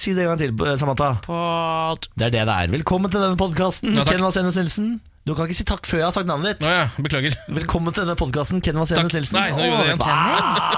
Si 0.00 0.14
det 0.16 0.24
en 0.24 0.30
gang 0.32 0.40
til, 0.40 0.52
eh, 0.66 0.76
Samantha. 0.80 1.10
Pod. 1.26 2.06
Det 2.16 2.30
er 2.30 2.32
det 2.32 2.44
det 2.48 2.54
er. 2.56 2.70
Velkommen 2.72 3.10
til 3.12 3.20
denne 3.20 3.36
podkasten, 3.36 3.92
Ja. 3.96 4.04
Ken 4.08 4.22
Vasenus 4.24 4.56
Nilsen. 4.56 5.00
Du 5.28 5.34
kan 5.36 5.44
ikke 5.46 5.58
si 5.58 5.64
takk 5.68 5.84
før 5.84 5.98
jeg 6.00 6.06
har 6.06 6.12
sagt 6.16 6.26
navnet 6.26 6.54
ditt. 6.56 6.62
Nå, 6.64 6.70
ja, 6.72 6.86
beklager. 6.96 7.34
Velkommen 7.52 7.92
til 7.92 8.06
denne 8.06 8.16
podkasten, 8.16 8.62
Ken 8.64 8.78
Vasenus 8.80 9.12
Nilsen. 9.12 9.36
Nei, 9.36 9.50
nå 9.52 9.66
gjorde 9.66 9.90
jeg 9.90 9.98
det 10.00 10.70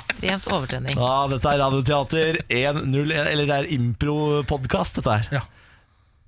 Ekstremt 0.00 0.46
overtenning. 0.48 0.94
Ja, 0.96 1.26
dette 1.28 1.50
er 1.52 1.60
Radioteater 1.60 2.38
1.0, 2.48 3.12
eller 3.12 3.50
det 3.50 3.58
er 3.58 3.68
impro-podkast, 3.76 4.96
dette 4.96 5.12
her. 5.18 5.28
Ja. 5.30 5.42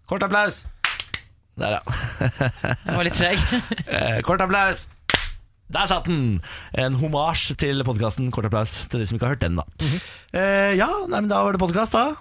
Kort 0.06 0.22
applaus. 0.26 0.66
Der, 1.56 1.78
ja. 1.78 2.50
Jeg 2.84 2.96
var 2.98 3.04
litt 3.08 3.16
treg. 3.16 3.40
Eh, 3.88 4.20
Kort 4.24 4.40
applaus. 4.44 4.84
Der 5.72 5.88
satt 5.88 6.04
den! 6.04 6.42
En 6.76 6.98
homasj 7.00 7.54
til 7.60 7.80
podkasten. 7.88 8.28
Kort 8.32 8.44
applaus 8.50 8.74
til 8.92 9.00
de 9.00 9.06
som 9.08 9.16
ikke 9.16 9.30
har 9.30 9.34
hørt 9.38 9.44
den, 9.46 9.56
da. 9.56 9.64
eh, 10.36 10.74
ja, 10.76 10.90
nei, 11.08 11.22
men 11.24 11.32
da 11.32 11.40
var 11.46 11.56
det 11.56 11.62
podkast, 11.64 11.96
da. 11.96 12.12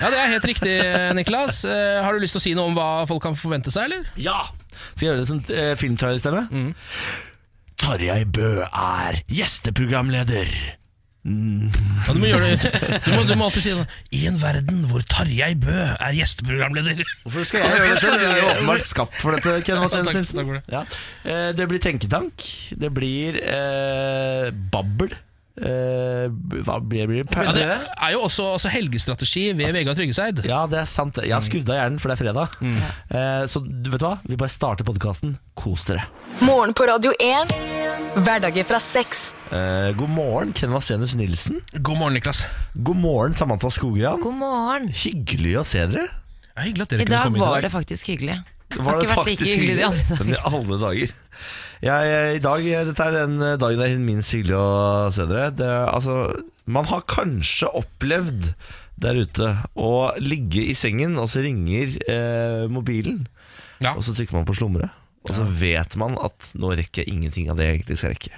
Ja, 0.00 0.10
det 0.12 0.18
er 0.22 0.32
helt 0.34 0.48
riktig, 0.52 0.74
Niklas. 1.18 1.62
Eh, 1.68 1.98
har 2.04 2.12
du 2.16 2.22
lyst 2.24 2.36
til 2.36 2.42
å 2.42 2.46
si 2.46 2.54
noe 2.58 2.70
om 2.70 2.76
hva 2.78 2.88
folk 3.10 3.22
kan 3.26 3.36
forvente 3.38 3.72
seg, 3.74 3.90
eller? 3.90 4.08
Ja! 4.20 4.40
Skal 4.94 5.06
jeg 5.06 5.10
gjøre 5.12 5.22
det 5.24 5.28
som 5.30 5.42
eh, 5.56 5.74
filmtrailerstemme? 5.80 6.42
Tarjei 7.80 8.22
Bø 8.24 8.50
er 8.66 9.22
gjesteprogramleder. 9.28 10.50
Ja, 11.26 12.12
du 12.14 12.20
må 12.22 12.28
gjøre 12.30 12.52
det 12.54 12.68
Du 13.02 13.08
må, 13.16 13.22
du 13.26 13.32
må 13.34 13.48
alltid 13.48 13.64
si 13.64 13.72
det. 13.74 13.86
I 14.14 14.20
en 14.30 14.36
verden 14.38 14.84
hvor 14.86 15.02
Tarjei 15.10 15.56
Bø 15.58 15.74
er 15.74 16.14
gjesteprogramleder. 16.14 17.00
Hvorfor 17.24 17.48
skal 17.48 17.64
jeg 17.64 17.72
gjøre 17.80 17.88
det 17.96 18.00
selv? 18.04 18.20
Du 18.22 18.26
er 18.30 18.38
jo 18.38 18.50
åpenbart 18.52 18.86
skapt 18.86 19.18
for 19.24 19.34
dette. 19.34 19.56
Ken 19.66 19.80
Vasenus 19.82 20.12
Takk- 20.12 20.36
takk 20.38 20.46
for 20.52 20.60
det. 20.60 20.64
Ja. 20.76 20.84
Eh, 21.26 21.48
det 21.58 21.66
blir 21.72 21.82
tenketank. 21.82 22.46
Det 22.78 22.92
blir 22.94 23.40
eh, 23.42 24.52
babbel. 24.76 25.16
Eh, 25.56 26.26
hva 26.66 26.76
blir 26.84 27.08
det? 27.08 27.22
Ja, 27.32 27.52
det 27.56 27.64
er 27.64 28.10
jo 28.12 28.26
også 28.26 28.50
altså, 28.58 28.68
helgestrategi 28.74 29.46
ved 29.56 29.72
Vegard 29.72 29.96
Tryggeseid. 29.96 30.42
Ja, 30.44 30.66
det 30.68 30.82
er 30.82 30.90
sant. 30.90 31.16
Jeg 31.22 31.32
har 31.32 31.44
skrudd 31.44 31.70
av 31.72 31.80
hjernen, 31.80 32.00
for 32.02 32.12
det 32.12 32.18
er 32.18 32.22
fredag. 32.24 32.58
Eh, 32.60 33.44
så 33.48 33.62
du 33.64 33.88
vet 33.94 34.04
hva? 34.04 34.16
Vi 34.26 34.36
bare 34.36 34.52
starter 34.52 34.86
podkasten. 34.88 35.38
Kos 35.56 35.86
dere. 35.88 36.04
Morgen 36.44 36.76
på 36.76 36.88
Radio 36.90 37.14
1. 37.16 37.54
Hverdager 38.16 38.64
fra 38.68 38.80
seks. 38.80 39.30
Uh, 39.50 39.92
god 39.96 40.12
morgen, 40.12 40.52
Ken 40.56 40.72
Vasenus 40.72 41.14
Nilsen. 41.16 41.62
God 41.76 42.00
morgen, 42.00 42.16
Niklas. 42.16 42.44
God 42.74 43.00
morgen, 43.00 43.36
Samantha 43.36 43.70
Skogran. 43.72 44.20
God 44.20 44.38
morgen. 44.40 44.88
Hyggelig 44.92 45.56
å 45.60 45.64
se 45.68 45.84
dere. 45.88 46.06
Ja, 46.56 46.64
at 46.64 46.92
dere 46.92 47.04
I 47.04 47.08
kunne 47.08 47.24
dag 47.28 47.40
var 47.40 47.64
det 47.64 47.72
faktisk 47.72 48.12
hyggelig. 48.12 48.38
Var 48.76 48.88
har 48.88 49.00
ikke 49.00 49.12
vært 49.12 49.28
like 49.30 49.48
hyggelig 49.48 49.76
de 49.78 49.84
andre 49.86 50.16
Men 50.18 50.32
i 50.32 50.38
alle 50.48 50.78
dager. 50.80 51.16
Jeg, 51.84 52.08
jeg, 52.08 52.36
i 52.38 52.42
dag, 52.44 52.66
dette 52.88 53.04
er 53.04 53.16
den 53.18 53.36
dagen 53.60 53.80
det 53.80 53.88
er 53.90 53.98
minst 54.00 54.32
hyggelig 54.32 54.56
å 54.56 55.10
se 55.12 55.26
dere. 55.28 55.50
Det, 55.52 55.68
altså, 55.92 56.14
man 56.72 56.88
har 56.88 57.04
kanskje 57.10 57.68
opplevd 57.76 58.52
der 58.96 59.18
ute 59.26 59.50
å 59.76 59.90
ligge 60.24 60.62
i 60.70 60.76
sengen, 60.78 61.18
og 61.20 61.28
så 61.28 61.42
ringer 61.44 61.92
eh, 62.08 62.64
mobilen, 62.72 63.26
Ja. 63.84 63.92
og 63.92 64.00
så 64.06 64.14
trykker 64.16 64.38
man 64.38 64.46
på 64.48 64.56
slumre. 64.56 64.88
Og 65.26 65.34
så 65.36 65.44
vet 65.58 65.96
man 66.00 66.14
at 66.22 66.52
nå 66.56 66.70
rekker 66.78 67.02
jeg 67.02 67.12
ingenting 67.12 67.50
av 67.50 67.58
det 67.58 67.66
jeg 67.66 67.78
egentlig 67.80 67.96
skal 68.00 68.12
rekke. 68.14 68.32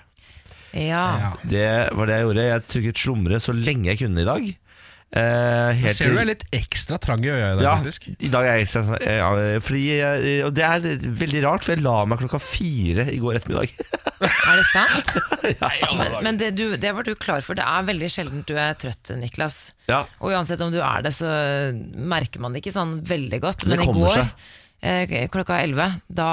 Ja. 0.72 1.04
Ja. 1.20 1.28
Det 1.48 1.68
var 1.96 2.08
det 2.08 2.16
jeg 2.16 2.26
gjorde. 2.26 2.46
Jeg 2.48 2.64
trykket 2.72 3.02
slumre 3.02 3.38
så 3.44 3.54
lenge 3.56 3.90
jeg 3.92 4.00
kunne 4.02 4.24
i 4.24 4.28
dag. 4.28 4.48
Eh, 5.08 5.70
helt 5.80 5.96
Ser 5.96 6.12
du 6.12 6.18
er 6.20 6.26
litt 6.28 6.42
ekstra 6.52 6.98
trang 7.00 7.22
i 7.24 7.30
øya 7.32 7.46
i 7.54 7.56
dag, 7.56 7.62
ja, 7.64 7.70
faktisk. 7.80 8.08
i 8.20 8.28
dag 8.28 8.44
er 8.44 8.58
jeg 8.58 8.66
ekstra 8.66 8.98
ja, 9.08 9.28
fordi 9.64 9.84
jeg, 9.96 10.34
Og 10.44 10.52
det 10.52 10.66
er 10.66 10.84
veldig 11.22 11.40
rart, 11.46 11.64
for 11.64 11.72
jeg 11.72 11.80
la 11.86 11.94
meg 12.04 12.20
klokka 12.20 12.40
fire 12.44 13.06
i 13.08 13.16
går 13.22 13.38
ettermiddag. 13.38 13.72
Er 14.20 14.60
det 14.60 14.66
sant? 14.68 15.14
ja, 15.62 15.70
Men, 15.96 16.18
men 16.26 16.36
det, 16.42 16.50
du, 16.60 16.76
det 16.76 16.92
var 16.92 17.08
du 17.08 17.14
klar 17.16 17.40
for. 17.46 17.56
Det 17.56 17.64
er 17.64 17.88
veldig 17.88 18.10
sjelden 18.12 18.44
du 18.44 18.52
er 18.60 18.76
trøtt, 18.76 19.14
Niklas. 19.16 19.58
Ja, 19.88 20.02
Og 20.20 20.34
uansett 20.36 20.60
om 20.60 20.74
du 20.76 20.80
er 20.84 21.00
det, 21.08 21.14
så 21.16 21.32
merker 21.96 22.44
man 22.44 22.52
det 22.52 22.60
ikke 22.66 22.76
sånn 22.76 22.98
veldig 23.08 23.40
godt. 23.48 23.64
Men 23.70 23.80
i 23.80 23.88
går, 23.88 24.12
seg. 24.18 24.48
eh, 24.84 25.14
klokka 25.32 25.62
11, 25.64 26.02
da, 26.20 26.28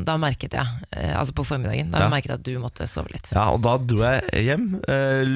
da 0.00 0.16
merket 0.22 0.56
jeg, 0.56 0.80
eh, 0.96 1.12
altså 1.12 1.36
på 1.36 1.44
formiddagen, 1.44 1.92
da 1.92 2.06
Ja. 2.06 2.08
merket 2.08 2.32
jeg 2.32 2.40
at 2.40 2.48
du 2.48 2.54
måtte 2.62 2.88
sove 2.88 3.12
litt. 3.12 3.28
ja, 3.36 3.50
og 3.52 3.60
da 3.68 3.76
dro 3.84 4.00
jeg 4.06 4.46
hjem, 4.48 4.70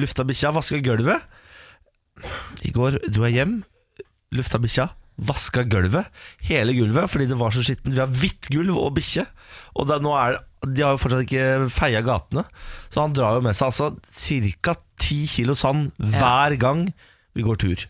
lufta 0.01 0.25
bikkja, 0.25 0.55
vaska 0.57 0.81
gulvet. 0.81 1.35
I 2.65 2.73
går 2.75 2.99
dro 3.07 3.27
jeg 3.27 3.39
hjem, 3.39 3.59
lufta 4.35 4.61
bikkja, 4.61 4.89
vaska 5.27 5.63
gulvet. 5.69 6.09
Hele 6.47 6.75
gulvet, 6.77 7.09
fordi 7.11 7.27
det 7.29 7.37
var 7.39 7.53
så 7.53 7.63
skittent. 7.65 7.93
Vi 7.95 8.01
har 8.01 8.11
hvitt 8.11 8.49
gulv 8.53 8.77
og 8.79 8.93
bikkje. 8.97 9.25
Og 9.79 9.89
det, 9.89 9.99
nå 10.03 10.13
er, 10.17 10.39
de 10.65 10.85
har 10.85 10.95
jo 10.95 11.01
fortsatt 11.01 11.25
ikke 11.25 11.71
feia 11.73 12.03
gatene. 12.05 12.45
Så 12.91 13.03
han 13.03 13.15
drar 13.15 13.39
jo 13.39 13.45
med 13.45 13.57
seg 13.57 13.71
altså 13.71 13.91
ca. 14.63 14.77
ti 14.99 15.23
kilo 15.29 15.55
sand 15.57 15.91
hver 15.97 16.55
gang 16.61 16.87
vi 17.35 17.45
går 17.45 17.59
tur. 17.61 17.89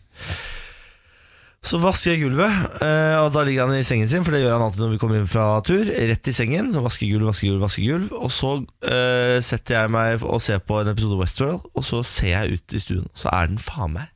Så 1.60 1.76
vasker 1.76 2.14
jeg 2.14 2.22
gulvet, 2.22 2.54
eh, 2.80 3.18
og 3.20 3.34
da 3.34 3.42
ligger 3.44 3.68
han 3.68 3.76
i 3.76 3.84
sengen 3.84 4.08
sin, 4.08 4.22
for 4.24 4.32
det 4.32 4.40
gjør 4.40 4.54
han 4.54 4.62
alltid 4.64 4.80
når 4.80 4.94
vi 4.94 5.00
kommer 5.02 5.18
inn 5.18 5.28
fra 5.28 5.58
tur. 5.66 5.90
Rett 5.92 6.30
i 6.30 6.32
sengen, 6.32 6.70
vasker 6.72 7.10
gulv, 7.10 7.28
vasker 7.28 7.50
gulv, 7.50 7.66
vasker 7.66 7.84
gulv. 7.84 8.14
Og 8.16 8.32
så 8.32 8.54
uh, 8.64 9.36
setter 9.44 9.76
jeg 9.76 9.92
meg 9.92 10.24
og 10.24 10.40
ser 10.40 10.62
på 10.64 10.80
en 10.80 10.88
episode 10.94 11.18
av 11.18 11.26
Westworld, 11.26 11.68
og 11.76 11.84
så 11.84 12.00
ser 12.06 12.32
jeg 12.32 12.56
ut 12.56 12.78
i 12.78 12.80
stuen, 12.80 13.12
så 13.12 13.28
er 13.34 13.52
den 13.52 13.60
faen 13.60 13.92
meg 13.98 14.08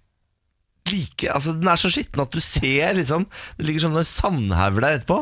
like 0.90 1.28
Altså, 1.32 1.54
den 1.56 1.68
er 1.70 1.80
så 1.80 1.90
skitten 1.92 2.20
at 2.24 2.34
du 2.34 2.40
ser 2.44 2.94
liksom 2.98 3.24
Det 3.58 3.66
ligger 3.68 3.86
sånne 3.86 4.02
sandhauger 4.08 4.84
der 4.84 4.98
etterpå. 4.98 5.20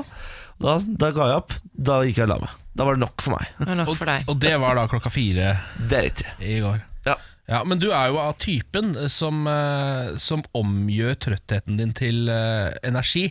Da, 0.62 0.76
da 0.78 1.10
ga 1.14 1.28
jeg 1.30 1.40
opp. 1.42 1.54
Da 1.74 2.00
gikk 2.06 2.20
jeg 2.20 2.26
og 2.28 2.32
la 2.34 2.38
meg. 2.44 2.56
Da 2.78 2.86
var 2.86 2.96
det 2.96 3.02
nok 3.02 3.22
for 3.24 3.34
meg. 3.36 3.48
Det 3.60 3.76
nok 3.76 3.88
Og, 3.92 3.96
for 3.98 4.10
deg. 4.12 4.28
og 4.30 4.38
det 4.42 4.52
var 4.62 4.78
da 4.78 4.84
klokka 4.90 5.10
fire 5.12 5.48
Det 5.90 5.98
er 5.98 6.04
riktig. 6.08 6.28
i 6.40 6.58
går. 6.62 6.82
Ja. 7.08 7.16
Ja, 7.50 7.62
Men 7.66 7.80
du 7.82 7.88
er 7.90 8.08
jo 8.12 8.20
av 8.22 8.36
typen 8.40 8.94
som, 9.10 9.42
eh, 9.50 10.12
som 10.22 10.44
omgjør 10.56 11.16
trøttheten 11.26 11.76
din 11.80 11.92
til 11.98 12.28
eh, 12.30 12.70
energi. 12.86 13.26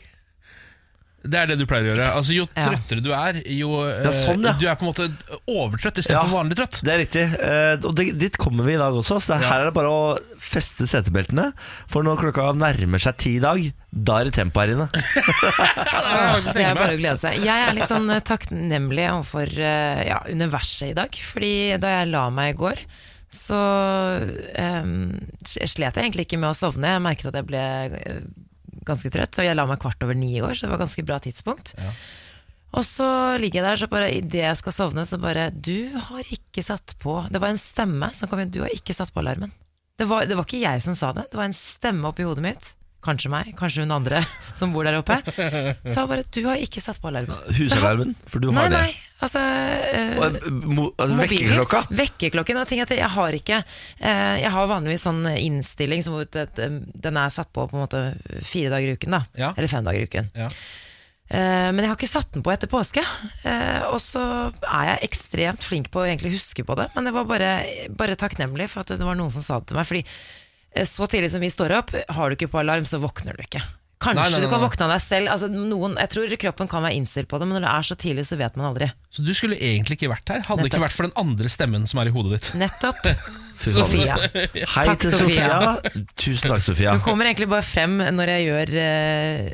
Det 1.23 1.37
er 1.37 1.51
det 1.51 1.57
du 1.59 1.67
pleier 1.69 1.85
å 1.85 1.89
gjøre. 1.91 2.05
Altså 2.17 2.33
Jo 2.33 2.47
Ja. 2.55 2.63
trøttere 2.71 3.03
du 3.05 3.11
er, 3.13 3.41
jo 3.45 3.75
er 3.85 4.09
sånn, 4.15 4.41
ja. 4.43 4.53
Du 4.57 4.65
er 4.67 4.75
på 4.79 4.87
en 4.87 4.89
måte 4.89 5.05
overtrøtt 5.45 5.99
istedenfor 6.01 6.17
Ja. 6.17 6.23
for 6.31 6.37
vanlig 6.39 6.57
trøtt. 6.57 6.79
Det 6.81 6.93
er 6.95 6.99
riktig. 7.03 7.25
Eh, 7.37 7.75
og 7.87 7.93
det, 7.95 8.07
dit 8.17 8.37
kommer 8.41 8.65
vi 8.65 8.73
i 8.73 8.79
dag 8.81 8.93
også. 8.97 9.19
Så 9.21 9.35
det, 9.35 9.41
Ja. 9.43 9.49
her 9.51 9.61
er 9.61 9.65
det 9.69 9.73
bare 9.77 9.91
å 9.93 10.17
feste 10.41 10.87
setebeltene. 10.89 11.51
For 11.87 12.01
når 12.03 12.17
klokka 12.23 12.49
nærmer 12.57 12.99
seg 12.99 13.17
ti 13.21 13.35
i 13.37 13.39
dag, 13.43 13.61
da 13.93 14.17
er 14.21 14.23
det 14.25 14.33
tempo 14.33 14.59
her 14.63 14.73
inne. 14.73 14.89
Det 16.55 16.63
er 16.65 16.75
bare 16.75 16.95
å 16.95 16.99
glede 16.99 17.19
seg. 17.21 17.37
Jeg 17.45 17.67
er 17.69 17.73
litt 17.77 17.89
sånn 17.91 18.09
eh, 18.13 18.19
takknemlig 18.25 19.07
overfor 19.11 19.47
eh, 19.61 20.03
ja, 20.09 20.19
universet 20.31 20.91
i 20.91 20.97
dag. 20.97 21.09
Fordi 21.31 21.53
da 21.81 21.99
jeg 22.01 22.11
la 22.11 22.25
meg 22.33 22.55
i 22.55 22.57
går, 22.61 22.81
så 23.31 23.55
um, 24.83 25.13
slet 25.47 25.95
jeg 25.95 26.03
egentlig 26.03 26.25
ikke 26.27 26.39
med 26.41 26.51
å 26.51 26.57
sovne. 26.57 26.95
Jeg 26.97 27.03
merket 27.05 27.29
at 27.31 27.37
jeg 27.39 27.47
ble 27.47 27.61
eh, 27.61 28.23
ganske 28.87 29.11
trøtt, 29.13 29.39
og 29.39 29.45
jeg 29.47 29.55
la 29.57 29.65
meg 29.69 29.79
kvart 29.83 30.03
over 30.03 30.17
ni 30.17 30.33
i 30.37 30.41
går, 30.43 30.53
så 30.57 30.65
det 30.65 30.71
var 30.73 30.79
et 30.81 30.85
ganske 30.87 31.05
bra 31.07 31.19
tidspunkt. 31.23 31.73
Ja. 31.77 31.91
Og 32.71 32.85
så 32.87 33.07
ligger 33.41 33.59
jeg 33.61 33.67
der, 33.67 33.79
så 33.81 33.87
bare 33.91 34.11
idet 34.15 34.45
jeg 34.45 34.57
skal 34.61 34.71
sovne, 34.71 35.03
så 35.05 35.17
bare 35.19 35.49
Du 35.51 35.91
har 36.07 36.23
ikke 36.31 36.63
satt 36.63 36.93
på 37.03 37.17
Det 37.29 37.41
var 37.43 37.51
en 37.51 37.59
stemme 37.59 38.07
som 38.15 38.29
kom 38.31 38.39
inn. 38.39 38.51
Du 38.53 38.61
har 38.63 38.71
ikke 38.71 38.95
satt 38.95 39.11
på 39.11 39.19
alarmen. 39.19 39.51
Det 39.99 40.07
var, 40.07 40.23
det 40.25 40.37
var 40.39 40.47
ikke 40.47 40.61
jeg 40.63 40.81
som 40.81 40.95
sa 40.95 41.11
det, 41.13 41.25
det 41.33 41.37
var 41.37 41.49
en 41.49 41.53
stemme 41.57 42.07
oppi 42.07 42.23
hodet 42.23 42.41
mitt. 42.45 42.69
Kanskje 43.03 43.29
meg, 43.33 43.51
kanskje 43.57 43.83
hun 43.83 43.91
andre 43.91 44.21
som 44.59 44.71
bor 44.73 44.85
der 44.87 44.99
oppe. 45.01 45.19
Sa 45.93 46.05
bare 46.07 46.23
'du 46.23 46.45
har 46.47 46.61
ikke 46.61 46.81
satt 46.81 47.01
på 47.01 47.09
alarmen'. 47.11 47.37
Husalarmen, 47.57 48.15
for 48.29 48.39
du 48.39 48.51
Nei, 48.51 48.61
har 48.61 48.69
det. 48.69 48.81
nei, 48.81 48.95
altså 49.21 49.41
øh, 49.41 50.17
Og, 50.21 50.37
mo- 50.51 50.89
mobilen. 50.97 51.21
Vekkerklokka. 51.21 51.81
Vekkerklokken. 52.01 52.59
Og 52.61 52.69
ting 52.69 52.83
at 52.83 52.93
jeg 52.95 53.09
har 53.15 53.37
ikke 53.37 53.61
øh, 53.61 54.35
Jeg 54.41 54.51
har 54.53 54.69
vanligvis 54.71 55.05
sånn 55.07 55.23
innstilling 55.33 56.03
som 56.05 56.19
eh, 56.19 56.77
den 57.07 57.19
er 57.21 57.33
satt 57.33 57.51
på 57.53 57.67
på 57.69 57.77
en 57.77 57.83
måte 57.85 58.03
fire 58.47 58.73
dager 58.73 58.91
i 58.91 58.95
uken, 58.99 59.17
da. 59.17 59.23
Ja. 59.39 59.53
Eller 59.55 59.71
fem 59.71 59.85
dager 59.87 60.03
i 60.03 60.09
uken. 60.09 60.31
Ja. 60.37 60.49
Uh, 61.31 61.69
men 61.71 61.79
jeg 61.85 61.87
har 61.87 61.95
ikke 61.95 62.11
satt 62.11 62.33
den 62.35 62.43
på 62.43 62.51
etter 62.51 62.67
påske. 62.67 62.99
Uh, 63.45 63.93
og 63.93 64.01
så 64.03 64.19
er 64.67 64.89
jeg 64.89 65.05
ekstremt 65.07 65.63
flink 65.63 65.87
på 65.93 66.01
å 66.01 66.07
egentlig 66.09 66.33
huske 66.33 66.65
på 66.67 66.75
det, 66.75 66.89
men 66.91 67.07
det 67.07 67.13
var 67.15 67.29
bare, 67.29 67.51
bare 67.87 68.17
takknemlig 68.19 68.67
for 68.73 68.83
at 68.83 68.91
det 68.91 69.07
var 69.07 69.15
noen 69.15 69.31
som 69.31 69.45
sa 69.45 69.61
det 69.61 69.71
til 69.71 69.79
meg. 69.79 69.87
Fordi 69.87 70.03
så 70.87 71.07
tidlig 71.07 71.31
som 71.31 71.43
vi 71.43 71.51
står 71.51 71.71
opp, 71.77 71.95
har 71.95 72.27
du 72.27 72.35
ikke 72.35 72.51
på 72.51 72.59
alarm, 72.59 72.83
så 72.87 72.99
våkner 72.99 73.39
du 73.39 73.45
ikke. 73.45 73.63
Kanskje 74.01 74.17
Nei, 74.17 74.29
nei, 74.31 74.37
nei, 74.39 74.47
du 74.47 74.49
kan 74.49 74.63
våkne 74.63 74.85
av 74.87 74.91
deg 74.95 75.01
selv. 75.03 75.29
Altså, 75.29 75.47
noen, 75.51 75.93
jeg 76.01 76.09
tror 76.09 76.31
kroppen 76.41 76.69
kan 76.71 76.81
være 76.81 76.97
innstilt 76.97 77.29
på 77.29 77.37
det, 77.37 77.45
men 77.45 77.59
når 77.59 77.67
det 77.67 77.73
er 77.73 77.87
så 77.91 77.97
tidlig, 78.01 78.23
så 78.25 78.37
vet 78.39 78.55
man 78.57 78.71
aldri. 78.71 78.87
Så 79.13 79.25
du 79.25 79.29
skulle 79.37 79.59
egentlig 79.61 79.99
ikke 79.99 80.09
vært 80.09 80.31
her, 80.33 80.41
hadde 80.47 80.65
det 80.65 80.71
ikke 80.71 80.81
vært 80.81 80.95
for 80.97 81.05
den 81.05 81.13
andre 81.21 81.51
stemmen 81.53 81.85
som 81.89 82.01
er 82.01 82.09
i 82.09 82.13
hodet 82.15 82.39
ditt. 82.39 82.49
Nettopp. 82.57 83.05
Sofia. 83.61 84.15
Hei 84.17 84.85
Takk, 84.87 85.03
til 85.03 85.13
Sofia. 85.13 85.51
Sofia. 85.53 86.05
Tusen 86.17 86.49
takk, 86.49 86.63
Sofia. 86.65 86.95
Hun 86.97 87.03
kommer 87.05 87.29
egentlig 87.29 87.51
bare 87.51 87.65
frem 87.65 87.99
når 88.17 88.33
jeg 88.33 88.47
gjør 88.47 88.73
eh, 88.87 89.51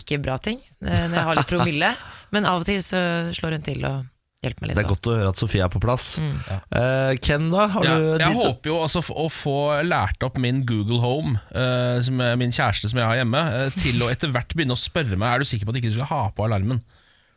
ikke 0.00 0.20
bra 0.24 0.38
ting, 0.40 0.62
eh, 0.80 1.04
når 1.04 1.18
jeg 1.18 1.26
har 1.28 1.40
litt 1.42 1.52
promille. 1.52 1.92
Men 2.32 2.48
av 2.48 2.62
og 2.62 2.70
til 2.70 2.80
så 2.84 3.02
slår 3.36 3.58
hun 3.58 3.68
til 3.68 3.84
og 3.84 4.08
hjelper 4.44 4.64
meg 4.64 4.70
litt. 4.70 4.76
Det 4.78 4.82
er 4.84 4.88
da. 4.88 4.92
godt 4.94 5.08
å 5.10 5.16
høre 5.18 5.32
at 5.34 5.40
Sofie 5.40 5.64
er 5.64 5.68
på 5.72 5.80
plass. 5.82 6.06
Mm. 6.22 6.38
Eh, 6.80 7.12
Ken, 7.20 7.48
da? 7.52 7.66
Har 7.74 7.84
Ja, 7.84 7.96
du 7.98 8.06
jeg 8.18 8.18
ditt- 8.30 8.40
håper 8.40 8.70
jo 8.70 8.78
altså 8.80 9.02
f- 9.04 9.12
å 9.12 9.26
få 9.28 9.56
lært 9.84 10.22
opp 10.24 10.38
min 10.38 10.62
Google 10.64 11.00
Home, 11.00 11.40
eh, 11.52 12.00
som 12.00 12.20
er 12.20 12.36
min 12.40 12.50
kjæreste 12.50 12.88
som 12.88 12.98
jeg 12.98 13.06
har 13.06 13.16
hjemme, 13.20 13.42
eh, 13.66 13.70
til 13.76 14.00
å 14.00 14.10
etter 14.10 14.32
hvert 14.32 14.54
begynne 14.56 14.72
å 14.72 14.80
spørre 14.80 15.16
meg 15.18 15.28
Er 15.34 15.38
du 15.40 15.44
sikker 15.44 15.66
på 15.66 15.70
at 15.70 15.76
ikke 15.82 15.92
du 15.92 15.98
skal 16.00 16.06
ha 16.12 16.30
på 16.30 16.44
alarmen. 16.48 16.80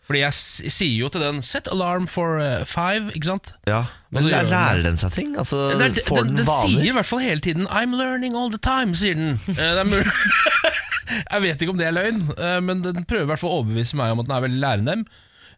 Fordi 0.08 0.20
jeg 0.20 0.34
s 0.34 0.62
sier 0.76 0.98
jo 1.00 1.08
til 1.10 1.22
den 1.22 1.42
'set 1.42 1.68
alarm 1.72 2.08
for 2.08 2.38
eh, 2.40 2.64
five', 2.66 3.12
ikke 3.16 3.24
sant? 3.26 3.54
Ja, 3.68 3.86
Men 4.12 4.24
Og 4.24 4.30
så 4.30 4.36
gjør 4.36 4.44
den 4.44 4.52
lærer 4.52 4.84
den 4.84 4.98
seg 4.98 5.12
ting? 5.14 5.36
Altså, 5.38 5.78
Den, 5.78 5.94
får 5.96 6.16
den, 6.24 6.36
den 6.36 6.36
den 6.36 6.46
sier 6.46 6.80
i 6.80 6.88
vaner? 6.88 6.94
hvert 6.94 7.06
fall 7.06 7.20
hele 7.20 7.40
tiden 7.40 7.68
'I'm 7.68 7.96
learning 7.96 8.36
all 8.36 8.50
the 8.50 8.58
time', 8.58 8.96
sier 8.96 9.16
den. 9.16 9.40
Eh, 9.48 9.56
det 9.56 9.80
er 9.80 9.84
mulig 9.84 10.12
Jeg 11.32 11.42
vet 11.42 11.62
ikke 11.62 11.70
om 11.70 11.78
det 11.78 11.88
er 11.88 11.92
løgn, 11.96 12.40
eh, 12.40 12.60
men 12.62 12.82
den 12.82 13.04
prøver 13.06 13.24
i 13.24 13.26
hvert 13.28 13.40
fall 13.40 13.50
å 13.52 13.64
overbevise 13.64 13.94
meg 13.96 14.12
om 14.12 14.20
at 14.20 14.26
den 14.28 14.36
er 14.36 14.42
veldig 14.48 14.60
lærendem. 14.64 15.06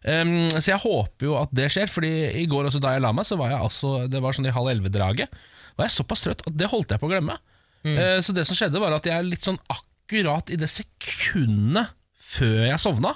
Um, 0.04 0.50
så 0.60 0.72
jeg 0.74 0.82
håper 0.82 1.26
jo 1.26 1.36
at 1.40 1.50
det 1.56 1.70
skjer, 1.72 1.88
Fordi 1.90 2.10
i 2.42 2.44
går 2.50 2.68
også 2.68 2.80
da 2.82 2.92
jeg 2.94 3.02
la 3.02 3.12
meg, 3.16 3.26
så 3.26 3.38
var 3.40 3.50
jeg 3.54 3.58
altså 3.64 3.92
Det 4.10 4.20
var 4.22 4.36
sånn 4.36 4.46
i 4.46 4.52
halv 4.54 4.70
elleve-draget. 4.70 5.32
Var 5.78 5.88
jeg 5.88 5.94
såpass 5.96 6.22
trøtt 6.24 6.44
at 6.46 6.56
det 6.58 6.68
holdt 6.72 6.92
jeg 6.94 7.02
på 7.02 7.08
å 7.08 7.12
glemme. 7.14 7.38
Eh, 7.86 8.18
så 8.24 8.34
det 8.34 8.44
som 8.48 8.56
skjedde, 8.58 8.80
var 8.82 8.94
at 8.96 9.06
jeg 9.06 9.26
litt 9.28 9.44
sånn 9.46 9.58
akkurat 9.70 10.48
i 10.50 10.56
det 10.58 10.68
sekundet 10.72 11.92
før 12.26 12.64
jeg 12.66 12.80
sovna, 12.82 13.12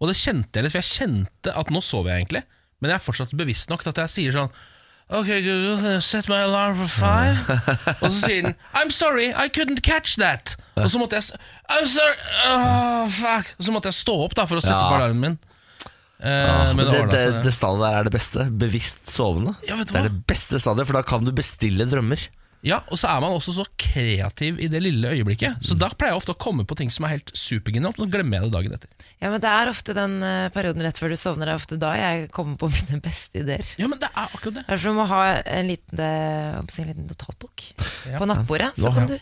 og 0.00 0.08
det 0.10 0.16
kjente 0.18 0.56
jeg 0.58 0.64
litt, 0.66 0.72
for 0.74 0.80
jeg 0.80 0.94
kjente 0.98 1.52
at 1.52 1.72
nå 1.74 1.82
sover 1.84 2.12
jeg 2.14 2.24
egentlig, 2.24 2.42
men 2.80 2.90
jeg 2.92 2.96
er 2.98 3.04
fortsatt 3.04 3.34
bevisst 3.36 3.68
nok 3.72 3.84
til 3.84 3.92
at 3.94 4.00
jeg 4.04 4.12
sier 4.14 4.34
sånn 4.38 4.56
Ok, 5.14 5.28
Google, 5.44 5.98
set 6.00 6.30
my 6.32 6.38
alarm 6.46 6.78
for 6.80 6.88
five. 6.88 7.58
og 8.02 8.06
så 8.08 8.14
sier 8.22 8.46
den 8.46 8.54
I'm 8.72 8.88
sorry, 8.88 9.26
I 9.36 9.50
couldn't 9.52 9.82
catch 9.84 10.14
that. 10.16 10.54
Og 10.80 10.88
så 10.88 10.96
måtte 11.02 11.18
jeg 11.20 11.36
I'm 11.68 11.84
sorry, 11.84 12.16
oh, 12.48 13.04
fuck 13.12 13.50
Og 13.58 13.66
så 13.68 13.74
måtte 13.74 13.92
jeg 13.92 13.98
stå 14.00 14.14
opp 14.24 14.32
da 14.38 14.46
for 14.48 14.56
å 14.56 14.64
sette 14.64 14.78
Ja. 14.78 14.88
på 14.88 14.96
alarmen 14.96 15.20
min. 15.26 15.36
Eh, 16.24 16.44
Ja, 16.48 16.72
men 16.72 16.86
det 16.88 17.02
det, 17.12 17.24
det, 17.44 17.52
stadiet 17.54 17.84
der 17.84 17.98
er 18.00 18.08
det 18.08 18.14
beste. 18.16 18.46
Bevisst 18.64 19.10
sovende. 19.12 19.52
Ja, 19.68 19.76
vet 19.76 19.90
du 19.90 19.92
det 19.92 20.00
er 20.00 20.08
hva? 20.08 20.14
det 20.14 20.24
beste 20.30 20.60
stadiet, 20.62 20.88
for 20.88 20.96
da 20.96 21.04
kan 21.06 21.24
du 21.26 21.32
bestille 21.36 21.84
drømmer. 21.90 22.24
Ja, 22.64 22.78
og 22.88 22.96
så 22.96 23.10
er 23.12 23.18
man 23.20 23.34
også 23.36 23.52
så 23.52 23.66
kreativ 23.76 24.56
i 24.64 24.70
det 24.72 24.80
lille 24.80 25.10
øyeblikket. 25.12 25.58
Så 25.60 25.74
da 25.76 25.90
pleier 25.92 26.14
jeg 26.14 26.22
ofte 26.22 26.32
å 26.32 26.38
komme 26.40 26.64
på 26.64 26.72
ting 26.80 26.88
som 26.88 27.04
er 27.04 27.18
helt 27.18 27.28
supergenialt, 27.36 27.98
og 28.00 28.06
så 28.06 28.14
glemmer 28.14 28.38
jeg 28.40 28.46
det 28.48 28.54
dagen 28.54 28.72
etter. 28.78 28.88
Ja, 29.20 29.28
men 29.34 29.42
Det 29.44 29.50
er 29.50 29.68
ofte 29.68 29.92
den 29.98 30.14
eh, 30.24 30.46
perioden 30.54 30.80
rett 30.86 30.96
før 30.96 31.12
du 31.12 31.16
sovner, 31.20 31.44
det 31.50 31.52
er 31.52 31.60
ofte 31.60 31.76
da 31.82 31.90
jeg 32.00 32.30
kommer 32.32 32.56
på 32.56 32.70
mine 32.72 33.02
beste 33.04 33.42
ideer. 33.44 33.68
Ja, 33.76 33.90
men 33.92 34.00
det 34.00 34.08
er 34.08 34.32
akkurat 34.32 34.56
det. 34.62 34.64
Derfor 34.70 34.94
du 34.94 34.96
må 34.96 35.04
ha 35.12 35.20
en 35.44 35.68
liten, 35.74 36.00
eh, 36.08 36.56
en 36.56 36.88
liten 36.88 37.06
notatbok 37.12 37.66
Ja. 38.08 38.16
på 38.16 38.30
nattbordet, 38.32 38.72
så 38.80 38.94
kan 38.96 39.12
du 39.12 39.18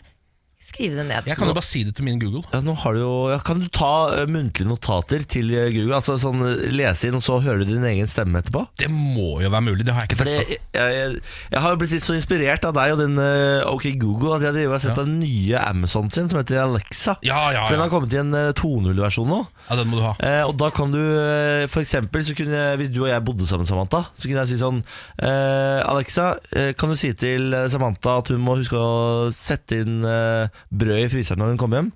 skrive 0.67 0.95
det 0.99 1.05
ned. 1.09 1.27
Jeg 1.29 1.37
kan 1.39 1.49
jo 1.49 1.55
bare 1.57 1.65
si 1.67 1.83
det 1.87 1.93
til 1.97 2.05
min 2.07 2.19
Google. 2.21 2.43
Ja, 2.53 2.61
nå 2.65 2.73
har 2.81 2.95
du 2.95 2.99
jo, 3.03 3.11
ja, 3.33 3.37
kan 3.45 3.59
du 3.61 3.67
ta 3.73 3.91
eh, 4.17 4.27
muntlige 4.31 4.67
notater 4.69 5.25
til 5.29 5.51
eh, 5.53 5.67
Google? 5.73 5.97
Altså 5.99 6.15
sånn 6.21 6.41
eh, 6.47 6.63
Lese 6.73 7.09
inn, 7.09 7.17
og 7.19 7.23
så 7.25 7.39
hører 7.43 7.63
du 7.65 7.73
din 7.75 7.85
egen 7.89 8.09
stemme 8.09 8.41
etterpå? 8.43 8.63
Det 8.79 8.89
må 8.91 9.39
jo 9.43 9.51
være 9.53 9.65
mulig, 9.67 9.85
det 9.87 9.93
har 9.95 10.05
jeg 10.07 10.13
ikke 10.13 10.19
testa. 10.23 10.43
jeg, 10.47 10.59
jeg, 10.73 11.17
jeg 11.53 11.63
har 11.65 11.75
jo 11.75 11.79
blitt 11.83 11.93
litt 11.97 12.05
så 12.07 12.15
inspirert 12.17 12.65
av 12.69 12.75
deg 12.77 12.95
og 12.95 13.01
din 13.03 13.19
eh, 13.21 13.67
OK 13.69 13.89
Google 14.01 14.37
at 14.39 14.47
jeg 14.47 14.57
driver 14.59 14.71
og 14.73 14.77
har 14.77 14.83
sett 14.85 14.93
Ja. 14.93 14.97
på 15.01 15.05
den 15.07 15.19
nye 15.21 15.61
Amazon 15.67 16.09
sin 16.13 16.29
som 16.31 16.39
heter 16.41 16.61
Alexa. 16.63 17.17
Ja, 17.25 17.41
ja, 17.55 17.65
For 17.67 17.75
den 17.75 17.81
ja. 17.81 17.87
har 17.87 17.93
kommet 17.93 18.13
i 18.15 18.21
en 18.21 18.33
uh, 18.33 18.51
2.0-versjon 18.57 19.29
nå. 19.29 19.39
ja, 19.69 19.77
den 19.79 19.89
må 19.91 19.99
du 19.99 20.03
ha. 20.05 20.13
Eh, 20.23 20.41
og 20.47 20.55
da 20.61 20.69
kan 20.75 20.91
du 20.93 20.99
eh, 21.01 21.65
for 21.71 21.81
eksempel 21.83 22.23
så 22.25 22.35
kunne 22.37 22.53
jeg, 22.57 22.77
Hvis 22.81 22.91
du 22.93 23.01
og 23.03 23.09
jeg 23.11 23.23
bodde 23.25 23.47
sammen, 23.49 23.65
Samantha, 23.69 24.03
så 24.13 24.27
kunne 24.29 24.43
jeg 24.43 24.53
si 24.53 24.59
sånn 24.61 24.81
eh, 25.17 25.79
Alexa, 25.87 26.27
eh, 26.55 26.71
kan 26.77 26.91
du 26.93 26.97
si 26.99 27.13
til 27.17 27.53
eh, 27.53 27.67
Samantha 27.73 28.17
at 28.21 28.29
hun 28.33 28.41
må 28.43 28.57
huske 28.59 28.77
å 28.77 29.29
sette 29.33 29.81
inn 29.83 30.01
eh, 30.07 30.52
brød 30.71 31.05
i 31.05 31.09
fryseren 31.11 31.41
når 31.43 31.53
hun 31.53 31.61
kommer 31.61 31.81
hjem? 31.81 31.93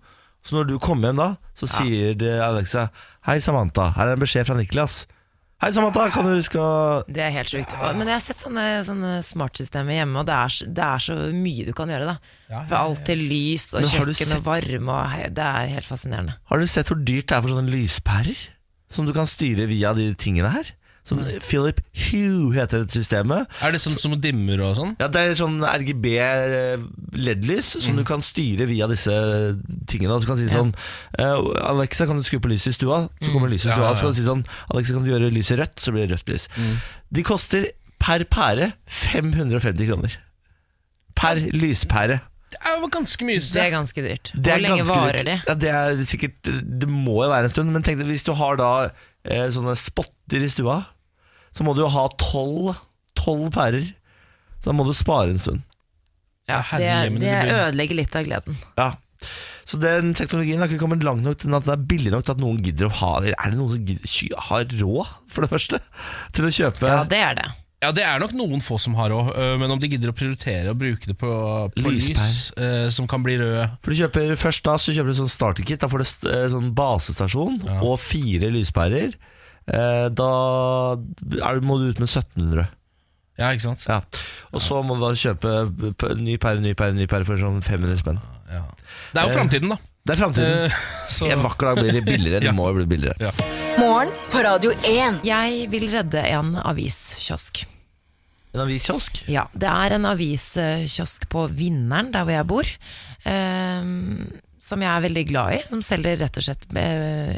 Så 0.47 0.55
når 0.55 0.67
du 0.69 0.77
kommer 0.79 1.09
hjem 1.09 1.19
da, 1.19 1.29
så 1.57 1.67
sier 1.67 2.15
det 2.15 2.37
Alexa 2.39 2.87
Hei, 3.27 3.39
Samantha, 3.43 3.89
her 3.97 4.07
er 4.13 4.15
en 4.15 4.21
beskjed 4.23 4.47
fra 4.47 4.55
Niklas. 4.55 5.01
Hei, 5.57 5.71
Samantha, 5.73 6.03
kan 6.13 6.27
du 6.27 6.35
huske 6.35 6.61
å 6.61 6.73
Det 7.09 7.23
er 7.25 7.31
helt 7.33 7.49
sjukt. 7.49 7.73
Men 7.97 8.05
jeg 8.05 8.13
har 8.13 8.23
sett 8.23 8.43
sånne, 8.45 8.65
sånne 8.85 9.15
smartsystemer 9.25 9.97
hjemme, 9.97 10.21
og 10.21 10.27
det 10.29 10.35
er, 10.37 10.57
det 10.77 10.83
er 10.85 11.03
så 11.07 11.15
mye 11.33 11.65
du 11.65 11.73
kan 11.75 11.89
gjøre. 11.89 12.13
da 12.13 12.61
For 12.69 12.77
alt 12.77 13.01
til 13.09 13.23
lys 13.25 13.71
og 13.73 13.87
kjøkken 13.89 14.35
og 14.37 14.43
varme 14.45 14.93
og 14.99 15.09
hei, 15.15 15.23
Det 15.33 15.47
er 15.49 15.71
helt 15.73 15.89
fascinerende. 15.89 16.37
Har 16.51 16.61
du 16.61 16.67
sett 16.69 16.93
hvor 16.93 17.01
dyrt 17.01 17.25
det 17.27 17.39
er 17.39 17.43
for 17.43 17.55
sånne 17.55 17.73
lyspærer? 17.73 18.43
Som 18.93 19.09
du 19.09 19.11
kan 19.17 19.27
styre 19.27 19.65
via 19.67 19.91
de 19.97 20.11
tingene 20.15 20.53
her? 20.53 20.69
Som 21.07 21.21
Philip 21.39 21.77
Hue 22.07 22.51
heter 22.57 22.83
dette 22.83 22.97
systemet. 22.99 23.47
Er 23.63 23.71
det 23.71 23.79
sånn 23.79 23.95
som 23.95 24.15
dimmer 24.19 24.59
og 24.65 24.73
sånn? 24.75 24.93
Ja, 24.99 25.07
Det 25.07 25.21
er 25.23 25.37
sånn 25.39 25.57
RGB 25.63 26.05
eh, 26.19 26.83
LED-lys 27.15 27.69
som 27.85 27.95
du 27.95 28.03
kan 28.07 28.21
styre 28.25 28.67
via 28.67 28.89
disse 28.91 29.13
tingene. 29.87 30.19
Du 30.19 30.27
kan 30.27 30.39
si 30.39 30.49
sånn 30.51 30.73
eh, 31.17 31.47
Alexa, 31.71 32.09
kan 32.09 32.19
du 32.19 32.27
skru 32.27 32.41
på 32.43 32.51
lyset 32.51 32.73
i 32.73 32.77
stua? 32.81 33.05
Så 33.23 33.31
kommer 33.31 33.47
lyset 33.53 33.71
i 33.71 33.75
stua. 33.77 33.87
ja, 33.87 33.91
ja. 33.93 33.95
Så 33.95 34.07
kan 34.09 34.15
du 34.15 34.19
si 34.19 34.27
sånn 34.27 34.43
Alexa, 34.73 34.97
kan 34.97 35.07
du 35.07 35.11
gjøre 35.13 35.31
lyset 35.31 35.61
rødt? 35.63 35.79
Så 35.79 35.95
blir 35.95 36.05
det 36.09 36.17
rødt 36.17 36.33
lys. 36.35 36.49
De 37.15 37.23
koster 37.25 37.69
per 38.03 38.27
pære 38.29 38.73
550 38.85 39.87
kroner. 39.89 40.17
Per 41.17 41.39
lyspære. 41.55 42.19
Det 42.51 42.59
er 42.63 42.77
jo 42.79 42.87
ganske 42.93 43.25
mye. 43.27 43.41
Det 43.43 43.59
er 43.63 43.71
ganske 43.73 44.03
dyrt. 44.05 44.29
Det 44.35 44.51
er 44.53 44.59
Hvor 44.61 44.63
lenge 44.67 44.85
varer 44.87 45.25
de? 45.27 45.33
Ja, 45.47 45.55
det 45.59 45.71
er 45.71 46.03
sikkert 46.07 46.47
Det 46.47 46.87
må 46.89 47.17
jo 47.25 47.31
være 47.31 47.49
en 47.49 47.53
stund, 47.55 47.73
men 47.73 47.83
tenk 47.83 47.99
deg 47.99 48.07
hvis 48.11 48.23
du 48.27 48.31
har 48.39 48.55
da 48.59 48.69
eh, 49.27 49.47
sånne 49.51 49.73
spotter 49.79 50.45
i 50.45 50.49
stua, 50.51 50.77
så 51.57 51.65
må 51.65 51.73
du 51.77 51.81
jo 51.85 51.89
ha 51.93 52.07
tolv 52.21 52.75
Tolv 53.17 53.47
pærer. 53.55 53.81
Så 54.61 54.69
da 54.69 54.73
må 54.77 54.85
du 54.85 54.93
spare 54.93 55.31
en 55.33 55.39
stund. 55.41 55.63
Ja, 56.47 56.61
herre 56.69 57.09
det, 57.09 57.17
det 57.19 57.31
det 57.33 57.55
ødelegger 57.57 57.97
litt 57.97 58.13
av 58.15 58.23
gleden. 58.27 58.59
Ja 58.77 58.91
Så 59.67 59.79
den 59.81 60.13
teknologien 60.15 60.61
har 60.61 60.69
ikke 60.69 60.79
kommet 60.85 61.01
langt 61.03 61.25
nok 61.25 61.39
til 61.41 61.51
at 61.57 61.65
det 61.65 61.73
er 61.73 61.81
billig 61.89 62.11
nok 62.13 62.23
til 62.27 62.35
at 62.37 62.43
noen 62.43 62.59
gidder 62.63 62.87
å 62.87 62.93
ha 63.01 63.09
Er 63.25 63.49
det 63.51 63.57
noen 63.57 63.73
som 63.73 63.81
gidder, 63.89 64.37
har 64.47 64.67
råd, 64.79 65.09
for 65.33 65.43
det 65.43 65.49
første, 65.51 65.79
til 66.37 66.47
å 66.47 66.51
kjøpe 66.61 66.87
Ja, 66.93 67.01
det 67.09 67.19
er 67.25 67.39
det. 67.41 67.47
Ja, 67.83 67.91
det 67.93 68.05
er 68.07 68.21
nok 68.23 68.31
noen 68.37 68.61
få 68.63 68.77
som 68.81 68.95
har 68.97 69.11
òg, 69.13 69.27
men 69.61 69.69
om 69.73 69.81
de 69.81 69.89
gidder 69.91 70.09
å 70.13 70.15
prioritere 70.17 70.71
å 70.71 70.77
bruke 70.77 71.09
det 71.11 71.17
på, 71.19 71.29
på 71.75 71.83
lys 71.89 72.47
øh, 72.57 72.87
som 72.93 73.09
kan 73.11 73.21
bli 73.25 73.35
røde 73.41 73.67
For 73.83 73.91
du 73.93 73.99
kjøper 73.99 74.31
Først 74.39 74.63
da 74.65 74.77
så 74.81 74.95
kjøper 74.95 75.11
du 75.13 75.19
sånn 75.19 75.29
starterkit. 75.33 75.81
Da 75.83 75.89
får 75.91 76.01
du 76.05 76.31
eh, 76.31 76.47
sånn 76.53 76.71
basestasjon 76.77 77.59
Ja. 77.67 77.81
og 77.85 77.99
fire 78.01 78.49
lyspærer. 78.55 79.13
Eh, 79.67 80.07
da 80.15 80.27
er, 80.95 81.59
må 81.65 81.77
du 81.81 81.89
ut 81.91 81.99
med 81.99 82.07
1700. 82.09 82.67
Ja, 83.37 83.51
ikke 83.53 83.65
sant? 83.67 83.83
Ja. 83.85 83.99
Og 84.55 84.61
så 84.63 84.79
må 84.85 84.95
du 84.97 85.03
da 85.03 85.11
kjøpe 85.13 86.15
ny 86.17 86.37
pære, 86.41 86.61
ny 86.63 86.71
pære, 86.73 86.95
ny 86.97 87.05
pære 87.11 87.27
for 87.27 87.37
sånn 87.37 87.59
500 87.61 87.99
spenn. 88.01 88.21
Ja. 88.49 88.63
Det 89.13 89.19
er 89.21 89.27
jo 89.27 89.29
Eh, 89.33 89.35
framtiden, 89.37 89.69
da. 89.75 89.77
Det 90.07 90.15
er 90.15 90.21
framtiden. 90.23 90.65
Eh, 90.65 90.77
så- 91.17 91.31
En 91.31 91.43
vakker 91.43 91.67
dag 91.67 91.77
blir 91.83 91.91
det 91.99 92.05
billigere. 92.07 92.39
Det 92.45 92.49
Ja. 92.49 92.55
må 92.55 92.69
jo 92.71 92.79
bli 92.79 92.85
billigere. 92.95 93.19
Ja. 93.19 93.31
Morgen 93.77 94.09
på 94.31 94.41
Radio 94.43 94.71
1. 94.87 95.19
Jeg 95.27 95.67
vil 95.69 95.89
redde 95.91 96.23
en 96.31 96.55
aviskiosk. 96.55 97.65
En 98.55 98.61
aviskiosk? 98.63 99.19
Ja, 99.29 99.43
det 99.53 99.67
er 99.69 99.93
en 99.99 100.05
aviskiosk 100.05 101.27
på 101.29 101.43
Vinneren, 101.53 102.09
der 102.15 102.23
hvor 102.25 102.31
jeg 102.33 102.47
bor, 102.47 102.63
ehm, 103.27 104.31
som 104.63 104.81
jeg 104.81 104.89
er 104.89 105.03
veldig 105.09 105.25
glad 105.29 105.53
i. 105.59 105.61
Som 105.69 105.81
selger 105.85 106.17
rett 106.23 106.37
og 106.39 106.43
slett 106.47 106.65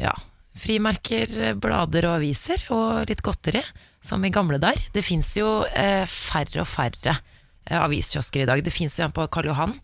ja, 0.00 0.14
frimerker, 0.60 1.54
blader 1.60 2.08
og 2.08 2.18
aviser, 2.18 2.66
og 2.74 3.08
litt 3.10 3.22
godteri, 3.24 3.62
som 4.04 4.24
i 4.24 4.32
gamle 4.32 4.60
der. 4.62 4.78
Det 4.94 5.04
fins 5.04 5.34
jo 5.38 5.60
eh, 5.68 6.04
færre 6.08 6.62
og 6.64 6.68
færre 6.68 7.16
eh, 7.16 7.78
aviskiosker 7.80 8.44
i 8.44 8.48
dag. 8.50 8.62
Det 8.64 8.74
fins 8.74 8.98
en 9.00 9.14
på 9.14 9.26
Karl 9.32 9.50
Johan, 9.52 9.74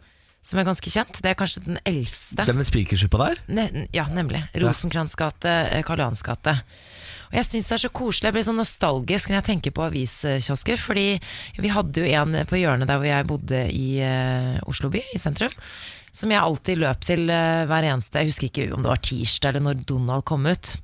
som 0.46 0.61
er 0.61 0.69
ganske 0.69 0.93
kjent. 0.93 1.20
Det 1.23 1.32
er 1.32 1.38
kanskje 1.38 1.64
den 1.67 1.81
eldste. 1.88 2.46
Den 2.46 2.61
med 2.61 2.69
spikersuppa 2.69 3.25
der? 3.25 3.43
Ne 3.49 3.88
ja, 3.96 4.06
nemlig. 4.12 4.44
Rosenkrantz 4.62 5.19
gate, 5.19 5.56
eh, 5.72 5.82
Karl 5.86 6.05
Johans 6.05 6.24
gate. 6.27 6.58
Og 7.27 7.34
jeg 7.41 7.48
syns 7.48 7.69
det 7.69 7.74
er 7.74 7.82
så 7.82 7.91
koselig. 7.91 8.29
Jeg 8.29 8.36
blir 8.36 8.46
sånn 8.46 8.60
nostalgisk 8.60 9.31
når 9.31 9.41
jeg 9.41 9.46
tenker 9.48 9.74
på 9.74 9.84
aviskiosker. 9.89 10.79
Fordi 10.79 11.06
vi 11.58 11.72
hadde 11.74 12.05
jo 12.05 12.22
en 12.22 12.41
på 12.46 12.60
hjørnet 12.60 12.89
der 12.91 13.01
hvor 13.01 13.10
jeg 13.10 13.29
bodde 13.29 13.62
i 13.74 13.89
eh, 14.05 14.56
Oslo 14.70 14.93
by, 14.94 15.03
i 15.15 15.20
sentrum. 15.20 15.53
Som 16.17 16.32
jeg 16.32 16.41
alltid 16.41 16.81
løp 16.81 17.05
til 17.05 17.29
eh, 17.29 17.67
hver 17.69 17.87
eneste 17.91 18.23
Jeg 18.23 18.32
husker 18.32 18.49
ikke 18.49 18.69
om 18.73 18.85
det 18.85 18.93
var 18.93 19.03
tirsdag 19.05 19.53
eller 19.53 19.67
når 19.69 19.87
Donald 19.89 20.25
kom 20.29 20.49
ut. 20.49 20.77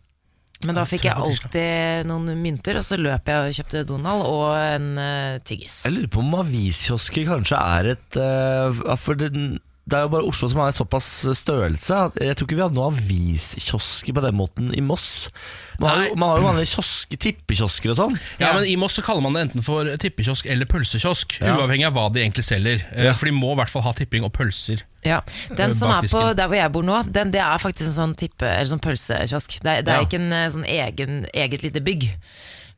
Men 0.62 0.78
da 0.78 0.84
fikk 0.86 1.08
jeg 1.08 1.18
alltid 1.18 2.06
noen 2.06 2.36
mynter, 2.38 2.78
og 2.78 2.84
så 2.86 2.94
løp 3.00 3.26
jeg 3.26 3.48
og 3.48 3.56
kjøpte 3.56 3.80
Donald 3.88 4.22
og 4.28 4.52
en 4.54 4.92
uh, 4.94 5.40
tyggis. 5.42 5.80
Jeg 5.88 5.96
lurer 5.96 6.12
på 6.14 6.22
om 6.22 6.36
aviskiosker 6.38 7.26
kanskje 7.26 7.58
er 7.58 7.88
et 7.96 8.18
uh, 8.22 8.94
For 9.00 9.18
det, 9.18 9.32
det 9.88 9.98
er 9.98 10.04
jo 10.06 10.10
bare 10.12 10.28
Oslo 10.30 10.46
som 10.48 10.60
har 10.62 10.70
såpass 10.76 11.06
størrelse. 11.34 11.96
Jeg 12.22 12.36
tror 12.38 12.46
ikke 12.46 12.54
vi 12.58 12.62
hadde 12.62 12.76
noen 12.76 12.92
aviskiosker 12.94 14.14
på 14.14 14.22
den 14.22 14.36
måten 14.38 14.68
i 14.78 14.80
Moss. 14.84 15.26
Man 15.80 15.90
har, 15.90 16.04
jo, 16.06 16.14
man 16.20 16.30
har 16.30 16.38
jo 16.38 16.44
vanlige 16.46 16.70
kiosker, 16.76 17.18
tippekiosker 17.24 17.90
og 17.90 17.98
sånn. 17.98 18.14
Ja, 18.38 18.52
men 18.54 18.66
I 18.70 18.76
Moss 18.78 18.94
så 19.00 19.02
kaller 19.02 19.24
man 19.24 19.34
det 19.34 19.42
enten 19.48 19.64
for 19.66 19.88
tippekiosk 19.98 20.46
eller 20.52 20.68
pølsekiosk, 20.70 21.40
Ja. 21.42 21.56
uavhengig 21.58 21.88
av 21.88 21.96
hva 21.98 22.06
de 22.14 22.22
egentlig 22.22 22.44
selger. 22.46 22.84
Ja. 22.94 23.14
For 23.18 23.26
de 23.26 23.34
må 23.34 23.52
i 23.56 23.58
hvert 23.58 23.72
fall 23.74 23.82
ha 23.82 23.92
tipping 23.98 24.22
og 24.28 24.32
pølser. 24.36 24.84
Ja, 25.02 25.20
Den 25.50 25.72
Øh, 25.72 25.74
som 25.74 25.90
er 25.90 26.06
på 26.06 26.22
der 26.38 26.46
hvor 26.46 26.54
jeg 26.60 26.70
bor 26.72 26.82
nå, 26.86 27.02
den, 27.10 27.32
det 27.34 27.40
er 27.42 27.58
faktisk 27.58 27.88
en 27.90 27.96
sånn 27.98 28.14
tippe, 28.16 28.46
eller 28.46 28.70
sånn 28.70 28.78
pølsekiosk. 28.84 29.58
Det, 29.64 29.80
det 29.84 29.92
er 29.96 29.98
Ja. 29.98 30.06
ikke 30.06 30.20
en 30.22 30.32
eh, 30.32 30.48
sånn 30.54 30.64
egen, 30.68 31.26
eget 31.34 31.62
lite 31.66 31.82
bygg, 31.82 32.06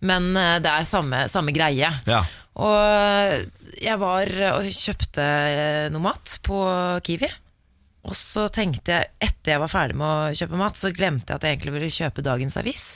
men 0.07 0.33
eh, 0.39 0.59
det 0.65 0.71
er 0.71 0.89
samme, 0.89 1.25
samme 1.33 1.55
greie. 1.57 1.91
Ja. 2.09 2.23
Og 2.55 3.81
jeg 3.83 3.99
var 3.99 4.31
og 4.53 4.69
kjøpte 4.71 5.25
eh, 5.25 5.87
noe 5.93 6.05
mat 6.05 6.37
på 6.47 6.61
Kiwi. 7.07 7.31
Og 8.05 8.17
så 8.19 8.47
tenkte 8.53 8.99
jeg, 8.99 9.13
etter 9.25 9.55
jeg 9.55 9.63
var 9.63 9.73
ferdig 9.73 9.97
med 9.97 10.07
å 10.07 10.35
kjøpe 10.37 10.61
mat, 10.61 10.77
så 10.77 10.93
glemte 10.95 11.33
jeg 11.33 11.41
at 11.41 11.47
jeg 11.47 11.57
egentlig 11.57 11.77
ville 11.79 11.95
kjøpe 11.95 12.25
dagens 12.27 12.59
avis. 12.61 12.89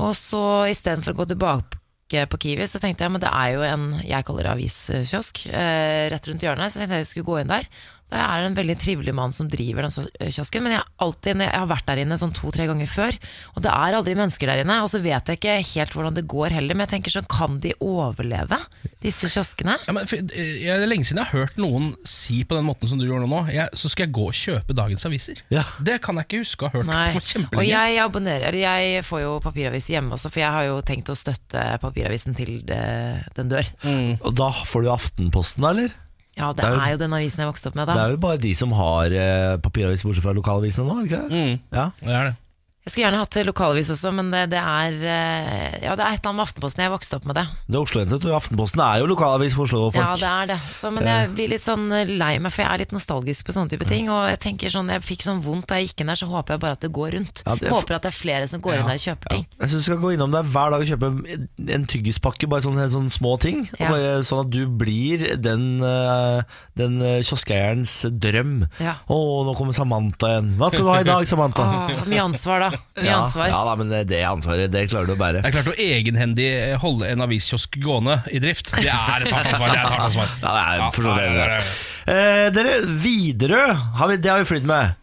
Og 0.00 0.14
så 0.16 0.42
istedenfor 0.72 1.12
å 1.12 1.20
gå 1.20 1.28
tilbake 1.32 2.24
på 2.30 2.40
Kiwi, 2.40 2.66
så 2.70 2.80
tenkte 2.80 3.04
jeg 3.04 3.12
men 3.12 3.22
det 3.22 3.32
er 3.34 3.52
jo 3.56 3.64
en 3.66 3.86
jeg 4.06 4.26
kaller 4.26 4.46
det 4.46 4.54
aviskiosk 4.54 5.44
eh, 5.50 6.06
rett 6.12 6.30
rundt 6.30 6.46
hjørnet. 6.46 6.72
Så 6.72 6.80
jeg 6.80 6.86
tenkte 6.88 7.02
jeg 7.04 7.10
skulle 7.12 7.28
gå 7.28 7.38
inn 7.42 7.52
der. 7.52 7.68
Det 8.06 8.20
er 8.22 8.44
en 8.46 8.54
veldig 8.54 8.76
trivelig 8.78 9.12
mann 9.18 9.32
som 9.34 9.48
driver 9.50 9.82
den 9.88 10.30
kiosken, 10.30 10.62
men 10.62 10.76
jeg, 10.76 10.82
har 10.84 11.06
alltid, 11.06 11.40
jeg 11.42 11.50
har 11.58 11.66
vært 11.66 11.88
der 11.88 12.00
inne 12.04 12.18
sånn 12.20 12.34
to-tre 12.36 12.68
ganger 12.68 12.86
før, 12.86 13.16
og 13.56 13.64
det 13.64 13.72
er 13.72 13.96
aldri 13.98 14.14
mennesker 14.14 14.46
der 14.52 14.62
inne. 14.62 14.76
Og 14.84 14.90
så 14.92 15.00
vet 15.02 15.26
jeg 15.32 15.40
ikke 15.40 15.56
helt 15.72 15.96
hvordan 15.96 16.14
det 16.14 16.22
går 16.30 16.54
heller, 16.54 16.78
men 16.78 16.86
jeg 16.86 16.92
tenker 16.94 17.16
sånn, 17.16 17.26
kan 17.26 17.58
de 17.64 17.72
overleve, 17.82 18.60
disse 19.02 19.26
kioskene? 19.32 19.74
Ja, 19.88 19.94
men, 19.96 20.06
for, 20.06 20.22
eh, 20.22 20.52
jeg, 20.62 20.78
det 20.78 20.86
er 20.86 20.92
lenge 20.92 21.08
siden 21.08 21.20
jeg 21.24 21.30
har 21.32 21.42
hørt 21.44 21.58
noen 21.58 21.90
si 22.06 22.40
på 22.46 22.54
den 22.58 22.68
måten 22.68 22.90
som 22.90 23.02
du 23.02 23.08
gjør 23.08 23.26
nå. 23.26 23.42
Jeg, 23.50 23.74
så 23.74 23.90
skal 23.90 24.06
jeg 24.06 24.14
gå 24.20 24.28
og 24.30 24.38
kjøpe 24.38 24.78
dagens 24.78 25.06
aviser. 25.10 25.42
Ja. 25.52 25.66
Det 25.82 25.98
kan 26.06 26.18
jeg 26.22 26.28
ikke 26.30 26.42
huske 26.44 26.66
å 26.66 26.70
ha 26.70 26.78
hørt 26.78 26.90
Nei. 26.92 27.10
på 27.16 27.20
Og 27.24 27.28
kjempelenge. 27.34 27.68
jeg 27.74 28.00
abonnerer, 28.06 28.60
jeg 28.62 29.04
får 29.06 29.24
jo 29.26 29.34
papiravis 29.42 29.90
hjemme 29.90 30.14
også, 30.14 30.30
for 30.30 30.44
jeg 30.46 30.54
har 30.60 30.70
jo 30.70 30.78
tenkt 30.86 31.10
å 31.10 31.18
støtte 31.18 31.66
papiravisen 31.82 32.38
til 32.38 32.60
det, 32.70 32.80
den 33.34 33.50
dør. 33.52 33.70
Og 34.22 34.30
da 34.38 34.50
får 34.66 34.86
du 34.86 34.92
Aftenposten, 34.94 35.66
da, 35.66 35.74
eller? 35.74 36.02
Ja, 36.36 36.48
det, 36.52 36.56
Det 36.56 36.64
er 36.64 36.74
jo- 36.74 36.80
er 36.84 36.90
jo 36.90 36.96
den 37.00 37.12
avisen 37.16 37.40
jeg 37.40 37.48
vokste 37.48 37.66
opp 37.70 37.74
med 37.76 37.86
da 37.88 37.92
Det 37.94 38.02
er 38.02 38.10
jo 38.10 38.16
bare 38.16 38.36
de 38.38 38.54
som 38.54 38.72
har 38.72 39.04
eh, 39.06 39.56
papiravis 39.56 40.02
bortsett 40.04 40.22
fra 40.22 40.32
lokalavisene 40.36 40.84
nå, 40.86 41.04
ikke 41.06 41.28
det? 41.28 41.30
Mm, 41.32 41.60
Ja. 41.72 41.90
det 42.00 42.12
er 42.12 42.24
det. 42.24 42.34
Jeg 42.86 42.92
skulle 42.94 43.02
gjerne 43.08 43.18
hatt 43.18 43.36
lokalavis 43.48 43.88
også, 43.90 44.10
men 44.14 44.28
det, 44.30 44.44
det 44.52 44.60
er 44.62 44.92
eh, 45.10 45.72
Ja, 45.82 45.96
det 45.98 46.04
er 46.06 46.14
et 46.14 46.20
eller 46.20 46.30
annet 46.30 46.36
med 46.38 46.44
Aftenposten. 46.46 46.82
Jeg 46.84 46.92
vokste 46.92 47.16
opp 47.18 47.24
med 47.26 47.34
det. 47.34 47.42
Det 47.66 47.74
er 47.74 47.82
Oslo-hentet, 47.82 48.26
og 48.30 48.36
Aftenposten 48.38 48.82
er 48.84 49.00
jo 49.02 49.08
lokalavis 49.10 49.56
for 49.58 49.66
Oslo-folk. 49.66 49.98
Ja, 49.98 50.12
det 50.20 50.28
er 50.30 50.50
det. 50.52 50.58
Så, 50.78 50.92
men 50.94 51.02
jeg 51.10 51.32
blir 51.34 51.50
litt 51.50 51.64
sånn 51.64 51.88
eh, 51.90 52.04
lei 52.06 52.36
meg, 52.38 52.54
for 52.54 52.62
jeg 52.62 52.70
er 52.70 52.82
litt 52.84 52.94
nostalgisk 52.94 53.48
på 53.48 53.56
sånne 53.56 53.72
type 53.74 53.88
ting. 53.90 54.06
Og 54.14 54.28
jeg 54.30 54.38
tenker 54.44 54.70
sånn, 54.70 54.92
jeg 54.94 55.02
fikk 55.02 55.26
sånn 55.26 55.40
vondt 55.42 55.66
da 55.72 55.80
jeg 55.80 55.88
gikk 55.90 56.04
inn 56.04 56.12
der, 56.12 56.20
så 56.22 56.28
håper 56.30 56.54
jeg 56.54 56.62
bare 56.62 56.78
at 56.78 56.86
det 56.86 56.92
går 56.94 57.16
rundt. 57.16 57.42
Ja, 57.42 57.56
det 57.58 57.66
er- 57.66 57.74
Håper 57.74 57.96
at 57.98 58.06
det 58.06 58.12
er 58.12 58.16
flere 58.20 58.46
som 58.54 58.62
går 58.62 58.76
inn 58.78 58.86
der 58.86 59.00
og 59.00 59.04
kjøper 59.08 59.34
ting. 59.34 59.44
Jeg 59.58 59.72
syns 59.74 59.82
du 59.82 59.88
skal 59.90 60.00
gå 60.06 60.14
innom 60.14 60.30
der 60.38 60.46
hver 60.54 60.70
dag 60.76 60.86
og 60.86 60.92
kjøpe 60.92 61.10
en- 61.74 61.86
tyggispakke, 61.90 62.46
bare 62.54 62.62
sånne, 62.68 62.86
sånne 62.94 63.10
små 63.18 63.34
ting. 63.42 63.66
Bare 63.82 64.22
Sånn 64.30 64.44
at 64.46 64.50
du 64.54 64.62
blir 64.70 65.26
den, 65.42 65.66
eh, 65.82 66.42
den 66.78 67.02
eh, 67.02 67.18
kioskeierens 67.26 67.96
drøm. 68.14 68.68
Ja. 68.78 68.94
Å, 69.10 69.18
nå 69.50 69.58
kommer 69.58 69.74
Samantha 69.74 70.36
igjen. 70.36 70.54
Hva 70.56 70.70
skal 70.70 70.86
du 70.86 70.90
ha 70.94 71.00
i 71.02 71.10
dag, 71.10 71.26
Samantha? 71.26 71.66
Åh, 71.66 72.06
mye 72.06 72.22
ansvar, 72.30 72.60
da. 72.70 72.72
Mye 72.96 73.06
ja, 73.08 73.16
ansvar. 73.22 73.48
ja 73.52 73.62
da, 73.68 73.74
men 73.80 73.90
det, 74.08 74.20
ansvaret, 74.28 74.70
det 74.72 74.84
klarer 74.90 75.06
du 75.10 75.14
å 75.14 75.18
bære. 75.20 75.42
Jeg 75.44 75.52
klarte 75.56 75.74
å 75.74 75.78
egenhendig 75.86 76.48
holde 76.82 77.08
en 77.12 77.24
aviskiosk 77.26 77.76
gående 77.82 78.18
i 78.32 78.40
drift. 78.42 78.72
Det 78.76 78.86
er 78.88 79.26
et 79.26 79.32
hardt 79.32 79.50
ansvar. 79.52 79.68
Det 79.72 79.78
er 79.78 79.82
et 79.82 79.92
hardt 79.92 80.06
ansvar. 80.10 80.30
Ja, 80.42 80.54
det 80.56 80.62
er 80.62 80.78
Ja, 80.80 80.90
vidt 80.90 81.06
ja, 81.06 81.16
det. 81.16 81.26
ja, 81.36 81.48
ja. 81.56 81.60
Eh, 82.06 82.50
dere, 82.54 82.76
Widerøe, 83.02 83.74
har 84.00 84.08
vi- 84.12 84.16
det 84.22 84.30
har 84.30 84.38
vi 84.44 84.48
flydd 84.54 84.64
med. 84.68 84.94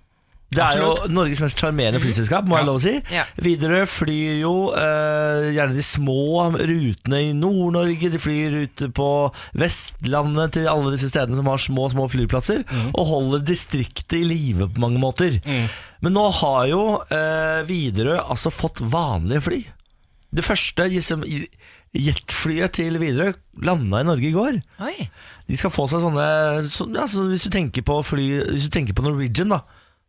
Det 0.56 0.64
er 0.66 0.82
jo 0.82 1.12
Norges 1.14 1.42
mest 1.44 1.60
sjarmerende 1.62 2.02
flyselskap, 2.04 2.48
må 2.50 2.58
jeg 2.58 2.66
Ja. 2.66 2.70
lov 2.70 2.80
å 2.80 2.84
si. 2.84 2.94
Ja. 3.14 3.26
Widerøe 3.42 3.88
flyr 3.90 4.40
jo 4.42 4.54
eh, 4.78 5.50
gjerne 5.56 5.78
de 5.78 5.86
små 5.86 6.52
rutene 6.54 7.22
i 7.30 7.34
Nord-Norge. 7.38 8.12
De 8.14 8.22
flyr 8.22 8.58
ute 8.64 8.90
på 8.94 9.10
Vestlandet 9.60 10.54
til 10.58 10.70
alle 10.72 10.94
disse 10.96 11.10
stedene 11.12 11.38
som 11.40 11.50
har 11.52 11.62
små 11.62 11.90
små 11.94 12.08
flyplasser, 12.12 12.64
og 12.94 13.08
holder 13.10 13.46
distriktet 13.48 14.20
i 14.20 14.24
live 14.28 14.70
på 14.70 14.84
mange 14.84 15.02
måter. 15.02 15.40
Men 16.04 16.18
nå 16.18 16.26
har 16.42 16.66
jo 16.68 16.82
uh, 17.00 17.64
Widerøe 17.68 18.20
altså 18.28 18.52
fått 18.54 18.82
vanlige 18.84 19.46
fly. 19.46 19.60
Det 20.34 20.44
første 20.46 20.88
liksom, 20.90 21.24
jetflyet 21.94 22.74
til 22.80 22.98
Widerøe 23.02 23.36
landa 23.64 24.02
i 24.02 24.08
Norge 24.08 24.28
i 24.28 24.34
går. 24.34 24.58
Oi. 24.84 25.08
De 25.50 25.60
skal 25.60 25.74
få 25.74 25.86
seg 25.92 26.02
sånne 26.02 26.26
så, 26.66 26.88
ja, 26.96 27.06
så 27.10 27.28
Hvis 27.30 27.46
du 27.52 27.82
på 27.84 27.98
fly 28.08 28.26
Hvis 28.48 28.70
du 28.70 28.72
tenker 28.74 28.96
på 28.96 29.04
Norwegian 29.06 29.52
da 29.52 29.60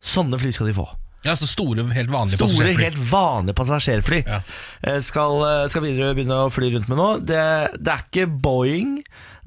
Sånne 0.04 0.37
fly 0.40 0.52
skal 0.52 0.68
de 0.70 0.75
få 0.76 0.84
Ja, 1.25 1.32
så 1.40 1.46
store, 1.49 1.87
helt 1.96 2.11
vanlige 2.12 2.37
Store, 2.37 2.50
passasjerfly. 2.52 2.84
helt 2.84 2.99
vanlige 3.11 3.56
passasjerfly 3.56 4.18
Ja. 4.28 4.40
eh, 4.84 4.99
skal, 5.00 5.38
eh, 5.49 5.68
skal 5.73 5.82
videre 5.87 6.12
begynne 6.18 6.42
å 6.44 6.50
fly 6.52 6.68
rundt 6.75 6.90
med 6.92 7.00
nå 7.00 7.06
det, 7.25 7.40
det 7.80 7.94
er 7.94 8.02
ikke 8.04 8.26
Boeing 8.44 8.99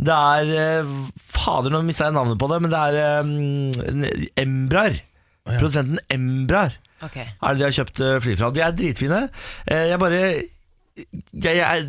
Det 0.01 0.17
er 0.17 0.49
eh, 0.63 0.89
Fader, 1.29 1.69
nå 1.73 1.83
mistet 1.85 2.09
jeg 2.09 2.17
navnet 2.17 2.41
på 2.41 2.49
det 2.49 2.61
Men 2.65 2.73
det 2.73 2.81
er 2.81 2.97
Embraer 4.41 4.97
ja. 4.97 5.57
Produsenten 5.61 5.99
Embraer 6.11 6.73
okay. 7.05 7.29
er 7.39 7.53
det 7.53 7.61
de 7.61 7.67
har 7.69 7.75
kjøpt 7.77 8.01
fly 8.25 8.33
fra. 8.35 8.49
De 8.51 8.59
er 8.65 8.73
dritfine. 8.75 9.19
Eh, 9.69 9.85
Jeg 9.93 9.99
bare 10.01 10.21
jeg, 10.97 11.57
jeg, 11.59 11.83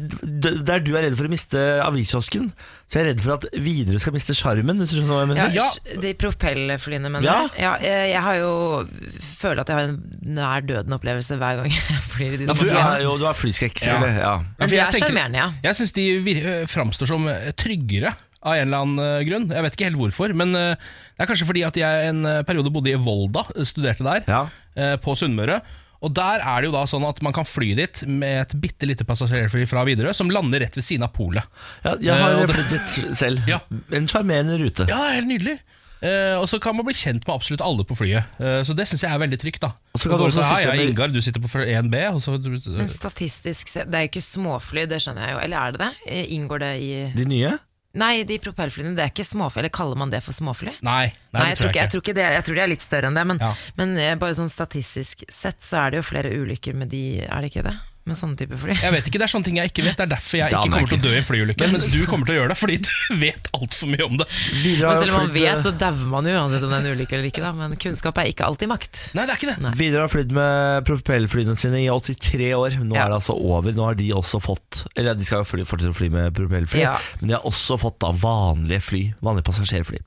Der 0.68 0.82
du 0.84 0.90
er 0.98 1.06
redd 1.06 1.14
for 1.16 1.28
å 1.28 1.32
miste 1.32 1.60
aviskiosken, 1.84 2.50
så 2.88 2.98
jeg 2.98 3.04
er 3.04 3.08
redd 3.12 3.22
for 3.24 3.34
at 3.38 3.46
Widerøe 3.64 4.00
skal 4.02 4.14
miste 4.16 4.34
sjarmen. 4.36 4.80
Hvis 4.82 4.92
du 4.92 4.98
skjønner 4.98 5.14
hva 5.14 5.22
jeg 5.22 5.28
Ja, 5.28 5.32
mener? 5.32 5.56
Ja. 5.56 6.00
De 6.04 6.12
propellflyene, 6.20 7.10
mener 7.12 7.24
Ja. 7.28 7.38
Ja, 7.60 7.72
jeg, 7.84 8.10
jeg 8.12 8.22
har 8.26 8.38
jo 8.42 8.52
føler 9.40 9.62
at 9.64 9.72
jeg 9.72 9.78
har 9.78 9.88
en 9.88 9.98
nær 10.38 10.64
døden-opplevelse 10.68 11.38
hver 11.40 11.62
gang 11.62 11.72
jeg 11.74 12.04
flyr 12.12 12.36
i 12.36 12.40
de 12.42 12.48
Ja, 12.48 12.52
små 12.54 12.60
flyene. 12.66 12.84
er 12.98 13.04
jo, 13.06 13.16
du 13.20 13.26
har 13.28 13.36
flyskrekk, 13.38 13.80
Ja. 13.80 13.84
selvfølgelig. 13.88 14.20
Ja. 14.20 14.32
Ja, 14.38 14.54
Men 14.60 14.72
de 14.74 14.80
er 14.84 14.98
sjarmerende, 15.00 15.42
ja. 15.42 15.48
Jeg 15.68 15.80
syns 15.80 15.92
de 15.96 16.06
øh, 16.38 16.62
framstår 16.68 17.12
som 17.14 17.28
øh, 17.32 17.50
tryggere 17.58 18.14
av 18.44 18.54
en 18.54 18.68
eller 18.68 18.84
annen 18.84 19.26
grunn. 19.26 19.48
Jeg 19.50 19.64
vet 19.66 19.74
ikke 19.74 19.88
helt 19.88 19.98
hvorfor, 19.98 20.32
men 20.38 20.52
det 20.54 20.78
er 21.18 21.26
kanskje 21.26 21.48
fordi 21.48 21.64
at 21.66 21.76
jeg 21.80 22.08
en 22.12 22.20
periode 22.46 22.70
bodde 22.70 22.92
i 22.92 23.00
Volda, 23.02 23.42
studerte 23.66 24.04
der, 24.06 24.22
Ja. 24.30 24.92
på 25.02 25.16
Sunnmøre. 25.18 25.56
Og 26.04 26.12
der 26.14 26.44
er 26.44 26.60
det 26.62 26.68
jo 26.68 26.74
da 26.76 26.84
sånn 26.86 27.06
at 27.08 27.18
man 27.26 27.34
kan 27.34 27.46
fly 27.48 27.72
dit 27.78 28.04
med 28.06 28.44
et 28.44 28.54
bitte 28.62 28.86
lite 28.86 29.06
passasjerfly 29.08 29.64
fra 29.70 29.82
Widerøe, 29.88 30.14
som 30.14 30.30
lander 30.30 30.62
rett 30.62 30.78
ved 30.78 30.86
siden 30.86 31.06
av 31.08 31.10
polet. 31.16 31.42
Ja, 31.82 31.96
jeg 32.02 32.22
har 32.22 32.38
uh, 32.38 32.46
flydd 32.52 32.70
dit 32.76 33.18
selv. 33.18 33.42
Ja. 33.50 33.62
En 33.94 34.06
sjarmerende 34.10 34.58
rute. 34.60 34.86
Ja, 34.86 34.98
det 35.00 35.10
er 35.10 35.20
helt 35.22 35.30
nydelig. 35.32 35.58
Uh, 35.98 36.38
og 36.38 36.44
så 36.46 36.60
kan 36.62 36.76
man 36.78 36.86
bli 36.86 36.94
kjent 36.94 37.24
med 37.26 37.32
absolutt 37.34 37.62
alle 37.64 37.82
på 37.86 37.96
flyet. 37.98 38.28
Uh, 38.38 38.60
så 38.66 38.76
det 38.78 38.86
syns 38.86 39.02
jeg 39.02 39.10
er 39.10 39.18
veldig 39.18 39.38
trygt. 39.42 39.64
da 39.64 39.72
Og 39.96 40.02
så 40.02 40.10
kan 40.10 40.20
du 40.20 40.26
og 40.26 40.30
også 40.30 40.44
sier, 40.44 40.62
sitte 40.62 40.76
jeg 40.76 40.84
er 40.84 40.92
Ingar, 40.92 41.10
du 41.10 41.18
sitter 41.24 41.42
på 41.42 41.50
1B. 41.64 41.96
Og 42.12 42.20
så, 42.22 42.36
Men 42.68 42.90
statistisk 42.92 43.72
sett, 43.72 43.90
det 43.90 43.98
er 43.98 44.06
jo 44.06 44.12
ikke 44.12 44.26
småfly, 44.28 44.86
det 44.90 45.00
skjønner 45.02 45.26
jeg 45.26 45.34
jo. 45.34 45.40
Eller 45.48 45.58
er 45.58 45.74
det 45.74 45.82
det? 45.82 45.90
Eh, 46.06 46.36
Inngår 46.38 46.62
det 46.62 46.72
i 46.84 46.92
De 47.18 47.26
nye? 47.26 47.56
Nei, 47.94 48.22
de 48.28 48.36
propellflyene, 48.38 48.92
det 48.94 49.02
er 49.06 49.10
ikke 49.12 49.24
småfly. 49.24 49.62
Eller 49.62 49.72
kaller 49.72 49.96
man 49.96 50.10
det 50.12 50.20
for 50.22 50.36
småfly? 50.36 50.74
nei, 50.84 51.06
nei, 51.32 51.40
Nei, 51.40 51.46
jeg 51.54 51.58
tror 51.58 51.70
ikke, 51.70 51.80
jeg 51.80 51.90
tror 51.94 52.02
ikke 52.04 52.14
det. 52.18 52.26
Jeg 52.36 52.44
tror 52.44 52.54
de 52.54 52.60
er 52.60 52.68
litt 52.74 52.82
større 52.84 53.08
enn 53.08 53.14
det. 53.16 53.26
Men, 53.26 53.38
Ja. 53.40 53.52
men 53.80 53.96
eh, 53.98 54.14
bare 54.20 54.34
sånn 54.36 54.50
statistisk 54.52 55.24
sett 55.32 55.60
så 55.64 55.86
er 55.86 55.90
det 55.90 55.96
jo 56.02 56.02
flere 56.10 56.30
ulykker 56.36 56.74
med 56.74 56.90
de, 56.92 57.20
er 57.24 57.40
det 57.40 57.50
ikke 57.52 57.64
det? 57.64 57.76
Med 58.08 58.16
sånne 58.16 58.38
type 58.40 58.56
fly. 58.58 58.74
Jeg 58.80 58.92
vet 58.94 59.08
ikke, 59.10 59.18
Det 59.20 59.26
er 59.28 59.32
sånne 59.34 59.44
ting 59.48 59.58
jeg 59.60 59.70
ikke 59.72 59.84
vet. 59.84 59.96
Det 59.98 60.04
er 60.06 60.12
derfor 60.14 60.38
jeg 60.40 60.48
ikke 60.52 60.62
kommer 60.64 60.78
kommer 60.78 60.88
til 60.88 60.98
å 60.98 61.04
dø 61.04 61.12
i 61.12 61.18
en 61.20 61.26
flyulykke. 61.28 61.68
Mens 61.74 61.88
du 61.92 61.98
kommer 62.10 62.28
til 62.30 62.34
å 62.34 62.38
gjøre 62.40 62.52
det, 62.54 62.58
fordi 62.62 62.78
du 62.86 62.90
vet 63.24 63.50
altfor 63.58 63.92
mye 63.92 64.06
om 64.08 64.16
det. 64.22 64.26
Men 64.28 65.00
selv 65.02 65.12
om 65.12 65.18
man 65.22 65.32
vet, 65.34 65.48
eh, 65.52 65.60
så 65.66 65.72
dauer 65.84 66.08
man 66.14 66.28
jo 66.30 66.34
uansett 66.40 66.64
om 66.64 66.72
det 66.72 66.78
er 66.80 66.86
en 66.88 66.96
ulykke 66.98 67.16
eller 67.18 67.28
ikke. 67.30 67.44
Da. 67.44 67.52
Men 67.58 67.76
kunnskap 67.84 68.18
er 68.22 68.30
ikke 68.32 68.48
alltid 68.48 68.72
makt. 68.72 69.02
Nei, 69.18 69.26
det 69.28 69.34
er 69.34 69.40
ikke 69.42 69.50
det. 69.52 69.58
Nei. 69.66 69.72
Widerøe 69.82 70.06
har 70.06 70.12
flydd 70.16 70.34
med 70.40 70.88
propellflyene 70.88 71.56
sine 71.60 71.82
i 71.84 71.88
83 71.92 72.50
år. 72.58 72.78
Nå 72.82 72.96
Ja. 72.96 73.04
er 73.06 73.12
det 73.12 73.18
altså 73.20 73.36
over. 73.38 73.72
Nå 73.76 73.84
har 73.90 73.98
de 73.98 74.08
også 74.16 74.40
fått 74.42 74.84
Eller 74.96 75.14
de 75.18 75.24
skal 75.28 75.42
jo 75.44 75.48
fly, 75.52 75.64
fortsette 75.68 75.92
å 75.92 75.98
fly 75.98 76.08
med 76.14 76.32
propellfly, 76.36 76.80
Ja. 76.82 76.96
men 77.20 77.28
de 77.28 77.36
har 77.36 77.44
også 77.48 77.76
fått 77.78 77.98
da 78.00 78.12
vanlige 78.16 78.80
fly. 78.82 79.02
Vanlige 79.22 79.44
passasjerfly. 79.50 80.00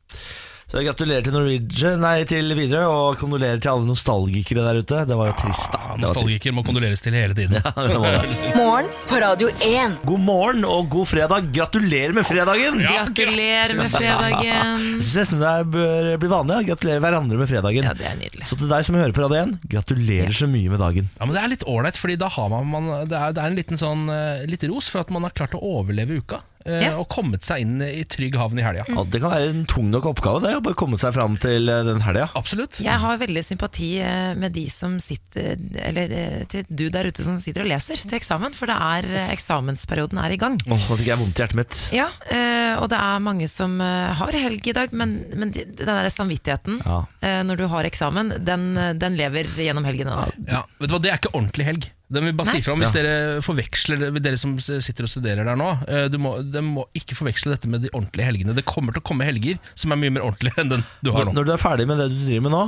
Så 0.71 0.79
gratulerer 0.85 1.25
til 1.25 1.33
Norwegian, 1.35 1.97
nei 1.99 2.21
til 2.23 2.53
Widerøe, 2.55 2.87
og 2.87 3.17
kondolerer 3.19 3.57
til 3.59 3.73
alle 3.73 3.89
nostalgikere 3.89 4.61
der 4.63 4.77
ute. 4.79 4.99
Det 5.09 5.17
var 5.19 5.27
jo 5.27 5.33
trist, 5.41 5.65
da. 5.73 5.79
Ja, 5.81 5.97
Det 5.97 6.05
var 6.05 6.13
trist. 6.15 6.21
Nostalgiker 6.21 6.53
må 6.55 6.63
kondoleres 6.63 7.03
til 7.03 7.17
hele 7.17 7.35
tiden. 7.35 7.57
Ja, 7.61 7.73
det 7.75 7.97
var 7.99 8.13
det. 8.23 8.37
Morgen 8.55 8.87
på 9.09 9.19
Radio 9.19 9.49
1. 9.67 9.97
God 10.07 10.23
morgen 10.23 10.63
og 10.63 10.87
god 10.93 11.09
fredag. 11.11 11.49
Gratulerer 11.51 12.15
med 12.15 12.23
fredagen! 12.29 12.79
Ja, 12.85 12.93
Gratulerer 13.01 13.73
med 13.81 13.91
fredagen! 13.91 14.39
Jeg 14.47 15.03
synes 15.03 15.11
nesten 15.19 15.43
det 15.43 15.51
bør 15.75 16.07
bli 16.23 16.31
vanlig. 16.31 16.61
å 16.61 16.67
Gratulere 16.71 17.03
hverandre 17.03 17.41
med 17.41 17.51
fredagen. 17.51 17.89
Ja, 17.89 17.93
det 17.99 18.07
er 18.07 18.15
nydelig. 18.21 18.47
Så 18.47 18.55
til 18.61 18.71
deg 18.71 18.87
som 18.87 18.99
hører 19.01 19.15
på 19.17 19.25
Radio 19.25 19.41
1, 19.41 19.53
gratulerer 19.75 20.39
så 20.39 20.47
mye 20.55 20.71
med 20.71 20.79
dagen. 20.85 21.11
Ja, 21.19 21.27
men 21.27 21.35
Det 21.35 21.43
er 21.43 21.51
litt 21.57 21.67
ålreit, 21.67 21.99
Fordi 21.99 22.15
da 22.23 22.31
har 22.31 22.47
man, 22.55 22.71
man 22.71 22.89
det, 23.11 23.19
er, 23.19 23.35
det 23.35 23.43
er 23.43 23.51
en 23.51 23.59
liten 23.59 23.81
sånn 23.83 24.07
eh, 24.15 24.47
litt 24.47 24.63
ros 24.71 24.87
for 24.93 25.03
at 25.03 25.11
man 25.11 25.27
har 25.27 25.35
klart 25.35 25.59
å 25.59 25.63
overleve 25.75 26.21
uka. 26.23 26.39
Eh, 26.65 26.81
Ja. 26.85 26.91
Og 27.01 27.07
kommet 27.09 27.43
seg 27.47 27.61
inn 27.63 27.81
i 27.81 28.03
trygg 28.09 28.35
havn 28.39 28.59
i 28.59 28.63
helga. 28.65 28.85
Ja, 28.89 29.03
det 29.03 29.21
kan 29.23 29.31
være 29.33 29.49
en 29.51 29.65
tung 29.69 29.89
nok 29.91 30.05
oppgave, 30.11 30.41
det, 30.43 30.55
å 30.57 30.63
bare 30.65 30.77
komme 30.77 30.97
seg 31.01 31.13
fram 31.15 31.37
til 31.41 31.69
eh, 31.71 31.83
den 31.87 32.01
helga. 32.05 32.29
Absolutt. 32.37 32.79
Jeg 32.83 32.99
har 33.03 33.17
veldig 33.21 33.43
sympati 33.45 33.91
eh, 34.03 34.33
med 34.39 34.53
de 34.55 34.65
som 34.71 34.97
sitter 35.01 35.57
Eller 35.81 36.45
til 36.51 36.65
du 36.69 36.85
der 36.93 37.07
ute 37.09 37.23
som 37.25 37.37
sitter 37.41 37.63
og 37.65 37.69
leser 37.71 37.99
til 38.01 38.17
eksamen, 38.17 38.53
for 38.57 38.69
det 38.71 38.75
er 38.77 39.31
eksamensperioden 39.31 40.19
er 40.21 40.35
i 40.35 40.39
gang. 40.41 40.57
Åh, 40.67 40.71
nå 40.89 40.97
fikk 40.99 41.07
jeg 41.11 41.19
vondt 41.21 41.39
i 41.39 41.43
hjertet 41.43 41.59
mitt. 41.61 41.79
Ja, 41.95 42.07
eh, 42.31 42.75
og 42.81 42.89
det 42.91 42.99
er 43.01 43.23
mange 43.23 43.47
som 43.51 43.79
har 43.81 44.31
helg 44.35 44.67
i 44.67 44.75
dag, 44.77 44.93
men, 44.95 45.17
men 45.35 45.51
den 45.55 45.73
der 45.87 46.09
samvittigheten 46.13 46.81
Ja. 46.85 47.01
eh, 47.21 47.41
når 47.47 47.57
du 47.63 47.65
har 47.71 47.87
eksamen, 47.87 48.35
den, 48.45 48.69
den 49.01 49.17
lever 49.19 49.49
gjennom 49.57 49.85
helgen. 49.87 50.11
Ja, 50.47 50.63
vet 50.79 50.89
du 50.89 50.95
hva, 50.95 51.01
Det 51.01 51.11
er 51.11 51.19
ikke 51.21 51.33
ordentlig 51.37 51.65
helg. 51.67 51.89
Det 52.11 52.21
vil 52.25 52.33
bare 52.35 52.49
Nei. 52.51 52.55
si 52.59 52.65
fra 52.65 52.73
om 52.75 52.81
Hvis 52.83 52.91
Ja. 52.93 53.01
dere 53.01 53.41
forveksler 53.45 54.01
Dere 54.19 54.37
som 54.37 54.57
sitter 54.59 55.05
og 55.07 55.11
studerer 55.13 55.45
der 55.47 55.55
nå 55.59 55.69
eh, 55.87 56.07
du 56.11 56.17
må, 56.19 56.33
de 56.43 56.61
må 56.65 56.83
ikke 56.97 57.15
forveksle 57.15 57.53
dette 57.55 57.69
med 57.71 57.81
de 57.85 57.89
ordentlige 57.95 58.25
helgene. 58.27 58.55
Det 58.57 58.65
kommer 58.67 58.91
til 58.91 58.99
å 59.03 59.07
komme 59.07 59.23
helger 59.27 59.57
som 59.75 59.91
er 59.95 60.01
mye 60.01 60.11
mer 60.11 60.25
ordentlige 60.27 60.57
enn 60.61 60.69
den 60.75 60.83
du 61.01 61.11
har 61.15 61.25
nå. 61.29 61.33
når 61.37 61.47
du 61.47 61.53
er 61.55 61.61
ferdig 61.61 61.87
med 61.87 61.97
det 62.03 62.09
du 62.11 62.19
driver 62.25 62.41
med 62.49 62.51
nå, 62.57 62.63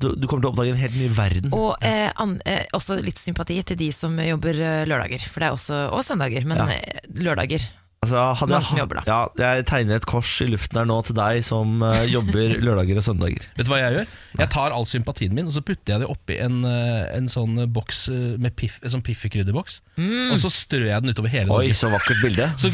du, 0.00 0.06
du 0.16 0.24
kommer 0.26 0.40
til 0.40 0.48
å 0.48 0.52
oppdage 0.54 0.72
en 0.72 0.80
helt 0.80 0.96
ny 0.96 1.08
verden. 1.12 1.52
Og 1.52 1.76
eh, 1.84 2.08
an, 2.16 2.38
eh, 2.48 2.62
også 2.72 2.96
litt 3.04 3.20
sympati 3.20 3.58
til 3.68 3.76
de 3.76 3.90
som 3.92 4.14
jobber 4.16 4.56
eh, 4.56 4.86
lørdager, 4.88 5.20
for 5.28 5.44
det 5.44 5.50
er 5.50 5.58
også, 5.58 5.80
og 5.92 6.00
søndager, 6.06 6.46
men 6.48 6.56
Ja. 6.56 6.68
eh, 6.78 7.04
lørdager. 7.20 7.66
Altså, 8.00 8.20
hadde 8.40 8.56
jeg, 8.56 8.78
jobber, 8.80 8.96
da. 8.96 9.02
Ja, 9.04 9.48
jeg 9.58 9.64
tegner 9.68 9.98
et 10.00 10.06
kors 10.08 10.30
i 10.40 10.46
luften 10.48 10.78
her 10.80 10.86
nå 10.88 10.94
til 11.04 11.18
deg 11.18 11.42
som 11.44 11.82
uh, 11.84 11.98
jobber 12.08 12.54
lørdager 12.64 12.96
og 12.96 13.04
søndager. 13.04 13.44
Vet 13.58 13.68
du 13.68 13.70
hva 13.74 13.80
jeg 13.82 13.92
gjør? 13.98 14.14
Jeg 14.40 14.50
tar 14.54 14.72
all 14.72 14.88
sympatien 14.88 15.36
min 15.36 15.50
og 15.50 15.52
så 15.52 15.60
putter 15.60 15.92
jeg 15.92 16.00
det 16.00 16.08
oppi 16.08 16.38
en, 16.40 16.62
eh, 16.64 17.10
en 17.18 17.28
sånn 17.28 17.60
boks 17.76 18.00
eh, 18.08 18.24
med 18.40 18.56
piff, 18.56 18.78
en 18.80 18.94
sånn 18.96 19.04
piffikrydderboks. 19.04 19.82
Mm. 20.00 20.32
Og 20.32 20.40
så 20.40 20.48
strør 20.54 20.88
jeg 20.88 21.04
den 21.04 21.12
utover 21.12 21.34
hele 21.34 21.52
Oi, 21.52 21.68
Norge. 21.68 21.76
så 21.76 21.92
vakkert 21.92 22.24
bilde. 22.24 22.48
Så 22.62 22.72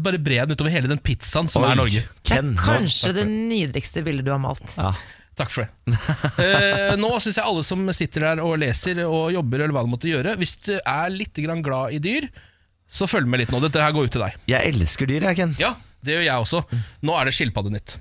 Bare 0.00 0.24
brer 0.24 0.38
jeg 0.38 0.48
den 0.48 0.56
utover 0.56 0.72
hele 0.72 0.88
den 0.88 1.04
pizzaen 1.04 1.52
som 1.52 1.66
Oi, 1.66 1.74
er 1.74 1.80
Norge. 1.82 2.04
Det 2.24 2.40
er 2.40 2.52
kanskje 2.64 3.12
det 3.20 3.28
nydeligste 3.28 4.08
bildet 4.08 4.24
du 4.24 4.32
har 4.32 4.40
malt. 4.40 4.64
ja. 4.80 4.94
Takk 5.40 5.52
for 5.52 5.64
det. 5.64 5.98
Eh, 6.40 6.94
nå 7.00 7.08
syns 7.20 7.36
jeg 7.38 7.44
alle 7.44 7.62
som 7.64 7.84
sitter 7.96 8.24
der 8.30 8.40
og 8.44 8.56
leser 8.60 9.02
og 9.04 9.34
jobber, 9.34 9.62
eller 9.66 9.76
hva 9.76 9.84
det 9.84 9.92
måtte 9.92 10.08
gjøre, 10.08 10.34
hvis 10.40 10.56
du 10.64 10.74
er 10.78 11.12
litt 11.12 11.36
grann 11.44 11.60
glad 11.64 11.96
i 11.96 12.00
dyr, 12.02 12.26
så 12.90 13.06
følg 13.10 13.28
med 13.30 13.42
litt 13.44 13.52
nå. 13.54 13.60
Dette 13.62 13.82
her 13.82 13.94
går 13.94 14.08
ut 14.08 14.14
til 14.16 14.24
deg. 14.24 14.36
Jeg 14.50 14.72
elsker 14.74 15.08
dyr, 15.10 15.26
jeg, 15.30 15.38
Ken. 15.38 15.52
Ja, 15.60 15.74
det 16.04 16.16
gjør 16.16 16.24
jeg 16.26 16.44
også. 16.46 16.62
Nå 17.06 17.14
er 17.18 17.28
det 17.30 17.34
skilpaddenytt. 17.36 17.98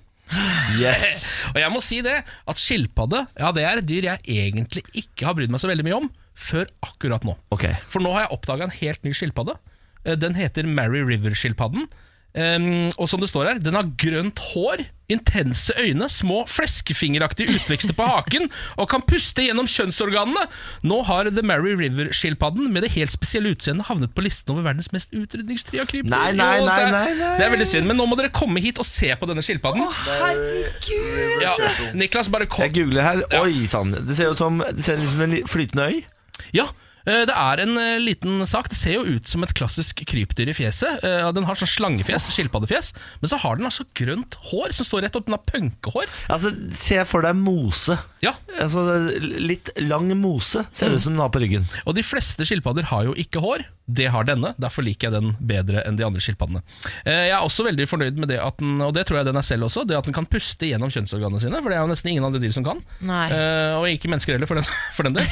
Yes. 0.78 1.24
Og 1.54 1.58
jeg 1.62 1.74
må 1.74 1.82
si 1.82 2.02
det, 2.06 2.20
at 2.22 2.62
skilpadde 2.62 3.24
ja, 3.40 3.50
det 3.56 3.64
er 3.66 3.82
et 3.82 3.88
dyr 3.90 4.06
jeg 4.12 4.22
egentlig 4.46 4.84
ikke 5.02 5.26
har 5.26 5.38
brydd 5.38 5.54
meg 5.54 5.62
så 5.64 5.70
veldig 5.72 5.86
mye 5.88 5.98
om 6.04 6.10
før 6.40 6.70
akkurat 6.86 7.26
nå. 7.28 7.34
Okay. 7.56 7.74
For 7.92 8.04
nå 8.04 8.14
har 8.16 8.28
jeg 8.28 8.36
oppdaga 8.38 8.68
en 8.68 8.76
helt 8.78 9.02
ny 9.04 9.12
skilpadde. 9.18 9.58
Eh, 10.06 10.16
Den 10.22 10.38
heter 10.38 10.70
Mary 10.70 11.02
River-skilpadden. 11.04 11.90
Um, 12.30 12.92
og 13.02 13.08
som 13.10 13.20
det 13.20 13.28
står 13.32 13.48
her, 13.50 13.58
den 13.60 13.74
har 13.74 13.88
grønt 13.98 14.38
hår, 14.52 14.84
intense 15.10 15.74
øyne, 15.82 16.06
små 16.14 16.44
fleskefingeraktige 16.46 17.56
utvekster 17.58 17.96
på 17.98 18.06
haken 18.06 18.44
og 18.78 18.86
kan 18.92 19.02
puste 19.02 19.42
gjennom 19.48 19.66
kjønnsorganene. 19.66 20.44
Nå 20.86 21.00
har 21.08 21.32
The 21.34 21.42
Mary 21.42 21.74
River-skilpadden 21.80 22.70
med 22.70 22.86
det 22.86 22.92
helt 22.94 23.16
spesielle 23.16 23.56
utseendet 23.56 23.88
havnet 23.90 24.14
på 24.14 24.22
listen 24.22 24.54
over 24.54 24.68
verdens 24.68 24.92
mest 24.94 25.10
utrydningstrya 25.18 25.88
krypdyr. 25.90 26.12
Nei, 26.14 26.30
nei, 26.38 26.52
Jo, 26.60 26.68
så 26.70 26.76
det 26.76 26.86
er- 26.86 26.92
nei, 26.94 27.08
nei, 27.08 27.16
nei. 27.24 27.32
Det 27.40 27.48
er 27.48 27.56
veldig 27.56 27.68
synd, 27.72 27.88
men 27.90 27.98
nå 27.98 28.06
må 28.06 28.20
dere 28.22 28.30
komme 28.30 28.62
hit 28.62 28.78
og 28.78 28.86
se 28.86 29.10
på 29.18 29.26
denne 29.32 29.42
skilpadden. 29.42 29.90
Herregud! 30.06 31.42
Ja, 31.42 31.56
Niklas, 31.98 32.30
bare 32.30 32.46
kom. 32.46 32.64
Jeg 32.68 32.76
googler 32.78 33.02
her. 33.10 33.24
Oi 33.42 33.66
sann. 33.72 33.92
Det 34.06 34.16
ser 34.20 34.32
ut 34.36 34.38
som, 34.38 34.62
det 34.62 34.86
ser 34.86 35.02
ut 35.02 35.10
som 35.10 35.22
en 35.26 35.36
flytende 35.50 35.90
øy. 35.90 36.00
Ja, 36.56 36.68
det 37.30 37.36
er 37.36 37.62
en 37.64 37.78
eh, 37.82 37.98
liten 38.02 38.44
sak. 38.50 38.70
Det 38.72 38.78
ser 38.80 38.98
jo 38.98 39.06
ut 39.18 39.28
som 39.32 39.44
et 39.46 39.54
klassisk 39.58 40.04
krypdyr 40.10 40.52
i 40.52 40.56
fjeset. 40.58 41.04
Eh, 41.06 41.30
Den 41.36 41.48
har 41.48 41.58
sånn 41.60 41.72
slangefjes, 41.72 42.30
skilpaddefjes, 42.36 42.92
men 43.22 43.32
så 43.32 43.40
har 43.44 43.60
den 43.60 43.70
altså 43.70 43.86
grønt 43.98 44.38
hår 44.52 44.76
som 44.78 44.88
står 44.88 45.06
rett 45.08 45.18
opp. 45.20 45.26
Den 45.30 45.38
har 45.38 45.46
punkehår. 45.50 46.08
Altså, 46.30 46.54
Se 46.80 47.02
for 47.10 47.26
deg 47.26 47.36
mose. 47.40 47.98
Ja, 48.26 48.34
Altså, 48.60 48.84
Litt 49.40 49.72
lang 49.82 50.12
mose 50.20 50.66
ser 50.72 50.90
det 50.92 51.00
ut 51.00 51.06
som 51.08 51.14
den 51.16 51.24
har 51.24 51.32
på 51.34 51.42
ryggen. 51.44 51.68
Og 51.86 51.96
de 51.98 52.04
fleste 52.06 52.46
skilpadder 52.48 52.90
har 52.92 53.08
jo 53.10 53.16
ikke 53.20 53.42
hår. 53.44 53.66
Det 53.90 54.08
har 54.14 54.28
denne, 54.28 54.52
derfor 54.62 54.86
liker 54.86 55.10
jeg 55.10 55.16
den 55.18 55.32
bedre 55.50 55.82
enn 55.88 55.98
de 56.00 56.06
andre 56.06 56.22
skilpaddene. 56.24 56.62
Eh, 57.04 57.26
Jeg 57.30 57.36
er 57.36 57.46
også 57.46 57.66
veldig 57.66 57.88
fornøyd 57.90 58.20
med 58.22 58.30
det 58.32 58.38
at 58.44 58.60
den, 58.62 58.78
og 58.86 58.94
det 58.96 59.06
tror 59.10 59.20
jeg 59.20 59.30
den 59.30 59.40
er 59.40 59.46
selv 59.46 59.66
også, 59.70 59.86
det 59.90 59.98
at 59.98 60.06
den 60.08 60.16
kan 60.16 60.28
puste 60.30 60.70
gjennom 60.70 60.92
kjønnsorganene 60.94 61.42
sine, 61.42 61.62
for 61.64 61.72
det 61.74 61.80
er 61.80 61.84
jo 61.86 61.92
nesten 61.92 62.12
ingen 62.14 62.28
andre 62.28 62.42
dyr 62.44 62.54
som 62.56 62.66
kan. 62.68 62.82
Nei. 63.06 63.26
Eh, 63.34 63.74
og 63.80 63.88
ikke 63.90 64.12
mennesker 64.12 64.36
heller, 64.38 64.50
for 64.50 64.60
den, 64.62 64.70
for 64.98 65.10
den 65.10 65.18
del. 65.18 65.28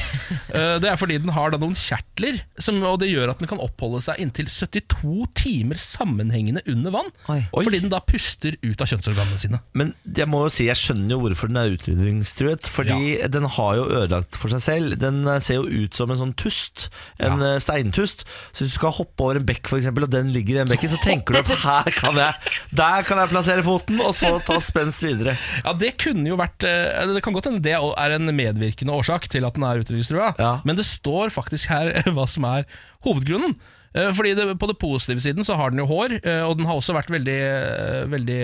Eh, 0.48 0.74
det 0.82 0.90
er 0.92 0.98
fordi 1.00 1.20
den 1.22 1.34
har 1.36 1.54
da 1.54 1.60
noen 1.62 1.76
kjertler, 1.78 2.40
som, 2.58 2.80
og 2.88 2.98
det 3.02 3.10
gjør 3.12 3.32
at 3.34 3.42
den 3.42 3.50
kan 3.50 3.62
oppholde 3.62 4.02
seg 4.04 4.20
inntil 4.24 4.50
72 4.50 5.28
timer 5.38 5.78
sammenhengende 5.80 6.64
under 6.70 6.94
vann. 6.98 7.12
Oi. 7.30 7.40
Fordi 7.52 7.82
den 7.84 7.92
da 7.92 8.00
puster 8.04 8.56
ut 8.64 8.80
av 8.82 8.90
kjønnsorganene 8.90 9.38
sine. 9.40 9.60
Men 9.78 9.94
jeg 10.16 10.28
må 10.30 10.44
jo 10.46 10.52
si, 10.52 10.66
jeg 10.68 10.78
skjønner 10.80 11.14
jo 11.14 11.20
hvorfor 11.22 11.50
den 11.50 11.60
er 11.60 11.74
utrydningstruet. 11.76 12.66
Fordi 12.68 13.18
den 13.30 13.46
har 13.58 13.78
jo 13.78 13.86
ødelagt 13.88 14.38
for 14.38 14.52
seg 14.52 14.62
selv. 14.64 14.96
Den 15.00 15.22
ser 15.44 15.60
jo 15.60 15.84
ut 15.84 15.98
som 15.98 16.10
en 16.12 16.20
sånn 16.20 16.34
tust. 16.38 16.88
En 17.22 17.42
ja. 17.44 17.54
steintust. 17.62 18.24
Så 18.52 18.64
hvis 18.64 18.72
du 18.74 18.78
skal 18.78 18.94
hoppe 18.96 19.24
over 19.26 19.38
en 19.40 19.46
bekk, 19.48 19.68
for 19.70 19.78
eksempel, 19.80 20.06
og 20.06 20.10
den 20.12 20.32
ligger 20.34 20.54
i 20.54 20.58
den 20.62 20.70
bekken, 20.72 20.90
så 20.94 21.00
tenker 21.04 21.36
du 21.36 21.40
at 21.40 21.52
her 21.66 21.90
kan 21.94 22.16
jeg 22.18 22.52
Der 22.80 23.06
kan 23.08 23.20
jeg 23.22 23.32
plassere 23.32 23.64
foten, 23.66 24.00
og 24.04 24.14
så 24.16 24.34
ta 24.46 24.58
spenst 24.64 25.04
videre. 25.04 25.36
Ja, 25.64 25.72
Det 25.78 25.94
kunne 26.00 26.26
jo 26.30 26.38
vært 26.40 26.64
eh, 26.68 27.06
Det 27.14 27.22
kan 27.26 27.36
godt 27.36 27.50
hende 27.50 27.62
det 27.64 27.74
er 27.78 28.14
en 28.18 28.30
medvirkende 28.34 28.94
årsak 28.94 29.28
til 29.32 29.44
at 29.48 29.54
den 29.58 29.66
er 29.68 29.82
utrydningstrua, 29.84 30.32
Ja. 30.38 30.52
men 30.64 30.76
det 30.78 30.86
står 30.88 31.30
faktisk 31.34 31.68
her 31.72 31.92
hva 32.14 32.26
som 32.30 32.46
er 32.48 32.64
hovedgrunnen. 33.06 33.56
Eh, 33.98 34.12
Fordi 34.14 34.34
det, 34.38 34.46
På 34.60 34.68
det 34.70 34.76
positive 34.80 35.20
siden 35.24 35.46
så 35.46 35.56
har 35.58 35.72
den 35.74 35.82
jo 35.82 35.88
hår, 35.90 36.18
eh, 36.22 36.42
og 36.46 36.56
den 36.60 36.68
har 36.68 36.78
også 36.78 36.94
vært 36.96 37.10
veldig 37.12 37.36
eh, 37.42 38.04
Veldig, 38.12 38.38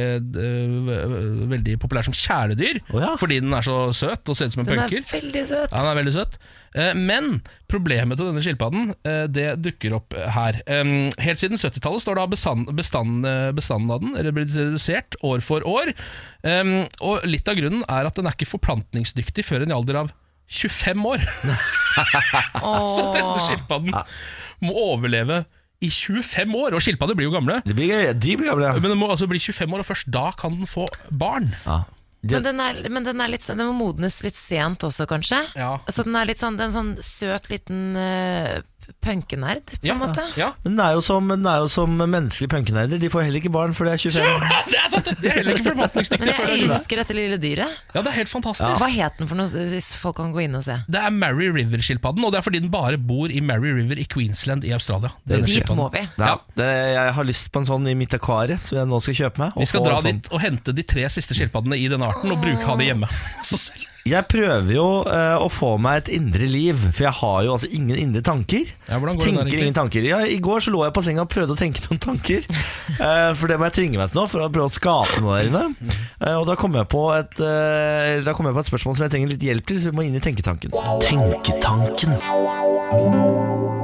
veldig 1.55 1.77
populær 1.83 2.07
som 2.07 2.17
kjæledyr. 2.17 2.81
Oh, 2.93 3.01
ja. 3.03 3.15
Fordi 3.21 3.39
den 3.45 3.55
er 3.57 3.65
så 3.67 3.77
søt 3.97 4.29
og 4.33 4.37
ser 4.39 4.51
ut 4.51 4.57
som 4.57 4.65
en 4.65 4.71
Den 4.71 4.83
er 4.83 4.91
punker. 4.93 5.07
veldig 5.13 5.45
søt. 5.49 5.71
Ja, 5.71 5.81
den 5.85 5.91
er 5.93 5.99
veldig 6.01 6.15
søt. 6.17 6.39
Men 6.99 7.29
problemet 7.71 8.19
til 8.19 8.27
denne 8.27 8.43
skilpadden 8.43 8.89
Det 9.31 9.45
dukker 9.63 9.95
opp 10.01 10.17
her. 10.35 10.59
Helt 11.23 11.39
siden 11.41 11.61
70-tallet 11.61 12.03
står 12.03 12.19
da 12.19 12.25
bestanden, 12.33 12.75
bestand, 12.75 13.29
bestanden 13.55 13.95
av 13.95 14.03
den 14.03 14.17
eller 14.19 14.35
blitt 14.35 14.51
redusert 14.57 15.15
år 15.23 15.45
for 15.47 15.63
år. 15.71 15.93
Og 16.99 17.29
litt 17.31 17.49
av 17.51 17.61
grunnen 17.61 17.87
er 17.87 18.11
at 18.11 18.19
den 18.19 18.27
er 18.27 18.35
ikke 18.35 18.51
forplantningsdyktig 18.57 19.47
før 19.47 19.63
en 19.63 19.71
i 19.75 19.79
alder 19.79 20.03
av 20.03 20.11
25 20.51 21.07
år. 21.09 21.23
Så 22.95 23.07
denne 23.15 23.39
skilpadden 23.47 23.95
må 24.63 24.75
overleve 24.93 25.45
i 25.85 25.91
25 25.91 26.55
år. 26.61 26.77
Og 26.77 26.85
skilpadder 26.85 27.19
blir 27.19 27.29
jo 27.29 27.35
gamle. 27.35 27.61
De 27.67 27.77
blir, 27.77 28.13
de 28.13 28.37
blir 28.39 28.53
gamle, 28.53 28.71
ja. 28.71 28.79
Men 28.79 28.95
den 28.95 29.01
må 29.01 29.11
altså 29.13 29.29
bli 29.31 29.41
25 29.43 29.75
år, 29.75 29.85
og 29.85 29.91
først 29.91 30.13
da 30.15 30.31
kan 30.39 30.57
den 30.61 30.71
få 30.71 30.89
barn. 31.11 31.53
ja. 31.67 31.83
Men 32.25 32.45
den 32.47 32.61
er, 32.63 32.79
men 32.89 33.05
den 33.05 33.21
er 33.21 33.29
litt 33.29 33.45
sånn 33.45 33.59
Den 33.61 33.69
må 33.69 33.91
modnes 33.91 34.23
litt 34.25 34.39
sent 34.41 34.85
også, 34.87 35.05
kanskje. 35.11 35.43
Ja. 35.61 35.75
Så 35.93 36.07
den 36.07 36.17
er 36.17 36.29
litt 36.31 36.41
sånn, 36.41 36.57
det 36.57 36.65
er 36.65 36.71
en 36.71 36.77
sånn 36.79 36.95
søt 37.05 37.51
liten 37.53 37.99
uh, 37.99 38.63
punkenerd, 39.05 39.65
på 39.67 39.79
Ja, 39.87 39.95
en 39.95 40.01
måte. 40.01 40.23
ja. 40.37 40.53
men 40.65 40.77
den 40.77 40.85
er, 40.85 40.93
jo 40.97 41.01
som, 41.05 41.29
den 41.29 41.47
er 41.47 41.59
jo 41.65 41.69
som 41.73 41.91
menneskelige 41.97 42.51
punkenerder. 42.55 42.99
De 43.01 43.11
får 43.13 43.27
heller 43.27 43.41
ikke 43.43 43.53
barn 43.53 43.75
før 43.77 43.91
de 43.91 43.95
er 43.95 44.03
25. 44.05 44.45
Det 44.71 44.79
er 44.81 44.91
sant! 44.93 45.05
det. 45.21 45.31
Er 45.31 45.39
heller 45.39 45.59
ikke 45.61 45.75
Men 45.75 45.89
før 45.91 46.25
de 46.25 46.31
jeg 46.31 46.35
er 46.35 46.63
20. 46.65 46.75
elsker 46.75 47.01
dette 47.03 47.17
lille 47.19 47.39
dyret. 47.43 47.79
Ja, 47.95 48.01
det 48.03 48.11
er 48.13 48.17
helt 48.21 48.33
fantastisk. 48.33 48.79
Hva 48.81 48.89
het 48.93 49.19
den 49.21 49.29
for 49.31 49.37
noe, 49.41 49.65
hvis 49.73 49.91
folk 50.01 50.17
kan 50.21 50.33
gå 50.35 50.45
inn 50.47 50.57
og 50.59 50.65
se? 50.67 50.79
Det 50.89 51.01
er 51.01 51.11
Mary 51.15 51.49
River-skilpadden, 51.55 52.25
og 52.25 52.33
det 52.35 52.41
er 52.41 52.47
fordi 52.49 52.63
den 52.65 52.73
bare 52.75 52.99
bor 52.99 53.31
i 53.33 53.41
Mary 53.45 53.73
River 53.77 54.01
i 54.01 54.07
Queensland 54.11 54.65
i 54.65 54.73
Australia. 54.77 55.13
Dit 55.29 55.71
må 55.75 55.89
vi. 55.95 56.05
Ja, 56.19 56.35
Ja. 56.35 56.37
det, 56.57 56.69
jeg 56.95 57.15
har 57.19 57.25
lyst 57.29 57.51
på 57.53 57.61
en 57.63 57.67
sånn 57.69 57.89
i 57.91 57.95
mitt 57.99 58.15
akvarie, 58.17 58.59
som 58.63 58.79
jeg 58.79 58.87
nå 58.91 59.01
skal 59.05 59.15
kjøpe 59.23 59.39
meg. 59.45 59.59
Vi 59.61 59.67
skal 59.71 59.85
dra 59.87 60.01
sånn. 60.01 60.21
dit 60.23 60.31
og 60.33 60.41
hente 60.45 60.73
de 60.75 60.83
tre 60.83 61.09
siste 61.13 61.35
skilpaddene 61.37 61.77
i 61.79 61.89
denne 61.93 62.07
arten 62.09 62.33
og 62.33 62.41
bruke 62.43 62.65
ha 62.69 62.77
de 62.81 62.91
hjemme. 62.91 63.09
Så 63.49 63.59
selv. 63.69 63.91
Jeg 64.05 64.21
prøver 64.29 64.69
jo 64.69 64.83
eh, 65.09 65.35
å 65.41 65.47
få 65.49 65.79
meg 65.81 66.03
et 66.03 66.09
indre 66.19 66.45
liv, 66.45 66.77
for 66.93 67.07
jeg 67.07 67.13
har 67.23 67.39
jo 67.47 67.55
altså 67.55 67.71
ingen 67.73 67.97
indre 67.97 68.21
tanker. 68.27 68.69
Ja, 68.85 68.99
hvordan 69.01 69.17
går 69.17 69.25
det 69.25 69.25
der, 69.25 69.25
Tenker 69.25 69.41
egentlig? 69.41 69.61
ingen 69.65 69.77
tanker. 69.79 70.05
Ja, 70.11 70.19
I 70.29 70.37
går 70.45 70.61
så 70.61 70.75
lå 70.75 70.83
jeg 70.85 70.93
på 70.93 71.03
senga 71.07 71.23
og 71.25 71.31
prøvde 71.33 71.55
å 71.57 71.61
tenke 71.61 71.81
noen 71.89 72.03
tanker. 72.05 72.45
Eh, 72.95 73.31
for 73.35 73.49
det 73.49 73.57
må 73.59 73.65
jeg 73.67 73.75
tvinge 73.79 73.97
meg 73.99 74.11
til 74.13 74.19
nå, 74.21 74.27
for 74.29 74.45
å 74.45 74.51
prøve 74.53 74.69
å 74.69 74.73
skape 74.73 75.23
noe 75.25 75.39
der 75.41 75.49
inne. 75.49 75.63
Eh, 76.21 76.35
og 76.37 76.45
da 76.47 76.53
kom, 76.61 76.77
jeg 76.77 76.85
på 76.93 77.01
et, 77.17 77.33
eh, 77.43 78.21
da 78.23 78.35
kom 78.37 78.47
jeg 78.47 78.55
på 78.55 78.61
et 78.61 78.69
spørsmål 78.69 78.95
som 78.99 79.07
jeg 79.07 79.13
trenger 79.15 79.33
litt 79.33 79.47
hjelp 79.49 79.67
til, 79.71 79.81
så 79.81 79.89
vi 79.89 79.97
må 79.97 80.05
inn 80.05 80.19
i 80.21 80.23
tenketanken. 80.23 80.77
Tenketanken. 81.03 82.15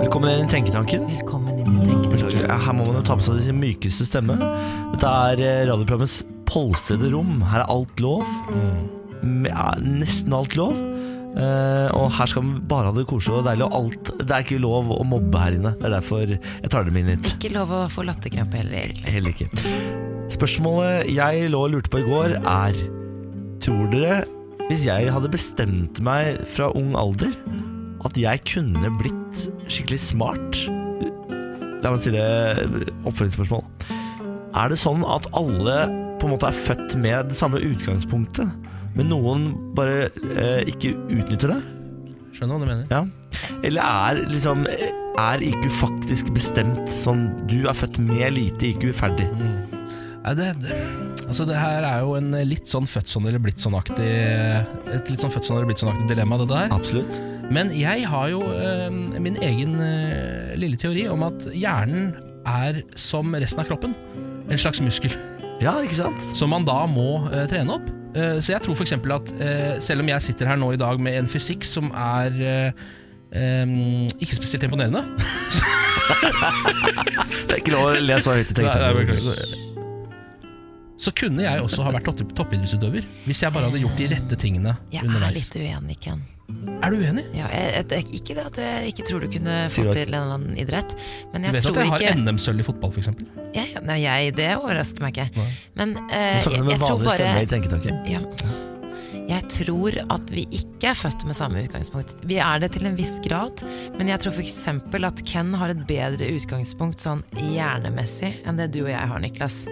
Velkommen 0.05 0.37
inn 0.37 0.45
i 0.47 0.53
tenketanken. 0.53 1.09
Velkommen 1.17 1.65
inn 1.65 1.81
i 1.81 1.89
tenketanken. 1.89 2.45
Ja, 2.45 2.61
Her 2.69 2.77
må 2.77 2.87
man 2.91 3.01
jo 3.01 3.05
ta 3.09 3.17
på 3.19 3.25
seg 3.25 3.41
sin 3.49 3.59
mykeste 3.65 4.07
stemme. 4.13 4.37
Dette 4.93 5.17
er 5.33 5.43
eh, 5.49 5.65
radioprogrammets 5.73 6.21
polstrede 6.53 7.11
rom. 7.17 7.41
Her 7.51 7.65
er 7.65 7.73
alt 7.73 8.05
lov. 8.05 8.29
Med- 9.23 9.85
nesten 9.85 10.35
alt 10.37 10.57
lov. 10.59 10.77
Uh, 11.31 11.87
og 11.95 12.09
her 12.17 12.27
skal 12.27 12.43
vi 12.43 12.57
bare 12.67 12.91
ha 12.91 12.95
det 12.97 13.07
koselig 13.07 13.39
og 13.39 13.47
deilig. 13.47 13.67
Og 13.69 13.77
alt, 13.79 14.13
det 14.19 14.31
er 14.35 14.47
ikke 14.47 14.63
lov 14.63 14.91
å 14.95 15.03
mobbe 15.07 15.43
her 15.43 15.59
inne. 15.59 15.75
Det 15.79 15.87
er 15.87 15.95
derfor 15.99 16.25
jeg 16.27 16.73
tar 16.73 16.89
dem 16.89 16.99
inn 16.99 17.13
hit. 17.13 17.35
Ikke 17.37 17.53
lov 17.55 17.71
å 17.77 17.85
få 17.93 18.07
latterkrampe 18.09 18.59
heller, 18.63 18.89
egentlig. 18.89 19.15
Heller 19.15 19.37
ikke. 19.37 19.51
Spørsmålet 20.31 21.11
jeg 21.11 21.51
lå 21.53 21.63
og 21.67 21.73
lurte 21.75 21.93
på 21.93 22.03
i 22.03 22.09
går, 22.09 22.39
er 22.41 22.83
Tror 23.61 23.91
dere, 23.93 24.23
hvis 24.71 24.87
jeg 24.87 25.11
hadde 25.13 25.29
bestemt 25.29 25.99
meg 26.07 26.39
fra 26.49 26.71
ung 26.79 26.95
alder 26.97 27.35
at 28.07 28.17
jeg 28.17 28.41
kunne 28.49 28.93
blitt 28.97 29.43
skikkelig 29.69 29.99
smart 30.01 30.61
La 31.81 31.91
meg 31.93 32.01
stille 32.01 32.23
oppfølgingsspørsmål. 33.09 33.63
Er 34.61 34.73
det 34.73 34.77
sånn 34.81 35.05
at 35.09 35.29
alle 35.37 35.77
på 36.21 36.29
en 36.29 36.35
måte 36.35 36.51
er 36.51 36.57
født 36.57 36.97
med 37.01 37.31
det 37.31 37.39
samme 37.39 37.61
utgangspunktet, 37.65 38.51
men 38.97 39.11
noen 39.11 39.51
bare 39.77 40.09
eh, 40.35 40.63
ikke 40.71 40.95
utnytter 41.11 41.55
det? 41.55 41.61
Skjønner 42.37 42.57
hva 42.57 42.61
du 42.63 42.69
mener. 42.69 42.87
Ja. 42.91 43.05
Eller 43.67 43.83
er 43.85 44.21
liksom 44.31 44.65
Er 44.67 45.43
IQ 45.45 45.69
faktisk 45.75 46.33
bestemt 46.35 46.91
sånn 46.91 47.29
Du 47.51 47.61
er 47.69 47.77
født 47.77 48.01
med 48.03 48.35
lite 48.35 48.73
IQ 48.73 48.89
ferdig? 48.97 49.29
Nei, 50.21 50.33
det, 50.37 50.49
det, 50.61 50.79
altså 51.27 51.47
det 51.49 51.59
her 51.59 51.87
er 51.87 52.03
jo 52.05 52.17
en 52.19 52.35
litt 52.49 52.69
sånn 52.71 52.89
født 52.91 53.11
sånn 53.13 53.29
eller 53.31 53.43
blitt 53.43 53.63
sånn-aktig 53.63 54.09
Et 54.97 55.13
litt 55.13 55.23
sånn 55.23 55.33
født 55.33 55.49
sånn 55.49 55.61
eller 55.61 55.71
blitt 55.71 55.83
sånn-aktig 55.83 56.11
dilemma, 56.11 56.41
dette 56.43 56.59
her. 56.59 56.75
Absolutt. 56.75 57.21
Men 57.51 57.73
jeg 57.75 58.05
har 58.07 58.29
jo 58.31 58.43
eh, 58.55 58.89
min 58.91 59.39
egen 59.43 59.79
eh, 59.83 60.53
lille 60.61 60.79
teori 60.79 61.09
om 61.11 61.25
at 61.27 61.49
hjernen 61.51 62.13
er 62.47 62.83
som 62.99 63.35
resten 63.35 63.65
av 63.65 63.71
kroppen. 63.71 63.97
En 64.51 64.61
slags 64.61 64.83
muskel. 64.85 65.17
Ja, 65.61 65.75
ikke 65.83 65.99
sant? 65.99 66.29
som 66.39 66.53
man 66.55 66.69
da 66.69 66.85
må 66.91 67.25
eh, 67.33 67.49
trene 67.51 67.75
opp. 67.81 67.91
Eh, 68.15 68.41
så 68.43 68.55
jeg 68.57 68.65
tror 68.65 68.75
f.eks. 68.75 68.97
at 68.97 69.33
eh, 69.39 69.77
selv 69.83 70.03
om 70.03 70.11
jeg 70.11 70.25
sitter 70.27 70.51
her 70.51 70.59
nå 70.59 70.73
i 70.75 70.81
dag 70.81 70.99
med 71.03 71.19
en 71.21 71.31
fysikk 71.31 71.67
som 71.67 71.91
er 71.95 72.35
eh, 72.43 73.75
ikke 74.19 74.35
spesielt 74.39 74.67
imponerende, 74.67 75.05
så, 75.55 75.77
Det 77.47 77.55
er 77.55 77.61
ikke 77.61 77.75
lov 77.75 77.91
å 77.93 77.99
le 78.03 78.17
så 78.23 78.35
høyt 78.35 78.51
i 78.51 78.57
beklager. 78.57 79.57
Så 81.01 81.15
kunne 81.17 81.47
jeg 81.47 81.63
også 81.65 81.87
ha 81.87 81.93
vært 81.95 82.11
toppidrettsutøver 82.37 83.07
hvis 83.25 83.45
jeg 83.45 83.55
bare 83.55 83.71
hadde 83.71 83.81
gjort 83.81 83.97
de 84.01 84.11
rette 84.11 84.37
tingene 84.41 84.75
Jeg 84.93 85.07
er 85.07 85.33
litt 85.33 85.57
uenig, 85.57 85.97
Ken. 86.03 86.27
Er 86.81 86.95
du 86.95 87.03
uenig? 87.03 87.25
Ja, 87.37 87.49
jeg, 87.53 87.85
jeg, 87.93 88.07
ikke 88.21 88.37
det 88.39 88.47
at 88.49 88.59
jeg 88.63 88.95
ikke 88.95 89.07
tror 89.11 89.25
du 89.25 89.29
kunne 89.35 89.57
fått 89.73 89.91
til 89.93 90.01
en 90.01 90.07
eller 90.09 90.35
annen 90.39 90.57
idrett, 90.61 90.95
men 91.35 91.45
Du 91.45 91.51
jeg 91.51 91.65
tror 91.67 91.77
at 91.77 91.83
jeg 91.83 91.93
har 91.93 92.07
ikke 92.07 92.25
NM-sølv 92.25 92.63
i 92.63 92.67
fotball, 92.71 92.95
f.eks.? 92.95 93.11
ja, 93.57 93.67
ja, 93.75 93.85
Nei, 93.85 94.01
jeg, 94.05 94.35
det 94.39 94.49
overrasker 94.57 95.05
meg 95.05 95.15
ikke. 95.17 95.29
Nei. 95.37 95.53
Men 95.81 95.95
kan 96.09 96.17
jeg, 96.17 96.43
jeg 96.57 96.67
med 96.67 96.85
tror 96.87 97.05
bare 97.05 98.01
ja. 98.09 98.25
Jeg 99.31 99.47
tror 99.53 99.95
at 100.11 100.31
vi 100.35 100.43
ikke 100.57 100.91
er 100.91 100.97
født 100.99 101.23
med 101.29 101.37
samme 101.39 101.61
utgangspunkt. 101.63 102.17
Vi 102.27 102.41
er 102.43 102.63
det 102.63 102.73
til 102.75 102.89
en 102.89 102.97
viss 102.99 103.21
grad, 103.23 103.63
men 103.99 104.11
jeg 104.11 104.25
tror 104.25 104.35
f.eks. 104.35 104.57
at 104.67 105.23
Ken 105.29 105.53
har 105.61 105.71
et 105.71 105.85
bedre 105.87 106.33
utgangspunkt 106.35 107.05
sånn 107.05 107.23
hjernemessig 107.39 108.33
enn 108.43 108.59
det 108.59 108.73
du 108.75 108.83
og 108.87 108.91
jeg 108.91 109.13
har, 109.13 109.23
Niklas. 109.23 109.63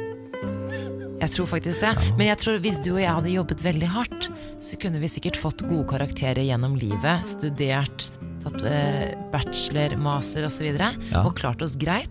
Jeg 1.19 1.33
tror 1.35 1.49
faktisk 1.51 1.83
det. 1.83 1.91
Men 2.19 2.29
jeg 2.29 2.39
tror 2.39 2.61
hvis 2.63 2.79
du 2.85 2.93
og 2.93 3.01
jeg 3.03 3.11
hadde 3.11 3.33
jobbet 3.35 3.65
veldig 3.67 3.91
hardt, 3.91 4.29
så 4.61 4.77
kunne 4.81 4.99
vi 5.03 5.09
sikkert 5.11 5.37
fått 5.39 5.63
gode 5.69 5.87
karakterer 5.91 6.43
gjennom 6.43 6.75
livet. 6.81 7.27
Studert, 7.31 8.09
tatt 8.45 8.63
eh, 8.67 9.15
bachelor, 9.33 9.97
master 10.03 10.47
osv. 10.49 10.69
Og, 10.75 11.03
Ja. 11.13 11.23
og 11.25 11.35
klart 11.39 11.63
oss 11.63 11.77
greit. 11.77 12.11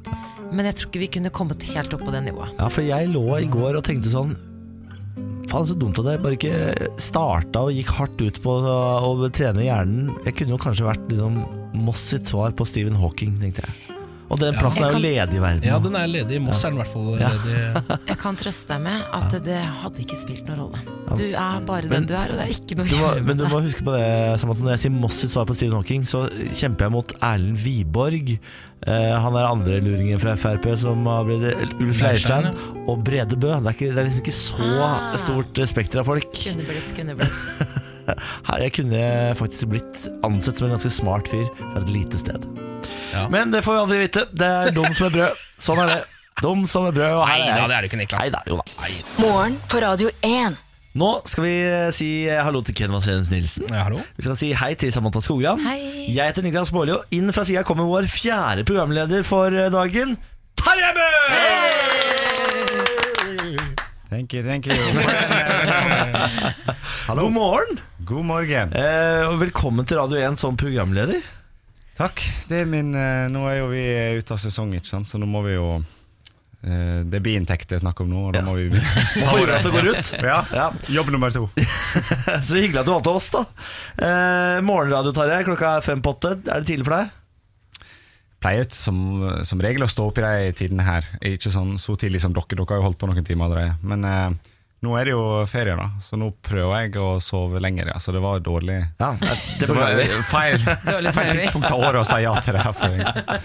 Men 0.51 0.65
jeg 0.65 0.75
tror 0.79 0.89
ikke 0.91 0.99
vi 1.03 1.07
kunne 1.17 1.29
kommet 1.35 1.63
helt 1.73 1.93
opp 1.93 2.05
på 2.07 2.11
det 2.15 2.23
nivået. 2.29 2.53
Ja, 2.59 2.69
for 2.71 2.81
jeg 2.87 3.09
lå 3.11 3.25
i 3.41 3.47
går 3.51 3.75
og 3.77 3.83
tenkte 3.83 4.11
sånn 4.13 4.35
Faen, 5.47 5.63
så 5.63 5.77
dumt 5.79 5.95
at 6.01 6.03
jeg 6.11 6.19
bare 6.19 6.35
ikke 6.35 6.89
starta 6.99 7.61
og 7.63 7.71
gikk 7.71 7.87
hardt 7.95 8.19
ut 8.19 8.39
på 8.43 8.51
å, 8.67 8.73
å 9.07 9.29
trene 9.31 9.63
hjernen. 9.63 10.09
Jeg 10.25 10.35
kunne 10.41 10.51
jo 10.51 10.57
kanskje 10.59 10.83
vært 10.89 11.05
liksom 11.07 11.37
Moss 11.85 12.01
sitt 12.11 12.27
svar 12.27 12.51
på 12.51 12.65
Stephen 12.67 12.97
Hawking, 12.99 13.37
tenkte 13.39 13.63
jeg. 13.63 13.95
Og 14.27 14.41
den 14.41 14.57
plassen 14.59 14.83
er 14.83 14.91
jo 14.91 14.97
kan- 14.97 15.05
ledig 15.05 15.37
i 15.39 15.43
verden. 15.45 15.63
Ja, 15.63 15.79
den 15.79 15.95
er 15.95 16.07
ledig. 16.11 16.35
I 16.35 16.43
Moss 16.43 16.65
er 16.67 16.71
den 16.75 16.81
i 16.81 16.83
hvert 16.83 16.91
fall 16.91 17.15
Ja. 17.21 17.29
ledig. 17.31 17.99
Jeg 18.11 18.17
kan 18.19 18.35
trøste 18.35 18.67
deg 18.73 18.81
med 18.89 19.05
at 19.21 19.37
det 19.47 19.61
hadde 19.63 20.03
ikke 20.03 20.19
spilt 20.19 20.43
noen 20.51 20.59
rolle. 20.65 20.79
Du 21.15 21.23
er 21.23 21.59
bare 21.63 21.87
Men- 21.87 22.03
den 22.03 22.05
du 22.09 22.13
er, 22.15 22.31
og 22.33 22.37
det 22.37 22.43
er 22.43 22.51
ikke 22.51 22.75
noe 22.75 22.85
Du 22.89 22.95
må, 22.99 23.09
men 23.23 23.37
du 23.37 23.45
må 23.47 23.61
huske 23.63 23.83
på 23.85 23.93
det, 23.95 24.39
Samantha, 24.41 24.63
når 24.65 24.71
jeg 24.75 24.79
sier 24.83 24.91
Moss 24.91 25.15
sitt 25.21 25.31
svar 25.31 25.45
på 25.47 25.55
Stephen 25.55 25.77
Hawking, 25.79 26.03
så 26.03 26.25
kjemper 26.51 26.85
jeg 26.87 26.91
mot 26.91 27.13
Erlend 27.21 27.57
Wiborg. 27.63 28.33
Eh, 28.87 29.13
han 29.23 29.35
er 29.39 29.47
andre 29.47 29.79
luringen 29.81 30.19
fra 30.19 30.35
Frp 30.35 30.67
som 30.77 31.05
har 31.05 31.23
blitt 31.23 31.73
Ulf 31.79 32.01
Leirstein, 32.03 32.49
og 32.87 33.03
Brede 33.07 33.37
Bø. 33.39 33.53
Det 33.55 33.71
er, 33.71 33.71
ikke, 33.77 33.93
det 33.95 33.97
er 34.03 34.09
liksom 34.09 34.21
ikke 34.25 34.35
så 34.35 34.81
Ah. 34.83 35.15
stort 35.17 35.63
spekter 35.71 35.99
av 36.03 36.05
folk. 36.11 36.27
Kunne 36.33 36.67
blitt, 36.67 36.91
kunne 36.95 37.15
blitt. 37.15 37.31
Her 38.47 38.59
jeg 38.63 38.73
kunne 38.73 39.01
faktisk 39.35 39.67
blitt 39.71 40.03
ansett 40.23 40.57
som 40.59 40.67
en 40.69 40.75
ganske 40.77 40.91
smart 40.91 41.27
fyr 41.27 41.47
fra 41.59 41.81
et 41.81 41.89
lite 41.89 42.19
sted. 42.19 42.43
Ja. 43.13 43.27
Men 43.31 43.51
det 43.51 43.63
får 43.63 43.73
vi 43.73 43.79
aldri 43.85 43.97
vite. 44.05 44.25
Det 44.35 44.47
er 44.47 44.71
dum 44.75 44.91
som 44.93 45.07
er 45.07 45.15
brød. 45.15 45.41
Sånn 45.59 45.81
er 45.83 45.87
det. 45.95 46.03
Dum 46.43 46.67
som 46.69 46.85
er 46.85 46.91
brød. 46.91 47.15
Og 47.17 47.27
her 47.27 47.39
Nei 47.39 47.57
da, 47.57 47.67
det 47.67 47.75
er 47.75 47.81
du 47.81 47.87
ikke, 47.89 47.99
Niklas. 48.03 48.21
Neida, 48.27 48.43
jo 48.47 48.59
da. 48.59 48.63
Morgen 49.23 49.57
på 49.71 49.81
Radio 49.81 50.09
1. 50.21 50.57
Nå 50.97 51.09
skal 51.29 51.43
vi 51.45 51.51
eh, 51.61 51.91
si 51.93 52.07
hallo 52.31 52.63
til 52.65 52.73
Ken 52.77 52.89
Vasenus 52.93 53.27
Nilsen. 53.29 53.67
Ja, 53.69 53.83
hallo? 53.85 53.99
Vi 54.17 54.23
skal 54.25 54.37
si 54.39 54.47
hei 54.57 54.71
til 54.79 54.89
Samantha 54.95 55.21
Skogran. 55.21 55.59
Hei. 55.61 56.07
Jeg 56.15 56.25
heter 56.31 56.41
Niklas 56.45 56.71
Baarli, 56.73 56.91
og 56.95 57.03
inn 57.13 57.29
fra 57.35 57.43
sida 57.45 57.61
kommer 57.67 57.85
vår 57.89 58.07
fjerde 58.09 58.63
programleder 58.67 59.21
for 59.27 59.53
eh, 59.53 59.69
dagen. 59.73 60.15
Tarjei 60.57 60.91
Bø! 60.97 61.07
Thank 64.07 64.31
you, 64.33 64.41
thank 64.41 64.65
you. 64.65 64.73
Hallo. 67.07 67.21
God 67.27 67.33
morgen, 67.35 67.79
God 68.07 68.23
morgen. 68.25 68.71
eh, 68.73 69.27
og 69.27 69.37
velkommen 69.43 69.85
til 69.85 69.97
Radio 69.99 70.17
1 70.31 70.39
som 70.39 70.57
programleder. 70.57 71.19
Takk. 71.99 72.23
Det 72.47 72.61
er 72.63 72.67
min, 72.71 72.95
eh, 72.95 73.27
nå 73.33 73.43
er 73.51 73.57
jo 73.59 73.67
vi 73.73 73.83
ute 74.17 74.33
av 74.33 74.39
sesong, 74.41 74.73
ikke 74.79 74.87
sant? 74.89 75.07
så 75.11 75.19
nå 75.21 75.27
må 75.29 75.43
vi 75.45 75.53
jo 75.59 75.67
eh, 75.75 75.81
Det 76.61 77.19
er 77.19 77.21
biinntekt 77.23 77.69
det 77.69 77.77
er 77.77 77.83
snakk 77.83 77.99
om 78.01 78.09
nå, 78.11 78.21
og 78.27 78.33
da 78.35 78.41
må 78.43 78.55
vi 78.57 78.65
Må 78.73 78.79
få 79.29 79.35
jorda 79.43 79.59
til 79.61 79.69
å 79.69 79.75
gå 79.75 79.83
rundt. 79.85 80.09
ja. 80.25 80.39
Ja, 80.51 80.65
Jobb 80.91 81.11
nummer 81.13 81.31
to. 81.31 81.45
Så 82.47 82.57
hyggelig 82.57 82.81
at 82.81 82.87
du 82.89 82.91
valgte 82.95 83.13
oss, 83.13 83.29
da. 83.31 83.43
Eh, 84.01 84.57
morgenradio, 84.65 85.13
Tarjei. 85.15 85.43
Klokka 85.47 85.75
er 85.77 85.85
fem 85.85 86.01
på 86.03 86.15
åtte. 86.15 86.33
Er 86.49 86.63
det 86.65 86.67
tidlig 86.71 86.87
for 86.89 86.97
deg? 86.97 87.13
Pleier 88.43 88.67
som, 88.73 88.97
som 89.47 89.61
regel 89.65 89.85
å 89.85 89.89
stå 89.89 90.09
opp 90.09 90.19
i 90.21 90.25
de 90.25 90.51
tidene 90.59 90.83
her. 90.85 91.07
Ikke 91.25 91.49
sånn 91.53 91.77
så 91.81 91.95
tidlig 91.97 92.21
som 92.25 92.33
dere. 92.35 92.49
Dere 92.57 92.67
har 92.73 92.81
jo 92.81 92.87
holdt 92.89 92.99
på 93.01 93.09
noen 93.09 93.25
timer 93.25 93.47
allerede. 93.47 93.77
Men 93.87 94.05
eh, 94.09 94.56
nå 94.87 94.95
er 94.99 95.09
det 95.09 95.13
jo 95.13 95.23
ferie, 95.49 95.75
da, 95.77 95.87
så 96.03 96.17
nå 96.19 96.29
prøver 96.45 96.85
jeg 96.85 96.95
å 97.01 97.17
sove 97.23 97.59
lenger. 97.63 97.91
Så 98.01 98.13
det 98.15 98.21
var 98.23 98.39
dårlig 98.43 98.77
Ja, 98.99 99.11
det 99.19 99.67
Det 99.67 99.75
var 99.75 99.99
feil, 100.33 100.63
Dårlig 100.85 101.13
feil 101.17 101.31
tidspunkt 101.41 101.69
av 101.69 101.83
året 101.83 102.01
å 102.01 102.07
si 102.07 102.21
ja 102.23 102.33
til 102.45 102.57
det 102.57 102.65
her. 102.65 102.75
uh. 102.77 103.35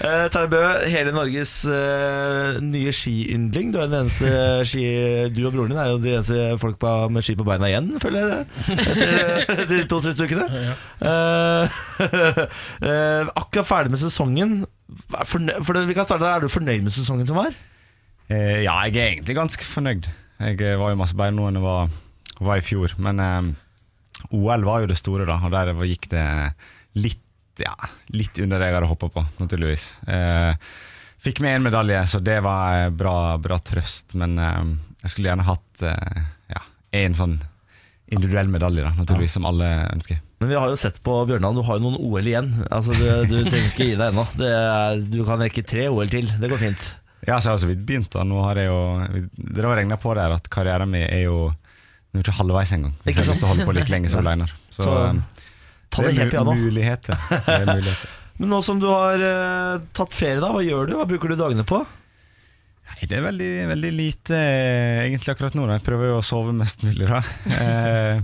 Eh, 0.10 0.46
Bø, 0.50 0.60
hele 0.88 1.12
Norges 1.12 1.50
uh, 1.68 2.56
nye 2.64 2.92
skiyndling. 2.94 3.68
Du 3.74 3.78
er 3.82 3.90
den 3.90 4.06
eneste 4.06 4.30
ski... 4.68 4.84
Du 5.34 5.42
og 5.44 5.52
broren 5.54 5.74
din 5.74 5.80
er 5.82 5.90
jo 5.92 5.98
de 6.00 6.14
eneste 6.16 6.46
folk 6.62 6.78
på, 6.80 6.92
med 7.12 7.26
ski 7.26 7.36
på 7.38 7.44
beina 7.46 7.68
igjen, 7.68 7.90
føler 8.00 8.24
jeg. 8.24 8.46
det 8.70 9.10
Etter 9.44 9.74
de 9.74 9.82
to 9.90 10.00
siste 10.04 10.24
ukene. 10.24 10.46
Uh, 11.04 11.80
eh, 12.88 13.28
akkurat 13.34 13.68
ferdig 13.68 13.92
med 13.94 14.02
sesongen. 14.02 14.60
For, 15.10 15.38
For 15.60 15.76
det, 15.76 15.84
vi 15.90 15.96
kan 15.98 16.08
starte 16.08 16.24
der. 16.24 16.38
Er 16.38 16.46
du 16.46 16.52
fornøyd 16.52 16.86
med 16.86 16.94
sesongen 16.94 17.28
som 17.28 17.38
var? 17.40 17.54
Eh, 18.30 18.62
ja, 18.64 18.76
jeg 18.86 18.96
er 18.96 19.12
egentlig 19.14 19.36
ganske 19.38 19.66
fornøyd. 19.66 20.06
Jeg 20.40 20.60
eh, 20.64 20.78
var 20.80 20.92
jo 20.92 21.00
masse 21.00 21.16
bedre 21.16 21.36
nå 21.36 21.48
enn 21.48 21.58
jeg 21.60 21.66
var, 21.66 21.90
var 22.40 22.60
i 22.60 22.64
fjor. 22.64 22.94
Men 23.02 23.20
eh, 23.24 23.50
OL 24.36 24.64
var 24.66 24.84
jo 24.84 24.90
det 24.90 24.98
store, 25.00 25.26
da, 25.28 25.38
og 25.44 25.52
der 25.54 25.72
gikk 25.88 26.08
det 26.12 26.24
litt, 27.00 27.26
ja, 27.60 27.74
litt 28.14 28.40
under 28.40 28.60
det 28.60 28.70
jeg 28.70 28.78
hadde 28.78 28.90
håpa 28.90 29.10
på, 29.12 29.26
naturligvis. 29.40 29.92
Eh, 30.08 30.54
fikk 31.20 31.42
med 31.44 31.58
én 31.58 31.68
medalje, 31.68 32.00
så 32.08 32.22
det 32.24 32.40
var 32.44 32.86
eh, 32.86 32.90
bra, 32.94 33.36
bra 33.42 33.60
trøst. 33.64 34.16
Men 34.20 34.38
eh, 34.40 34.74
jeg 35.04 35.14
skulle 35.14 35.32
gjerne 35.32 35.48
hatt 35.48 35.86
eh, 35.86 36.26
ja, 36.54 36.64
en 37.04 37.18
sånn 37.18 37.38
individuell 38.10 38.48
medalje, 38.50 38.82
da, 38.82 38.90
naturligvis, 38.96 39.36
som 39.36 39.46
alle 39.46 39.68
ønsker. 39.92 40.18
Men 40.40 40.48
vi 40.50 40.56
har 40.56 40.72
jo 40.72 40.78
sett 40.80 40.96
på 41.04 41.18
Bjørnland, 41.28 41.60
du 41.60 41.66
har 41.66 41.76
jo 41.76 41.84
noen 41.84 42.00
OL 42.00 42.26
igjen. 42.26 42.48
Altså, 42.72 42.96
du, 42.96 43.04
du 43.28 43.36
trenger 43.44 43.68
ikke 43.68 43.90
gi 43.90 43.98
deg 44.00 44.08
ennå. 44.08 44.24
Du 45.12 45.20
kan 45.28 45.42
rekke 45.44 45.62
tre 45.68 45.84
OL 45.92 46.10
til. 46.10 46.26
Det 46.40 46.48
går 46.50 46.62
fint. 46.64 46.88
Ja, 47.26 47.36
så 47.36 47.50
jeg 47.50 47.52
har 47.52 47.58
så 47.62 47.68
vidt 47.68 47.82
begynt. 47.86 48.10
da 48.14 48.24
Nå 48.24 48.40
har 48.46 48.56
jeg 48.56 48.70
jo 48.70 48.78
Dere 49.36 49.68
har 49.68 49.80
regna 49.82 49.98
på 50.00 50.14
der 50.16 50.32
at 50.38 50.48
karrieren 50.52 50.88
min 50.88 51.04
er 51.04 51.26
jo 51.26 51.50
Nå 51.50 52.18
er 52.18 52.24
ikke 52.24 52.38
halvveis 52.40 52.72
engang. 52.74 52.94
Hvis 53.02 53.12
Ikke 53.12 53.20
jeg 53.20 53.26
har 53.26 53.34
lyst 53.34 53.42
til 53.44 53.48
å 53.48 53.52
holde 53.52 53.66
på 53.68 53.74
like 53.76 53.92
lenge 53.92 54.10
som 54.10 54.24
Leinar. 54.26 54.54
Så, 54.72 54.82
Så, 54.82 54.94
eh, 55.04 55.44
Ta 55.90 56.02
det 56.02 56.10
er 56.10 56.18
helt 56.24 56.32
piano. 56.34 56.54
Muligheter. 56.58 57.18
Det 57.30 57.54
er 57.54 57.68
muligheter. 57.68 58.16
Men 58.40 58.52
nå 58.54 58.58
som 58.64 58.78
du 58.80 58.86
har 58.88 59.20
uh, 59.20 59.82
tatt 59.92 60.14
ferie, 60.16 60.40
da, 60.40 60.48
hva 60.54 60.62
gjør 60.64 60.88
du? 60.88 60.94
Hva 60.96 61.06
bruker 61.06 61.30
du 61.30 61.36
dagene 61.38 61.66
på? 61.68 61.82
Nei, 62.90 63.06
det 63.06 63.18
er 63.18 63.24
veldig, 63.26 63.50
veldig 63.70 63.90
lite 63.94 64.36
eh, 64.38 65.00
egentlig 65.04 65.34
akkurat 65.34 65.54
nå. 65.54 65.66
da. 65.68 65.76
Jeg 65.78 65.86
prøver 65.86 66.10
jo 66.10 66.18
å 66.18 66.26
sove 66.26 66.54
mest 66.56 66.82
mulig, 66.86 67.06
da. 67.10 67.20
Eh, 67.60 68.22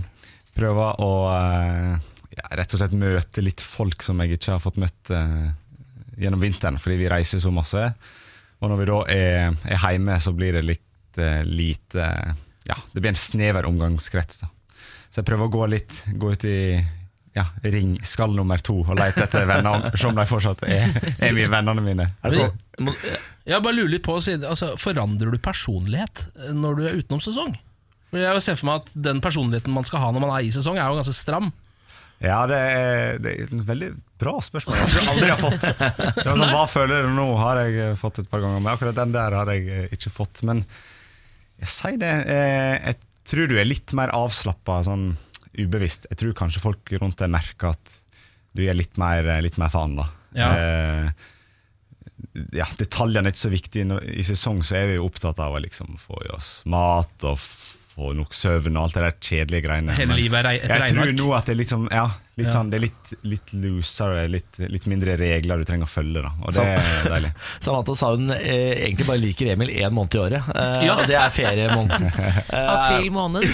prøver 0.57 1.03
å 1.05 1.11
eh, 1.31 1.91
ja, 2.33 2.47
rett 2.59 2.73
og 2.73 2.81
slett 2.81 2.95
møte 2.97 3.43
litt 3.45 3.61
folk 3.63 4.03
som 4.05 4.19
jeg 4.23 4.39
ikke 4.39 4.55
har 4.55 4.63
fått 4.63 4.79
møtt 4.81 5.11
eh, 5.13 5.51
gjennom 6.17 6.41
vinteren, 6.41 6.79
fordi 6.81 6.97
vi 7.03 7.11
reiser 7.13 7.41
så 7.43 7.53
masse. 7.53 7.83
Og 8.61 8.69
når 8.71 8.79
vi 8.81 8.85
da 8.89 8.99
er, 9.13 9.57
er 9.69 9.81
hjemme, 9.83 10.15
så 10.23 10.31
blir 10.33 10.57
det 10.57 10.63
litt 10.65 11.19
uh, 11.21 11.41
lite 11.45 12.07
Ja, 12.67 12.75
det 12.93 13.01
blir 13.03 13.11
en 13.13 13.19
snever 13.19 13.67
omgangskrets. 13.69 14.41
da. 14.43 14.49
Så 15.09 15.21
jeg 15.21 15.27
prøver 15.29 15.47
å 15.47 15.53
gå 15.53 15.67
litt, 15.71 15.93
gå 16.19 16.31
ut 16.33 16.45
i 16.49 16.57
ja, 17.37 17.43
ring 17.69 17.91
skall 18.01 18.33
nummer 18.33 18.57
to 18.65 18.79
og 18.81 18.95
lete 18.97 19.27
etter 19.27 19.45
venner, 19.45 19.91
se 19.93 20.07
om 20.09 20.15
de 20.17 20.23
fortsatt 20.25 20.63
er, 20.65 20.89
er 21.21 21.35
mine 21.37 21.51
vennene 21.53 21.83
mine. 21.85 22.07
Er 22.25 22.33
det 22.33 22.39
Så- 22.39 22.47
sånn- 22.79 22.95
Jeg 23.47 23.61
bare 23.63 23.75
lurer 23.77 23.89
litt 23.93 24.03
på 24.03 24.15
altså, 24.17 24.73
Forandrer 24.81 25.31
du 25.31 25.37
personlighet 25.37 26.25
når 26.51 26.75
du 26.75 26.81
er 26.87 26.97
utenom 26.97 27.21
sesong? 27.21 27.53
Jeg 28.11 28.41
ser 28.41 28.55
for 28.57 28.65
meg 28.71 28.81
at 28.81 28.91
Den 28.95 29.21
personligheten 29.21 29.73
man 29.73 29.85
skal 29.87 29.99
ha 29.99 30.09
når 30.11 30.23
man 30.25 30.33
er 30.33 30.47
i 30.47 30.51
sesong, 30.51 30.77
er 30.77 30.89
jo 30.89 30.97
ganske 30.97 31.13
stram. 31.15 31.51
Ja, 32.23 32.41
det 32.49 32.57
er, 32.57 33.17
det 33.21 33.33
er 33.45 33.63
veldig 33.69 33.91
bra 34.21 34.33
spørsmål. 34.43 34.77
Jeg 34.81 34.89
tror 34.91 35.03
jeg 35.03 35.11
aldri 35.13 35.29
har 35.31 35.41
fått 35.41 35.65
Det 35.67 36.25
var 36.25 36.39
sånn, 36.39 36.53
Hva 36.55 36.65
føler 36.71 37.07
du 37.07 37.13
nå? 37.15 37.27
Har 37.41 37.61
jeg 37.63 37.77
eh, 37.83 37.95
fått 37.99 38.21
et 38.23 38.29
par 38.31 38.43
ganger. 38.43 38.63
Men 38.63 38.73
akkurat 38.73 38.97
den 38.97 39.15
der 39.15 39.37
har 39.37 39.51
jeg 39.53 39.69
eh, 39.73 39.87
ikke 39.97 40.13
fått. 40.13 40.43
Men 40.47 40.63
jeg 41.61 41.71
sier 41.73 42.01
det 42.01 42.13
eh, 42.33 42.75
Jeg 42.81 42.99
tror 43.27 43.49
du 43.51 43.55
er 43.59 43.69
litt 43.69 43.93
mer 43.97 44.13
avslappa 44.15 44.81
sånn 44.87 45.09
ubevisst. 45.57 46.09
Jeg 46.11 46.21
tror 46.21 46.37
kanskje 46.37 46.63
folk 46.63 46.93
rundt 47.01 47.19
deg 47.21 47.33
merker 47.33 47.73
at 47.75 47.95
du 48.57 48.63
er 48.65 48.77
litt 48.77 48.97
mer, 48.97 49.25
litt 49.43 49.57
mer 49.61 49.69
faen, 49.73 49.97
da. 49.99 50.07
Ja. 50.37 50.51
Eh, 50.53 51.09
ja, 52.57 52.65
detaljene 52.77 53.29
er 53.29 53.33
ikke 53.33 53.45
så 53.45 53.53
viktige. 53.53 53.97
I 54.01 54.25
sesong 54.25 54.63
så 54.65 54.79
er 54.79 54.91
vi 54.91 55.01
opptatt 55.01 55.39
av 55.43 55.55
å 55.57 55.61
liksom 55.61 55.97
få 56.01 56.21
i 56.25 56.31
oss 56.33 56.61
mat 56.69 57.25
og 57.27 57.37
få 57.97 58.13
nok 58.13 58.35
søvn 58.37 58.77
og 58.77 58.83
alt 58.87 58.93
det 58.93 59.03
der 59.07 59.15
kjedelige 59.25 59.65
greiene. 59.65 59.95
Hele 59.97 60.13
livet 60.19 60.37
er 60.43 60.45
rei- 60.51 60.59
et 60.61 60.69
Jeg 60.69 60.93
tror 60.93 61.13
nå 61.17 61.31
at 61.33 61.45
det 61.49 61.55
er 61.55 61.57
litt 61.63 61.71
sånn 61.73 61.87
Ja, 61.89 62.03
litt 62.37 62.45
Ja. 62.47 62.53
sånn 62.53 62.69
Det 62.69 62.77
er 62.77 62.83
litt, 62.83 63.07
litt 63.25 63.53
loosere, 63.57 64.27
litt, 64.29 64.59
litt 64.69 64.85
mindre 64.85 65.15
regler 65.17 65.57
du 65.57 65.65
trenger 65.65 65.87
å 65.87 65.89
følge, 65.89 66.21
da. 66.21 66.29
Og 66.45 66.53
det 66.53 66.61
er 66.61 67.09
deilig. 67.09 67.31
Samantha 67.65 67.95
sa 67.97 68.11
hun 68.13 68.29
eh, 68.35 68.85
egentlig 68.85 69.07
bare 69.07 69.17
liker 69.23 69.49
Emil 69.55 69.71
én 69.73 69.95
måned 69.97 70.13
i 70.13 70.21
året, 70.21 70.51
eh, 70.53 70.85
Ja. 70.85 70.93
og 70.99 71.07
det 71.09 71.17
er 71.17 71.33
feriemåneden. 71.33 72.05
Eh, 72.53 72.69
April 72.75 73.09
måned. 73.17 73.49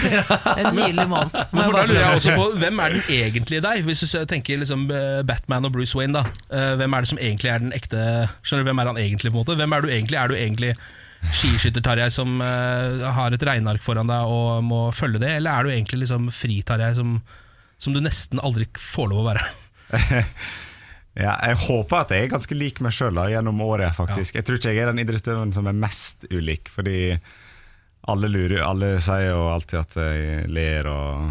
En 0.58 0.68
nydelig 0.76 1.08
måned. 1.08 1.40
Men 1.54 1.64
for 1.64 1.72
da 1.78 1.86
lurer 1.88 2.02
jeg 2.02 2.18
også 2.20 2.36
på 2.36 2.46
Hvem 2.60 2.84
er 2.84 2.98
den 2.98 3.08
egentlige 3.16 3.62
deg? 3.64 3.84
Hvis 3.88 4.04
du 4.04 4.26
tenker 4.28 4.60
liksom 4.60 4.84
eh, 4.92 5.22
Batman 5.24 5.64
og 5.64 5.72
Bruce 5.72 5.96
Wayne 5.96 6.12
da 6.20 6.26
Eh, 6.52 6.74
Hvem 6.76 6.92
er 6.94 7.00
det 7.00 7.08
som 7.08 7.18
egentlig 7.18 7.50
er 7.50 7.58
den 7.64 7.72
ekte 7.72 8.28
Skjønner 8.44 8.64
du, 8.64 8.68
hvem 8.68 8.78
er 8.84 8.86
han 8.92 9.00
egentlig 9.00 9.32
på 9.32 9.38
en 9.40 9.40
måte? 9.46 9.56
Hvem 9.56 9.72
er 9.72 9.80
du 9.80 9.88
egentlig? 9.88 10.18
Er 10.20 10.28
du 10.28 10.34
egentlig 10.36 10.74
skiskytter-Tarjei 11.32 12.10
som 12.12 12.36
uh, 12.42 13.04
har 13.16 13.34
et 13.34 13.46
regneark 13.46 13.84
foran 13.84 14.10
deg 14.10 14.34
og 14.34 14.64
må 14.66 14.82
følge 14.96 15.22
det? 15.22 15.32
Eller 15.38 15.54
er 15.54 15.64
du 15.64 15.72
egentlig 15.74 16.02
liksom 16.04 16.28
fri-Tarjei 16.34 16.92
som, 16.98 17.16
som 17.78 17.96
du 17.96 18.02
nesten 18.04 18.42
aldri 18.42 18.68
får 18.80 19.10
lov 19.12 19.24
å 19.24 19.28
være? 19.32 19.48
Ja, 21.14 21.36
jeg 21.46 21.60
håper 21.68 22.00
at 22.00 22.10
jeg 22.10 22.24
er 22.26 22.30
ganske 22.32 22.56
lik 22.58 22.80
meg 22.82 22.90
sjøl 22.90 23.18
gjennom 23.30 23.60
året, 23.62 23.94
faktisk. 23.94 24.34
Jeg 24.34 24.46
tror 24.46 24.58
ikke 24.58 24.72
jeg 24.72 24.82
er 24.82 24.88
den 24.90 24.98
idrettsutøveren 25.04 25.52
som 25.54 25.68
er 25.70 25.76
mest 25.78 26.26
ulik, 26.32 26.66
fordi 26.74 27.14
alle, 28.10 28.30
lurer, 28.32 28.58
alle 28.66 28.88
sier 28.98 29.28
jo 29.30 29.44
alltid 29.52 29.78
at 29.78 29.94
jeg 30.00 30.48
ler 30.50 30.88
og 30.90 31.30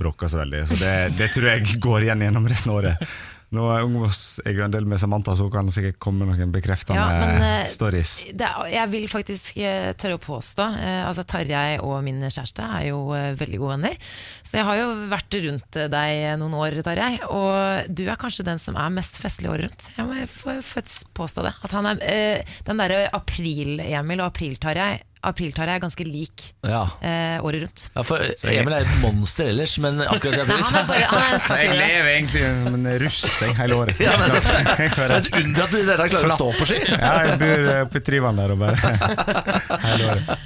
bråker 0.00 0.28
så 0.28 0.40
veldig, 0.40 0.62
så 0.70 0.78
det, 0.80 0.94
det 1.18 1.28
tror 1.34 1.50
jeg 1.52 1.76
går 1.84 2.06
igjen 2.06 2.24
gjennom 2.24 2.48
resten 2.48 2.72
av 2.72 2.80
året. 2.80 3.04
Nå 3.50 3.64
er 3.74 3.82
omgås 3.82 4.38
jeg 4.44 4.54
jo 4.60 4.62
en 4.62 4.74
del 4.74 4.86
med 4.86 5.00
Samantha, 5.02 5.34
så 5.34 5.48
hun 5.48 5.52
kan 5.52 5.70
sikkert 5.74 5.98
komme 6.02 6.26
med 6.26 6.38
noen 6.38 6.52
bekreftende 6.54 7.00
Ja, 7.00 7.08
men, 7.18 7.42
eh, 7.42 7.66
stories. 7.70 8.12
Er, 8.30 8.60
jeg 8.70 8.92
vil 8.92 9.08
faktisk 9.10 9.58
eh, 9.58 9.90
tørre 9.98 10.20
å 10.20 10.22
påstå 10.22 10.66
eh, 10.78 11.00
Altså 11.08 11.24
Tarjei 11.26 11.80
og 11.82 11.96
min 12.06 12.22
kjæreste 12.28 12.62
er 12.62 12.86
jo 12.92 13.00
eh, 13.16 13.32
veldig 13.40 13.58
gode 13.58 13.74
venner. 13.74 13.98
Så 14.46 14.60
jeg 14.60 14.68
har 14.68 14.78
jo 14.78 14.86
vært 15.10 15.38
rundt 15.48 15.80
deg 15.96 16.22
noen 16.38 16.56
år, 16.62 16.78
Tarjei. 16.86 17.10
Og 17.26 17.90
du 17.90 18.04
er 18.06 18.20
kanskje 18.20 18.46
den 18.46 18.62
som 18.62 18.78
er 18.78 18.94
mest 18.94 19.18
festlig 19.18 19.50
året 19.50 19.66
rundt. 19.66 19.90
Jeg 19.98 20.06
må 20.06 20.30
få 20.30 20.86
påstå 21.18 21.48
det. 21.48 21.54
At 21.66 21.74
han 21.74 21.90
er, 21.90 22.02
eh, 22.06 22.58
den 22.70 22.78
derre 22.78 23.08
april-Emil 23.18 24.22
og 24.22 24.30
april-Tarjei 24.30 25.00
April-Tarjei 25.22 25.74
er 25.76 25.82
ganske 25.82 26.04
lik 26.06 26.46
Ja. 26.64 26.82
eh, 27.04 27.36
året 27.44 27.60
rundt. 27.66 27.82
ja, 27.94 28.02
for 28.08 28.22
Emil 28.48 28.72
er 28.72 28.86
et 28.86 28.94
monster 29.02 29.50
ellers, 29.50 29.74
men 29.78 30.00
akkurat 30.00 30.32
det 30.32 30.40
er 30.40 30.48
bare 30.48 31.40
jeg 31.60 31.74
lever 31.76 32.10
egentlig 32.14 32.44
som 32.64 32.74
en 32.78 32.88
russing 33.04 33.54
hele 33.58 33.74
året. 33.76 34.00
Ja, 34.00 34.16
men- 34.16 34.30
Det 34.30 34.44
er 34.46 35.16
et 35.18 35.30
under 35.42 35.62
at 35.64 35.70
du 35.70 35.78
dere 35.84 36.08
klarer 36.08 36.30
å 36.30 36.38
stå 36.38 36.48
på 36.60 36.66
ski. 36.70 36.78
ja, 36.88 37.12
jeg 37.26 37.38
bor 37.42 37.68
eh, 37.74 37.82
oppe 37.84 38.00
i 38.00 38.04
Tryvann 38.06 38.36
der 38.40 38.54
og 38.54 38.58
bare 38.58 38.76
hele 39.86 40.10
året. 40.14 40.24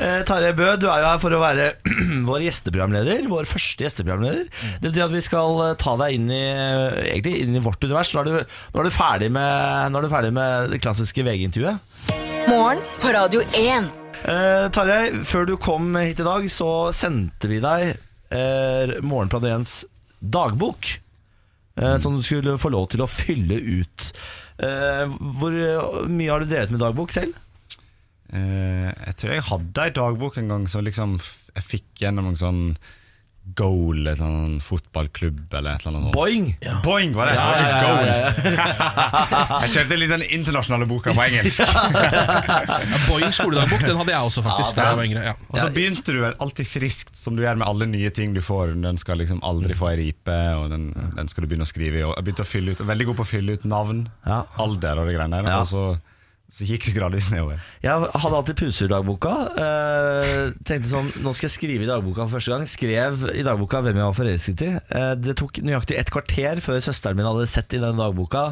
Eh, 0.00 0.22
Tarjei 0.24 0.54
Bø, 0.56 0.64
du 0.80 0.86
er 0.88 1.02
jo 1.02 1.08
her 1.10 1.18
for 1.20 1.34
å 1.36 1.40
være 1.42 1.64
vår 2.28 2.40
gjesteprogramleder. 2.46 3.26
Vår 3.28 3.44
første 3.50 3.84
gjesteprogramleder. 3.84 4.46
Det 4.80 4.86
betyr 4.94 5.04
at 5.04 5.12
vi 5.12 5.20
skal 5.26 5.58
eh, 5.66 5.74
ta 5.80 5.92
deg 6.00 6.14
inn 6.16 6.30
i, 6.32 6.38
egentlig 7.10 7.34
inn 7.42 7.58
i 7.58 7.60
vårt 7.60 7.84
univers. 7.84 8.14
Nå 8.16 8.22
er 8.22 8.30
du, 8.30 8.54
nå 8.72 8.80
er 8.80 8.88
du, 8.88 8.94
ferdig, 8.94 9.28
med, 9.34 9.92
nå 9.92 10.00
er 10.00 10.06
du 10.06 10.12
ferdig 10.14 10.32
med 10.38 10.72
det 10.72 10.80
klassiske 10.80 11.20
VG-intervjuet. 11.26 11.84
Morgen 12.48 12.80
på 13.00 13.12
Radio 13.14 13.40
1. 13.42 13.90
Eh, 14.24 14.66
Tarjei, 14.74 15.12
før 15.24 15.46
du 15.48 15.54
kom 15.60 15.92
hit 16.00 16.20
i 16.20 16.26
dag, 16.26 16.46
så 16.52 16.90
sendte 16.96 17.50
vi 17.50 17.60
deg 17.62 17.92
eh, 18.32 18.96
Morgenplan 19.04 19.46
1s 19.62 19.74
dagbok. 20.20 20.90
Eh, 21.80 21.96
som 22.02 22.16
du 22.16 22.22
skulle 22.24 22.58
få 22.60 22.72
lov 22.72 22.88
til 22.92 23.04
å 23.04 23.10
fylle 23.10 23.56
ut. 23.60 24.10
Eh, 24.60 25.04
hvor 25.40 25.56
mye 26.10 26.30
har 26.32 26.42
du 26.42 26.50
drevet 26.50 26.74
med 26.74 26.82
dagbok 26.82 27.14
selv? 27.14 27.36
Eh, 28.32 28.88
jeg 28.90 29.16
tror 29.20 29.34
jeg 29.34 29.48
hadde 29.50 29.86
ei 29.86 29.94
dagbok 29.96 30.40
en 30.40 30.52
gang 30.54 30.66
som 30.70 30.84
liksom 30.86 31.18
jeg 31.20 31.66
fikk 31.66 32.04
gjennom 32.04 32.30
en 32.30 32.40
sånn 32.40 32.60
goal, 33.56 34.06
eller 34.06 34.22
annet 34.22 34.62
fotballklubb 34.62 35.54
eller 35.54 35.74
et 35.74 35.86
eller 35.86 35.98
annet 35.98 36.14
Boing! 36.14 36.44
Boing! 36.60 36.82
Boing 36.84 37.14
var 37.16 37.30
det! 37.30 37.34
Ja, 37.34 37.46
det 37.56 37.64
var 37.64 37.64
ikke 37.64 37.80
ja, 37.80 37.86
goal. 37.88 39.62
jeg 39.64 39.72
kjørte 39.74 39.98
litt 40.00 40.12
den 40.12 40.24
internasjonale 40.36 40.88
boka 40.90 41.14
på 41.16 41.24
engelsk. 41.24 41.64
Ja, 41.70 42.78
Boing 43.08 43.32
skoledagbok, 43.34 43.82
den 43.84 43.98
hadde 44.00 44.12
jeg 44.14 44.28
også 44.30 44.42
faktisk 44.44 44.76
da 44.78 44.86
jeg 44.90 44.98
var 45.00 45.08
yngre. 45.08 45.24
Ja. 45.30 45.34
Og 45.50 45.58
så 45.58 45.68
begynte 45.74 46.14
du 46.14 46.20
alltid 46.28 46.68
friskt, 46.68 47.16
som 47.18 47.36
du 47.36 47.42
gjør 47.44 47.58
med 47.60 47.66
alle 47.68 47.88
nye 47.90 48.12
ting 48.14 48.34
du 48.36 48.40
får. 48.44 48.74
Den 48.84 49.00
skal 49.00 49.20
liksom 49.20 49.42
aldri 49.46 49.76
få 49.78 49.90
ei 49.92 49.96
ripe, 50.04 50.38
og 50.60 50.70
den, 50.72 50.90
den 51.16 51.30
skal 51.30 51.44
du 51.44 51.50
begynne 51.50 51.66
å 51.66 51.70
skrive 51.70 52.00
i. 52.00 52.04
Og 52.06 52.14
jeg 52.14 52.28
begynte 52.28 52.46
å 52.46 52.50
fylle 52.50 52.74
ut, 52.76 52.84
Veldig 52.90 53.06
god 53.10 53.20
på 53.20 53.26
å 53.26 53.30
fylle 53.30 53.58
ut 53.58 53.66
navn, 53.68 54.04
Ja. 54.26 54.42
alder 54.62 55.02
og 55.02 55.10
de 55.10 55.16
greiene 55.16 55.42
der. 55.42 55.50
Ja. 55.52 55.60
Og 55.62 55.68
så, 55.70 55.84
så 56.50 56.66
gikk 56.66 56.88
det 56.88 56.96
gradvis 56.96 57.28
nedover. 57.30 57.60
Jeg 57.84 58.08
hadde 58.10 58.38
alltid 58.40 58.56
puserdagboka. 58.58 59.32
Eh, 59.62 60.40
tenkte 60.66 60.90
sånn, 60.90 61.10
nå 61.22 61.30
skal 61.36 61.46
jeg 61.46 61.54
skrive 61.54 61.86
i 61.86 61.88
dagboka 61.88 62.24
for 62.24 62.38
første 62.38 62.50
gang. 62.50 62.64
Skrev 62.66 63.22
i 63.38 63.44
dagboka 63.46 63.82
hvem 63.84 64.00
jeg 64.00 64.08
var 64.08 64.16
forelsket 64.18 64.64
i. 64.66 64.70
Eh, 64.98 65.12
det 65.22 65.36
tok 65.38 65.60
nøyaktig 65.62 66.00
et 66.00 66.10
kvarter 66.10 66.58
før 66.64 66.80
søsteren 66.82 67.20
min 67.20 67.28
hadde 67.28 67.46
sett 67.50 67.76
i 67.78 67.82
den 67.82 68.00
dagboka, 68.00 68.42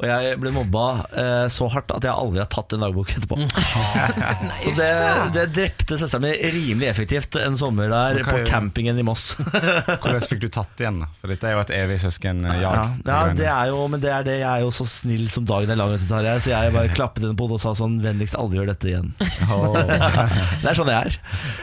og 0.00 0.06
jeg 0.08 0.40
ble 0.42 0.50
mobba 0.56 0.86
eh, 1.14 1.44
så 1.54 1.68
hardt 1.70 1.94
at 1.94 2.08
jeg 2.08 2.14
aldri 2.14 2.42
har 2.42 2.50
tatt 2.50 2.74
en 2.74 2.82
dagbok 2.88 3.12
etterpå. 3.14 3.38
så 4.64 4.74
det, 4.74 4.90
det 5.36 5.46
drepte 5.54 6.00
søsteren 6.02 6.26
min 6.26 6.34
rimelig 6.56 6.90
effektivt 6.90 7.38
en 7.38 7.58
sommer 7.60 7.92
der 7.92 8.20
på 8.26 8.40
jeg, 8.40 8.48
campingen 8.50 8.98
i 8.98 9.06
Moss. 9.06 9.36
Hvordan 10.02 10.26
fikk 10.26 10.42
du 10.42 10.48
tatt 10.58 10.82
igjen? 10.82 11.04
For 11.20 11.30
dette 11.30 11.52
er 11.52 11.54
jo 11.54 11.62
et 11.62 11.74
evig 11.78 12.00
søskenjag. 12.02 12.60
Ja, 12.64 12.74
ja, 13.06 13.22
det 13.36 13.46
er 13.46 13.70
jo, 13.70 13.86
men 13.94 14.02
det 14.02 14.10
er 14.10 14.26
det. 14.26 14.40
Jeg 14.42 14.50
er 14.50 14.66
jo 14.66 14.74
så 14.74 14.88
snill 14.90 15.28
som 15.30 15.46
dagen 15.46 15.70
er 15.70 15.78
lang, 15.78 15.94
så 16.02 16.50
jeg 16.50 16.74
bare 16.74 16.90
klappet 16.90 17.22
henne 17.22 17.38
på 17.38 17.43
hodet 17.44 17.58
og 17.58 17.62
sa 17.62 17.74
sånn 17.78 18.00
Vennligst 18.04 18.36
aldri 18.38 18.60
gjør 18.60 18.72
dette 18.72 18.90
igjen. 18.90 19.12
Det 20.64 20.70
er 20.70 20.76
sånn 20.76 20.88
det 20.88 20.96
er. 20.96 21.16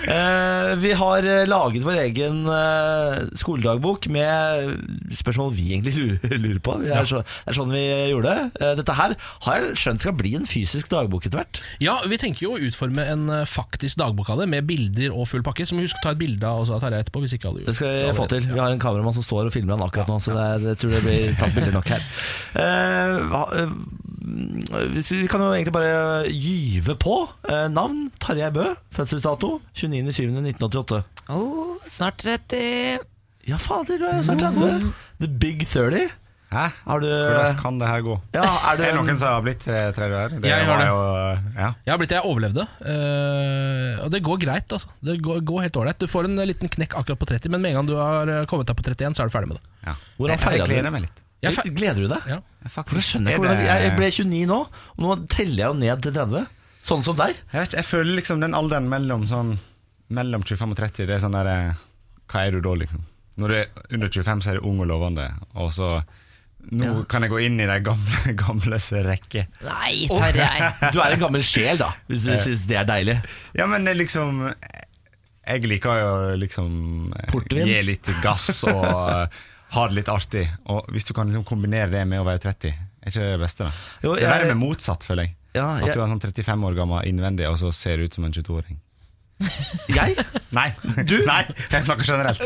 Uh, 0.06 0.72
vi 0.82 0.91
har 0.98 1.26
eh, 1.28 1.44
laget 1.50 1.84
vår 1.86 2.00
egen 2.06 2.44
uh, 2.48 3.22
skoledagbok 3.38 4.08
med 4.13 4.72
spørsmål 5.15 5.52
vi 5.56 5.67
egentlig 5.74 5.94
lurer 6.32 6.62
på. 6.63 6.78
Det 6.84 6.94
er 6.96 7.08
så, 7.10 7.22
det 7.24 7.54
er 7.54 7.58
sånn 7.58 7.74
vi 7.74 7.84
gjorde 8.12 8.34
det. 8.34 8.62
Uh, 8.62 8.74
dette 8.80 8.96
her 8.98 9.15
har 9.46 9.60
jeg 9.60 9.80
skjønt 9.82 10.06
skal 10.06 10.15
bli 10.17 10.34
en 10.39 10.48
fysisk 10.50 10.91
dagbok 10.91 11.28
etter 11.28 11.41
hvert. 11.41 11.62
Ja, 11.84 11.98
vi 12.10 12.20
tenker 12.22 12.48
jo 12.48 12.56
å 12.56 12.62
utforme 12.62 13.06
en 13.12 13.28
faktisk 13.50 14.00
dagbok 14.02 14.32
av 14.34 14.41
det, 14.41 14.50
med 14.52 14.67
bilder 14.70 15.13
og 15.15 15.30
full 15.32 15.46
pakke. 15.46 15.67
Så 15.67 15.78
må 15.78 15.84
vi 15.84 15.89
huske 15.89 16.02
å 16.02 16.08
ta 16.08 16.15
et 16.15 16.22
bilde 16.22 16.48
av 16.48 16.63
også 16.63 16.78
av 16.78 16.86
Tarjei 16.86 17.04
etterpå. 17.06 17.24
Hvis 17.26 17.38
ikke 17.38 17.52
alle 17.52 17.65
Det 17.67 17.78
skal 17.78 17.98
vi 17.98 18.17
få 18.17 18.28
til. 18.32 18.48
Vi 18.50 18.60
har 18.62 18.74
en 18.74 18.82
kameramann 18.82 19.17
som 19.17 19.26
står 19.26 19.50
og 19.50 19.56
filmer 19.56 19.78
han 19.78 19.86
akkurat 19.86 20.12
nå, 20.12 20.20
så 20.24 20.36
det 20.38 20.72
jeg 20.72 20.82
tror 20.84 20.96
det 20.98 21.04
blir 21.06 21.39
tatt 21.39 21.58
bilder 21.58 21.76
nok 21.78 21.94
her. 21.96 22.08
Uh, 22.58 23.76
vi 24.22 25.28
kan 25.32 25.42
jo 25.42 25.52
egentlig 25.56 25.74
bare 25.74 26.26
gyve 26.30 26.96
på. 27.02 27.16
Eh, 27.50 27.68
navn 27.74 28.08
Tarjei 28.22 28.52
Bø. 28.54 28.68
Fødselsdato 28.94 29.60
29.07.1988. 29.76 31.02
Oh, 31.34 31.78
snart 31.90 32.22
30 32.22 33.00
Ja, 33.50 33.58
fader, 33.58 33.98
du 33.98 34.06
er 34.06 34.18
jo 34.20 34.24
snart 34.28 34.44
30. 34.46 34.92
The 35.20 35.28
Big 35.42 35.66
30. 35.68 36.10
Hæ? 36.52 36.66
Har 36.84 37.00
du 37.00 37.08
Hvordan 37.08 37.56
kan 37.62 37.78
det 37.80 37.88
her 37.88 38.02
gå? 38.04 38.16
ja, 38.36 38.44
er 38.44 38.76
du 38.76 38.82
det 38.84 38.90
en- 38.92 38.98
noen 39.06 39.18
som 39.18 39.30
har 39.32 39.42
blitt 39.46 39.64
eh, 39.72 39.92
30 39.96 40.16
år? 40.20 40.34
Det 40.42 40.50
Jeg 40.52 40.66
har 40.68 40.78
det. 40.82 40.88
Jo, 40.90 40.98
ja. 41.56 41.70
Jeg 41.86 41.92
har 41.94 41.98
blitt 42.02 42.10
det, 42.12 42.18
jeg 42.20 42.28
overlevde. 42.28 42.66
Uh, 42.84 44.04
og 44.04 44.12
det 44.12 44.22
går 44.22 44.38
greit. 44.44 44.68
altså 44.76 44.90
Det 45.02 45.16
går, 45.24 45.40
går 45.48 45.62
helt 45.62 45.78
ålreit. 45.80 45.98
Du 46.00 46.08
får 46.12 46.26
en 46.28 46.36
liten 46.46 46.68
knekk 46.68 46.94
akkurat 47.00 47.18
på 47.24 47.26
30, 47.32 47.50
men 47.50 47.62
med 47.62 47.72
en 47.72 47.76
gang 47.80 47.88
du 47.88 47.96
har 47.96 48.28
eh, 48.28 48.46
kommet 48.52 48.68
deg 48.68 48.76
på 48.76 48.84
31, 48.84 49.16
så 49.16 49.24
er 49.24 49.32
du 49.32 49.34
ferdig 49.38 49.48
med 49.48 49.58
det. 49.62 49.64
Ja. 49.88 49.94
Hvordan 50.20 50.36
Jeg- 50.36 50.44
feirer 50.44 50.58
jeg 50.58 50.68
du? 50.68 50.74
gleder 50.76 50.92
meg 50.92 51.02
litt. 51.08 51.18
Jeg 51.41 51.56
fe- 51.58 51.73
Gleder 51.73 52.01
du 52.06 52.08
deg? 52.12 52.25
Ja. 52.30 52.39
For 52.69 52.97
jeg 52.99 53.06
skjønner 53.08 53.32
Er 53.32 53.38
ikke 53.39 53.45
hvordan 53.47 53.62
Jeg 53.65 53.84
Jeg 53.88 53.95
ble 53.97 54.10
29 54.13 54.47
nå, 54.51 54.58
og 54.97 55.06
nå 55.06 55.15
teller 55.32 55.63
jeg 55.63 55.67
jo 55.71 55.77
ned 55.82 56.04
til 56.06 56.13
30. 56.19 56.43
Sånn 56.86 57.04
som 57.06 57.15
deg. 57.17 57.36
Jeg, 57.51 57.60
vet, 57.60 57.67
ikke, 57.71 57.77
jeg 57.82 57.86
føler 57.91 58.15
liksom 58.19 58.41
den 58.41 58.54
alderen 58.58 58.89
mellom, 58.89 59.25
sånn, 59.30 59.56
mellom 60.10 60.43
25 60.45 60.71
og 60.75 60.77
30 60.82 61.08
Det 61.10 61.15
er 61.17 61.23
sånn 61.23 61.38
der 61.38 61.49
eh, 61.51 61.82
Hva 62.32 62.45
er 62.47 62.51
du 62.58 62.62
da, 62.65 62.73
liksom? 62.84 63.04
Når 63.41 63.47
du 63.47 63.56
er 63.58 63.69
under 63.95 64.10
25, 64.12 64.41
så 64.45 64.51
er 64.51 64.60
du 64.60 64.67
ung 64.69 64.80
og 64.84 64.89
lovende. 64.91 65.27
Og 65.56 65.71
så 65.73 65.91
Nå 66.77 67.06
kan 67.10 67.23
jeg 67.25 67.32
gå 67.32 67.39
inn 67.41 67.56
i 67.58 67.65
de 67.65 67.77
gamle, 67.82 68.34
gamles 68.43 68.91
rekke. 68.93 69.47
Nei, 69.65 70.06
Tarjei. 70.12 70.67
Du 70.93 70.99
er 71.01 71.15
en 71.15 71.23
gammel 71.23 71.41
sjel, 71.47 71.80
da, 71.82 71.88
hvis 72.06 72.27
du 72.27 72.36
syns 72.38 72.67
det 72.69 72.77
er 72.77 72.86
deilig. 72.86 73.15
Ja, 73.58 73.65
men 73.71 73.88
det 73.88 73.95
er 73.95 74.01
liksom 74.04 74.43
Jeg 75.47 75.63
liker 75.65 75.97
jo 76.04 76.12
liksom 76.38 76.75
eh, 77.17 77.25
Portvin? 77.32 77.65
Gi 77.65 77.80
litt 77.88 78.12
gass 78.21 78.62
og 78.69 78.86
eh, 78.86 79.39
ha 79.76 79.88
det 79.88 79.96
litt 80.02 80.10
artig. 80.12 80.46
Og 80.72 80.88
hvis 80.92 81.08
du 81.08 81.14
kan 81.18 81.30
liksom 81.30 81.46
kombinere 81.48 81.90
det 81.94 82.04
med 82.08 82.22
å 82.22 82.28
være 82.28 82.44
30, 82.50 82.72
er 83.02 83.12
ikke 83.12 83.24
det 83.24 83.34
det 83.38 83.42
beste? 83.42 83.68
da? 83.68 83.72
Jo, 84.04 84.16
det 84.18 84.26
er 84.28 84.34
verre 84.36 84.54
med 84.54 84.62
motsatt, 84.66 85.06
føler 85.08 85.30
jeg. 85.30 85.36
Ja, 85.58 85.68
At 85.84 85.92
du 85.92 86.00
er 86.00 86.08
sånn 86.08 86.22
35 86.24 86.64
år 86.70 86.78
gammel 86.78 87.08
innvendig, 87.10 87.48
og 87.50 87.58
så 87.60 87.74
ser 87.76 88.00
du 88.00 88.08
ut 88.08 88.16
som 88.16 88.24
en 88.28 88.32
22-åring. 88.36 88.80
Jeg? 89.92 90.14
Nei, 90.54 90.68
Du? 91.08 91.16
Nei, 91.26 91.40
jeg 91.72 91.86
snakker 91.88 92.06
generelt. 92.06 92.42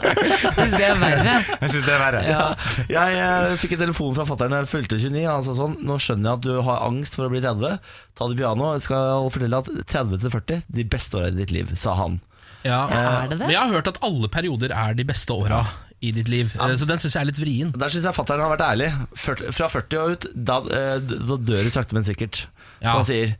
Syns 0.56 0.76
det 0.78 0.84
er 0.86 1.00
verre. 1.00 1.32
Jeg 1.42 1.72
synes 1.72 1.88
det 1.88 1.94
er 1.96 2.02
verre. 2.04 2.20
Ja, 2.28 2.44
jeg 2.86 3.16
jeg 3.16 3.56
fikk 3.62 3.74
en 3.74 3.80
telefon 3.82 4.14
fra 4.14 4.26
fatter'n 4.28 4.54
da 4.54 4.60
jeg 4.62 4.70
fylte 4.70 4.98
29. 5.00 5.24
Han 5.26 5.42
sa 5.42 5.56
sånn 5.58 5.74
Nå 5.88 5.96
skjønner 6.02 6.28
jeg 6.30 6.38
at 6.38 6.44
du 6.46 6.62
har 6.68 6.84
angst 6.86 7.18
for 7.18 7.26
å 7.26 7.32
bli 7.32 7.42
30. 7.42 7.80
Ta 8.14 8.28
det 8.30 8.38
piano. 8.38 8.68
Jeg 8.76 8.84
skal 8.86 9.26
fortelle 9.34 9.58
at 9.64 9.72
30 9.90 10.22
til 10.22 10.34
40, 10.36 10.62
de 10.78 10.86
beste 10.94 11.18
åra 11.18 11.32
i 11.32 11.36
ditt 11.40 11.54
liv, 11.56 11.74
sa 11.80 11.96
han. 11.98 12.20
Ja, 12.62 12.84
er 12.94 13.26
det 13.30 13.40
det? 13.40 13.42
Men 13.42 13.54
jeg 13.56 13.60
har 13.64 13.74
hørt 13.74 13.90
at 13.90 14.00
alle 14.06 14.30
perioder 14.32 14.72
er 14.74 14.94
de 14.98 15.04
beste 15.10 15.34
åra 15.34 15.64
i 16.06 16.12
ditt 16.16 16.28
liv, 16.32 16.52
Ja. 16.56 16.68
så 16.78 16.86
den 16.88 16.98
syns 17.02 17.14
jeg 17.16 17.22
er 17.22 17.30
litt 17.30 17.40
vrien. 17.42 17.72
Der 17.76 17.92
syns 17.92 18.04
jeg 18.08 18.14
fatter'n 18.16 18.40
har 18.42 18.52
vært 18.56 18.66
ærlig. 18.66 18.90
fra 19.16 19.68
40 19.68 19.98
og 20.02 20.10
ut, 20.16 20.26
da, 20.34 20.58
eh, 20.70 20.98
da 21.00 21.36
dør 21.36 21.64
du 21.66 21.70
sakte, 21.74 21.92
men 21.98 22.04
sikkert. 22.06 22.46
Ja. 22.76 22.92
som 22.92 22.98
han 23.00 23.06
sier. 23.08 23.30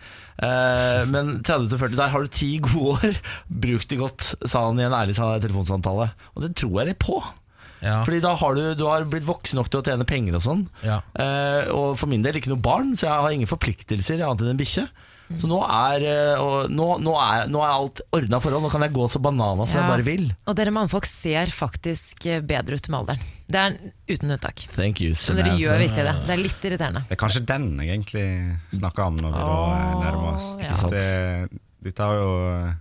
Eh, 0.40 1.04
men 1.12 1.42
30-40, 1.44 1.96
der 1.98 2.08
har 2.08 2.22
du 2.24 2.28
ti 2.32 2.58
gode 2.64 2.96
år. 3.10 3.16
Bruk 3.50 3.86
det 3.88 3.98
godt, 4.00 4.34
sa 4.48 4.66
han 4.66 4.80
i 4.80 4.86
en 4.86 4.92
ærlig 4.96 5.14
telefonsamtale. 5.16 6.10
Og 6.34 6.42
det 6.42 6.54
tror 6.56 6.80
jeg 6.80 6.88
litt 6.94 7.02
på. 7.04 7.18
Ja. 7.84 7.98
Fordi 8.06 8.22
da 8.24 8.34
har 8.40 8.54
du, 8.56 8.62
du 8.74 8.86
har 8.88 9.04
blitt 9.04 9.26
voksen 9.28 9.60
nok 9.60 9.68
til 9.70 9.82
å 9.82 9.84
tjene 9.84 10.06
penger 10.08 10.38
og 10.38 10.42
sånn. 10.46 10.62
Ja. 10.82 11.02
Eh, 11.14 11.68
og 11.70 11.98
for 12.00 12.08
min 12.08 12.24
del 12.24 12.38
ikke 12.40 12.48
noe 12.54 12.62
barn, 12.64 12.94
så 12.96 13.10
jeg 13.10 13.12
har 13.26 13.36
ingen 13.36 13.50
forpliktelser 13.50 14.24
annet 14.24 14.40
enn 14.46 14.54
en 14.54 14.60
bikkje. 14.62 14.86
Så 15.34 15.48
nå 15.50 15.58
er, 15.66 16.04
eh, 16.06 16.44
nå, 16.70 16.86
nå, 17.02 17.14
er, 17.18 17.48
nå 17.50 17.62
er 17.64 17.72
alt 17.72 18.02
ordna 18.14 18.38
forhold. 18.42 18.62
Nå 18.62 18.70
kan 18.70 18.84
jeg 18.86 18.94
gå 18.94 19.08
så 19.10 19.18
banana 19.22 19.66
som 19.66 19.80
jeg 19.80 19.90
bare 19.90 20.06
vil. 20.06 20.28
Og 20.46 20.54
dere 20.58 20.70
mannfolk 20.76 21.08
ser 21.10 21.50
faktisk 21.50 22.28
eh, 22.30 22.44
bedre 22.46 22.78
ut 22.78 22.88
med 22.92 23.00
alderen. 23.00 23.24
Det 23.46 23.58
er 23.62 23.76
uten 24.10 24.30
unntak. 24.36 24.64
Thank 24.74 25.02
you, 25.02 25.14
Men 25.32 25.40
dere 25.42 25.56
gjør 25.58 25.82
virkelig 25.82 26.06
det. 26.08 26.14
Det 26.28 26.34
er 26.36 26.42
litt 26.44 26.64
irriterende. 26.70 27.02
Det 27.08 27.16
er 27.18 27.20
kanskje 27.24 27.42
den 27.46 27.66
jeg 27.82 27.92
egentlig 27.96 28.26
snakker 28.78 29.08
om 29.08 29.18
når 29.18 29.34
vi 29.34 29.42
eh, 29.42 29.92
nærmer 30.04 30.30
oss. 30.36 30.48
ja. 30.62 30.78
Sant? 30.78 30.94
Det, 30.94 31.60
dette 31.86 32.06
har 32.06 32.22
jo 32.22 32.30
eh, 32.52 32.72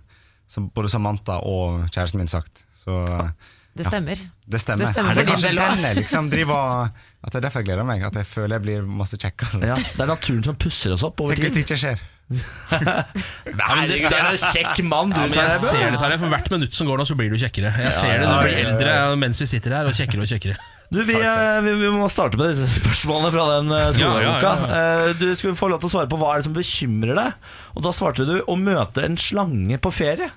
som 0.50 0.70
både 0.74 0.90
Samantha 0.90 1.40
og 1.42 1.84
kjæresten 1.90 2.22
min 2.22 2.30
sagt, 2.30 2.62
så 2.78 3.02
eh, 3.10 3.30
Det 3.76 3.86
stemmer. 3.90 4.22
det 4.46 4.60
stemmer. 4.62 4.86
Det 4.86 4.92
stemmer 4.94 5.10
er 5.12 5.18
det 5.20 5.26
kanskje 5.28 5.50
den 5.58 5.82
jeg 5.84 5.96
liksom 5.98 6.30
driver 6.32 6.90
At 7.26 7.32
det 7.34 7.40
er 7.40 7.44
derfor 7.48 7.60
jeg 7.60 7.66
gleder 7.72 7.84
meg. 7.84 8.02
At 8.06 8.14
jeg 8.16 8.26
føler 8.30 8.56
jeg 8.56 8.62
blir 8.64 8.86
masse 8.86 9.18
kjekkere. 9.18 9.60
Ja, 9.66 9.76
det 9.76 10.00
er 10.04 10.08
naturen 10.14 10.44
som 10.46 10.56
pusser 10.56 10.94
oss 10.94 11.02
opp 11.06 11.20
over 11.20 11.34
Tenk 11.34 11.48
hvis 11.48 11.56
det 11.58 11.64
ikke 11.66 11.78
skjer. 11.82 12.04
Nei, 12.26 13.86
det 13.86 13.96
du 13.96 14.02
ser 14.02 14.18
en 14.18 14.38
kjekk 14.40 14.80
mann, 14.88 15.12
du. 15.14 15.20
Ja, 15.20 15.26
men 15.30 15.36
jeg 15.38 15.60
ser 15.62 15.90
det, 15.94 15.98
Tarjei. 16.02 16.18
For 16.18 16.32
hvert 16.32 16.48
minutt 16.50 16.74
som 16.74 16.88
går 16.90 16.98
nå, 16.98 17.04
så 17.06 17.14
blir 17.18 17.30
du 17.30 17.38
kjekkere. 17.38 17.70
Jeg 17.86 17.94
ser 17.94 18.18
det, 18.18 18.26
Du 18.26 18.38
blir 18.42 18.56
eldre 18.64 18.96
mens 19.20 19.38
vi 19.42 19.46
sitter 19.50 19.70
her, 19.78 19.86
og 19.90 19.94
kjekkere 19.94 20.24
og 20.26 20.30
kjekkere. 20.32 20.56
Du, 20.86 21.00
vi, 21.02 21.16
eh, 21.18 21.56
vi, 21.66 21.72
vi 21.80 21.88
må 21.90 22.06
starte 22.10 22.38
med 22.38 22.52
disse 22.54 22.66
spørsmålene 22.78 23.30
fra 23.34 23.44
den 23.56 23.66
skoleboka. 23.96 23.96
skoleuka. 23.96 24.50
Ja, 24.50 24.52
ja, 24.70 25.06
Eh, 25.10 25.14
Du 25.18 25.24
skulle 25.38 25.56
få 25.58 25.66
lov 25.72 25.80
til 25.82 25.88
å 25.90 25.92
svare 25.96 26.06
på 26.12 26.18
hva 26.20 26.28
er 26.34 26.38
det 26.42 26.46
som 26.46 26.54
bekymrer 26.54 27.18
deg. 27.18 27.48
Og 27.74 27.82
da 27.86 27.90
svarte 27.94 28.22
du 28.28 28.36
å 28.46 28.54
møte 28.58 29.02
en 29.06 29.16
slange 29.18 29.78
på 29.82 29.90
ferie. 29.94 30.28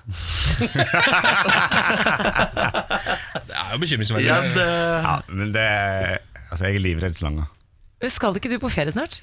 Det 3.46 3.54
er 3.54 3.70
jo 3.74 3.78
bekymringsverdig. 3.82 4.26
Ja, 4.26 4.40
det, 4.54 4.66
Ja, 5.06 5.14
men 5.28 5.52
det 5.54 5.66
Altså, 6.50 6.64
jeg 6.66 6.80
er 6.80 6.82
livredd 6.82 7.14
slanger. 7.14 7.46
Men 8.02 8.10
Skal 8.10 8.34
ikke 8.40 8.50
du 8.50 8.58
på 8.58 8.70
ferie 8.74 8.90
snart? 8.94 9.20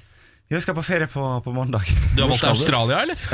Jeg 0.47 0.63
skal 0.63 0.77
på 0.77 0.83
ferie 0.85 1.07
på, 1.11 1.23
på 1.43 1.51
mandag. 1.51 1.83
Du 2.15 2.21
har 2.23 2.29
valgt? 2.31 2.45
Australia, 2.47 3.01
eller? 3.03 3.19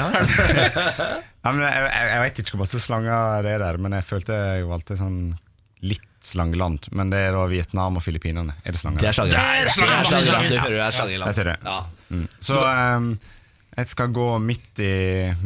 Ja, 1.44 1.52
men 1.52 1.60
jeg, 1.68 1.74
jeg, 1.76 2.06
jeg 2.08 2.20
vet 2.24 2.38
ikke 2.40 2.54
hvor 2.54 2.62
masse 2.64 2.80
slanger 2.80 3.42
det 3.44 3.52
er 3.58 3.60
der, 3.66 3.78
men 3.84 3.92
jeg 3.98 4.06
følte 4.08 4.32
jeg 4.32 4.64
valgte 4.70 4.96
sånn 4.96 5.18
litt 5.84 6.06
slangeland. 6.24 6.88
Men 6.96 7.10
det 7.12 7.20
er 7.28 7.36
da 7.36 7.42
Vietnam 7.52 8.00
og 8.00 8.06
Filippinene. 8.06 8.56
Er 8.64 8.72
det 8.72 8.80
slanger? 8.80 9.04
det 9.04 9.10
er 9.12 9.18
slanger. 9.18 9.36
Det 9.36 9.44
er 9.44 9.74
slanger, 9.76 9.92
Det 9.92 10.00
er 10.00 10.08
slanger. 10.08 10.30
slanger. 10.30 10.54
Du 10.54 10.58
hører 10.62 10.72
jo, 10.72 10.80
det 10.80 10.86
er 10.88 10.96
slangeland. 10.96 11.28
Jeg 11.28 11.38
ser 11.42 11.50
det. 11.52 11.58
Ja. 11.68 11.76
Mm. 12.16 12.24
Så 12.48 12.62
ehm, 12.70 13.10
jeg 13.74 13.88
skal 13.90 14.12
gå 14.14 14.26
midt 14.44 14.80
i, 14.86 14.90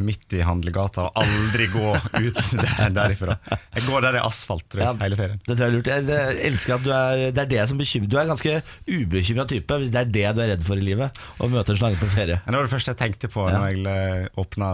midt 0.04 0.34
i 0.36 0.42
handlegata 0.44 1.06
og 1.08 1.16
aldri 1.22 1.66
gå 1.72 1.92
ut 1.96 2.40
der, 2.60 2.90
derifra. 2.92 3.36
Jeg 3.74 3.84
går 3.86 4.04
der 4.04 4.16
det 4.18 4.20
er 4.20 4.26
asfalt 4.28 4.66
tror 4.68 4.82
jeg, 4.82 4.88
Ja. 4.90 4.96
hele 5.04 5.16
ferien. 5.16 5.38
Det 5.46 5.54
tror 5.56 5.64
jeg 5.64 5.70
er 5.70 5.76
lurt. 5.76 5.90
Jeg, 5.92 6.04
jeg 6.12 6.42
elsker 6.50 6.74
at 6.76 6.84
du 6.84 6.90
er, 6.92 7.22
det 7.32 7.44
er 7.44 7.50
det 7.54 7.62
som 7.70 7.80
bekymrer 7.80 8.10
Du 8.12 8.16
er 8.18 8.26
en 8.26 8.32
ganske 8.34 8.56
ubekymra 8.88 9.46
type 9.48 9.78
hvis 9.80 9.92
det 9.94 10.02
er 10.02 10.12
det 10.18 10.26
du 10.36 10.42
er 10.44 10.52
redd 10.52 10.66
for 10.66 10.76
i 10.80 10.84
livet. 10.84 11.22
Å 11.40 11.48
møte 11.52 11.72
en 11.72 11.80
slange 11.80 12.00
på 12.02 12.10
ferie. 12.12 12.36
Det 12.44 12.54
var 12.58 12.68
det 12.68 12.74
første 12.74 12.92
jeg 12.94 13.00
tenkte 13.04 13.30
på 13.32 13.48
Ja. 13.48 13.62
når 13.62 13.80
jeg 13.88 14.28
åpna 14.44 14.68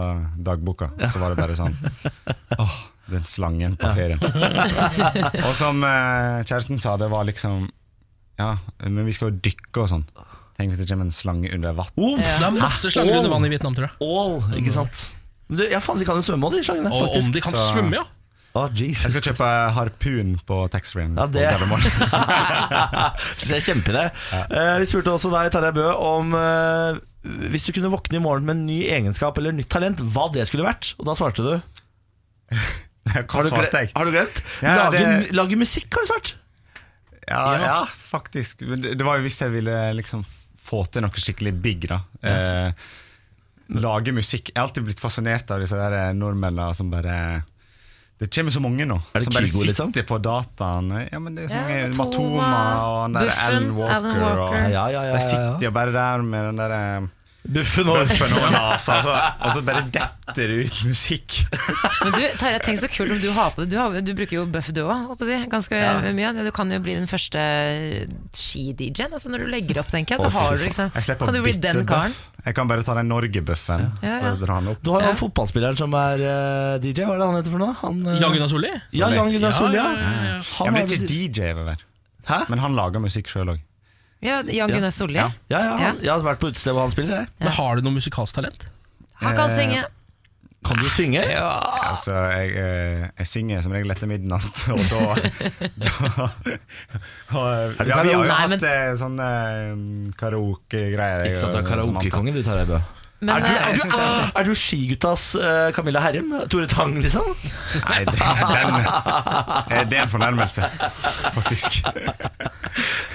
dagboka. 0.49 0.91
Så 1.07 1.23
var 1.23 1.31
det 1.35 1.39
bare 1.39 1.55
sånn 1.55 1.75
Åh, 2.65 2.75
den 3.13 3.23
slangen 3.29 3.75
på 3.79 3.89
ferien. 3.95 4.19
og 5.47 5.51
som 5.55 5.83
eh, 5.85 6.43
kjæresten 6.43 6.79
sa, 6.81 6.97
det 6.99 7.07
var 7.13 7.23
liksom 7.27 7.69
Ja, 8.39 8.57
men 8.83 9.05
vi 9.07 9.13
skal 9.15 9.31
jo 9.31 9.39
dykke 9.47 9.83
og 9.85 9.91
sånn. 9.93 10.03
Tenk 10.55 10.71
hvis 10.71 10.79
det 10.79 10.87
kommer 10.87 11.05
en 11.09 11.11
slange 11.11 11.49
under 11.53 11.73
vann. 11.75 11.89
Oh, 11.99 12.15
Det 12.17 12.45
er 12.47 12.53
masse 12.55 12.87
slanger 12.93 13.17
under 13.19 13.29
vann 13.33 13.45
i 13.45 13.49
Vietnam, 13.51 13.73
tror 13.75 13.89
jeg. 13.89 13.95
All, 14.01 14.37
ikke 14.61 14.71
sant? 14.71 15.01
Men 15.49 15.59
du, 15.59 15.63
ja, 15.69 15.81
faen, 15.83 15.99
de 15.99 16.05
kan 16.07 16.15
jo 16.15 16.23
svømme 16.25 16.47
òg, 16.47 16.55
de 16.55 16.63
slangene. 16.65 16.91
Og 16.95 17.17
om 17.19 17.31
de 17.35 17.41
kan 17.43 17.51
Så- 17.53 17.65
svømme, 17.73 17.99
ja. 17.99 18.05
Å, 18.55 18.69
Jesus. 18.71 19.03
Jeg 19.03 19.11
skal 19.11 19.25
kjøpe 19.33 19.47
harpun 19.75 20.29
på 20.47 20.57
taxfree-en. 20.71 21.17
Ja, 21.19 21.25
på 21.27 21.33
det- 21.35 21.43
Gardermoen. 21.43 21.81
Synes 23.35 23.49
jeg 23.51 23.57
er 23.59 23.65
kjempeidé. 23.67 24.03
Eh, 24.47 24.77
vi 24.79 24.87
spurte 24.87 25.11
også 25.11 25.27
deg, 25.33 25.49
Tarjei 25.51 25.73
Bø, 25.75 25.89
om 25.91 26.31
eh, 26.39 27.01
hvis 27.51 27.65
du 27.67 27.73
kunne 27.75 27.91
våkne 27.91 28.15
i 28.15 28.23
morgen 28.23 28.47
med 28.47 28.55
en 28.55 28.65
ny 28.69 28.79
egenskap 28.95 29.35
eller 29.41 29.51
nytt 29.57 29.67
talent, 29.75 29.99
hva 29.99 30.29
det 30.31 30.47
skulle 30.47 30.63
vært. 30.63 30.93
Og 31.01 31.09
da 31.09 31.17
svarte 31.19 31.43
du 31.43 31.51
Hva 33.05 33.21
Har 33.27 33.43
du, 33.43 33.51
svarte 33.51 33.69
gle- 33.69 33.83
jeg? 33.83 33.91
har 33.93 34.07
du 34.07 34.11
glemt? 34.15 34.39
Ja, 34.63 34.75
lage, 34.85 35.03
det- 35.03 35.35
lage 35.35 35.59
musikk, 35.59 35.91
har 35.93 36.07
du 36.07 36.09
svart. 36.13 36.31
Ja, 37.27 37.43
ja, 37.59 37.77
faktisk. 37.89 38.63
Men 38.69 38.81
det, 38.85 38.95
det 38.99 39.05
var 39.05 39.17
jo 39.19 39.25
hvis 39.27 39.39
jeg 39.41 39.51
ville 39.51 39.75
liksom 39.99 40.23
få 40.65 40.83
til 40.91 41.05
noe 41.05 41.21
skikkelig 41.25 41.53
big, 41.61 41.89
da. 41.91 41.99
Eh, 42.25 42.85
lage 43.81 44.13
musikk. 44.13 44.51
Jeg 44.51 44.59
har 44.59 44.67
alltid 44.67 44.87
blitt 44.87 45.01
fascinert 45.01 45.51
av 45.53 45.61
disse 45.63 45.77
der 45.79 45.97
eh, 45.97 46.13
nordmennene 46.17 46.73
som 46.77 46.91
bare 46.93 47.43
Det 48.19 48.29
kommer 48.31 48.53
så 48.53 48.61
mange 48.63 48.85
nå. 48.87 48.95
Er 49.11 49.19
det 49.23 49.27
som 49.27 49.35
bare 49.35 49.47
Kygo, 49.49 49.59
sitter 49.59 49.71
liksom? 49.71 49.93
på 50.07 50.19
dataen. 50.23 50.91
Ja, 51.11 51.19
men 51.19 51.35
det 51.35 51.47
er 51.47 51.51
så 51.51 51.61
mange 51.61 51.79
ja, 51.81 51.91
Matoma 51.99 52.49
og 52.85 52.97
han 53.01 53.17
der 53.17 53.31
Alan 53.33 53.69
Walker. 53.75 53.95
Alan 53.97 54.21
Walker. 54.21 54.41
Og, 54.45 54.71
Ja, 54.71 54.85
ja, 54.93 55.03
ja, 55.09 55.13
De 55.17 55.21
sitter 55.25 55.67
jo 55.67 55.71
bare 55.75 55.95
der 55.95 56.23
med 56.23 56.49
den 56.51 56.61
der 56.63 56.75
eh, 56.79 57.11
Buffen 57.45 57.85
og 57.91 57.99
bøffen 58.01 58.31
over 58.39 58.49
nasa. 58.55 58.95
og 58.97 59.03
så, 59.05 59.15
og 59.45 59.51
så 59.53 59.61
bare 59.67 59.83
detter 59.93 60.49
det 60.49 60.65
ut 60.65 60.79
musikk. 60.89 61.35
Men 62.01 62.15
du, 62.15 62.21
Tarjei, 62.39 62.59
tenk 62.65 62.79
så 62.81 62.89
kult 62.89 63.13
om 63.13 63.19
du 63.21 63.27
har 63.35 63.51
på 63.53 63.61
det. 63.61 63.67
Du, 63.69 63.77
har, 63.77 63.93
du 64.01 64.11
bruker 64.17 64.39
jo 64.39 64.45
Buff 64.49 64.71
du 64.73 64.81
òg, 64.81 65.13
ganske 65.51 65.81
mye. 66.17 66.31
Du 66.41 66.49
kan 66.55 66.73
jo 66.73 66.79
bli 66.81 66.95
den 66.97 67.05
første 67.11 67.37
ski-DJ-en. 68.35 69.13
Altså 69.13 69.29
når 69.29 69.45
du 69.45 69.51
legger 69.53 69.79
opp, 69.83 69.91
tenker 69.93 70.15
jeg. 70.17 70.23
Da 70.25 70.31
har 70.33 70.55
du 70.57 70.63
liksom 70.65 70.89
Jeg 70.95 71.05
slipper 71.07 71.29
Kan 71.29 71.37
du 71.37 71.41
bli 71.43 71.53
bytte 71.53 71.73
den 71.75 71.85
karen? 71.89 72.15
buff. 72.15 72.31
Jeg 72.45 72.53
kan 72.59 72.67
bare 72.69 72.83
ta 72.85 72.93
den 72.97 73.07
Norge-buffen 73.09 73.85
Ja, 74.05 74.17
ja. 74.21 74.31
og 74.33 74.41
dra 74.43 74.59
den 74.61 74.71
opp. 74.73 74.81
Du 74.85 74.91
har 74.93 75.01
jo 75.01 75.05
Ja. 75.07 75.13
han 75.13 75.17
fotballspilleren 75.21 75.77
som 75.79 75.93
er 75.97 76.21
uh, 76.25 76.81
DJ, 76.81 77.05
hva 77.07 77.15
er 77.15 77.21
det 77.23 77.29
han 77.29 77.37
heter 77.39 77.53
for 77.55 77.61
noe? 77.63 77.73
Han, 77.81 78.01
uh, 78.05 78.17
Jan 78.21 78.33
Gunnar 78.35 78.51
Solli? 78.51 78.73
Ja, 78.93 79.09
Jan 79.13 79.31
Gunnar 79.33 79.55
Solli, 79.57 79.79
ja. 79.79 79.85
Ja, 79.85 80.01
ja, 80.01 80.11
ja, 80.11 80.25
ja. 80.29 80.35
Ja, 80.41 80.65
Han 80.65 80.77
er 80.81 80.85
ikke 80.85 81.09
DJ, 81.09 81.53
vel? 81.57 81.71
Hæ? 82.25 82.41
Men 82.49 82.61
han 82.61 82.77
lager 82.77 83.01
musikk 83.01 83.29
sjøl 83.29 83.53
òg. 83.55 83.63
Ja, 84.25 84.39
Jan 84.59 84.73
Gunnar 84.73 84.93
Solli. 84.95 85.19
Ja. 85.19 85.29
Ja, 85.51 85.59
ja, 85.59 85.75
han, 85.81 85.99
jeg 86.03 86.11
har 86.11 86.23
vært 86.25 86.41
på 86.41 86.49
utested 86.53 86.73
hvor 86.73 86.87
han 86.87 86.95
spiller. 86.95 87.23
Jeg. 87.23 87.35
Men 87.43 87.55
har 87.59 87.77
du 87.77 87.85
noe 87.85 87.97
musikalsk 87.99 88.39
talent? 88.39 88.65
Han 89.21 89.37
kan 89.37 89.51
synge. 89.53 89.85
Kan 90.65 90.81
du 90.81 90.89
synge? 90.89 91.21
Altså, 91.21 92.15
jeg, 92.33 92.53
eh, 92.57 93.03
jeg 93.19 93.29
synger 93.29 93.61
som 93.61 93.75
regel 93.75 93.93
etter 93.93 94.09
midnatt, 94.09 94.63
og 94.73 94.81
da, 94.89 95.01
da 95.85 95.93
og, 97.37 97.83
Ja, 97.85 97.85
vi 97.85 97.93
har 97.93 98.09
jo 98.09 98.23
Nei, 98.25 98.39
hatt 98.39 98.53
men... 98.55 98.65
sånne 98.97 99.27
karaokegreier. 100.17 101.27
Ikke 101.29 101.43
sant, 101.43 101.53
du 101.53 101.59
er 101.59 101.63
eh, 101.63 101.69
karaokekongen 101.69 102.37
du, 102.37 102.41
Tarjei 102.45 102.69
Bø. 102.71 102.81
Men 103.25 103.35
Er 103.35 103.41
du, 103.41 103.47
eh, 103.49 103.55
er, 103.57 103.73
du, 103.73 103.81
også 103.81 104.31
er 104.39 104.45
du 104.45 104.53
skiguttas 104.57 105.23
uh, 105.39 105.71
Camilla 105.73 106.01
Herrem? 106.03 106.29
Tore 106.51 106.67
Tang, 106.69 106.93
liksom? 107.01 107.25
Nei, 107.87 108.03
det, 108.05 108.17
den, 108.19 108.75
eh, 108.85 109.81
det 109.89 109.97
er 109.97 110.03
en 110.03 110.11
fornærmelse, 110.11 110.69
faktisk. 111.33 111.79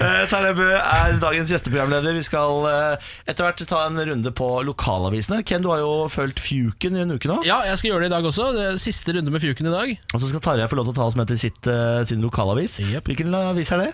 Uh, 0.01 0.23
Tarjei 0.25 0.55
Bø 0.57 0.65
er 0.73 1.19
dagens 1.21 1.51
gjesteprogramleder. 1.53 2.15
Vi 2.17 2.23
skal 2.25 2.63
uh, 2.65 3.11
etter 3.29 3.45
hvert 3.45 3.61
ta 3.69 3.83
en 3.85 3.99
runde 4.09 4.31
på 4.33 4.47
lokalavisene. 4.65 5.43
Ken, 5.45 5.61
du 5.61 5.69
har 5.69 5.83
jo 5.83 6.07
fulgt 6.09 6.41
Fjuken 6.41 6.97
i 6.97 7.03
en 7.03 7.13
uke 7.13 7.29
nå. 7.29 7.37
Ja, 7.45 7.59
jeg 7.69 7.77
skal 7.77 7.91
gjøre 7.91 8.07
det 8.07 8.09
i 8.09 8.15
dag 8.15 8.25
også. 8.31 8.47
Det 8.55 8.63
er 8.71 8.79
Siste 8.81 9.13
runde 9.13 9.29
med 9.29 9.45
Fjuken 9.45 9.69
i 9.69 9.75
dag. 9.75 9.93
Og 10.15 10.23
så 10.23 10.31
skal 10.31 10.41
Tarjei 10.47 10.65
få 10.71 10.79
lov 10.79 10.89
til 10.89 10.95
å 10.95 10.99
ta 11.03 11.09
oss 11.11 11.19
med 11.19 11.29
til 11.29 11.37
sitt, 11.43 11.61
uh, 11.69 12.01
sin 12.09 12.25
lokalavis. 12.25 12.79
Yep. 12.87 13.11
Hvilken 13.11 13.37
avis 13.43 13.75
er 13.77 13.85
det? 13.85 13.91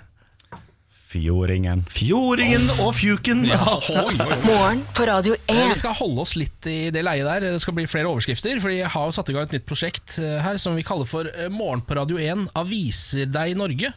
Fjordingen. 1.18 1.80
Fjordingen 1.90 2.68
og 2.84 2.92
Fjuken. 2.96 3.40
Morgen 3.48 4.82
på 4.96 5.06
Radio 5.10 5.34
1. 5.50 5.56
Vi 5.72 5.78
skal 5.80 5.96
holde 5.98 6.22
oss 6.22 6.36
litt 6.38 6.68
i 6.70 6.76
det 6.94 7.02
leiet 7.06 7.26
der. 7.26 7.46
Det 7.56 7.62
skal 7.64 7.74
bli 7.78 7.88
flere 7.90 8.10
overskrifter. 8.12 8.60
Fordi 8.62 8.78
jeg 8.84 8.92
har 8.94 9.08
jo 9.10 9.16
satt 9.16 9.32
i 9.32 9.36
gang 9.36 9.48
et 9.48 9.56
nytt 9.58 9.66
prosjekt 9.68 10.18
eh, 10.22 10.36
her 10.46 10.60
som 10.62 10.78
vi 10.78 10.86
kaller 10.86 11.10
for 11.10 11.30
eh, 11.32 11.48
Morgen 11.54 11.82
på 11.88 11.98
Radio 11.98 12.20
1 12.22 12.46
aviser 12.62 13.26
deg 13.34 13.56
Norge. 13.58 13.90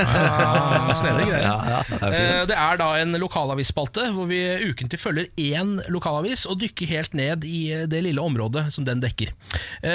Ah, 0.00 0.88
Snedig 1.02 1.28
greie. 1.28 1.42
Ja, 1.44 1.58
ja, 1.74 1.82
det 1.90 2.00
er. 2.00 2.16
Eh, 2.22 2.40
Det 2.52 2.58
er 2.62 2.80
da 2.80 2.88
en 3.02 3.18
lokalavisspalte 3.20 4.08
hvor 4.16 4.30
vi 4.32 4.40
ukentlig 4.72 5.00
følger 5.02 5.28
én 5.40 5.76
lokalavis 5.92 6.46
og 6.48 6.58
dykker 6.64 6.88
helt 6.94 7.14
ned 7.18 7.44
i 7.48 7.60
det 7.90 8.00
lille 8.08 8.24
området 8.24 8.70
som 8.74 8.88
den 8.88 9.02
dekker. 9.04 9.34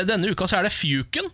Denne 0.08 0.30
uka 0.32 0.46
så 0.48 0.60
er 0.62 0.68
det 0.70 0.76
Fjuken. 0.78 1.28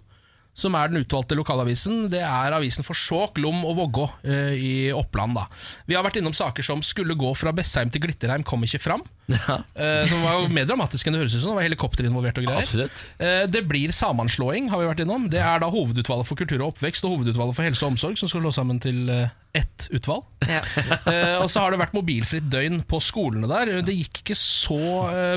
Som 0.54 0.76
er 0.78 0.92
den 0.92 1.02
utvalgte 1.02 1.38
lokalavisen. 1.38 2.08
Det 2.14 2.22
er 2.22 2.54
avisen 2.54 2.86
for 2.86 2.98
Skjåk, 2.98 3.40
Lom 3.42 3.64
og 3.66 3.78
Vågå 3.80 4.06
eh, 4.22 4.54
i 4.54 4.74
Oppland. 4.94 5.34
da 5.38 5.48
Vi 5.90 5.98
har 5.98 6.06
vært 6.06 6.22
innom 6.22 6.34
saker 6.34 6.64
som 6.64 6.82
'Skulle 6.82 7.18
gå 7.18 7.34
fra 7.36 7.52
Bessheim 7.52 7.90
til 7.90 8.02
Glitterheim, 8.02 8.44
kom 8.44 8.62
ikke 8.64 8.84
fram'. 8.84 9.06
Eh, 9.30 10.04
som 10.10 10.20
var 10.24 10.42
jo 10.42 10.50
mer 10.54 10.66
dramatisk 10.68 11.08
enn 11.08 11.16
det 11.16 11.22
høres 11.24 11.36
ut 11.38 11.42
som. 11.44 11.54
Det 11.54 11.60
var 11.62 11.68
helikopter 11.70 12.08
involvert 12.10 12.40
og 12.42 12.48
greier. 12.48 12.66
Absolutt. 12.66 13.04
Eh, 13.24 13.46
Det 13.54 13.62
blir 13.70 13.94
sammenslåing, 13.96 14.68
har 14.72 14.82
vi 14.82 14.90
vært 14.90 15.04
innom. 15.06 15.30
Det 15.32 15.40
er 15.40 15.62
da 15.64 15.70
Hovedutvalget 15.72 16.28
for 16.28 16.40
kultur 16.40 16.60
og 16.62 16.74
oppvekst 16.74 17.06
og 17.08 17.16
Hovedutvalget 17.18 17.56
for 17.56 17.68
helse 17.68 17.86
og 17.86 17.94
omsorg 17.94 18.20
som 18.20 18.28
skal 18.32 18.44
slå 18.44 18.52
sammen 18.56 18.82
til 18.84 19.08
eh, 19.14 19.32
ett 19.56 19.88
utvalg. 19.96 20.26
ja. 20.50 20.60
Eh, 21.14 21.38
og 21.44 21.50
så 21.52 21.62
har 21.64 21.72
det 21.74 21.80
vært 21.82 21.94
mobilfritt 21.96 22.46
døgn 22.52 22.82
på 22.90 23.00
skolene 23.04 23.48
der. 23.50 23.72
Det 23.86 23.96
gikk 23.96 24.22
ikke 24.24 24.38
så 24.40 24.78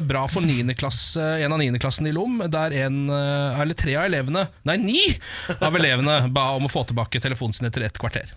bra 0.07 0.23
for 0.31 0.45
9. 0.47 0.75
klasse, 0.79 1.21
en 1.43 1.53
av 1.53 1.59
niendeklassene 1.61 2.11
i 2.11 2.15
Lom, 2.15 2.39
der 2.53 2.75
en, 2.87 3.01
eller 3.11 3.77
tre 3.77 3.97
av 3.99 4.07
elevene, 4.09 4.47
nei 4.69 4.77
ni 4.81 5.01
av 5.59 5.75
elevene 5.77 6.21
ba 6.33 6.49
om 6.57 6.69
å 6.69 6.73
få 6.73 6.85
tilbake 6.89 7.21
telefonen 7.23 7.57
sin 7.59 7.69
etter 7.69 7.85
et 7.89 7.99
kvarter. 8.01 8.31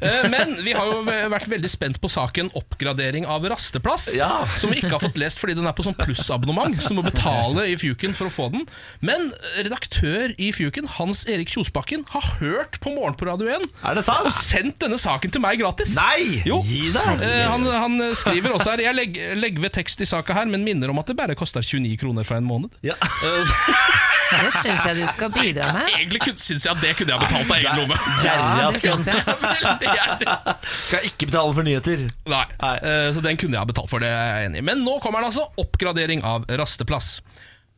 Eh, 0.00 0.28
Men 0.30 0.56
vi 0.64 0.72
har 0.76 0.86
jo 0.86 1.02
vært 1.04 1.48
veldig 1.50 1.70
spent 1.70 2.00
på 2.00 2.08
saken 2.10 2.50
oppgradering 2.54 3.26
av 3.26 3.42
rasteplass, 3.50 4.10
Ja. 4.16 4.44
som 4.58 4.70
vi 4.70 4.80
ikke 4.80 4.90
har 4.94 5.00
fått 5.02 5.18
lest 5.20 5.38
fordi 5.40 5.54
den 5.54 5.66
er 5.66 5.72
på 5.76 5.84
sånn 5.86 5.96
plussabonnement, 5.98 6.76
så 6.82 6.88
du 6.94 6.94
må 7.00 7.04
betale 7.04 7.66
i 7.70 7.76
Fjuken 7.76 8.14
for 8.14 8.26
å 8.30 8.32
få 8.32 8.50
den. 8.52 8.66
Men 9.00 9.32
redaktør 9.58 10.34
i 10.38 10.50
Fjuken, 10.52 10.86
Hans 10.98 11.24
Erik 11.26 11.48
Kjosbakken, 11.54 12.04
har 12.14 12.22
hørt 12.40 12.78
på 12.80 12.94
Morgen 12.94 13.14
på 13.18 13.26
Radio 13.26 13.48
1 13.48 13.66
Er 13.84 13.94
det 13.94 14.04
sant? 14.06 14.26
og 14.26 14.32
sendt 14.32 14.78
denne 14.84 14.98
saken 14.98 15.30
til 15.34 15.40
meg 15.44 15.58
gratis. 15.60 15.94
Nei! 15.96 16.42
Jo. 16.46 16.60
Gi 16.64 16.90
deg! 16.94 17.22
Eh, 17.24 17.44
han, 17.50 17.64
han 17.66 17.98
skriver 18.14 18.54
også 18.54 18.74
her 18.74 18.84
Jeg 18.88 18.94
legger, 18.94 19.34
legger 19.36 19.60
ved 19.66 19.72
tekst 19.76 20.00
i 20.00 20.08
saka 20.08 20.34
her, 20.34 20.46
men 20.46 20.64
minner 20.64 20.90
om 20.90 20.98
at 20.98 21.06
det 21.10 21.16
bare 21.16 21.34
koster 21.38 21.60
29 21.64 21.96
kroner 22.00 22.24
for 22.24 22.36
en 22.36 22.44
måned. 22.48 22.70
Ja. 22.84 22.94
Det 24.34 24.50
syns 24.56 24.84
jeg 24.88 24.96
du 24.98 25.04
skal 25.12 25.30
bidra 25.30 25.66
med. 25.76 25.90
Egentlig 25.94 26.20
kun- 26.24 26.38
syns 26.40 26.64
jeg 26.66 26.72
at 26.74 26.80
det 26.82 26.94
kunne 26.98 27.12
jeg 27.14 27.20
betalt 27.20 27.50
av 27.50 27.56
egen 27.58 27.76
lomme. 27.78 27.98
Ja, 28.24 28.70
det 28.72 28.80
synes 28.80 29.06
jeg. 29.06 29.20
Skal 30.88 31.08
ikke 31.08 31.28
betale 31.30 31.54
for 31.56 31.66
nyheter. 31.66 32.04
Nei, 32.30 32.44
Nei. 32.60 32.74
eh, 32.80 33.08
så 33.14 33.22
den 33.24 33.38
kunne 33.40 33.56
jeg 33.56 33.64
ha 33.64 33.68
betalt 33.68 33.90
for, 33.90 34.02
det 34.04 34.10
er 34.12 34.30
jeg 34.42 34.50
enig 34.50 34.62
i. 34.62 34.66
Men 34.70 34.84
nå 34.86 34.98
kommer 35.04 35.22
den 35.24 35.30
altså, 35.32 35.48
oppgradering 35.60 36.24
av 36.26 36.46
rasteplass. 36.60 37.18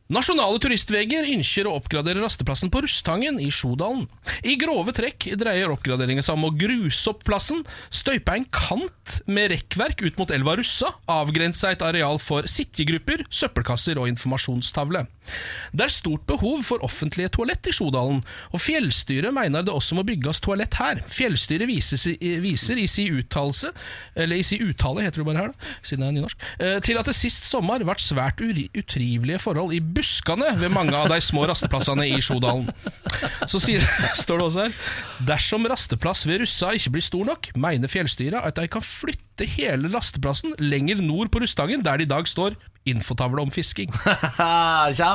Nasjonale 0.07 0.55
turistveger 0.63 1.25
ønsker 1.33 1.67
å 1.67 1.73
oppgradere 1.75 2.21
rasteplassen 2.23 2.69
på 2.71 2.79
Rusthangen 2.85 3.41
i 3.43 3.49
Sjodalen. 3.51 4.05
I 4.47 4.53
grove 4.55 4.93
trekk 4.95 5.25
dreier 5.35 5.73
oppgraderingen 5.73 6.23
seg 6.23 6.37
om 6.37 6.45
å 6.47 6.53
gruse 6.55 7.11
opp 7.11 7.25
plassen, 7.27 7.65
støype 7.91 8.37
en 8.37 8.45
kant 8.47 9.17
med 9.27 9.51
rekkverk 9.51 10.05
ut 10.05 10.21
mot 10.21 10.31
elva 10.31 10.55
Russa, 10.61 10.93
avgrense 11.11 11.73
et 11.75 11.83
areal 11.83 12.21
for 12.23 12.47
sittegrupper, 12.47 13.25
søppelkasser 13.27 13.99
og 13.99 14.07
informasjonstavle. 14.13 15.03
Det 15.75 15.83
er 15.83 15.91
stort 15.91 16.23
behov 16.29 16.63
for 16.63 16.87
offentlige 16.87 17.33
toalett 17.35 17.67
i 17.67 17.75
Sjodalen, 17.75 18.21
og 18.55 18.63
Fjellstyret 18.63 19.35
mener 19.35 19.65
det 19.67 19.75
også 19.75 19.97
må 19.99 20.07
bygges 20.07 20.39
toalett 20.39 20.79
her. 20.79 21.03
Fjellstyret 21.03 21.67
viser, 21.67 22.15
viser 22.45 22.79
i 22.79 22.87
sin 22.87 23.19
uttalelse, 23.19 23.73
eller 24.15 24.39
i 24.39 24.47
sin 24.47 24.63
uttale, 24.69 25.03
heter 25.03 25.19
det 25.19 25.27
bare 25.27 25.43
her, 25.43 25.51
da, 25.51 25.75
siden 25.83 26.05
det 26.05 26.09
er 26.13 26.17
nynorsk, 26.21 26.47
eh, 26.63 26.79
til 26.87 27.03
at 27.03 27.11
det 27.11 27.17
sist 27.19 27.51
sommer 27.51 27.83
ble 27.83 27.99
svært 27.99 28.39
utrivelige 28.39 29.43
forhold 29.43 29.75
i 29.75 29.83
buskene 29.97 30.53
ved 30.59 30.71
mange 30.73 30.95
av 30.95 31.09
de 31.11 31.17
små 31.23 31.47
rasteplassene 31.49 32.05
i 32.07 32.19
Sjodalen. 32.23 32.69
Så 33.49 33.61
sier, 33.63 33.83
står 34.19 34.41
det 34.41 34.45
også 34.47 34.65
her 34.65 34.75
Dersom 35.27 35.65
rasteplass 35.69 36.25
ved 36.27 36.43
Russa 36.43 36.73
ikke 36.77 36.97
blir 36.97 37.05
stor 37.05 37.25
nok, 37.27 37.49
mener 37.57 37.91
fjellstyret 37.91 38.39
at 38.39 38.59
de 38.59 38.67
kan 38.71 38.85
flytte 38.85 39.47
hele 39.57 39.89
rasteplassen 39.93 40.55
lenger 40.61 41.01
nord 41.01 41.31
på 41.33 41.41
Rustangen, 41.43 41.83
der 41.85 41.97
de 41.97 42.07
i 42.07 42.11
dag 42.11 42.29
står 42.29 42.57
infotavle 42.91 43.41
om 43.43 43.51
fisking. 43.53 43.91
ja. 45.01 45.11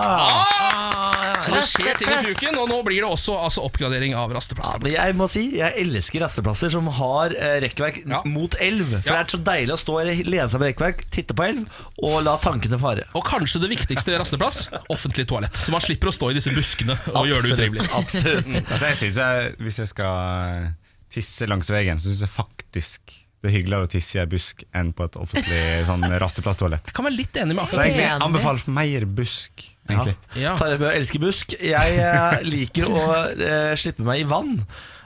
Så 1.43 1.55
det 1.55 1.63
skjer 1.71 1.99
ting 1.99 2.11
i. 2.13 2.19
Fjuken, 2.33 2.59
og 2.63 2.69
nå 2.71 2.79
blir 2.87 3.03
det 3.03 3.09
også 3.09 3.37
altså, 3.39 3.65
oppgradering 3.67 4.15
av 4.19 4.33
Ja, 4.33 5.07
jeg 5.09 5.17
må 5.19 5.29
si, 5.31 5.45
jeg 5.59 5.75
elsker 5.83 6.23
rasteplasser 6.25 6.73
som 6.73 6.89
har 6.99 7.35
eh, 7.37 7.59
rekkverk 7.65 8.03
Ja. 8.09 8.23
mot 8.29 8.55
elv. 8.61 8.99
For 9.03 9.13
Ja. 9.13 9.23
det 9.23 9.35
er 9.35 9.37
så 9.37 9.43
deilig 9.45 9.75
å 9.77 9.81
stå 9.81 9.99
og 10.01 10.13
lene 10.27 10.49
seg 10.49 10.63
med 10.63 10.73
rekkverk, 10.73 11.05
titte 11.15 11.35
på 11.37 11.47
elv 11.47 11.83
og 12.03 12.23
la 12.27 12.37
tankene 12.43 12.79
fare. 12.81 13.07
Og 13.19 13.25
kanskje 13.27 13.63
det 13.63 13.73
viktigste 13.75 14.19
rasteplass 14.19 14.69
offentlig 14.93 15.27
toalett. 15.31 15.57
Så 15.57 15.75
man 15.75 15.85
slipper 15.85 16.11
å 16.11 16.15
stå 16.15 16.31
i 16.33 16.39
disse 16.39 16.53
buskene 16.55 16.97
og 17.15 17.27
gjøre 17.31 17.49
det 17.49 17.57
utrivelig. 17.57 17.89
Absolutt. 17.97 18.63
Altså, 18.71 18.87
jeg 18.93 19.01
synes 19.03 19.21
jeg, 19.23 19.55
Hvis 19.63 19.79
jeg 19.79 19.89
skal 19.93 20.73
tisse 21.13 21.47
langs 21.47 21.69
veien, 21.71 21.99
så 22.01 22.09
syns 22.09 22.25
jeg 22.25 22.33
faktisk 22.33 23.22
det 23.43 23.51
er 23.51 23.55
hyggeligere 23.57 23.89
å 23.89 23.91
tisse 23.91 24.15
i 24.17 24.21
ei 24.23 24.27
busk 24.31 24.63
enn 24.79 24.93
på 24.95 25.05
et 25.09 25.17
offentlig 25.19 25.63
sånn 25.89 26.05
rasteplasstoalett. 26.23 26.87
Jeg 26.87 26.95
kan 26.95 27.09
være 27.09 27.17
litt 27.19 27.35
enig 27.43 27.57
med 27.59 27.65
Så 27.65 27.81
akkurat 27.81 27.97
det. 27.97 28.05
Enig. 28.07 28.23
anbefaler 28.29 28.69
mer 28.79 29.07
busk, 29.19 29.65
egentlig. 29.91 30.15
Ja. 30.39 30.53
Tarjei 30.61 30.79
Bø 30.79 30.93
elsker 30.95 31.25
busk. 31.25 31.57
Jeg 31.59 31.99
eh, 31.99 32.39
liker 32.47 32.87
å 32.87 33.03
eh, 33.35 33.73
slippe 33.83 34.07
meg 34.07 34.23
i 34.23 34.29
vann. 34.31 34.55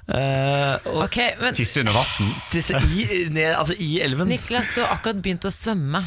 Eh, 0.07 0.77
og 0.93 1.01
Ok, 1.09 1.17
men 1.41 1.57
Tisse 1.57 1.81
under 1.83 1.97
vann. 1.97 2.29
tisse 2.53 2.77
i, 2.93 3.25
ned, 3.33 3.57
altså 3.57 3.75
i 3.81 3.97
elven. 4.05 4.29
Niklas, 4.31 4.71
du 4.77 4.83
har 4.85 4.93
akkurat 4.99 5.19
begynt 5.25 5.49
å 5.49 5.51
svømme 5.51 6.05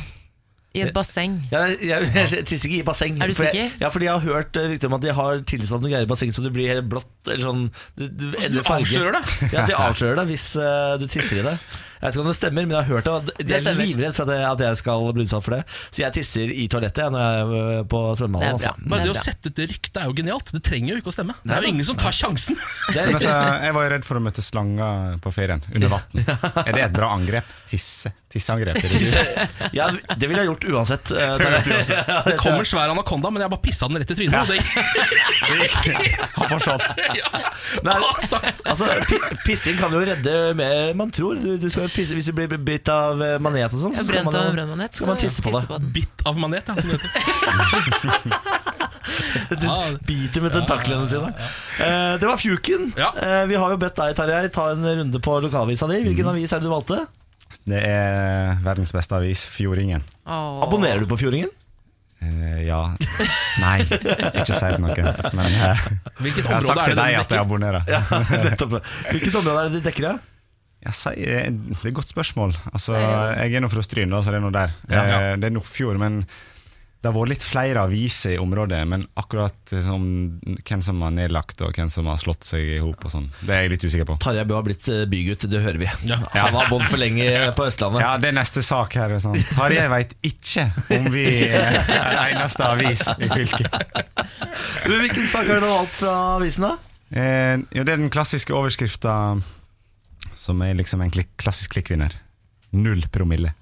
i 0.78 0.84
et 0.86 0.94
basseng. 0.94 1.40
Ja, 1.50 1.64
jeg, 1.74 1.90
jeg, 1.90 2.30
jeg 2.38 2.46
tisser 2.46 2.70
ikke 2.70 2.84
i 2.84 2.86
basseng. 2.88 3.18
Er 3.18 3.32
du 3.32 3.34
for 3.34 3.50
jeg- 3.50 3.58
sikker? 3.58 3.82
Ja, 3.82 3.90
fordi 3.90 4.06
jeg 4.06 4.14
har 4.14 4.22
hørt 4.38 4.56
eh, 4.62 4.70
rykter 4.76 4.88
om 4.92 4.96
at 5.00 5.02
de 5.08 5.16
har 5.18 5.42
tilsatt 5.50 5.82
noe 5.82 5.90
greier 5.92 6.06
i 6.06 6.12
basseng 6.14 6.32
så 6.32 6.46
du 6.46 6.52
blir 6.54 6.70
helt 6.76 6.86
blått. 6.92 7.10
Eller 7.26 7.42
sånn 7.44 7.66
Du, 7.98 8.06
det, 8.06 8.30
Så 8.38 8.54
du 8.54 8.60
endrer 8.62 8.68
farge. 8.70 8.86
avslører 8.86 9.18
det? 9.18 9.52
Ja, 9.58 9.66
de 9.66 9.78
avslører 9.82 10.22
det 10.22 10.28
hvis 10.30 10.46
eh, 10.62 10.94
du 11.02 11.08
tisser 11.10 11.42
i 11.42 11.48
det. 11.50 11.58
Jeg 12.00 12.06
vet 12.08 12.16
ikke 12.16 12.22
om 12.24 12.30
det 12.30 12.36
stemmer, 12.38 12.64
men 12.66 12.76
jeg 12.78 12.80
har 12.80 12.90
hørt 12.96 13.08
det. 13.28 13.34
De 13.50 13.56
er 13.58 13.76
livredd 13.76 14.16
for 14.16 14.24
at 14.30 14.38
jeg, 14.38 14.46
at 14.50 14.62
jeg 14.64 14.78
skal 14.80 15.08
bli 15.18 15.26
utsatt 15.28 15.44
for 15.44 15.56
det. 15.58 15.62
Så 15.90 16.04
jeg 16.06 16.16
tisser 16.16 16.54
i 16.56 16.68
toalettet 16.72 17.12
når 17.12 17.26
jeg 17.26 17.42
er 17.42 17.56
eh, 17.80 17.82
på 17.92 18.00
svømmehallen. 18.22 18.56
Altså. 18.56 18.72
Men 18.80 19.04
det 19.04 19.12
å 19.12 19.18
sette 19.20 19.52
ut 19.52 19.58
det 19.60 19.68
ryktet 19.74 20.00
er 20.00 20.08
jo 20.08 20.16
genialt. 20.22 20.54
Det 20.56 20.62
trenger 20.64 20.94
jo 20.94 21.02
ikke 21.02 21.12
å 21.12 21.18
stemme. 21.18 21.36
Det 21.44 21.58
er 21.58 21.68
jo 21.68 21.74
ingen 21.74 21.90
som 21.90 22.00
tar 22.00 22.16
sjansen. 22.16 22.56
Så, 23.20 23.34
jeg 23.66 23.76
var 23.76 23.88
jo 23.90 23.92
redd 23.98 24.08
for 24.08 24.22
å 24.22 24.24
møte 24.24 24.46
slanger 24.46 25.20
på 25.24 25.34
ferien, 25.36 25.62
under 25.76 25.92
vann. 25.98 26.24
Er 26.64 26.72
det 26.72 26.88
et 26.88 26.96
bra 26.96 27.12
angrep? 27.18 27.52
Tisse? 27.70 28.14
Tisseangrep? 28.30 28.78
Ja, 29.74 29.88
det 29.90 30.28
ville 30.30 30.44
jeg 30.44 30.50
gjort 30.52 30.66
uansett. 30.70 31.12
eh. 31.12 31.36
Ja, 31.98 32.20
Det 32.28 32.36
kommer 32.38 32.68
svær 32.68 32.92
anakonda, 32.94 33.32
men 33.34 33.42
jeg 33.42 33.50
bare 33.50 33.64
pissa 33.64 33.90
den 33.90 33.98
rett 34.04 34.14
i 34.14 34.18
trynet. 34.20 34.48
Det, 34.48 34.60
Han 36.38 36.52
får 36.54 36.84
ja. 37.18 37.32
Altså, 38.70 38.88
Pissing 39.48 39.80
kan 39.82 39.94
jo 39.98 40.04
redde 40.06 40.36
mer 40.58 40.92
enn 40.92 41.00
man 41.00 41.10
tror. 41.16 41.40
Du, 41.42 41.56
du 41.58 41.68
skal 41.74 41.89
pisse, 41.94 42.14
hvis 42.18 42.28
du 42.30 42.34
blir 42.38 42.48
bitt 42.58 42.90
av 42.94 43.22
eh, 43.22 43.36
manet 43.44 43.74
og 43.74 43.80
sånn, 43.86 43.96
så 43.98 44.06
skal 44.08 44.26
man, 44.28 44.34
brønnmanet, 44.56 44.96
skal 44.98 45.08
man 45.12 45.20
tisse 45.22 45.44
på 45.46 45.52
det. 45.56 45.80
Bitt 45.96 46.24
av 46.30 46.40
manet, 46.42 46.68
ja, 46.70 46.76
som 46.80 46.90
det 46.90 47.00
heter. 47.00 48.58
Ja, 49.60 49.76
Biter 50.06 50.42
med 50.44 50.54
tentaklene 50.54 51.08
sine. 51.10 51.32
Eh, 51.82 52.14
det 52.22 52.28
var 52.30 52.38
Fjuken. 52.40 52.92
Eh, 52.96 53.46
vi 53.50 53.58
har 53.58 53.72
jo 53.74 53.78
bedt 53.82 53.98
deg, 53.98 54.14
Tarjei, 54.18 54.50
ta 54.54 54.70
en 54.72 54.86
runde 54.86 55.20
på 55.26 55.40
lokalavisa 55.44 55.88
di. 55.90 55.98
Hvilken 56.06 56.26
Mhm. 56.28 56.34
avis 56.36 56.54
er 56.54 56.60
det 56.62 56.70
du 56.70 56.74
valgte? 56.74 57.00
Det 57.66 57.82
er 57.84 58.60
verdens 58.64 58.94
beste 58.94 59.16
avis, 59.18 59.44
Fjordingen. 59.50 60.02
Abonnerer 60.26 61.00
du 61.02 61.08
på 61.10 61.18
Fjordingen? 61.20 61.50
Uh, 62.20 62.60
ja 62.68 62.82
Nei, 63.62 63.78
ikke 63.80 64.52
si 64.52 64.68
det 64.68 64.80
noen. 64.84 65.08
Men 65.34 65.46
uh, 65.56 65.80
jeg 66.20 66.44
har 66.44 66.60
sagt 66.66 66.82
er 66.82 66.90
til 66.92 66.98
deg 67.00 67.16
at 67.16 67.30
jeg 67.32 67.40
abonnerer. 67.40 67.86
Ja. 67.88 68.02
Hvilket 69.14 69.36
område 69.40 69.62
er 69.62 69.70
det 69.70 69.80
de 69.80 69.86
dekker? 69.88 70.04
Ja? 70.04 70.18
Jeg 70.86 70.96
sier, 70.96 71.34
eh, 71.44 71.50
det 71.52 71.80
er 71.84 71.90
et 71.90 71.98
godt 71.98 72.12
spørsmål. 72.14 72.54
Altså, 72.72 72.96
jeg 72.96 73.58
er 73.58 73.66
nå 73.66 73.70
fra 73.72 73.82
Stryn, 73.84 74.14
så 74.24 74.32
det 74.32 74.40
er 74.40 74.46
noe 74.46 74.56
der. 74.56 74.78
Ja, 74.88 75.02
ja. 75.04 75.18
Eh, 75.34 75.36
Det 75.42 75.50
er 75.50 75.58
Nordfjord, 75.58 76.00
men 76.00 76.22
det 77.00 77.08
har 77.08 77.14
vært 77.16 77.30
litt 77.32 77.44
flere 77.48 77.80
aviser 77.88 78.34
i 78.36 78.40
området. 78.40 78.80
Men 78.88 79.04
akkurat 79.20 79.74
eh, 79.76 79.84
som, 79.84 80.06
hvem 80.68 80.82
som 80.84 81.02
har 81.04 81.12
nedlagt 81.16 81.62
og 81.64 81.76
hvem 81.76 81.92
som 81.92 82.08
har 82.12 82.18
slått 82.20 82.48
seg 82.48 82.64
i 82.78 82.80
hop 82.84 83.04
sånn, 83.12 83.28
det 83.44 83.54
er 83.56 83.62
jeg 83.66 83.74
litt 83.74 83.86
usikker 83.90 84.08
på. 84.08 84.18
Tarjei 84.24 84.44
Bø 84.48 84.56
har 84.56 84.66
blitt 84.68 84.88
bygutt, 85.12 85.46
det 85.52 85.62
hører 85.68 85.80
vi. 85.84 85.92
Ja. 86.08 86.18
Han 86.38 86.56
var 86.56 86.72
bånd 86.72 86.88
for 86.88 87.00
lenge 87.00 87.28
på 87.60 87.68
Østlandet. 87.68 88.04
Ja, 88.04 88.16
det 88.20 88.32
er 88.32 88.38
neste 88.40 88.64
sak 88.64 88.96
her. 89.00 89.12
er 89.16 89.24
Sånn. 89.24 89.36
Tarjei 89.52 89.86
veit 89.92 90.16
ikke 90.32 90.70
om 90.96 91.12
vi 91.12 91.26
er 91.52 91.80
den 91.84 92.20
eneste 92.40 92.68
avis 92.72 93.04
i 93.20 93.32
fylket. 93.36 93.80
Men 94.88 95.00
Hvilken 95.04 95.28
sak 95.28 95.48
har 95.52 95.60
du 95.60 95.68
valgt 95.68 96.00
fra 96.00 96.18
avisen, 96.40 96.68
da? 96.68 96.76
Eh, 97.12 97.56
ja, 97.76 97.84
det 97.84 97.96
er 97.96 97.98
den 98.04 98.12
klassiske 98.14 98.54
overskrifta 98.56 99.16
som 100.40 100.62
er 100.66 100.74
liksom 100.80 101.02
en 101.06 101.12
klassisk 101.40 101.76
klikkvinner. 101.78 102.16
Null 102.72 103.06
promille. 103.12 103.54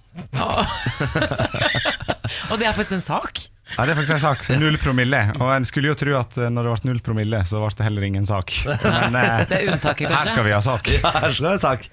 Og 2.51 2.57
det 2.59 2.67
er 2.67 2.73
faktisk 2.75 2.97
en 2.97 3.03
sak? 3.05 3.39
Ja, 3.75 3.83
det 3.83 3.91
er 3.91 3.97
faktisk 3.99 4.15
en 4.15 4.21
sak. 4.23 4.43
Null 4.61 4.77
promille. 4.79 5.19
Og 5.43 5.49
en 5.51 5.65
skulle 5.67 5.89
jo 5.91 5.95
tro 5.99 6.13
at 6.15 6.37
eh, 6.39 6.47
når 6.53 6.63
det 6.63 6.71
ble 6.73 6.87
null 6.89 7.01
promille, 7.03 7.41
så 7.47 7.59
ble 7.59 7.71
det 7.75 7.83
heller 7.87 8.05
ingen 8.07 8.25
sak. 8.27 8.53
Men 8.85 9.17
eh, 9.19 9.41
Det 9.49 9.57
er 9.59 9.71
unntaket, 9.73 10.07
her 10.07 10.15
kanskje? 10.15 10.33
skal 10.35 10.47
vi 10.47 10.53
ha 10.55 10.61
sak. 10.63 10.87
Ja, 10.95 11.11
her 11.17 11.35
skal 11.35 11.43
det 11.43 11.51
være 11.51 11.63
sak. 11.65 11.87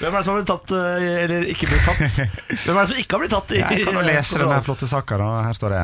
Hvem 0.00 0.10
er 0.10 0.16
det 0.18 0.24
som 0.26 0.34
har 0.34 0.40
blitt 0.40 0.50
tatt, 0.50 0.74
eh, 0.74 1.08
eller 1.24 1.46
ikke 1.54 1.70
blitt 1.70 1.86
tatt? 1.86 2.02
Hvem 2.64 2.74
er 2.74 2.80
det 2.80 2.88
som 2.90 3.02
ikke 3.04 3.16
har 3.16 3.22
blitt 3.24 3.34
tatt? 3.36 3.54
i- 3.54 3.62
Jeg 3.62 3.86
kan 3.86 4.00
jo 4.00 4.06
lese 4.08 4.42
denne 4.42 4.60
flotte 4.66 4.90
saka. 4.90 5.20
da. 5.22 5.30
Her 5.46 5.58
står 5.60 5.76
det 5.76 5.82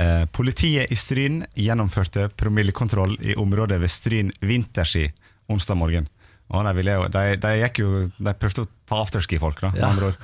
eh, 0.00 0.24
Politiet 0.40 0.92
i 0.94 0.98
Stryn 0.98 1.42
gjennomførte 1.60 2.30
promillekontroll 2.40 3.18
i 3.20 3.36
området 3.40 3.80
ved 3.84 3.92
Stryn 3.92 4.32
vinterski 4.40 5.10
onsdag 5.52 5.76
morgen. 5.76 6.08
Og 6.52 6.64
de, 6.66 6.72
ville 6.76 6.92
jo, 6.98 7.06
de, 7.08 7.22
de, 7.40 7.52
gikk 7.62 7.78
jo, 7.80 7.90
de 8.18 8.34
prøvde 8.38 8.64
å 8.66 8.68
ta 8.90 8.98
afterski-folk, 9.04 9.60
da. 9.64 9.70
med 9.72 9.80
Ja. 9.80 9.88
andre 9.94 10.10
ord. 10.12 10.18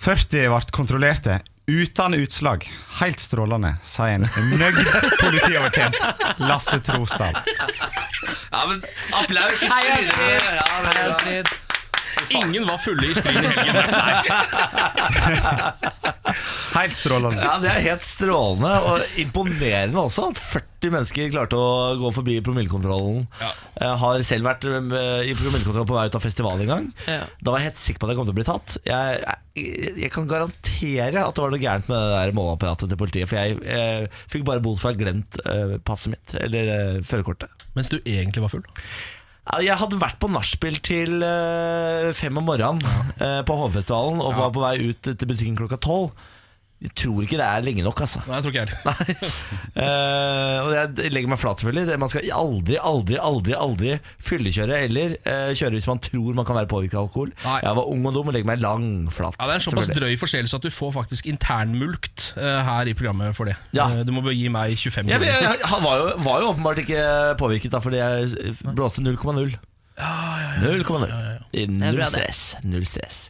40 0.00 0.46
ble 0.48 0.60
kontrollerte 0.72 1.40
uten 1.70 2.14
utslag. 2.16 2.64
Helt 3.00 3.20
strålende, 3.20 3.74
sier 3.86 4.16
en 4.16 4.24
nøyd 4.58 4.78
politiovertjent 5.20 5.98
Lasse 6.40 6.80
Trosdal. 6.86 7.36
Ja, 8.50 8.62
men 8.66 8.80
applaus! 9.14 9.60
Hei, 9.60 9.84
Astrid! 9.92 10.48
Ja, 10.56 10.80
veldig 10.86 10.94
Hei, 10.94 11.04
bra. 11.04 11.16
Astrid. 11.16 11.52
Ingen 12.40 12.64
var 12.68 12.78
fulle 12.82 13.06
i 13.10 13.14
Stryn 13.18 13.44
i 13.44 13.46
helgen. 13.50 13.76
Helt 16.74 16.96
strålende. 16.96 17.42
Ja, 17.42 17.58
Det 17.62 17.70
er 17.70 17.80
helt 17.84 18.04
strålende 18.06 18.70
og 18.86 19.00
imponerende 19.20 19.98
også 20.00 20.28
at 20.30 20.38
40 20.40 20.92
mennesker 20.94 21.32
klarte 21.32 21.56
å 21.58 21.96
gå 22.00 22.08
forbi 22.14 22.36
promillekontrollen. 22.44 23.24
Ja. 23.40 23.50
Jeg 23.82 23.98
har 24.04 24.22
selv 24.28 24.44
vært 24.48 24.62
eh, 24.70 25.28
i 25.28 25.34
promillekontroll 25.36 25.88
på 25.90 25.96
vei 25.98 26.06
ut 26.08 26.18
av 26.20 26.24
festival 26.24 26.56
en 26.64 26.70
gang. 26.72 26.86
Ja. 27.10 27.22
Da 27.42 27.48
var 27.52 27.58
jeg 27.60 27.68
helt 27.72 27.82
sikker 27.82 28.00
på 28.00 28.06
at 28.08 28.12
jeg 28.14 28.20
kom 28.20 28.28
til 28.30 28.36
å 28.36 28.40
bli 28.40 28.48
tatt. 28.48 28.68
Jeg, 28.88 29.04
jeg, 29.58 29.68
jeg 30.06 30.12
kan 30.14 30.30
garantere 30.30 31.20
at 31.26 31.34
det 31.36 31.44
var 31.44 31.50
noe 31.54 31.64
gærent 31.66 31.90
med 31.90 31.98
det 32.06 32.12
der 32.16 32.36
måleapparatet 32.38 32.86
til 32.94 33.00
politiet. 33.00 33.28
For 33.30 33.36
jeg 33.40 33.48
jeg 33.60 34.10
fikk 34.30 34.44
bare 34.48 34.62
bot 34.64 34.78
for 34.80 34.90
å 34.90 34.92
ha 34.94 35.00
glemt 35.00 35.32
eh, 35.44 35.76
passet 35.86 36.14
mitt, 36.14 36.28
eller 36.40 36.64
eh, 36.76 37.00
førerkortet. 37.06 37.50
Mens 37.76 37.90
du 37.92 37.98
egentlig 38.00 38.42
var 38.46 38.52
full. 38.54 38.64
Jeg 39.58 39.80
hadde 39.80 39.98
vært 39.98 40.20
på 40.22 40.28
nachspiel 40.30 40.76
til 40.84 41.24
eh, 41.26 42.10
fem 42.14 42.38
om 42.38 42.46
morgenen 42.46 42.84
eh, 43.18 43.40
på 43.46 43.56
Hovefestivalen 43.58 44.22
og 44.22 44.36
var 44.38 44.52
på 44.54 44.62
vei 44.62 44.76
ut 44.92 45.10
til 45.10 45.26
butikken 45.26 45.58
klokka 45.58 45.80
tolv. 45.82 46.12
Jeg 46.80 46.94
tror 46.96 47.18
ikke 47.26 47.36
det 47.36 47.44
er 47.44 47.64
lenge 47.66 47.82
nok, 47.84 47.98
altså. 48.00 48.22
Nei, 48.24 48.38
jeg 48.38 48.44
tror 48.44 48.54
ikke 48.54 48.60
jeg 48.62 48.68
heller. 48.72 49.32
uh, 49.76 50.56
og 50.64 50.70
jeg 50.72 51.10
legger 51.12 51.28
meg 51.28 51.40
flat, 51.42 51.60
selvfølgelig. 51.60 51.98
Man 52.00 52.08
skal 52.12 52.30
aldri, 52.32 52.78
aldri, 52.80 53.18
aldri 53.20 53.56
aldri 53.58 53.90
fyllekjøre 54.24 54.78
eller 54.86 55.12
uh, 55.26 55.50
kjøre 55.60 55.76
hvis 55.76 55.88
man 55.90 56.00
tror 56.06 56.38
man 56.38 56.48
kan 56.48 56.56
være 56.56 56.70
påvirket 56.72 56.96
av 56.96 57.04
alkohol. 57.10 57.34
Nei. 57.44 57.58
Jeg 57.66 57.78
var 57.82 57.90
ung 57.92 58.08
og 58.08 58.16
dum 58.16 58.32
og 58.32 58.36
legger 58.38 58.48
meg 58.48 58.64
langflat. 58.64 59.36
Ja, 59.36 59.50
Det 59.50 59.58
er 59.58 59.60
en 59.60 59.66
såpass 59.68 59.92
drøy 59.92 60.16
forseelse 60.24 60.56
at 60.56 60.64
du 60.64 60.72
får 60.72 60.96
faktisk 60.96 61.28
internmulkt 61.34 62.30
uh, 62.40 62.60
her 62.70 62.88
i 62.88 62.96
programmet 62.96 63.36
for 63.36 63.52
det. 63.52 63.58
Ja. 63.76 63.90
Uh, 63.92 64.00
du 64.08 64.16
må 64.16 64.24
bare 64.24 64.38
gi 64.40 64.48
meg 64.48 64.72
25 64.80 65.12
Ja, 65.12 65.20
men 65.20 65.28
kroner. 65.28 65.48
jeg, 65.50 65.72
han 65.76 65.84
var 65.84 66.00
jo, 66.00 66.10
var 66.30 66.40
jo 66.46 66.52
åpenbart 66.54 66.84
ikke 66.86 67.04
påvirket, 67.44 67.76
da 67.76 67.84
fordi 67.84 68.00
jeg 68.00 68.56
blåste 68.72 69.04
0,0. 69.04 69.58
0,0. 70.00 71.10
I 71.52 71.66
Det 71.68 71.76
er 71.76 71.92
Null 71.92 72.06
stress. 72.08 72.44
Null 72.64 72.86
stress. 72.88 73.26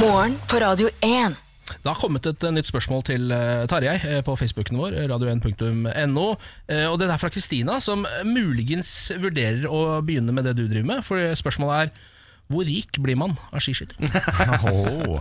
Morgen 0.00 0.40
på 0.48 0.64
Radio 0.64 0.88
1. 1.04 1.36
Det 1.66 1.88
har 1.90 1.98
kommet 1.98 2.26
et 2.28 2.44
eh, 2.46 2.54
nytt 2.54 2.68
spørsmål 2.70 3.02
til 3.08 3.32
uh, 3.34 3.64
Tarjei 3.70 3.96
eh, 3.98 4.20
på 4.26 4.36
Facebooken 4.38 4.78
vår, 4.78 4.98
radio1.no. 5.10 6.26
Eh, 6.70 6.86
og 6.86 6.98
det 7.00 7.08
er 7.10 7.22
fra 7.22 7.32
Kristina, 7.32 7.80
som 7.82 8.06
eh, 8.06 8.22
muligens 8.26 8.92
vurderer 9.22 9.66
å 9.70 10.00
begynne 10.06 10.34
med 10.36 10.46
det 10.46 10.56
du 10.58 10.66
driver 10.66 10.88
med. 10.94 11.04
For 11.06 11.34
spørsmålet 11.38 11.88
er 11.88 12.14
hvor 12.46 12.66
rik 12.66 13.00
blir 13.02 13.18
man 13.18 13.34
av 13.50 13.62
skiskyting? 13.64 14.06
Åh. 14.70 15.18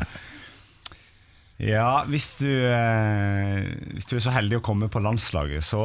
Ja, 1.66 2.04
hvis 2.12 2.34
du, 2.42 2.50
eh, 2.68 3.64
hvis 3.96 4.10
du 4.10 4.18
er 4.18 4.24
så 4.26 4.34
heldig 4.36 4.60
å 4.60 4.66
komme 4.66 4.90
på 4.92 5.00
landslaget, 5.00 5.64
så, 5.64 5.82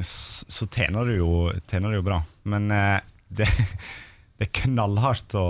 så 0.00 0.68
tjener, 0.72 1.04
du 1.04 1.18
jo, 1.20 1.32
tjener 1.68 1.92
du 1.92 2.00
jo 2.00 2.06
bra. 2.06 2.22
Men 2.48 2.70
eh, 2.72 2.96
det, 3.28 3.46
det 4.38 4.46
er 4.46 4.52
knallhardt 4.60 5.34
å, 5.34 5.46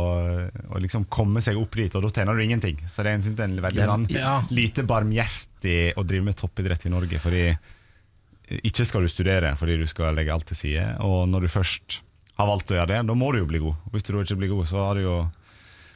å 0.72 0.78
liksom 0.80 1.04
komme 1.12 1.42
seg 1.44 1.58
opp 1.60 1.76
dit, 1.76 1.92
og 1.98 2.06
da 2.06 2.08
tjener 2.08 2.38
du 2.38 2.44
ingenting. 2.44 2.78
Så 2.88 3.04
det 3.04 3.12
er, 3.12 3.24
synes 3.24 3.36
det 3.36 3.44
er 3.44 3.50
en 3.50 3.58
veldig 3.66 3.88
sånn, 3.90 4.06
Ja. 4.14 4.36
lite 4.48 4.84
barmhjertig 4.88 5.80
å 6.00 6.04
drive 6.08 6.24
med 6.30 6.38
toppidrett 6.40 6.86
i 6.88 6.92
Norge. 6.94 7.20
Fordi 7.20 7.42
ikke 8.64 8.86
skal 8.88 9.04
du 9.04 9.10
studere 9.12 9.50
fordi 9.60 9.76
du 9.76 9.84
skal 9.90 10.16
legge 10.16 10.32
alt 10.32 10.48
til 10.48 10.56
side. 10.56 10.86
Og 11.04 11.26
når 11.28 11.44
du 11.44 11.50
først 11.52 11.98
har 12.38 12.48
valgt 12.48 12.72
å 12.72 12.78
gjøre 12.78 12.94
det, 12.94 13.02
da 13.10 13.16
må 13.18 13.28
du 13.34 13.42
jo 13.42 13.50
bli 13.50 13.60
god. 13.60 13.76
Hvis 13.92 14.06
du 14.06 14.14
ikke 14.16 14.38
blir 14.40 14.54
god, 14.54 14.70
så 14.70 14.80
har 14.86 14.96
du 14.96 15.04
jo 15.04 15.18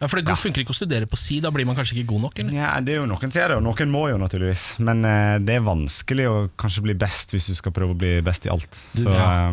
Ja, 0.02 0.08
for 0.10 0.18
Det 0.20 0.34
funker 0.36 0.64
ikke 0.64 0.74
å 0.74 0.76
studere 0.76 1.06
på 1.06 1.16
si, 1.16 1.38
da 1.40 1.52
blir 1.54 1.64
man 1.64 1.76
kanskje 1.78 1.94
ikke 2.00 2.10
god 2.10 2.24
nok? 2.26 2.38
eller? 2.42 2.52
Ja, 2.58 2.74
det 2.82 2.96
er 2.96 3.00
jo 3.00 3.06
Noen 3.06 3.30
som 3.30 3.38
gjør 3.38 3.54
det, 3.54 3.58
og 3.60 3.66
noen 3.68 3.92
må 3.94 4.02
jo 4.10 4.18
naturligvis. 4.18 4.64
Men 4.82 5.04
uh, 5.06 5.38
det 5.38 5.56
er 5.56 5.64
vanskelig 5.64 6.26
å 6.28 6.36
kanskje 6.58 6.82
bli 6.90 6.96
best 6.98 7.32
hvis 7.32 7.46
du 7.52 7.54
skal 7.54 7.72
prøve 7.72 7.94
å 7.94 8.00
bli 8.02 8.16
best 8.26 8.50
i 8.50 8.52
alt. 8.52 8.80
Så 8.98 9.06
ja. 9.06 9.48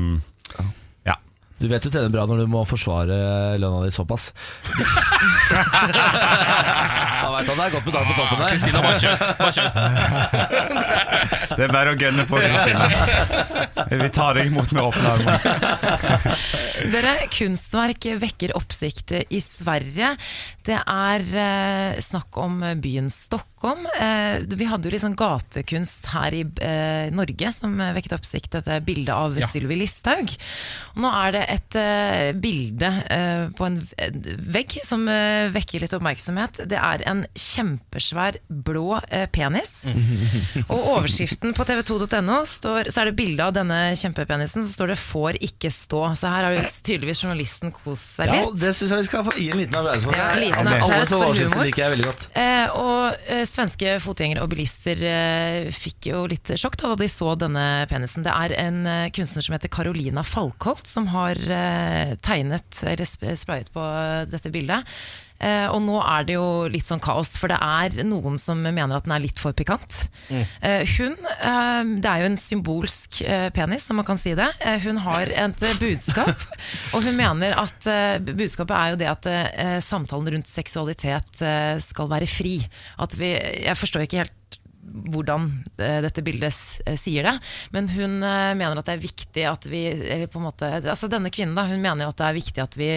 Du 1.60 1.68
vet 1.68 1.84
du 1.84 1.90
tjener 1.92 2.12
bra 2.14 2.24
når 2.30 2.38
du 2.44 2.48
må 2.52 2.62
forsvare 2.68 3.16
lønna 3.60 3.84
di 3.84 3.92
såpass. 3.92 4.30
Han 7.20 7.34
vet 7.36 7.50
han 7.50 7.60
er 7.60 7.74
godt 7.74 7.86
betalt 7.86 8.08
på 8.08 8.14
toppen 8.16 8.40
der. 8.40 8.54
Kristina, 8.54 8.80
bare 8.84 9.00
kjør. 9.04 9.18
Bare 9.40 9.54
kjør. 9.58 9.70
Det 11.60 11.66
er 11.66 11.74
bare 11.74 11.92
å 11.92 11.98
gønne 12.00 12.24
på, 12.30 12.40
Kristina. 12.40 12.86
Vi 13.90 14.10
tar 14.16 14.38
deg 14.38 14.52
imot 14.52 14.72
med 14.76 14.84
åpne 14.86 15.08
armer. 15.12 15.36
Dere, 16.94 17.14
kunstverk 17.34 18.08
vekker 18.22 18.54
oppsikt 18.58 19.12
i 19.28 19.42
Sverige. 19.44 20.14
Det 20.70 20.78
er 20.86 21.24
eh, 21.42 22.00
snakk 22.04 22.38
om 22.38 22.60
byen 22.84 23.08
Stockholm. 23.10 23.88
Eh, 23.98 24.44
vi 24.46 24.68
hadde 24.70 24.86
jo 24.86 24.94
litt 24.94 25.02
sånn 25.02 25.16
gatekunst 25.18 26.06
her 26.14 26.36
i 26.38 26.44
eh, 26.62 27.10
Norge 27.16 27.50
som 27.56 27.74
vekket 27.96 28.14
oppsikt, 28.20 28.52
dette 28.60 28.78
bildet 28.86 29.14
av 29.16 29.38
Ja. 29.40 29.48
Sylvi 29.50 29.80
Listhaug. 29.80 30.30
Og 30.94 31.02
nå 31.02 31.10
er 31.24 31.34
det 31.34 31.42
et 31.56 31.78
eh, 31.80 32.30
bilde 32.38 32.90
eh, 33.10 33.48
på 33.58 33.66
en 33.66 33.80
vegg 34.54 34.76
som 34.86 35.08
eh, 35.10 35.50
vekker 35.56 35.82
litt 35.82 35.96
oppmerksomhet. 35.98 36.62
Det 36.70 36.78
er 36.78 37.04
en 37.10 37.24
kjempesvær 37.34 38.38
blå 38.70 39.00
penis. 39.34 39.86
Og 40.72 40.78
overskriften 41.00 41.56
på 41.58 41.66
tv2.no 41.66 42.40
står, 42.50 42.92
så 42.94 43.02
er 43.04 43.10
det 43.10 43.18
bilde 43.20 43.48
av 43.48 43.56
denne 43.58 43.80
kjempepenisen, 44.00 44.62
så 44.66 44.76
står 44.76 44.94
det 44.94 45.00
'får 45.02 45.42
ikke 45.50 45.72
stå'. 45.74 46.06
Så 46.20 46.30
her 46.30 46.46
har 46.46 46.54
jo 46.58 46.62
tydeligvis 46.62 47.24
journalisten 47.26 47.74
kost 47.74 48.20
seg 48.20 48.30
litt. 48.30 48.46
Ja, 48.46 48.54
det 48.68 48.76
syns 48.78 48.94
jeg 48.94 49.00
vi 49.04 49.10
skal 49.10 49.26
få 49.26 49.34
gi 49.40 49.50
en 49.50 49.62
liten 49.64 49.80
applaus 49.82 50.06
for. 50.06 50.14
Ja, 50.20 50.30
liten 50.38 50.59
Altså, 50.60 50.80
applaus 50.80 51.12
for 51.14 51.40
humor. 51.40 51.70
Eh, 52.40 52.76
og 52.80 53.30
eh, 53.30 53.46
svenske 53.50 53.96
fotgjengere 54.04 54.44
og 54.46 54.52
bilister 54.52 55.02
eh, 55.06 55.70
fikk 55.74 56.10
jo 56.12 56.26
litt 56.30 56.52
sjokk 56.60 56.78
da 56.82 56.94
de 57.00 57.10
så 57.12 57.34
denne 57.40 57.66
penisen. 57.92 58.26
Det 58.28 58.34
er 58.34 58.56
en 58.60 58.84
eh, 58.90 59.08
kunstner 59.16 59.46
som 59.46 59.56
heter 59.58 59.72
Carolina 59.74 60.24
Falkholt, 60.28 60.88
som 60.90 61.10
har 61.14 61.40
eh, 61.40 62.16
tegnet 62.26 62.84
eller 62.84 63.10
sprayet 63.40 63.74
på 63.76 63.84
eh, 63.84 64.28
dette 64.30 64.54
bildet. 64.54 65.00
Eh, 65.40 65.68
og 65.72 65.80
nå 65.86 66.00
er 66.04 66.26
det 66.28 66.36
jo 66.36 66.68
litt 66.72 66.88
sånn 66.88 67.02
kaos, 67.04 67.36
for 67.40 67.52
det 67.52 67.60
er 67.64 68.04
noen 68.08 68.36
som 68.42 68.60
mener 68.60 68.98
at 68.98 69.08
den 69.08 69.16
er 69.16 69.24
litt 69.24 69.40
for 69.40 69.56
pikant. 69.56 70.02
Eh, 70.30 70.84
hun, 70.98 71.16
eh, 71.16 71.94
det 72.04 72.12
er 72.12 72.24
jo 72.24 72.30
en 72.32 72.40
symbolsk 72.42 73.22
penis, 73.56 73.88
om 73.92 74.02
man 74.02 74.08
kan 74.08 74.20
si 74.20 74.36
det. 74.38 74.50
Hun 74.84 75.00
har 75.06 75.32
et 75.32 75.64
budskap, 75.80 76.44
og 76.94 77.06
hun 77.08 77.16
mener 77.20 77.56
at 77.60 77.88
budskapet 78.28 78.76
er 78.76 78.94
jo 78.94 79.00
det 79.00 79.12
at 79.12 79.30
samtalen 79.86 80.36
rundt 80.36 80.50
seksualitet 80.50 81.42
skal 81.84 82.12
være 82.12 82.28
fri. 82.30 82.60
At 83.00 83.16
vi, 83.18 83.34
jeg 83.64 83.80
forstår 83.80 84.06
ikke 84.06 84.24
helt 84.24 84.60
hvordan 84.90 85.44
dette 85.78 86.24
bildet 86.26 86.56
sier 86.98 87.28
det, 87.28 87.34
men 87.76 87.90
hun 87.94 88.16
mener 88.20 88.80
at 88.80 88.88
det 88.88 88.96
er 88.96 89.04
viktig 89.04 89.44
at 89.46 89.68
vi 89.70 89.84
eller 89.92 90.30
på 90.32 90.40
en 90.40 90.48
måte, 90.48 90.70
altså 90.80 91.10
Denne 91.12 91.30
kvinnen 91.34 91.58
da, 91.58 91.68
hun 91.70 91.84
mener 91.84 92.08
jo 92.08 92.14
at 92.14 92.22
det 92.22 92.30
er 92.30 92.40
viktig 92.40 92.64
at 92.64 92.78
vi 92.80 92.90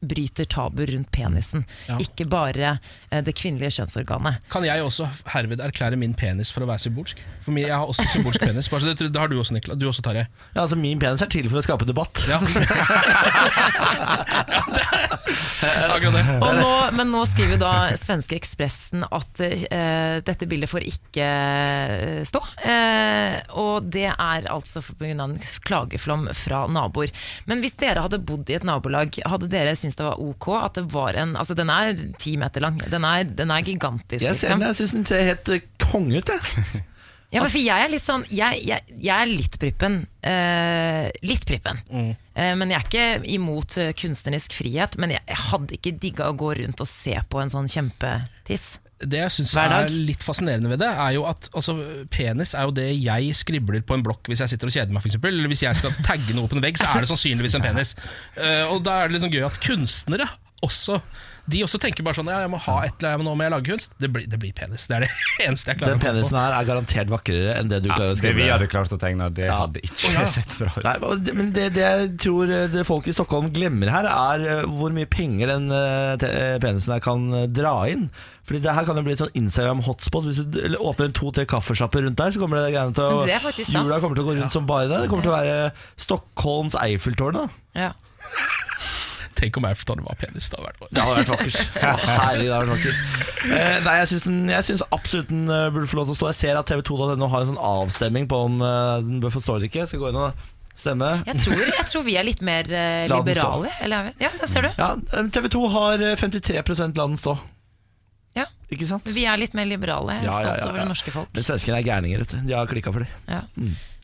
bryter 0.00 0.44
tabu 0.46 0.86
rundt 0.86 1.10
penisen, 1.12 1.64
Ja. 1.88 1.98
ikke 1.98 2.24
bare 2.28 2.78
eh, 3.10 3.20
det 3.24 3.34
kvinnelige 3.34 3.70
kjønnsorganet. 3.78 4.34
Kan 4.52 4.64
jeg 4.64 4.82
også 4.82 5.08
herved 5.34 5.58
erklære 5.60 5.96
min 5.98 6.14
penis 6.14 6.50
for 6.54 6.60
å 6.62 6.66
være 6.70 6.78
symbolsk? 6.86 7.16
For 7.44 7.50
min, 7.52 7.66
Jeg 7.66 7.74
har 7.76 7.86
også 7.86 8.02
symbolsk 8.12 8.40
penis. 8.40 8.68
Bare 8.68 8.80
så 8.80 8.86
det, 8.94 9.12
det 9.12 9.20
har 9.20 9.28
du 9.28 9.38
også, 9.40 9.54
Niklas. 9.56 9.76
Du 9.78 9.86
også, 9.88 10.02
Tarjei. 10.02 10.26
Ja, 10.54 10.62
altså 10.62 10.76
Min 10.78 10.98
penis 11.02 11.22
er 11.22 11.26
til 11.32 11.48
for 11.50 11.58
å 11.58 11.62
skape 11.66 11.84
debatt. 11.88 12.24
Ja. 12.28 12.38
Akkurat 15.88 16.14
det. 16.14 16.22
Og 16.42 16.54
nå, 16.58 16.70
men 16.96 17.10
nå 17.12 17.22
skriver 17.28 17.58
da 17.60 17.72
svenske 17.98 18.36
Ekspressen 18.38 19.02
at 19.04 19.40
eh, 19.44 20.18
dette 20.24 20.46
bildet 20.48 20.70
får 20.70 20.84
ikke 20.88 21.24
eh, 21.26 22.22
stå. 22.28 22.40
Eh, 22.62 23.38
og 23.58 23.88
det 23.92 24.06
er 24.12 24.46
altså 24.52 24.82
pga. 24.84 25.10
en 25.16 25.36
klageflom 25.66 26.28
fra 26.36 26.64
naboer. 26.70 27.10
Men 27.50 27.60
hvis 27.64 27.76
dere 27.80 28.02
hadde 28.04 28.20
bodd 28.22 28.50
i 28.52 28.56
et 28.58 28.66
nabolag, 28.66 29.18
hadde 29.28 29.48
dere 29.50 29.74
syntes 29.78 29.87
det 29.96 30.04
var 30.04 30.20
ok 30.20 30.48
at 30.58 30.74
det 30.74 30.84
var 30.92 31.16
en 31.16 31.36
Altså 31.38 31.54
den 31.56 31.70
er 31.70 31.94
ti 32.18 32.36
meter 32.36 32.60
lang. 32.60 32.76
Den 32.90 33.04
er, 33.04 33.24
den 33.24 33.50
er 33.54 33.62
gigantisk, 33.64 34.24
Jeg 34.26 34.36
ser 34.36 34.52
liksom. 34.52 34.66
jeg 34.66 34.76
syns 34.80 34.94
den 34.98 35.04
ser 35.08 35.24
helt 35.30 35.48
eh, 35.48 35.64
konge 35.78 36.18
ut, 36.20 36.28
jeg. 36.34 36.84
Ja, 37.28 37.42
men 37.42 37.50
for 37.52 37.60
jeg 37.60 37.84
er 37.84 37.90
litt 37.92 38.00
sånn 38.00 38.22
Jeg, 38.32 38.62
jeg, 38.64 38.94
jeg 39.04 39.12
er 39.12 39.28
litt 39.28 39.58
prippen. 39.60 39.98
Eh, 40.24 41.08
litt 41.28 41.44
prippen. 41.48 41.82
Eh, 41.92 42.54
men 42.56 42.72
jeg 42.72 42.78
er 42.78 42.86
ikke 42.86 43.32
imot 43.36 43.76
eh, 43.82 43.90
kunstnerisk 43.92 44.56
frihet. 44.56 44.96
Men 44.96 45.12
jeg, 45.12 45.20
jeg 45.28 45.40
hadde 45.50 45.76
ikke 45.76 45.92
digga 46.00 46.30
å 46.30 46.36
gå 46.40 46.54
rundt 46.62 46.80
og 46.80 46.88
se 46.88 47.12
på 47.28 47.42
en 47.42 47.52
sånn 47.52 47.68
kjempetiss. 47.68 48.78
Det 48.98 49.20
jeg 49.20 49.30
syns 49.30 49.52
er 49.62 49.92
litt 49.92 50.24
fascinerende 50.26 50.72
ved 50.72 50.80
det, 50.82 50.88
er 50.90 51.12
jo 51.14 51.22
at 51.30 51.46
altså, 51.52 51.76
penis 52.10 52.54
er 52.58 52.66
jo 52.66 52.74
det 52.74 52.88
jeg 52.96 53.30
skribler 53.38 53.84
på 53.86 53.94
en 53.94 54.02
blokk 54.06 54.26
hvis 54.26 54.42
jeg 54.42 54.54
sitter 54.54 54.70
og 54.70 54.74
kjeder 54.74 54.94
meg, 54.94 55.04
f.eks. 55.04 55.20
Eller 55.22 55.52
hvis 55.52 55.62
jeg 55.62 55.78
skal 55.78 55.94
tagge 56.06 56.34
noe 56.34 56.50
på 56.50 56.58
en 56.58 56.64
vegg, 56.64 56.80
så 56.80 56.90
er 56.90 57.04
det 57.04 57.10
sannsynligvis 57.12 57.58
en 57.58 57.66
penis. 57.68 57.94
Uh, 58.34 58.66
og 58.72 58.82
da 58.86 58.98
er 58.98 59.08
det 59.08 59.16
litt 59.16 59.26
sånn 59.26 59.34
gøy 59.36 59.46
at 59.46 59.60
kunstnere 59.62 60.26
også 60.66 60.98
De 61.48 61.62
også 61.64 61.78
tenker 61.80 62.04
bare 62.06 62.18
sånn 62.18 62.28
Ja, 62.30 62.42
jeg 62.44 62.50
må 62.52 62.58
ha 62.60 62.74
et 62.84 62.94
eller 63.00 63.16
annet, 63.16 63.24
nå 63.26 63.32
må 63.38 63.46
jeg 63.46 63.52
lage 63.54 63.70
kunst. 63.72 63.92
Det 64.02 64.10
blir, 64.12 64.26
det 64.28 64.38
blir 64.42 64.52
penis. 64.56 64.84
Det 64.90 64.98
er 64.98 65.06
det 65.06 65.10
eneste 65.48 65.72
jeg 65.72 65.80
klarer 65.80 65.94
Den 65.94 66.00
å 66.00 66.04
få 66.04 66.10
penisen 66.12 66.38
her 66.40 66.56
er 66.58 66.68
garantert 66.68 67.12
vakrere 67.12 67.54
enn 67.60 67.70
det 67.72 67.78
du 67.84 67.90
klarer 67.90 68.12
å 68.12 68.18
skrive. 68.20 68.34
Det 68.36 68.42
vi 68.44 68.48
hadde 68.52 68.68
klart 68.72 68.92
å 68.92 69.00
tegne, 69.00 69.30
det 69.34 69.46
Ja. 69.48 69.58
hadde 69.64 69.82
ikke 69.84 70.10
oh, 70.12 70.16
ja. 70.18 70.24
sett 70.28 70.56
bra 70.60 70.72
ut. 70.76 70.84
Nei, 70.88 71.32
men 71.40 71.52
det, 71.56 71.68
det 71.78 71.84
jeg 71.86 72.10
tror 72.24 72.52
eh, 72.52 72.66
det 72.72 72.84
folk 72.88 73.08
i 73.08 73.16
Stockholm 73.16 73.48
glemmer 73.56 73.92
her, 73.94 74.08
er 74.12 74.46
eh, 74.58 74.64
hvor 74.78 74.92
mye 74.96 75.08
penger 75.10 75.54
den 75.54 75.70
eh, 75.72 76.58
penisen 76.62 76.94
her 76.96 77.02
kan 77.04 77.28
dra 77.56 77.74
inn. 77.90 78.08
Fordi 78.48 78.62
det 78.64 78.72
her 78.72 78.86
kan 78.88 78.96
jo 78.96 79.02
bli 79.04 79.12
et 79.12 79.20
sånn 79.20 79.34
Instagram-hotspot. 79.36 80.24
Hvis 80.30 80.38
du 80.48 80.60
åpner 80.80 81.10
en 81.10 81.16
to-tre 81.16 81.44
kaffesjapper 81.48 82.04
rundt 82.06 82.16
der, 82.16 82.32
så 82.32 82.40
kommer 82.40 82.62
det 82.62 82.70
greiene 82.72 82.96
til 82.96 83.04
å. 83.04 83.26
Jula 83.28 83.98
kommer 84.00 84.16
til 84.16 84.24
å 84.24 84.28
gå 84.30 84.36
rundt 84.38 84.56
som 84.56 84.64
bare 84.68 84.88
det. 84.88 85.02
Det 85.04 85.10
kommer 85.12 85.26
til 85.26 85.34
å 85.34 85.36
være 85.36 85.58
Stockholms 86.00 86.76
Eiffeltårn. 86.80 87.42
da 87.42 87.48
Ja. 87.76 87.92
Tenk 89.38 89.56
om 89.60 89.66
Eiffeltårnet 89.68 90.06
var 90.08 90.18
penis. 90.18 90.48
Det 90.50 90.58
hadde 90.58 91.14
vært 91.20 91.30
vakkert. 91.30 91.54
Så 91.78 91.94
herlig, 92.02 92.48
det 92.48 92.54
hadde 92.56 92.60
vært 92.64 92.74
vakkert. 92.74 93.00
Eh, 93.46 93.78
nei, 93.86 93.96
jeg 94.00 94.10
syns, 94.12 94.26
den, 94.26 94.38
jeg 94.50 94.66
syns 94.66 94.82
absolutt 94.90 95.30
den 95.30 95.44
uh, 95.46 95.68
burde 95.74 95.90
få 95.90 96.00
lov 96.00 96.08
til 96.10 96.16
å 96.16 96.18
stå. 96.18 96.30
Jeg 96.32 96.40
ser 96.40 96.58
at 96.58 96.70
TV2.no 96.72 97.28
har 97.30 97.44
en 97.44 97.52
sånn 97.52 97.60
avstemning 97.70 98.26
på 98.30 98.40
om 98.48 98.58
uh, 98.64 98.98
den 99.04 99.20
bør 99.22 99.36
få 99.36 99.44
stå 99.44 99.58
eller 99.58 99.70
ikke. 99.70 99.86
Skal 99.90 100.02
gå 100.02 100.10
inn 100.10 100.18
og 100.24 100.48
stemme. 100.78 101.10
Jeg, 101.26 101.42
tror, 101.44 101.62
jeg 101.66 101.86
tror 101.90 102.06
vi 102.06 102.16
er 102.18 102.26
litt 102.26 102.42
mer 102.44 102.66
stå. 102.66 103.20
liberale. 103.22 103.70
Eller, 103.84 104.10
ja, 104.22 104.32
der 104.40 104.50
ser 104.50 104.68
du. 104.68 104.70
Ja, 104.78 104.90
TV 105.34 105.48
2 105.54 105.62
har 105.74 106.04
eh, 106.08 106.18
53 106.18 106.58
la 106.58 107.06
den 107.06 107.18
stå. 107.20 107.34
Ja. 108.38 108.46
Ikke 108.74 108.86
sant? 108.86 109.08
Vi 109.14 109.24
er 109.26 109.40
litt 109.40 109.56
mer 109.58 109.68
liberale. 109.68 110.18
Jeg 110.20 110.26
er 110.26 110.28
Ja, 110.28 110.34
ja, 110.34 110.42
stolt 110.42 110.62
ja, 110.62 110.70
over 110.70 110.82
det 110.82 110.88
norske 110.92 111.14
folk. 111.14 111.30
Men 111.34 111.46
svenskene 111.46 111.80
er 111.80 111.86
gærninger, 111.88 112.22
vet 112.24 112.36
du. 112.36 112.40
De 112.50 112.58
har 112.58 112.70
klikka 112.70 112.94
for 112.94 113.06
det. 113.06 113.10
Ja. 113.26 113.42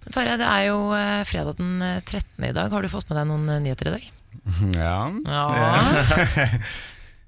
Tarjei, 0.05 0.35
det 0.41 0.49
er 0.51 0.66
jo 0.68 0.80
fredag 1.28 1.59
den 1.61 1.78
eh, 1.85 2.01
13. 2.03 2.51
i 2.51 2.53
dag. 2.57 2.74
Har 2.74 2.85
du 2.85 2.91
fått 2.93 3.11
med 3.11 3.20
deg 3.20 3.30
noen 3.30 3.49
nyheter 3.64 3.93
i 3.93 3.97
dag? 3.99 4.12
Ja. 4.74 5.11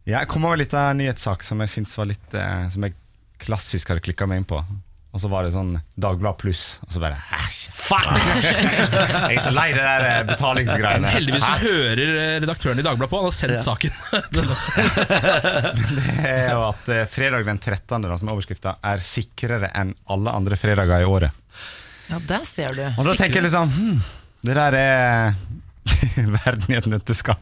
Ja. 0.07 0.21
Jeg 0.21 0.29
kom 0.31 0.45
over 0.47 0.59
litt 0.61 0.75
av 0.77 0.93
en 0.93 1.01
nyhetssak 1.03 1.43
som 1.43 1.59
jeg 1.65 1.73
synes 1.73 1.97
var 1.99 2.07
litt 2.07 2.35
eh, 2.39 2.69
Som 2.71 2.85
jeg 2.87 2.95
klassisk 3.43 3.91
hadde 3.91 4.05
klikka 4.07 4.29
meg 4.31 4.39
inn 4.39 4.47
på. 4.49 4.61
Og 5.17 5.21
så 5.23 5.29
var 5.33 5.43
det 5.47 5.51
sånn 5.55 5.73
Dagblad 5.99 6.37
pluss, 6.39 6.79
og 6.85 6.93
så 6.93 7.01
bare 7.03 7.17
æsj, 7.37 7.59
fuck! 7.73 8.07
jeg 9.33 9.35
er 9.35 9.43
så 9.43 9.53
lei 9.53 9.67
det 9.75 9.83
der 9.83 10.05
eh, 10.11 10.23
betalingsgreiene. 10.29 11.11
Heldigvis 11.11 11.45
så 11.45 11.57
hører 11.63 12.03
eh, 12.05 12.37
redaktøren 12.45 12.81
i 12.81 12.85
Dagbladet 12.87 13.13
på. 13.13 13.21
Han 13.23 13.29
har 13.31 13.37
sendt 13.37 13.65
saken 13.67 13.97
til 14.37 14.53
oss. 14.53 14.69
Det 15.97 16.31
er 16.37 16.51
jo 16.53 16.63
at 16.69 16.91
fredag 17.13 17.49
den 17.49 17.61
13., 17.61 18.07
da, 18.07 18.17
som 18.21 18.29
er 18.31 18.37
overskrifta, 18.37 18.77
er 18.93 19.05
sikrere 19.05 19.73
enn 19.73 19.95
alle 20.13 20.37
andre 20.37 20.61
fredager 20.61 21.03
i 21.03 21.09
året. 21.19 21.45
ja, 22.13 22.21
der 22.31 22.45
ser 22.47 22.77
du. 22.77 22.85
Og 22.93 23.05
da 23.09 23.17
tenker 23.19 23.41
jeg 23.41 23.49
liksom 23.49 23.73
hm, 23.75 23.97
Det 24.47 24.55
der 24.61 24.77
er 24.85 25.41
verden 26.39 26.73
i 26.75 26.79
et 26.79 26.89
nøtteskall. 26.91 27.39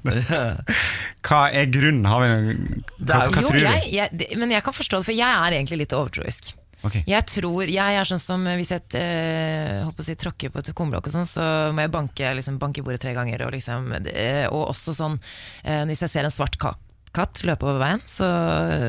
Hva 1.25 1.41
er 1.55 1.71
grunnen? 1.73 2.05
Har 2.09 2.21
vi 2.25 2.29
noen 2.33 2.85
Hva, 2.99 3.23
hva 3.29 3.41
Jo, 3.41 3.49
tror 3.49 3.57
du? 3.59 3.63
jeg, 3.65 3.89
jeg, 3.95 4.11
det- 4.21 4.35
men 4.41 4.53
jeg 4.55 4.65
kan 4.67 4.77
forstå 4.77 5.01
det, 5.01 5.09
for 5.09 5.17
jeg 5.17 5.31
er 5.47 5.57
egentlig 5.59 5.81
litt 5.85 5.97
overtroisk. 5.97 6.53
Okay. 6.85 7.01
Jeg 7.09 7.25
tror, 7.33 7.63
jeg 7.65 7.97
er 7.97 8.05
sånn 8.05 8.21
som 8.21 8.43
Hvis 8.45 8.69
jeg 8.75 8.83
øh, 9.01 9.87
håper 9.87 10.03
å 10.03 10.05
si, 10.05 10.15
tråkker 10.21 10.51
på 10.53 10.61
et 10.61 10.69
kumlokk, 10.77 11.07
sånn, 11.15 11.25
så 11.25 11.47
må 11.73 11.81
jeg 11.87 11.93
banke, 11.95 12.33
liksom, 12.37 12.59
banke 12.61 12.83
i 12.83 12.85
bordet 12.85 13.01
tre 13.01 13.15
ganger. 13.17 13.47
Og, 13.47 13.55
liksom, 13.57 13.89
eh, 14.13 14.45
og 14.51 14.67
også 14.75 14.93
sånn 14.93 15.17
øh, 15.17 15.85
Hvis 15.89 16.05
jeg 16.05 16.13
ser 16.13 16.29
en 16.29 16.35
svart 16.35 16.59
katt 16.61 17.41
løpe 17.47 17.65
over 17.65 17.79
veien, 17.81 18.03
så 18.11 18.27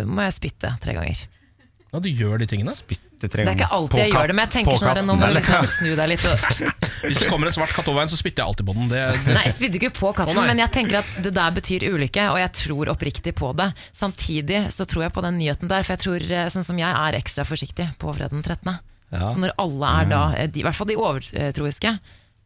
må 0.10 0.26
jeg 0.26 0.34
spytte 0.42 0.74
tre 0.84 0.96
ganger. 0.98 1.24
Ja, 1.94 2.02
du 2.04 2.10
gjør 2.10 2.42
de 2.42 2.48
tingene. 2.52 2.74
Spytte 2.76 3.05
Det 3.22 3.30
er 3.42 3.52
ikke 3.54 3.70
alltid 3.78 4.02
jeg 4.02 4.12
gjør 4.12 4.32
det, 4.32 4.36
men 4.36 4.44
jeg 4.46 4.54
tenker 4.56 4.80
sånn 4.82 4.92
her, 4.92 5.02
nå 5.06 5.16
må 5.18 5.30
du 5.30 5.36
liksom 5.38 5.68
snu 5.78 5.92
deg 5.98 6.10
litt. 6.12 6.26
Og, 6.30 6.74
Hvis 7.06 7.22
det 7.22 7.30
kommer 7.32 7.50
en 7.50 7.56
svart 7.56 7.76
katt 7.76 7.88
over 7.92 8.02
veien, 8.02 8.12
så 8.12 8.20
spytter 8.20 8.44
jeg 8.44 8.54
alltid 8.54 8.68
på 8.68 8.76
den. 8.78 8.90
Det, 8.92 9.04
det, 9.26 9.38
Nei, 9.38 9.46
jeg 9.48 9.56
spytter 9.58 9.80
ikke 9.82 9.94
på 10.00 10.12
katten, 10.18 10.42
oh, 10.42 10.48
men 10.50 10.62
jeg 10.64 10.74
tenker 10.76 11.00
at 11.02 11.14
det 11.26 11.32
der 11.38 11.56
betyr 11.56 11.88
ulykke, 11.92 12.28
og 12.34 12.42
jeg 12.42 12.52
tror 12.62 12.92
oppriktig 12.96 13.36
på 13.38 13.54
det. 13.60 13.70
Samtidig 13.96 14.66
så 14.76 14.88
tror 14.90 15.08
jeg 15.08 15.16
på 15.16 15.24
den 15.26 15.40
nyheten 15.40 15.72
der, 15.72 15.88
for 15.88 15.96
jeg 15.96 16.04
tror, 16.06 16.28
eh, 16.28 16.52
sånn 16.54 16.68
som 16.68 16.82
jeg 16.82 16.92
er 16.92 17.20
ekstra 17.22 17.48
forsiktig 17.48 17.90
på 18.02 18.14
fredag 18.18 18.36
den 18.36 18.46
13. 18.46 18.78
Ja. 19.16 19.26
Så 19.30 19.40
når 19.42 19.56
alle 19.62 19.96
er 20.02 20.12
da, 20.12 20.22
eh, 20.36 20.52
de, 20.52 20.62
i 20.62 20.68
hvert 20.68 20.78
fall 20.78 20.90
de 20.92 21.00
overtroiske, 21.00 21.96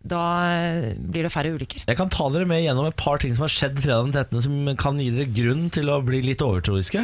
da 0.09 0.23
eh, 0.47 0.91
blir 0.95 1.27
det 1.27 1.31
færre 1.33 1.51
ulykker. 1.55 1.83
Jeg 1.89 1.99
kan 1.99 2.11
ta 2.11 2.29
dere 2.31 2.47
med 2.47 2.63
gjennom 2.63 2.87
et 2.87 2.99
par 2.99 3.19
ting 3.19 3.33
som 3.35 3.45
har 3.47 3.51
skjedd 3.51 3.81
fredag 3.83 4.07
den 4.07 4.15
13. 4.15 4.43
Som 4.45 4.75
kan 4.79 4.99
gi 5.01 5.09
dere 5.11 5.31
grunn 5.33 5.67
til 5.75 5.91
å 5.91 5.99
bli 6.05 6.21
litt 6.23 6.43
overtroiske. 6.45 7.03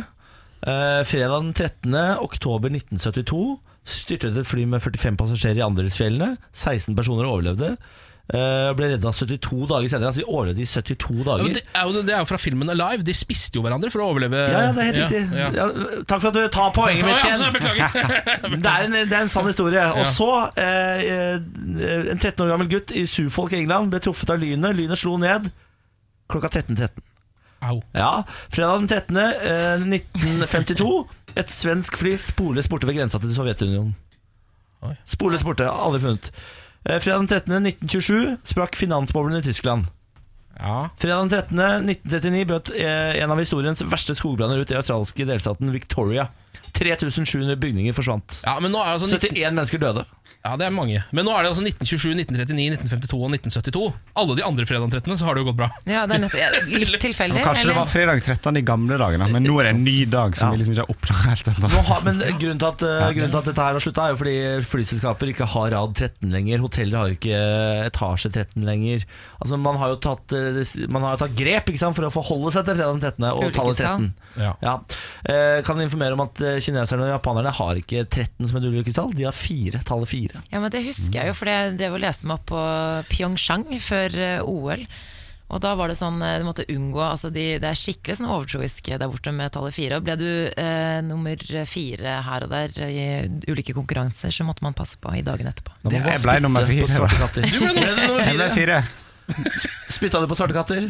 Eh, 0.66 1.02
fredag 1.06 1.44
den 1.44 1.54
13. 1.54 1.96
oktober 2.26 2.74
1972 2.74 3.60
styrtet 3.86 4.38
et 4.42 4.50
fly 4.50 4.66
med 4.66 4.82
45 4.82 5.18
passasjerer 5.20 5.62
i 5.62 5.66
Andelsfjellene. 5.66 6.36
16 6.52 6.96
personer 6.98 7.30
overlevde. 7.30 7.76
Uh, 8.26 8.72
ble 8.74 8.88
redda 8.90 9.12
72 9.14 9.68
dager 9.70 9.86
senere. 9.92 10.10
Altså 10.10 10.24
de 10.24 10.26
overlevde 10.26 10.64
i 10.64 10.66
72 10.66 11.20
dager. 11.28 11.44
Ja, 11.46 11.54
det, 11.54 11.62
er 11.70 11.84
jo, 11.86 12.02
det 12.08 12.16
er 12.16 12.24
jo 12.24 12.30
fra 12.32 12.40
filmen 12.42 12.72
Alive. 12.74 13.06
De 13.06 13.14
spiste 13.14 13.60
jo 13.60 13.62
hverandre 13.62 13.92
for 13.94 14.02
å 14.02 14.08
overleve. 14.10 14.40
Ja, 14.50 14.64
ja, 14.66 14.72
det 14.74 14.82
er 14.82 14.90
helt 14.90 15.02
riktig. 15.04 15.22
Ja, 15.38 15.52
ja. 15.54 15.68
Takk 16.10 16.24
for 16.24 16.32
at 16.32 16.40
du 16.40 16.48
tar 16.56 16.74
poenget 16.74 17.06
mitt, 17.06 17.22
beklager. 17.60 18.58
Det 18.58 18.74
er, 18.74 18.88
en, 18.88 18.98
det 18.98 19.14
er 19.14 19.20
en 19.22 19.30
sann 19.30 19.46
historie. 19.46 19.86
Og 20.02 20.10
så 20.10 20.32
eh, 20.58 21.38
En 22.16 22.18
13 22.18 22.42
år 22.48 22.56
gammel 22.56 22.72
gutt 22.74 22.96
i 22.98 23.06
Suffolk, 23.10 23.54
England, 23.54 23.94
ble 23.94 24.02
truffet 24.02 24.34
av 24.34 24.42
lynet. 24.42 24.74
Lynet 24.82 25.04
slo 25.04 25.20
ned 25.22 25.52
klokka 26.32 26.50
13.13. 26.50 27.06
Au. 27.66 27.82
Ja, 27.98 28.24
fredag 28.54 28.84
den 28.84 28.90
13. 28.92 29.18
Eh, 29.18 29.86
1952. 29.86 31.06
Et 31.36 31.52
svensk 31.52 31.98
fly 32.00 32.16
spoles 32.22 32.70
borte 32.72 32.88
ved 32.88 33.00
grensa 33.00 33.20
til 33.20 33.34
Sovjetunionen. 33.36 33.96
Oi. 34.86 34.94
Spoles 35.10 35.44
borte, 35.44 35.68
aldri 35.68 36.04
funnet. 36.04 36.32
Eh, 36.86 37.00
fredag 37.02 37.26
den 37.26 37.32
13. 37.34 37.70
1927 37.72 38.38
sprakk 38.54 38.78
finansboblen 38.80 39.42
i 39.42 39.46
Tyskland. 39.46 39.90
Ja. 40.60 40.90
Fredag 41.02 41.26
den 41.26 41.34
13. 41.34 41.60
1939 41.92 42.46
bøt 42.52 42.72
eh, 42.78 43.18
en 43.24 43.34
av 43.34 43.42
historiens 43.42 43.84
verste 43.90 44.16
skogbranner 44.16 44.62
ut 44.62 44.72
i 44.72 44.78
australske 44.80 45.28
delstaten 45.28 45.74
Victoria. 45.74 46.30
3700 46.76 47.56
bygninger 47.60 47.94
forsvant. 47.96 48.42
ja, 48.46 48.58
men 48.60 48.72
nå 48.72 48.80
er 48.82 48.94
det 48.94 49.00
altså 49.00 49.10
19, 49.12 49.36
71 49.36 49.56
mennesker 49.56 49.80
døde. 49.82 50.06
ja, 50.46 50.56
det 50.60 50.66
er 50.68 50.74
mange. 50.76 51.00
Men 51.12 51.26
nå 51.26 51.32
er 51.34 51.46
det 51.46 51.50
altså 51.54 51.64
1927, 51.66 52.12
1939, 52.22 52.78
1952 52.78 53.18
og 53.18 53.32
1972. 53.34 53.86
Alle 54.22 54.36
de 54.38 54.44
andre 54.46 54.66
fredag 54.70 54.92
13., 54.94 55.18
så 55.18 55.26
har 55.26 55.36
det 55.38 55.42
jo 55.44 55.48
gått 55.50 55.58
bra. 55.62 55.70
Ja, 55.90 56.04
det 56.10 56.20
er 56.20 56.38
ja, 56.38 56.50
litt 56.70 57.00
tilfeldig. 57.02 57.42
Kanskje 57.46 57.72
det 57.72 57.78
var 57.80 57.90
fredag 57.90 58.22
13. 58.26 58.60
i 58.62 58.64
gamle 58.68 59.00
dager, 59.02 59.18
men 59.26 59.42
nå 59.44 59.56
er 59.62 59.70
det 59.70 59.74
en 59.76 59.84
ny 59.88 59.96
dag 60.12 60.36
som 60.38 60.50
Ja. 60.50 60.52
vi 60.54 60.62
liksom 60.62 60.76
ikke 60.76 60.86
har 60.86 60.94
oppnått 60.94 61.24
helt 61.26 61.50
ennå. 61.54 61.72
Nå 61.74 61.82
har, 61.90 62.04
men 62.06 62.22
grunnen 62.40 62.62
til, 62.62 62.68
at, 62.70 62.84
eh, 62.86 63.08
grunnen 63.18 63.34
til 63.34 63.42
at 63.42 63.50
dette 63.50 63.66
her 63.66 63.78
har 63.80 63.84
slutta, 63.88 64.06
er 64.06 64.14
jo 64.14 64.20
fordi 64.22 64.36
flyselskaper 64.70 65.32
ikke 65.34 65.48
har 65.56 65.72
rad 65.74 65.96
13 65.98 66.30
lenger. 66.36 66.62
Hoteller 66.66 66.98
har 67.02 67.10
jo 67.10 67.18
ikke 67.18 67.42
etasje 67.90 68.32
13 68.36 68.66
lenger. 68.70 69.06
Altså 69.42 69.58
Man 69.66 69.78
har 69.82 69.96
jo 69.96 69.98
tatt, 70.06 70.32
eh, 70.38 70.62
man 70.94 71.02
har 71.02 71.18
jo 71.18 71.24
tatt 71.26 71.36
grep 71.36 71.72
ikke 71.74 71.82
sant, 71.82 71.96
for 71.98 72.06
å 72.06 72.14
forholde 72.14 72.54
seg 72.54 72.66
til 72.70 72.78
fredag 72.78 73.02
13. 73.02 73.26
og 73.34 73.50
tallet 73.56 73.82
13. 73.82 74.14
Ja. 74.38 74.54
Ja. 74.62 74.76
Eh, 75.26 75.62
kan 75.66 75.80
informere 75.82 76.14
om 76.14 76.22
at 76.28 76.40
kineserne 76.64 77.08
og 77.08 77.14
japanerne 77.16 77.52
har 77.58 77.80
ikke 77.82 78.06
13 78.06 78.48
som 78.52 78.60
et 78.62 78.70
ulykkestall, 78.70 79.12
de 79.18 79.26
har 79.28 79.36
4, 79.36 79.82
tallet 79.88 80.12
4. 80.12 80.44
Ja, 80.54 80.62
men 80.64 80.72
Det 80.74 80.84
husker 80.86 81.20
jeg 81.22 81.32
jo, 81.34 81.36
for 81.38 81.52
jeg 81.52 81.76
drev 81.80 81.98
og 81.98 82.04
leste 82.06 82.26
meg 82.30 82.40
opp 82.40 82.48
på 82.54 82.64
Pyeongchang 83.12 83.68
før 83.84 84.18
eh, 84.18 84.42
OL. 84.46 84.86
Og 85.46 85.60
da 85.62 85.76
var 85.78 85.92
det 85.92 85.98
sånn, 86.00 86.18
eh, 86.26 86.40
du 86.42 86.46
måtte 86.48 86.64
unngå 86.74 87.04
altså 87.06 87.30
de, 87.30 87.44
Det 87.62 87.70
er 87.70 87.78
skikkelig 87.78 88.16
sånn 88.18 88.32
overtroisk 88.34 88.88
der 88.96 89.06
borte 89.12 89.30
med 89.36 89.54
tallet 89.54 89.76
fire. 89.78 90.00
Og 90.00 90.08
ble 90.08 90.16
du 90.18 90.26
eh, 90.50 91.02
nummer 91.06 91.38
fire 91.70 92.16
her 92.26 92.48
og 92.48 92.54
der 92.56 92.74
i 92.90 93.06
ulike 93.52 93.76
konkurranser, 93.78 94.34
så 94.34 94.48
måtte 94.48 94.66
man 94.66 94.74
passe 94.74 94.98
på 94.98 95.14
i 95.14 95.22
dagen 95.22 95.46
etterpå. 95.52 95.76
Det- 95.86 96.02
jeg 96.02 96.24
ble 96.26 96.40
nummer 96.42 96.66
fire. 96.66 96.88
Du 97.46 97.60
ble 97.62 97.74
nummer, 97.76 98.26
nummer 98.26 98.56
fire. 98.58 98.84
Spytta 99.90 100.20
du 100.22 100.28
på 100.30 100.36
svarte 100.38 100.54
katter? 100.54 100.84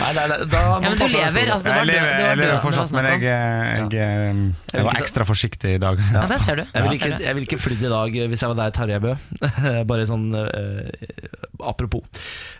Nei, 0.00 0.12
nei, 0.16 0.24
nei, 0.30 0.36
da 0.48 0.60
Ja, 0.62 0.78
men 0.80 0.94
du 0.96 1.04
lever, 1.10 1.50
altså. 1.52 1.66
Det 1.66 1.72
var 1.74 1.80
Jeg 1.82 1.88
lever, 1.90 2.06
død- 2.06 2.16
det 2.16 2.22
var 2.22 2.30
jeg 2.30 2.38
lever 2.40 2.60
fortsatt, 2.62 2.92
men 2.96 3.08
jeg, 3.10 3.20
jeg, 3.26 3.88
jeg, 3.92 4.54
jeg 4.72 4.86
var 4.86 5.00
ekstra 5.02 5.26
forsiktig 5.28 5.74
i 5.76 5.80
dag. 5.82 6.00
Ja, 6.14 6.22
det 6.30 6.38
ser 6.44 6.60
du. 6.60 6.64
Jeg 6.72 6.86
ville 6.86 6.96
ikke, 7.00 7.34
vil 7.40 7.46
ikke 7.48 7.58
flydd 7.60 7.84
i 7.84 7.90
dag 7.92 8.16
hvis 8.32 8.44
jeg 8.44 8.52
var 8.52 8.58
deg, 8.62 8.74
Tarjei 8.76 9.00
Bø. 9.04 9.12
Bare 9.90 10.06
sånn 10.08 10.26
eh, 10.40 11.28
apropos. 11.72 12.04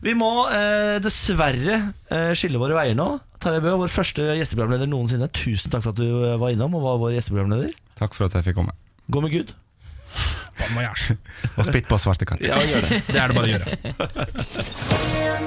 Vi 0.04 0.12
må 0.18 0.30
eh, 0.52 0.96
dessverre 1.04 1.78
eh, 2.12 2.32
skille 2.36 2.60
våre 2.60 2.76
veier 2.78 2.96
nå. 2.98 3.08
Tarjei 3.42 3.62
Bø, 3.64 3.76
vår 3.84 3.92
første 3.92 4.32
gjesteprogramleder 4.40 4.90
noensinne. 4.90 5.28
Tusen 5.36 5.72
takk 5.72 5.84
for 5.86 5.96
at 5.96 6.00
du 6.02 6.08
eh, 6.32 6.36
var 6.40 6.52
innom 6.56 6.76
og 6.76 6.84
var 6.90 7.00
vår 7.06 7.16
gjesteprogramleder. 7.18 7.72
Takk 8.00 8.16
for 8.18 8.28
at 8.28 8.36
jeg 8.36 8.50
fikk 8.50 8.60
komme. 8.60 8.76
Gå 9.12 9.22
med 9.24 9.32
Gud. 9.36 9.54
Voyage. 10.74 11.16
Og 11.58 11.66
spytt 11.68 11.88
på 11.90 11.98
svarte 12.00 12.26
katter. 12.28 12.48
Ja, 12.48 12.58
gjør 12.60 12.86
det. 12.86 13.00
Det 13.12 13.20
er 13.20 13.32
det 13.32 13.36
bare 13.36 13.46
å 13.46 13.52
gjøre. 13.54 13.66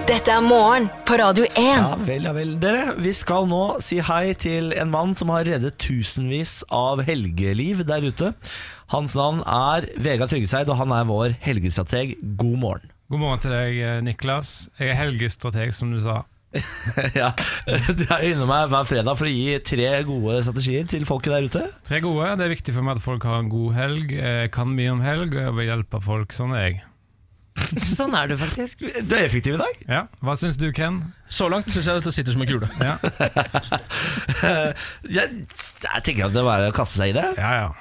Dette 0.09 0.33
er 0.33 0.41
morgen 0.45 0.87
på 1.05 1.17
Radio 1.21 1.45
1. 1.49 1.57
Ja 1.59 1.91
vel, 2.01 2.25
ja 2.25 2.33
vel. 2.35 2.55
Dere, 2.61 2.95
vi 3.01 3.13
skal 3.17 3.47
nå 3.49 3.63
si 3.83 3.99
hei 4.05 4.33
til 4.39 4.73
en 4.77 4.91
mann 4.93 5.15
som 5.19 5.31
har 5.33 5.45
reddet 5.47 5.77
tusenvis 5.81 6.59
av 6.73 7.03
helgeliv 7.07 7.83
der 7.89 8.07
ute. 8.09 8.33
Hans 8.93 9.13
navn 9.17 9.43
er 9.45 9.85
Vegard 10.01 10.31
Tryggeseid, 10.33 10.69
og 10.71 10.79
han 10.81 10.93
er 10.95 11.05
vår 11.09 11.35
helgestrateg. 11.43 12.15
God 12.41 12.57
morgen. 12.63 12.89
God 13.09 13.21
morgen 13.21 13.41
til 13.43 13.53
deg, 13.53 13.77
eh, 13.85 14.01
Niklas. 14.05 14.69
Jeg 14.79 14.93
er 14.93 14.97
helgestrateg, 15.03 15.73
som 15.77 15.93
du 15.93 15.99
sa. 16.01 16.23
ja, 17.19 17.29
du 17.93 18.03
er 18.09 18.23
innom 18.31 18.49
meg 18.49 18.71
hver 18.71 18.87
fredag 18.89 19.17
for 19.19 19.29
å 19.29 19.31
gi 19.31 19.59
tre 19.61 19.89
gode 20.07 20.39
strategier 20.47 20.87
til 20.89 21.05
folket 21.05 21.35
der 21.35 21.45
ute. 21.45 21.63
Tre 21.85 21.99
gode. 22.01 22.31
Det 22.39 22.47
er 22.47 22.53
viktig 22.55 22.73
for 22.73 22.85
meg 22.87 22.97
at 22.97 23.03
folk 23.05 23.25
har 23.29 23.43
en 23.43 23.51
god 23.51 23.75
helg. 23.77 24.13
Jeg 24.17 24.49
kan 24.55 24.71
mye 24.73 24.95
om 24.95 25.03
helg, 25.05 25.35
og 25.37 25.43
jeg 25.43 25.57
vil 25.59 25.69
hjelpe 25.69 26.01
folk. 26.01 26.33
Sånn 26.33 26.55
er 26.57 26.65
jeg. 26.65 26.79
Sånn 27.99 28.15
er 28.17 28.31
du 28.31 28.35
faktisk. 28.39 28.81
Du 28.81 29.13
er 29.17 29.27
effektiv 29.27 29.59
i 29.59 29.61
dag. 29.61 29.79
Ja. 29.91 30.01
Hva 30.25 30.37
syns 30.39 30.57
du, 30.57 30.69
Ken? 30.73 31.01
Så 31.29 31.49
langt 31.53 31.69
syns 31.69 31.89
jeg 31.91 32.01
dette 32.01 32.13
sitter 32.15 32.33
som 32.33 32.45
en 32.45 32.49
kule. 32.49 32.69
Ja, 32.81 32.97
Jeg, 35.05 35.41
jeg 35.85 36.03
tenker 36.05 36.29
at 36.29 36.33
det 36.33 36.41
er 36.41 36.47
bare 36.49 36.69
å 36.73 36.75
kaste 36.75 37.01
seg 37.03 37.13
i 37.13 37.17
det. 37.19 37.27
ja. 37.37 37.73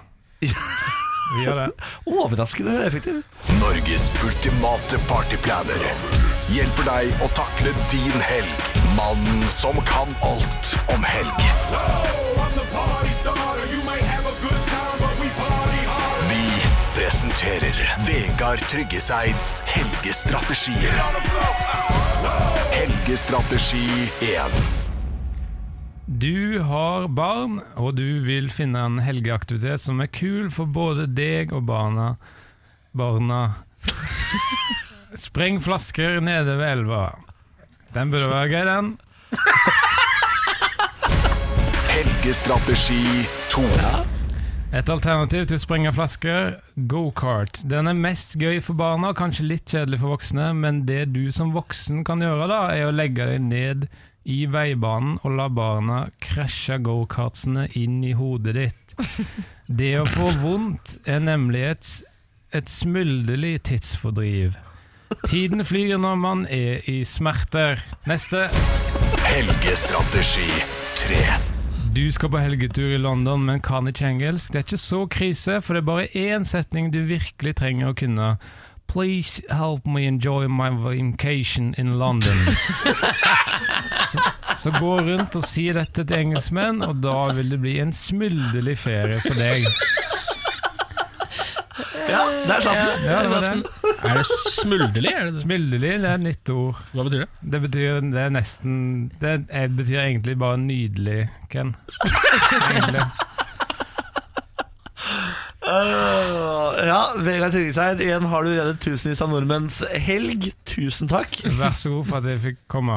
ja. 0.44 1.04
Vi 1.36 1.44
gjør 1.44 1.54
det. 1.54 1.68
Overraskende 2.06 2.84
effektiv. 2.86 3.22
Norges 3.60 4.08
ultimate 4.24 5.00
partyplaner 5.08 5.84
hjelper 6.48 6.88
deg 6.88 7.22
å 7.24 7.28
takle 7.36 7.74
din 7.92 8.16
helg. 8.24 8.64
Mannen 8.96 9.44
som 9.52 9.76
kan 9.88 10.14
alt 10.24 10.72
om 10.94 11.04
helg. 11.04 11.44
Vi 16.30 16.42
presenterer 16.96 17.84
Vegard 18.08 18.64
Tryggeseids 18.72 19.62
helgestrategier. 19.68 21.00
Helgestrategi 22.72 24.08
1. 24.32 24.77
Du 26.08 26.58
har 26.64 27.04
barn, 27.12 27.58
og 27.76 27.98
du 27.98 28.22
vil 28.24 28.46
finne 28.48 28.80
en 28.80 28.94
helgeaktivitet 29.04 29.82
som 29.84 29.98
er 30.00 30.08
kul 30.08 30.46
for 30.48 30.64
både 30.64 31.04
deg 31.12 31.52
og 31.52 31.66
barna. 31.68 32.14
Barna 32.96 33.40
Spreng 35.20 35.60
flasker 35.60 36.16
nede 36.24 36.54
ved 36.56 36.64
elva. 36.64 37.02
Den 37.92 38.08
burde 38.08 38.32
være 38.32 38.48
grei, 38.48 38.64
den. 38.64 38.90
Helgestrategi 41.92 43.04
2. 43.52 43.68
Et 44.80 44.88
alternativ 44.88 45.44
til 45.44 45.60
å 45.60 45.66
sprenge 45.68 45.92
flasker, 45.92 46.54
gokart. 46.88 47.60
Den 47.68 47.92
er 47.92 48.00
mest 48.08 48.40
gøy 48.40 48.62
for 48.64 48.80
barna, 48.80 49.12
kanskje 49.12 49.50
litt 49.52 49.68
kjedelig 49.68 50.00
for 50.00 50.16
voksne, 50.16 50.54
men 50.56 50.86
det 50.88 51.10
du 51.12 51.26
som 51.36 51.52
voksen 51.52 52.00
kan 52.08 52.24
gjøre, 52.24 52.48
da, 52.48 52.66
er 52.72 52.88
å 52.88 52.96
legge 52.96 53.28
deg 53.28 53.44
ned 53.44 53.90
i 54.24 54.44
veibanen 54.50 55.18
og 55.22 55.36
la 55.38 55.48
barna 55.52 55.98
krasje 56.22 56.78
gokartsene 56.84 57.68
inn 57.78 58.00
i 58.04 58.14
hodet 58.18 58.54
ditt. 58.58 58.96
Det 59.66 59.94
å 60.00 60.06
få 60.08 60.30
vondt 60.42 60.96
er 61.06 61.20
nemlig 61.22 61.64
et, 61.72 61.90
et 62.56 62.72
smulderlig 62.72 63.58
tidsfordriv. 63.68 64.56
Tiden 65.28 65.64
flyr 65.64 65.96
når 66.00 66.18
man 66.20 66.46
er 66.52 66.82
i 66.90 67.02
smerter. 67.08 67.80
Neste. 68.08 68.48
Helgestrategi 69.24 70.50
3. 71.04 71.22
Du 71.94 72.04
skal 72.12 72.30
på 72.30 72.38
helgetur 72.38 72.92
i 72.92 73.00
London, 73.00 73.46
men 73.48 73.62
kan 73.64 73.88
ikke 73.88 74.06
engelsk. 74.06 74.52
Det 74.52 74.60
er 74.60 74.66
ikke 74.66 74.80
så 74.82 75.00
krise, 75.10 75.60
for 75.64 75.74
det 75.74 75.80
er 75.82 75.88
bare 75.88 76.10
én 76.14 76.44
setning 76.46 76.92
du 76.92 77.00
virkelig 77.08 77.56
trenger 77.58 77.90
å 77.90 77.96
kunne. 77.96 78.28
Please 78.88 79.42
help 79.50 79.86
me 79.86 80.06
enjoy 80.06 80.48
my 80.48 80.70
vacation 80.70 81.74
in 81.76 81.98
London. 81.98 82.36
så, 84.12 84.18
så 84.56 84.70
gå 84.80 84.94
rundt 85.04 85.36
og 85.36 85.44
si 85.44 85.66
dette 85.76 86.04
til 86.08 86.16
engelskmenn, 86.22 86.80
og 86.86 87.02
da 87.04 87.18
vil 87.36 87.52
det 87.52 87.60
bli 87.60 87.74
en 87.84 87.92
smulderlig 87.92 88.78
ferie 88.80 89.20
på 89.26 89.34
deg. 89.36 89.68
Ja, 92.08 92.22
der 92.48 92.62
satt 92.64 92.78
den. 92.80 93.04
Ja, 93.04 93.18
det 93.26 93.30
var 93.34 93.44
den. 93.44 93.62
Er 94.08 94.14
det 94.16 94.24
smulderlig? 94.32 95.12
Er 95.12 95.24
det 95.28 95.34
det? 95.36 95.42
Smulderlig 95.44 95.90
det 96.00 96.08
er 96.08 96.14
et 96.16 96.24
nytt 96.24 96.52
ord. 96.54 96.80
Hva 96.96 97.04
betyr 97.04 97.26
det? 97.26 97.30
Det 97.52 97.60
betyr, 97.66 97.98
det 98.14 98.22
er 98.24 98.32
nesten 98.32 98.76
Det 99.20 99.34
er- 99.52 99.68
betyr 99.76 100.00
egentlig 100.06 100.38
bare 100.40 100.56
nydelig, 100.64 101.28
Ken. 101.52 101.74
Egentlig. 102.72 103.04
Øh, 105.68 106.86
ja, 106.88 107.00
Vegard 107.20 107.52
Tryggeseid, 107.52 108.00
igjen 108.00 108.24
har 108.30 108.44
du 108.46 108.50
reddet 108.54 108.78
tusenvis 108.80 109.20
av 109.24 109.28
nordmenns 109.32 109.82
helg. 110.00 110.46
Tusen 110.68 111.08
takk. 111.10 111.36
Vær 111.58 111.74
så 111.76 111.90
god 111.92 112.04
for 112.08 112.16
at 112.22 112.26
jeg 112.32 112.40
fikk 112.46 112.58
komme. 112.72 112.96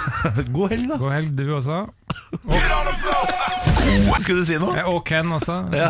God 0.56 0.68
helg, 0.74 0.86
da. 0.90 0.96
God 0.98 1.12
helg, 1.14 1.30
du 1.38 1.44
også. 1.54 1.84
Skulle 4.18 4.40
du 4.42 4.46
si 4.48 4.58
noe? 4.60 4.82
Og 4.90 4.98
Ken 5.08 5.30
også. 5.38 5.56
Ja. 5.74 5.88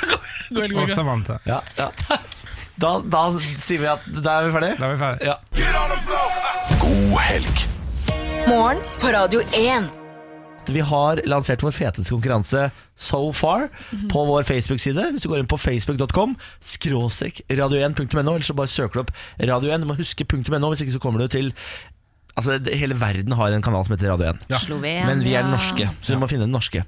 God 0.52 0.62
helg, 0.66 0.76
Og 0.84 0.90
Samantha. 0.92 1.34
Ja, 1.48 1.58
ja. 1.78 1.86
Da, 2.82 2.90
da 3.04 3.22
sier 3.38 3.80
vi 3.82 3.86
at 3.92 4.00
da 4.24 4.30
er 4.40 4.44
vi 4.48 4.52
ferdige. 4.58 4.76
Da 4.80 4.84
er 4.88 4.92
vi 4.92 4.98
ferdige. 5.00 5.24
Ja. 5.32 5.36
God 6.82 7.12
helg. 7.30 7.56
Morgen 8.50 8.78
på 9.00 9.06
Radio 9.14 9.40
1. 9.56 10.01
Vi 10.70 10.82
har 10.86 11.22
lansert 11.26 11.62
vår 11.64 11.74
feteste 11.74 12.12
konkurranse 12.14 12.68
so 12.94 13.32
far 13.34 13.68
på 14.12 14.24
vår 14.28 14.46
Facebook-side. 14.46 15.08
Hvis 15.14 15.24
du 15.24 15.30
går 15.32 15.42
inn 15.42 15.50
på 15.50 15.58
facebook.com, 15.58 16.36
skråstrek 16.62 17.42
radio1.no, 17.50 18.20
eller 18.22 18.46
så 18.46 18.54
bare 18.54 18.70
søker 18.70 19.00
du 19.00 19.04
opp 19.06 19.14
Radio1. 19.42 19.82
Du 19.82 19.90
må 19.90 19.98
huske 19.98 20.26
.no, 20.26 20.70
hvis 20.70 20.84
ikke 20.84 20.98
så 20.98 21.02
kommer 21.02 21.24
du 21.24 21.32
til 21.32 21.52
Altså, 22.32 22.56
Hele 22.72 22.96
verden 22.96 23.34
har 23.36 23.52
en 23.52 23.64
kanal 23.64 23.84
som 23.84 23.92
heter 23.92 24.08
Radio 24.08 24.30
1. 24.30 24.46
Slovenia. 24.62 25.04
Men 25.04 25.20
vi 25.20 25.34
er 25.36 25.44
norske, 25.44 25.84
så 26.00 26.14
vi 26.14 26.20
må 26.20 26.28
finne 26.30 26.46
den 26.46 26.54
norske. 26.54 26.80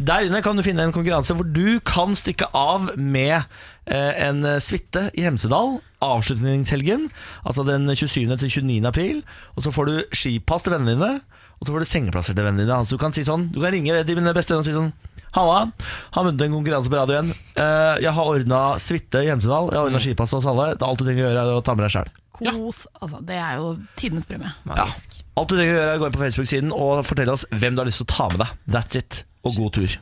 Der 0.00 0.24
inne 0.24 0.40
kan 0.40 0.56
du 0.56 0.64
finne 0.64 0.86
en 0.86 0.94
konkurranse 0.94 1.36
hvor 1.36 1.44
du 1.44 1.76
kan 1.84 2.16
stikke 2.16 2.48
av 2.56 2.94
med 2.96 3.34
eh, 3.36 4.12
en 4.24 4.40
suite 4.64 5.10
i 5.12 5.26
Hemsedal. 5.26 5.76
Avslutningshelgen, 6.06 7.10
altså 7.44 7.64
den 7.68 7.88
27. 7.92 8.24
til 8.40 8.48
29. 8.48 8.80
april. 8.88 9.20
Og 9.56 9.66
så 9.66 9.72
får 9.74 9.90
du 9.90 10.16
skipass 10.16 10.64
til 10.64 10.72
vennene 10.76 10.96
dine, 10.96 11.12
og 11.56 11.66
så 11.66 11.72
får 11.72 11.84
du 11.84 11.88
sengeplasser 11.90 12.36
til 12.36 12.44
vennene 12.46 12.64
dine. 12.66 12.78
Altså, 12.78 12.96
du 12.96 13.02
kan 13.02 13.14
si 13.16 13.24
sånn, 13.26 13.48
du 13.52 13.60
kan 13.62 13.72
ringe 13.74 14.02
dine 14.08 14.34
beste 14.36 14.54
venner 14.54 14.64
og 14.64 14.68
si 14.68 14.76
sånn 14.76 14.92
Halla, 15.36 15.66
har 16.14 16.24
vunnet 16.24 16.46
en 16.46 16.54
konkurranse 16.54 16.88
på 16.88 16.96
radioen. 16.96 17.26
Uh, 17.58 17.98
jeg 18.00 18.12
har 18.16 18.28
ordna 18.30 18.60
suite 18.80 19.20
i 19.20 19.28
Hemsedal. 19.28 19.68
Jeg 19.68 19.76
har 19.76 19.90
ordna 19.90 20.00
skipass 20.00 20.32
til 20.32 20.38
oss 20.38 20.48
alle. 20.48 20.70
Det 20.72 20.80
er 20.80 20.88
alt 20.88 21.02
du 21.02 21.04
trenger 21.04 21.20
å 21.20 21.26
gjøre, 21.26 21.42
er 21.42 21.58
å 21.58 21.64
ta 21.66 21.74
med 21.76 21.84
deg 21.84 21.92
sjæl. 21.92 22.12
Kos. 22.38 22.78
Altså, 23.02 23.20
det 23.28 23.36
er 23.36 23.58
jo 23.60 23.74
tidenes 24.00 24.28
premie. 24.30 24.54
Ja. 24.70 24.86
Alt 24.86 25.50
du 25.52 25.56
trenger 25.58 25.74
å 25.74 25.76
gjøre, 25.76 25.90
er 25.90 25.98
å 25.98 26.00
gå 26.00 26.08
inn 26.08 26.16
på 26.16 26.22
Facebook-siden 26.22 26.72
og 26.72 27.04
fortelle 27.08 27.36
oss 27.36 27.44
hvem 27.52 27.76
du 27.76 27.82
har 27.82 27.90
lyst 27.90 28.00
til 28.00 28.08
å 28.08 28.14
ta 28.14 28.30
med 28.32 28.44
deg. 28.46 28.56
That's 28.78 29.00
it. 29.02 29.20
Og 29.44 29.60
god 29.60 29.76
tur. 29.76 29.98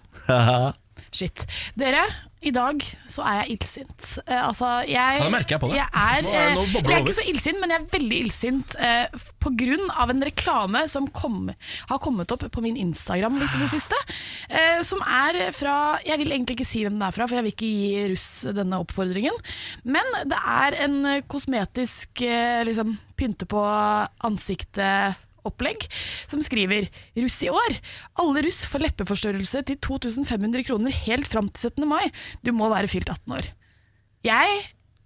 Shit. 1.19 1.45
Dere, 1.79 2.07
i 2.45 2.53
dag 2.55 2.85
så 3.11 3.25
er 3.27 3.41
jeg 3.43 3.57
illsint. 3.57 4.09
Uh, 4.29 4.41
altså, 4.51 4.71
jeg, 4.89 5.23
da 5.23 5.31
merker 5.33 5.57
jeg 5.57 5.65
på 5.65 5.71
det. 5.73 5.79
Jeg 5.81 5.89
er, 6.05 6.29
uh, 6.29 6.35
eh, 6.35 6.75
jeg 6.79 6.97
er 6.97 7.05
ikke 7.05 7.17
så 7.19 7.27
illsint, 7.31 7.61
men 7.63 7.75
jeg 7.75 7.83
er 7.83 7.89
veldig 7.95 8.21
illsint 8.27 8.77
uh, 8.79 9.07
pga. 9.15 9.33
på 9.45 9.53
grunn 9.61 9.91
av 10.01 10.09
en 10.13 10.25
reklame 10.25 10.85
som 10.89 11.07
kom, 11.13 11.51
har 11.91 12.01
kommet 12.01 12.33
opp 12.33 12.47
på 12.49 12.65
min 12.65 12.79
Instagram 12.81 13.37
litt 13.43 13.57
i 13.57 13.63
det 13.65 13.71
siste. 13.75 13.99
Uh, 14.49 14.81
som 14.87 15.03
er 15.05 15.51
fra 15.57 15.99
Jeg 16.05 16.21
vil 16.23 16.33
egentlig 16.33 16.59
ikke 16.59 16.69
si 16.69 16.85
hvem 16.85 16.97
den 16.97 17.05
er 17.07 17.15
fra, 17.17 17.29
for 17.29 17.39
jeg 17.39 17.47
vil 17.47 17.55
ikke 17.55 17.73
gi 17.75 18.07
russ 18.15 18.31
denne 18.57 18.81
oppfordringen. 18.83 19.37
Men 19.85 20.09
det 20.31 20.39
er 20.39 20.79
en 20.87 20.97
eh, 21.09 21.23
kosmetisk 21.31 22.23
eh, 22.25 22.63
liksom, 22.67 22.97
pynte 23.19 23.49
på 23.51 23.63
ansiktet 24.27 25.21
opplegg 25.49 25.87
som 26.31 26.43
skriver 26.45 26.89
Russ 27.19 27.41
i 27.47 27.51
år. 27.53 27.81
Alle 28.23 28.47
russ 28.47 28.65
får 28.71 28.87
leppeforstørrelse 28.89 29.65
til 29.71 29.81
2500 29.85 30.67
kroner 30.69 31.03
helt 31.05 31.29
fram 31.31 31.51
til 31.53 31.71
17. 31.71 31.89
mai. 31.89 32.09
Du 32.45 32.53
må 32.57 32.71
være 32.73 32.91
fylt 32.91 33.13
18 33.13 33.39
år. 33.39 33.53
Jeg 34.25 34.65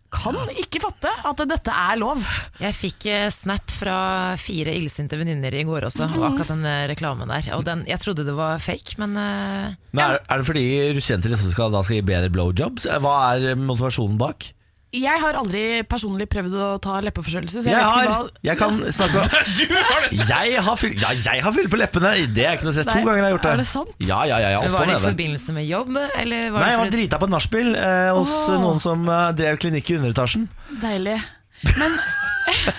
kan 0.09 0.37
ikke 0.57 0.81
fatte 0.81 1.11
at 1.29 1.41
dette 1.51 1.73
er 1.75 1.99
lov. 2.01 2.23
Jeg 2.63 2.77
fikk 2.77 3.07
eh, 3.13 3.27
snap 3.35 3.69
fra 3.73 3.97
fire 4.41 4.73
illsinte 4.79 5.19
venninner 5.21 5.53
i 5.53 5.67
går 5.69 5.85
også, 5.91 6.07
og 6.17 6.25
akkurat 6.31 6.53
den 6.55 6.65
eh, 6.65 6.87
reklamen 6.89 7.29
der. 7.29 7.51
Og 7.59 7.67
den, 7.67 7.85
jeg 7.89 8.01
trodde 8.01 8.25
det 8.25 8.37
var 8.39 8.63
fake, 8.63 8.97
men 9.03 9.19
eh, 9.21 9.75
Men 9.93 10.05
er, 10.07 10.23
er 10.25 10.41
det 10.41 10.49
fordi 10.49 10.65
russejenter 10.97 11.35
liksom 11.35 11.53
skal, 11.53 11.75
da 11.75 11.83
skal 11.85 12.01
gi 12.01 12.07
bedre 12.09 12.33
blowjobs? 12.33 12.89
Hva 13.05 13.17
er 13.35 13.59
motivasjonen 13.61 14.17
bak? 14.21 14.49
Jeg 14.89 15.21
har 15.21 15.37
aldri 15.37 15.83
personlig 15.85 16.25
prøvd 16.33 16.55
å 16.57 16.67
ta 16.81 16.95
leppeforstørrelse, 17.05 17.61
så 17.61 17.69
jeg, 17.69 17.77
Jeg 17.77 17.85
vet 17.85 17.93
har! 17.93 18.07
ikke 18.09 18.15
hva 18.17 18.47
Jeg 18.49 18.61
kan 18.61 18.79
snakke 18.97 19.21
om 19.21 19.27
Du 19.59 19.75
har 19.75 20.07
det! 20.07 20.29
Jeg 20.49 20.63
har 20.65 20.79
fyll, 20.81 20.95
ja, 20.97 21.11
jeg 21.27 21.45
har 21.45 21.55
fyll 21.59 21.69
på 21.69 21.81
leppene! 21.81 22.13
Det 22.33 22.47
er 22.47 22.57
ikke 22.57 22.69
noe 22.71 22.77
stress. 22.77 22.89
To 22.89 23.03
ganger 23.05 23.19
jeg 23.19 23.21
har 23.21 23.29
jeg 23.29 23.37
gjort 23.37 23.45
det. 23.45 23.53
er 23.53 23.61
det 23.61 23.69
sant? 23.69 23.93
Ja, 24.01 24.21
ja, 24.31 24.39
ja, 24.41 24.55
ja 24.55 24.63
opp 24.63 24.73
var 24.73 24.87
det 24.87 24.89
i 24.89 24.95
nede. 24.95 25.11
forbindelse 25.11 25.57
med 25.59 25.69
jobb, 25.69 25.93
eller 25.99 26.49
var 26.55 26.65
Nei, 26.65 26.71
jeg 26.73 26.81
var 26.81 26.95
drita 26.97 27.21
på 27.21 27.29
nachspiel 27.35 27.77
eh, 27.83 28.09
hos 28.17 28.33
oh. 28.49 28.57
noen 28.65 28.81
som 28.81 29.05
eh, 29.13 29.27
drev 29.37 29.61
klinikk 29.61 29.93
i 29.93 29.99
underetasjen. 30.01 30.49
Deilig. 30.81 31.19
Men, 31.77 32.01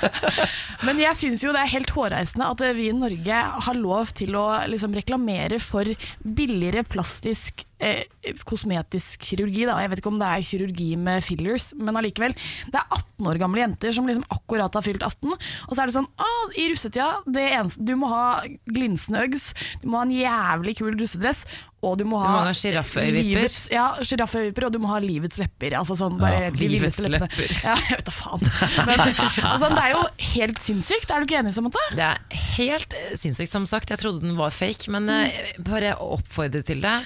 men 0.90 1.06
jeg 1.06 1.22
syns 1.22 1.46
jo 1.46 1.54
det 1.54 1.62
er 1.62 1.74
helt 1.76 1.94
hårreisende 1.94 2.50
at 2.50 2.66
vi 2.74 2.90
i 2.90 2.98
Norge 3.06 3.46
har 3.70 3.78
lov 3.78 4.16
til 4.18 4.34
å 4.40 4.50
liksom 4.72 4.98
reklamere 4.98 5.62
for 5.62 5.94
billigere 6.26 6.88
plastisk 6.90 7.69
eh, 7.80 8.34
kosmetisk 8.48 9.26
kirurgi. 9.30 9.66
Da. 9.70 9.80
Jeg 9.84 9.94
vet 9.94 10.04
ikke 10.04 10.12
om 10.14 10.20
det 10.22 10.30
er 10.30 10.46
kirurgi 10.52 10.90
med 11.00 11.26
fillers, 11.26 11.72
men 11.80 12.00
allikevel. 12.00 12.36
Det 12.70 12.80
er 12.80 12.86
18 12.86 13.32
år 13.32 13.42
gamle 13.42 13.64
jenter 13.64 13.96
som 13.96 14.10
liksom 14.10 14.28
akkurat 14.36 14.76
har 14.78 14.86
fylt 14.86 15.06
18, 15.06 15.34
og 15.34 15.74
så 15.74 15.82
er 15.82 15.90
det 15.90 15.98
sånn 15.98 16.10
ah, 16.20 16.54
i 16.60 16.70
russetida, 16.72 17.10
det 17.28 17.48
eneste, 17.50 17.84
du 17.86 17.96
må 18.00 18.12
ha 18.12 18.24
glinsende 18.70 19.26
Uggs, 19.26 19.52
du 19.82 19.90
må 19.92 20.00
ha 20.00 20.08
en 20.08 20.16
jævlig 20.16 20.78
kul 20.80 20.96
russedress, 21.00 21.46
og 21.80 21.96
du 22.00 22.04
må 22.08 22.20
ha 22.20 22.32
ha 22.44 22.52
sjirafføyevipper. 22.60 23.54
Ja, 23.72 23.86
sjirafføyevipper, 24.04 24.68
og 24.68 24.74
du 24.76 24.82
må 24.84 24.90
ha 24.92 25.00
livets 25.04 25.40
lepper. 25.40 25.78
Altså 25.80 25.96
sånn, 26.00 26.18
bare 26.20 26.50
ja, 26.50 26.52
Livets 26.60 27.00
lepper. 27.06 27.46
Ja, 27.56 27.76
jeg 27.88 28.02
vet 28.02 28.10
da 28.10 28.16
faen. 28.16 28.44
Men 28.90 29.04
altså, 29.06 29.70
det 29.72 29.86
er 29.86 29.94
jo 29.94 30.04
helt 30.34 30.62
sinnssykt. 30.64 31.14
Er 31.14 31.24
du 31.24 31.30
ikke 31.30 31.40
enig, 31.40 31.56
Samantha? 31.56 31.86
Det 31.96 32.06
er 32.10 32.40
helt 32.58 32.96
eh, 33.00 33.14
sinnssykt, 33.20 33.54
som 33.54 33.68
sagt. 33.70 33.94
Jeg 33.94 34.04
trodde 34.04 34.24
den 34.26 34.36
var 34.40 34.52
fake, 34.56 34.92
men 34.92 35.08
mm. 35.08 35.64
bare 35.68 35.96
oppfordre 36.04 36.64
til 36.68 36.84
det. 36.84 36.98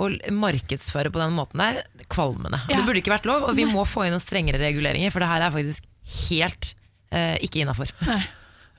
Å 0.00 0.08
markedsføre 0.32 1.12
på 1.12 1.20
den 1.22 1.34
måten 1.36 1.60
der, 1.62 1.82
kvalmende. 2.10 2.62
Ja. 2.70 2.80
Det 2.80 2.86
burde 2.88 3.02
ikke 3.02 3.12
vært 3.14 3.28
lov, 3.28 3.46
og 3.50 3.56
vi 3.58 3.66
må 3.68 3.84
få 3.88 4.06
inn 4.08 4.14
noen 4.16 4.22
strengere 4.24 4.60
reguleringer, 4.62 5.12
for 5.14 5.20
det 5.24 5.28
her 5.30 5.44
er 5.46 5.54
faktisk 5.54 5.88
helt 6.30 6.74
eh, 7.12 7.36
ikke 7.44 7.62
innafor. 7.64 7.92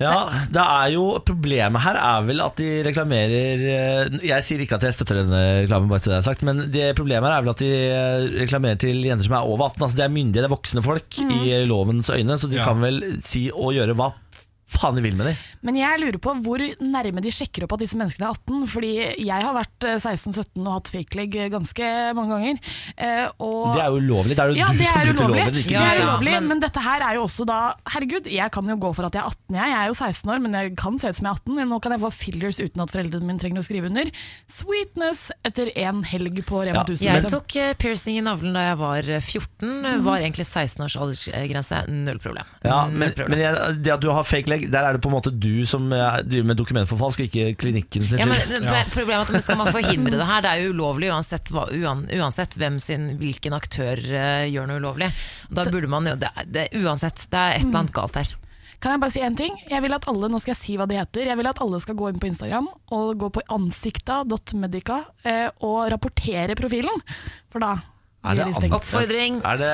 Ja, 0.02 0.16
det 0.50 0.62
er 0.64 0.88
jo 0.96 1.04
Problemet 1.22 1.84
her 1.84 1.98
er 2.02 2.24
vel 2.26 2.40
at 2.42 2.56
de 2.58 2.70
reklamerer 2.88 3.62
eh, 3.70 4.16
Jeg 4.26 4.46
sier 4.48 4.64
ikke 4.64 4.80
at 4.80 4.86
jeg 4.88 4.96
støtter 4.96 5.20
denne 5.20 5.42
reklamen, 5.62 5.92
bare 5.92 6.02
til 6.02 6.10
det 6.10 6.18
jeg 6.18 6.26
sagt, 6.26 6.42
men 6.48 6.64
det 6.74 6.88
problemet 6.98 7.30
her 7.30 7.36
er 7.38 7.46
vel 7.46 7.52
at 7.54 7.62
de 7.62 7.70
eh, 7.70 8.26
reklamerer 8.42 8.80
til 8.82 8.98
jenter 9.06 9.28
som 9.30 9.36
er 9.38 9.46
over 9.52 9.68
18. 9.68 9.86
Altså 9.86 10.00
De 10.00 10.06
er 10.08 10.16
myndige, 10.16 10.42
det 10.42 10.50
er 10.50 10.56
voksne 10.56 10.82
folk 10.88 11.20
i 11.22 11.54
lovens 11.70 12.10
øyne, 12.16 12.40
så 12.42 12.50
de 12.50 12.58
Ja. 12.58 12.66
kan 12.66 12.82
vel 12.82 12.98
si 13.22 13.44
og 13.54 13.76
gjøre 13.78 13.94
hva 14.00 14.10
faen 14.72 14.96
de 14.96 15.04
vil 15.04 15.18
med 15.20 15.28
dem. 15.32 15.40
Men 15.68 15.76
jeg 15.78 16.00
lurer 16.02 16.18
på 16.24 16.34
hvor 16.46 16.62
nærme 16.80 17.22
de 17.24 17.32
sjekker 17.36 17.66
opp 17.68 17.74
at 17.76 17.84
disse 17.84 17.98
menneskene 18.00 18.30
er 18.30 18.38
18. 18.38 18.62
Fordi 18.72 18.92
jeg 19.28 19.44
har 19.46 19.54
vært 19.58 19.88
eh, 19.90 19.98
16-17 20.00 20.62
og 20.64 20.72
hatt 20.78 20.92
fake 20.94 21.18
leg 21.20 21.36
ganske 21.54 21.90
mange 22.18 22.38
ganger. 22.38 22.62
Eh, 22.96 23.26
og 23.44 23.76
Det 23.76 23.84
er 23.84 23.92
jo 23.92 24.00
ulovlig. 24.02 24.38
Det 24.40 24.46
er 24.46 24.54
jo 24.54 24.60
ja, 24.62 24.70
du 24.72 24.80
det 24.80 24.88
som 24.88 25.02
er 25.02 25.10
bryter 25.12 25.32
loven, 25.36 25.60
ikke 25.62 25.76
det 25.76 25.84
er 25.92 26.04
ulovlig 26.06 26.36
men- 26.38 26.48
men... 26.54 26.64
dette 26.64 26.82
her 26.86 27.04
er 27.10 27.20
jo 27.20 27.26
også 27.28 27.46
da 27.50 27.60
Herregud, 27.92 28.28
jeg 28.32 28.52
kan 28.56 28.68
jo 28.72 28.76
gå 28.82 28.92
for 28.96 29.06
at 29.10 29.14
jeg 29.18 29.22
er 29.22 29.30
18, 29.30 29.56
jeg. 29.60 29.72
Jeg 29.72 29.78
er 29.82 29.88
jo 29.92 29.96
16 30.00 30.32
år, 30.34 30.40
men 30.46 30.58
jeg 30.58 30.76
kan 30.80 30.98
se 31.02 31.10
ut 31.12 31.20
som 31.20 31.28
jeg 31.28 31.32
er 31.36 31.42
18. 31.44 31.70
Nå 31.72 31.80
kan 31.84 31.92
jeg 31.96 32.02
få 32.06 32.12
fillers 32.16 32.60
uten 32.62 32.82
at 32.86 32.94
foreldrene 32.96 33.28
mine 33.28 33.42
trenger 33.44 33.62
å 33.62 33.68
skrive 33.68 33.92
under. 33.92 34.12
Sweetness 34.52 35.32
etter 35.48 35.72
en 35.80 36.02
helg 36.08 36.42
på 36.48 36.62
Rema 36.66 36.82
Ja, 36.82 36.86
1000. 36.88 37.06
Jeg 37.08 37.18
liksom. 37.22 37.34
tok 37.38 37.56
eh, 37.62 37.74
piercing 37.80 38.18
i 38.20 38.24
navlen 38.26 38.56
da 38.58 38.66
jeg 38.70 38.80
var 38.82 39.10
eh, 39.18 39.22
14. 39.24 40.04
Var 40.06 40.24
egentlig 40.26 40.46
16 40.48 40.86
års 40.86 40.96
aldersgrense. 41.02 41.82
Null 41.92 42.20
problem. 42.24 42.50
Ja, 42.66 42.84
Null 42.88 43.00
men, 43.02 43.14
problem. 43.16 43.36
men 43.38 43.44
jeg, 43.46 43.78
det 43.86 43.94
at 43.96 44.04
du 44.04 44.10
har 44.14 44.28
fake 44.28 44.52
leg 44.52 44.61
der, 44.66 44.82
der 44.82 44.90
er 44.90 44.98
det 44.98 45.02
på 45.04 45.12
en 45.12 45.16
måte 45.16 45.32
du 45.34 45.64
som 45.70 45.88
eh, 45.96 46.20
driver 46.26 46.50
med 46.52 46.60
dokumentforfalsk, 46.60 47.26
ikke 47.28 47.56
klinikken 47.62 48.06
sin 48.08 48.22
Ja, 48.22 48.28
men 48.30 48.40
skyld. 48.42 48.68
Problemet 48.94 49.32
er 49.32 49.40
at 49.40 49.46
Skal 49.48 49.60
man 49.62 49.72
forhindre 49.74 50.20
det 50.20 50.28
her, 50.28 50.44
det 50.46 50.52
er 50.52 50.66
jo 50.66 50.76
ulovlig 50.76 51.12
uansett, 51.14 51.52
hva, 51.54 51.66
uansett 51.72 52.58
hvem 52.60 52.78
sin, 52.84 53.10
hvilken 53.22 53.56
aktør 53.58 54.02
uh, 54.02 54.46
gjør 54.50 54.70
noe 54.70 54.84
ulovlig. 54.84 55.12
Da 55.50 55.66
burde 55.70 55.90
man 55.92 56.08
jo, 56.10 56.16
det, 56.20 56.32
det, 56.52 56.70
Uansett, 56.82 57.28
det 57.32 57.42
er 57.42 57.58
et 57.58 57.68
eller 57.68 57.84
annet 57.84 57.96
galt 57.96 58.22
her. 58.22 58.36
Kan 58.82 58.96
jeg 58.96 59.02
bare 59.04 59.14
si 59.14 59.22
en 59.22 59.38
ting? 59.38 59.58
Jeg 59.70 59.84
vil 59.84 59.94
at 59.94 60.08
alle, 60.10 60.30
Nå 60.32 60.40
skal 60.42 60.56
jeg 60.56 60.62
si 60.64 60.76
hva 60.80 60.88
de 60.90 60.98
heter. 60.98 61.28
Jeg 61.30 61.38
vil 61.38 61.50
at 61.52 61.60
alle 61.62 61.78
skal 61.84 61.98
gå 62.00 62.10
inn 62.10 62.22
på 62.22 62.32
Instagram 62.32 62.70
og 62.98 63.12
gå 63.22 63.30
på 63.36 63.44
ansikta.medica 63.54 65.04
eh, 65.22 65.50
og 65.62 65.84
rapportere 65.94 66.58
profilen. 66.58 67.04
For 67.54 67.62
da 67.62 67.76
Er 68.22 68.38
det 68.38 68.46
blir. 68.54 68.74
Oppfordring. 68.78 69.40
Er 69.50 69.58
det, 69.58 69.70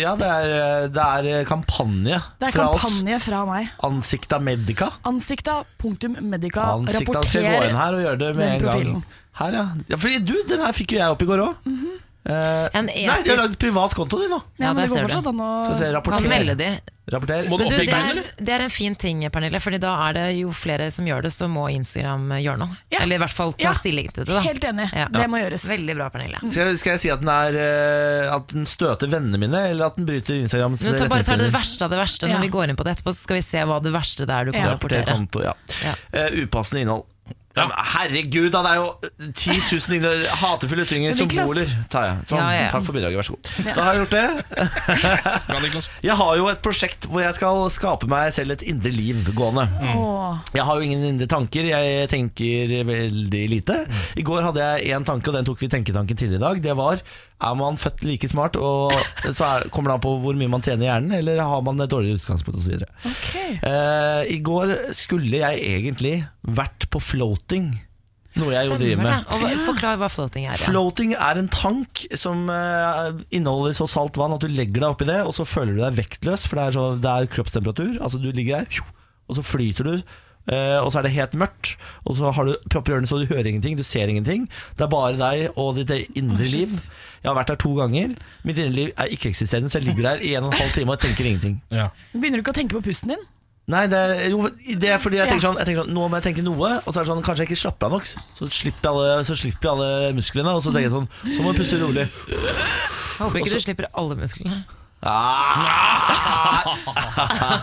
ja, 0.00 0.14
det 0.16 0.28
er, 0.32 0.86
det 0.88 1.02
er 1.04 1.44
kampanje 1.48 2.16
Det 2.40 2.48
er 2.48 2.54
fra 2.54 2.68
kampanje 2.72 3.18
fra 3.20 3.40
meg. 3.44 3.66
oss. 3.76 3.84
Ansikta 3.90 4.38
Medica. 4.40 4.88
Ansikta.medica. 5.04 6.64
Ansikta 6.78 7.22
skal 7.28 7.44
gå 7.44 7.58
inn 7.68 7.76
her 7.76 7.98
og 7.98 8.04
gjøre 8.06 8.20
det 8.22 8.30
med 8.38 8.46
den 8.46 8.54
en 8.54 8.62
gang. 8.64 8.70
profilen. 8.72 9.04
Her, 9.40 9.58
ja. 9.58 9.66
ja. 9.92 9.98
Fordi 10.00 10.22
du, 10.30 10.34
den 10.48 10.64
her 10.64 10.72
fikk 10.76 10.96
jo 10.96 11.02
jeg 11.02 11.16
opp 11.16 11.22
i 11.26 11.28
går 11.28 11.44
òg. 11.44 11.68
En 12.22 12.84
nei, 12.86 13.04
de 13.04 13.06
har 13.08 13.22
etisk- 13.22 13.36
lagd 13.40 13.58
privat 13.58 13.94
konto, 13.96 14.18
de 14.20 14.28
nå. 14.28 14.42
Ja, 14.60 14.74
men 14.74 14.84
det 14.84 14.90
går 14.90 14.96
ser 14.96 15.06
du. 15.06 15.08
fortsatt 15.08 15.26
an 15.30 15.40
å 15.40 16.02
Kan 16.04 16.28
melde 16.28 16.54
de. 16.58 16.70
Rapporter. 17.10 17.48
Må 17.50 17.56
du 17.58 17.64
du, 17.64 17.74
det, 17.74 17.88
er, 17.90 18.18
det 18.38 18.52
er 18.54 18.62
en 18.62 18.70
fin 18.70 18.94
ting, 18.94 19.24
Pernille, 19.34 19.58
Fordi 19.58 19.80
da 19.82 19.94
er 20.08 20.12
det 20.14 20.24
jo 20.38 20.52
flere 20.54 20.92
som 20.94 21.08
gjør 21.08 21.24
det, 21.26 21.32
så 21.34 21.48
må 21.50 21.64
Instagram 21.72 22.28
gjøre 22.38 22.58
noe. 22.60 22.76
Ja. 22.92 23.00
Eller 23.02 23.16
i 23.16 23.18
hvert 23.24 23.34
fall 23.34 23.50
ta 23.56 23.64
Ja. 23.64 23.72
stilling 23.74 24.12
til 24.14 24.28
det. 24.28 24.34
Da. 24.36 24.42
Helt 24.44 24.62
enig. 24.68 24.86
Ja. 24.94 25.08
Det 25.10 25.26
må 25.32 25.40
gjøres. 25.42 25.64
Veldig 25.66 25.96
bra, 25.96 26.08
Pernille. 26.10 26.38
Skal 26.46 26.68
jeg, 26.70 26.78
skal 26.78 26.92
jeg 26.92 27.00
si 27.00 27.10
at 27.10 27.18
den, 27.24 27.32
er, 27.34 27.58
eh, 27.58 28.34
at 28.36 28.46
den 28.54 28.64
støter 28.68 29.10
vennene 29.10 29.40
mine, 29.42 29.64
eller 29.72 29.86
at 29.90 29.96
den 29.96 30.06
bryter 30.06 30.38
Instagrams 30.38 30.84
Men 30.86 30.94
ta, 31.00 31.08
bare 31.08 31.24
ta 31.26 31.34
det 31.40 31.50
verste 31.52 31.82
av 31.82 31.90
det 31.90 31.98
verste. 31.98 32.28
Ja. 32.28 32.36
Når 32.36 32.46
vi 32.46 32.48
går 32.54 32.68
inn 32.70 32.76
på 32.78 32.84
det 32.86 32.98
etterpå, 32.98 33.10
så 33.16 33.24
skal 33.26 33.40
vi 33.40 33.42
se 33.48 33.58
hva 33.66 33.80
det 33.82 33.92
verste 33.96 34.26
det 34.28 34.30
er 34.36 34.44
du 34.44 34.52
kan 34.52 34.60
Ja. 34.62 34.74
Rapporter 34.76 35.02
rapportere. 35.02 35.16
konto, 35.18 35.42
ja. 35.42 35.54
Ja. 35.82 35.94
Eh, 36.12 36.44
upassende 36.46 36.82
innhold. 36.84 37.06
Ja, 37.58 37.64
herregud, 37.96 38.46
da, 38.54 38.60
det 38.62 38.70
er 38.70 38.76
jo 38.78 39.32
10 39.34 39.56
000 39.74 39.96
igno- 39.96 40.34
hatefulle 40.38 40.84
ytringer, 40.86 41.16
som 41.18 41.26
boler. 41.28 41.66
Sånn, 41.66 42.38
Ja, 42.38 42.44
ja. 42.54 42.68
Takk 42.70 42.84
for 42.86 42.94
bidraget, 42.94 43.18
vær 43.18 43.26
så 43.26 43.34
god. 43.34 43.50
Da 43.74 43.86
har 43.88 43.96
jeg 43.96 44.04
gjort 44.04 44.14
det. 44.14 44.26
Jeg 46.06 46.16
har 46.16 46.36
jo 46.38 46.46
et 46.50 46.60
prosjekt 46.64 47.08
hvor 47.10 47.22
jeg 47.24 47.34
skal 47.36 47.64
skape 47.74 48.08
meg 48.10 48.30
selv 48.36 48.54
et 48.54 48.62
indre 48.70 48.92
liv 48.94 49.32
gående. 49.36 49.66
Åh. 49.82 50.38
Jeg 50.54 50.64
har 50.68 50.78
jo 50.78 50.86
ingen 50.86 51.02
indre 51.12 51.26
tanker, 51.30 51.66
jeg 51.72 52.08
tenker 52.12 52.76
veldig 52.88 53.42
lite. 53.52 53.80
I 54.20 54.24
går 54.26 54.46
hadde 54.46 54.64
jeg 54.70 54.94
én 54.96 55.04
tanke, 55.08 55.28
og 55.32 55.36
den 55.40 55.48
tok 55.48 55.60
vi 55.60 55.68
Tenketanken 55.74 56.16
tidligere 56.16 56.40
i 56.40 56.46
dag. 56.46 56.62
Det 56.70 56.76
var 56.78 57.02
er 57.40 57.54
man 57.56 57.78
født 57.80 58.02
like 58.04 58.28
smart, 58.28 58.56
og 58.60 58.92
så 59.32 59.46
er, 59.46 59.68
kommer 59.72 59.90
det 59.92 59.98
an 59.98 60.02
på 60.04 60.14
hvor 60.22 60.36
mye 60.36 60.50
man 60.52 60.64
tjener 60.64 60.84
i 60.84 60.90
hjernen, 60.90 61.14
eller 61.18 61.40
har 61.40 61.62
man 61.64 61.80
et 61.80 61.90
dårligere 61.92 62.20
utgangspunkt 62.20 62.60
osv. 62.60 62.82
Okay. 63.10 63.54
Uh, 63.64 64.22
I 64.28 64.40
går 64.44 64.74
skulle 64.96 65.40
jeg 65.40 65.62
egentlig 65.70 66.14
vært 66.44 66.88
på 66.92 67.00
floating, 67.00 67.70
noe 68.38 68.52
jeg 68.54 68.68
jo 68.70 68.76
driver 68.78 69.02
med. 69.02 69.32
Og 69.34 69.64
Forklar 69.66 69.96
hva 69.98 70.08
floating 70.12 70.44
er. 70.46 70.54
Ja. 70.54 70.68
Floating 70.70 71.16
er 71.18 71.40
en 71.40 71.48
tank 71.50 72.04
som 72.16 72.44
eh, 72.54 73.08
inneholder 73.34 73.74
så 73.80 73.88
salt 73.90 74.20
vann 74.20 74.36
at 74.36 74.44
du 74.44 74.48
legger 74.52 74.84
deg 74.84 74.88
oppi 74.92 75.08
det, 75.08 75.18
og 75.26 75.34
så 75.34 75.42
føler 75.48 75.74
du 75.74 75.82
deg 75.82 75.98
vektløs, 75.98 76.44
for 76.46 76.60
det 76.60 76.68
er, 76.68 76.76
så, 76.78 76.84
det 77.02 77.10
er 77.10 77.30
kroppstemperatur. 77.34 77.96
Altså 77.98 78.20
Du 78.22 78.28
ligger 78.30 78.62
der, 78.62 78.84
og 79.26 79.40
så 79.40 79.42
flyter 79.44 79.90
du. 79.90 79.96
eh, 80.46 80.78
og 80.78 80.92
så 80.94 81.00
er 81.00 81.08
det 81.08 81.14
helt 81.18 81.34
mørkt, 81.42 81.74
og 82.06 82.16
så 82.20 82.30
har 82.36 82.46
du 82.48 82.54
propper 82.70 82.94
i 82.94 82.96
ørene 83.00 83.10
så 83.10 83.18
du 83.18 83.26
hører 83.34 83.50
ingenting, 83.50 83.76
du 83.76 83.82
ser 83.84 84.08
ingenting. 84.08 84.46
Det 84.78 84.86
er 84.86 84.94
bare 84.94 85.18
deg 85.18 85.58
og 85.58 85.82
ditt 85.82 85.90
indre 86.14 86.46
liv. 86.54 86.78
Jeg 87.20 87.28
har 87.28 87.36
vært 87.36 87.52
der 87.52 87.58
to 87.60 87.74
ganger. 87.76 88.14
Mitt 88.48 88.58
indre 88.58 88.72
liv 88.72 88.94
er 88.96 89.10
ikke-eksisterende, 89.12 89.68
så 89.72 89.78
jeg 89.80 89.90
ligger 89.90 90.10
der 90.10 90.24
i 90.24 90.32
en 90.38 90.46
og 90.48 90.54
en 90.54 90.62
halv 90.62 90.72
time 90.72 90.94
og 90.94 91.02
tenker 91.02 91.28
ingenting. 91.28 91.60
Ja. 91.74 91.90
Begynner 92.14 92.40
du 92.40 92.44
ikke 92.46 92.54
å 92.54 92.58
tenke 92.60 92.78
på 92.78 92.82
pusten 92.88 93.12
din? 93.12 93.26
Nei, 93.70 93.84
det 93.86 93.98
er, 94.00 94.22
jo, 94.32 94.48
det 94.82 94.88
er 94.90 94.98
fordi 94.98 95.20
jeg 95.20 95.30
tenker, 95.30 95.44
sånn, 95.44 95.58
jeg 95.60 95.68
tenker 95.68 95.84
sånn 95.84 95.92
Nå 95.94 96.08
må 96.10 96.18
jeg 96.18 96.24
tenke 96.24 96.42
noe, 96.42 96.70
og 96.80 96.88
så 96.88 97.02
er 97.02 97.04
det 97.04 97.10
sånn 97.12 97.20
Kanskje 97.22 97.44
jeg 97.44 97.52
ikke 97.52 97.60
slapper 97.60 97.86
av 97.86 97.92
nok. 97.94 98.08
Så 98.08 98.48
slipper 98.50 98.88
jeg 98.88 98.96
alle, 98.96 99.20
så 99.28 99.36
slipper 99.38 99.68
jeg 99.68 99.74
alle 99.76 100.12
musklene, 100.16 100.54
og 100.56 100.64
så 100.64 100.72
tenker 100.74 100.88
jeg 100.88 100.94
sånn 100.96 101.08
Så 101.36 101.44
må 101.44 101.52
jeg 101.52 101.60
puste 101.60 101.78
rolig. 101.84 102.08
Jeg 102.32 103.20
håper 103.20 103.42
ikke 103.42 103.52
du 103.52 103.64
slipper 103.68 103.90
alle 104.00 104.16
musklene. 104.18 104.62
Ah, 105.02 106.60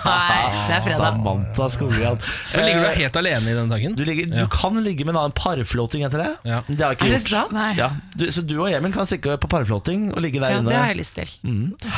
Nei, 0.07 0.41
det 0.67 0.73
er 0.73 0.81
fredag. 0.81 0.97
Samantha 0.97 1.67
Skogran. 1.69 2.17
Men 2.55 2.65
Ligger 2.65 2.81
du 2.81 2.87
Eh, 2.87 2.95
helt 3.03 3.15
alene 3.21 3.51
i 3.51 3.53
denne 3.53 3.69
tanken? 3.69 3.93
du, 3.97 4.01
ligger, 4.07 4.31
Ja. 4.39 4.47
kan 4.49 4.73
ligge 4.83 5.05
med 5.05 5.13
en 5.13 5.19
annen 5.21 5.35
parflåting 5.37 6.01
etter 6.07 6.17
det. 6.23 6.31
Ja. 6.49 6.63
Men 6.67 6.77
Det 6.77 6.83
har 6.85 6.91
jeg 6.95 6.97
ikke 6.97 7.05
Er 7.05 7.09
det 7.13 7.19
gjort. 7.21 7.29
sant? 7.35 7.51
Nei. 7.53 7.69
Ja, 7.77 7.91
du, 8.17 8.25
så 8.33 8.41
du 8.47 8.55
og 8.61 8.71
Emil 8.73 8.93
kan 8.95 9.05
stikke 9.05 9.37
på 9.37 9.47
parflåting 9.53 10.09
og 10.15 10.21
ligge 10.25 10.39
der 10.41 10.49
Ja, 10.55 10.59
inne. 10.63 10.69
det 10.73 10.77
har 10.81 10.87
jeg 10.87 10.97
lyst 10.97 11.13
til. 11.15 11.29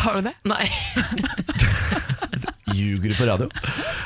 Har 0.03 0.13
du 0.19 0.27
det? 0.27 0.35
Nei. 0.43 0.65
Ljuger 2.75 3.15
på 3.17 3.25
radio. 3.27 3.49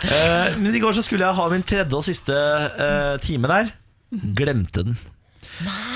Eh, 0.03 0.57
men 0.57 0.75
i 0.75 0.79
går 0.79 0.91
så 0.95 1.03
skulle 1.03 1.25
jeg 1.25 1.35
ha 1.35 1.47
min 1.51 1.63
tredje 1.67 1.93
og 1.97 2.03
siste 2.05 2.33
eh, 2.33 3.17
time 3.25 3.47
der. 3.49 3.71
Glemte 4.37 4.83
den. 4.85 4.97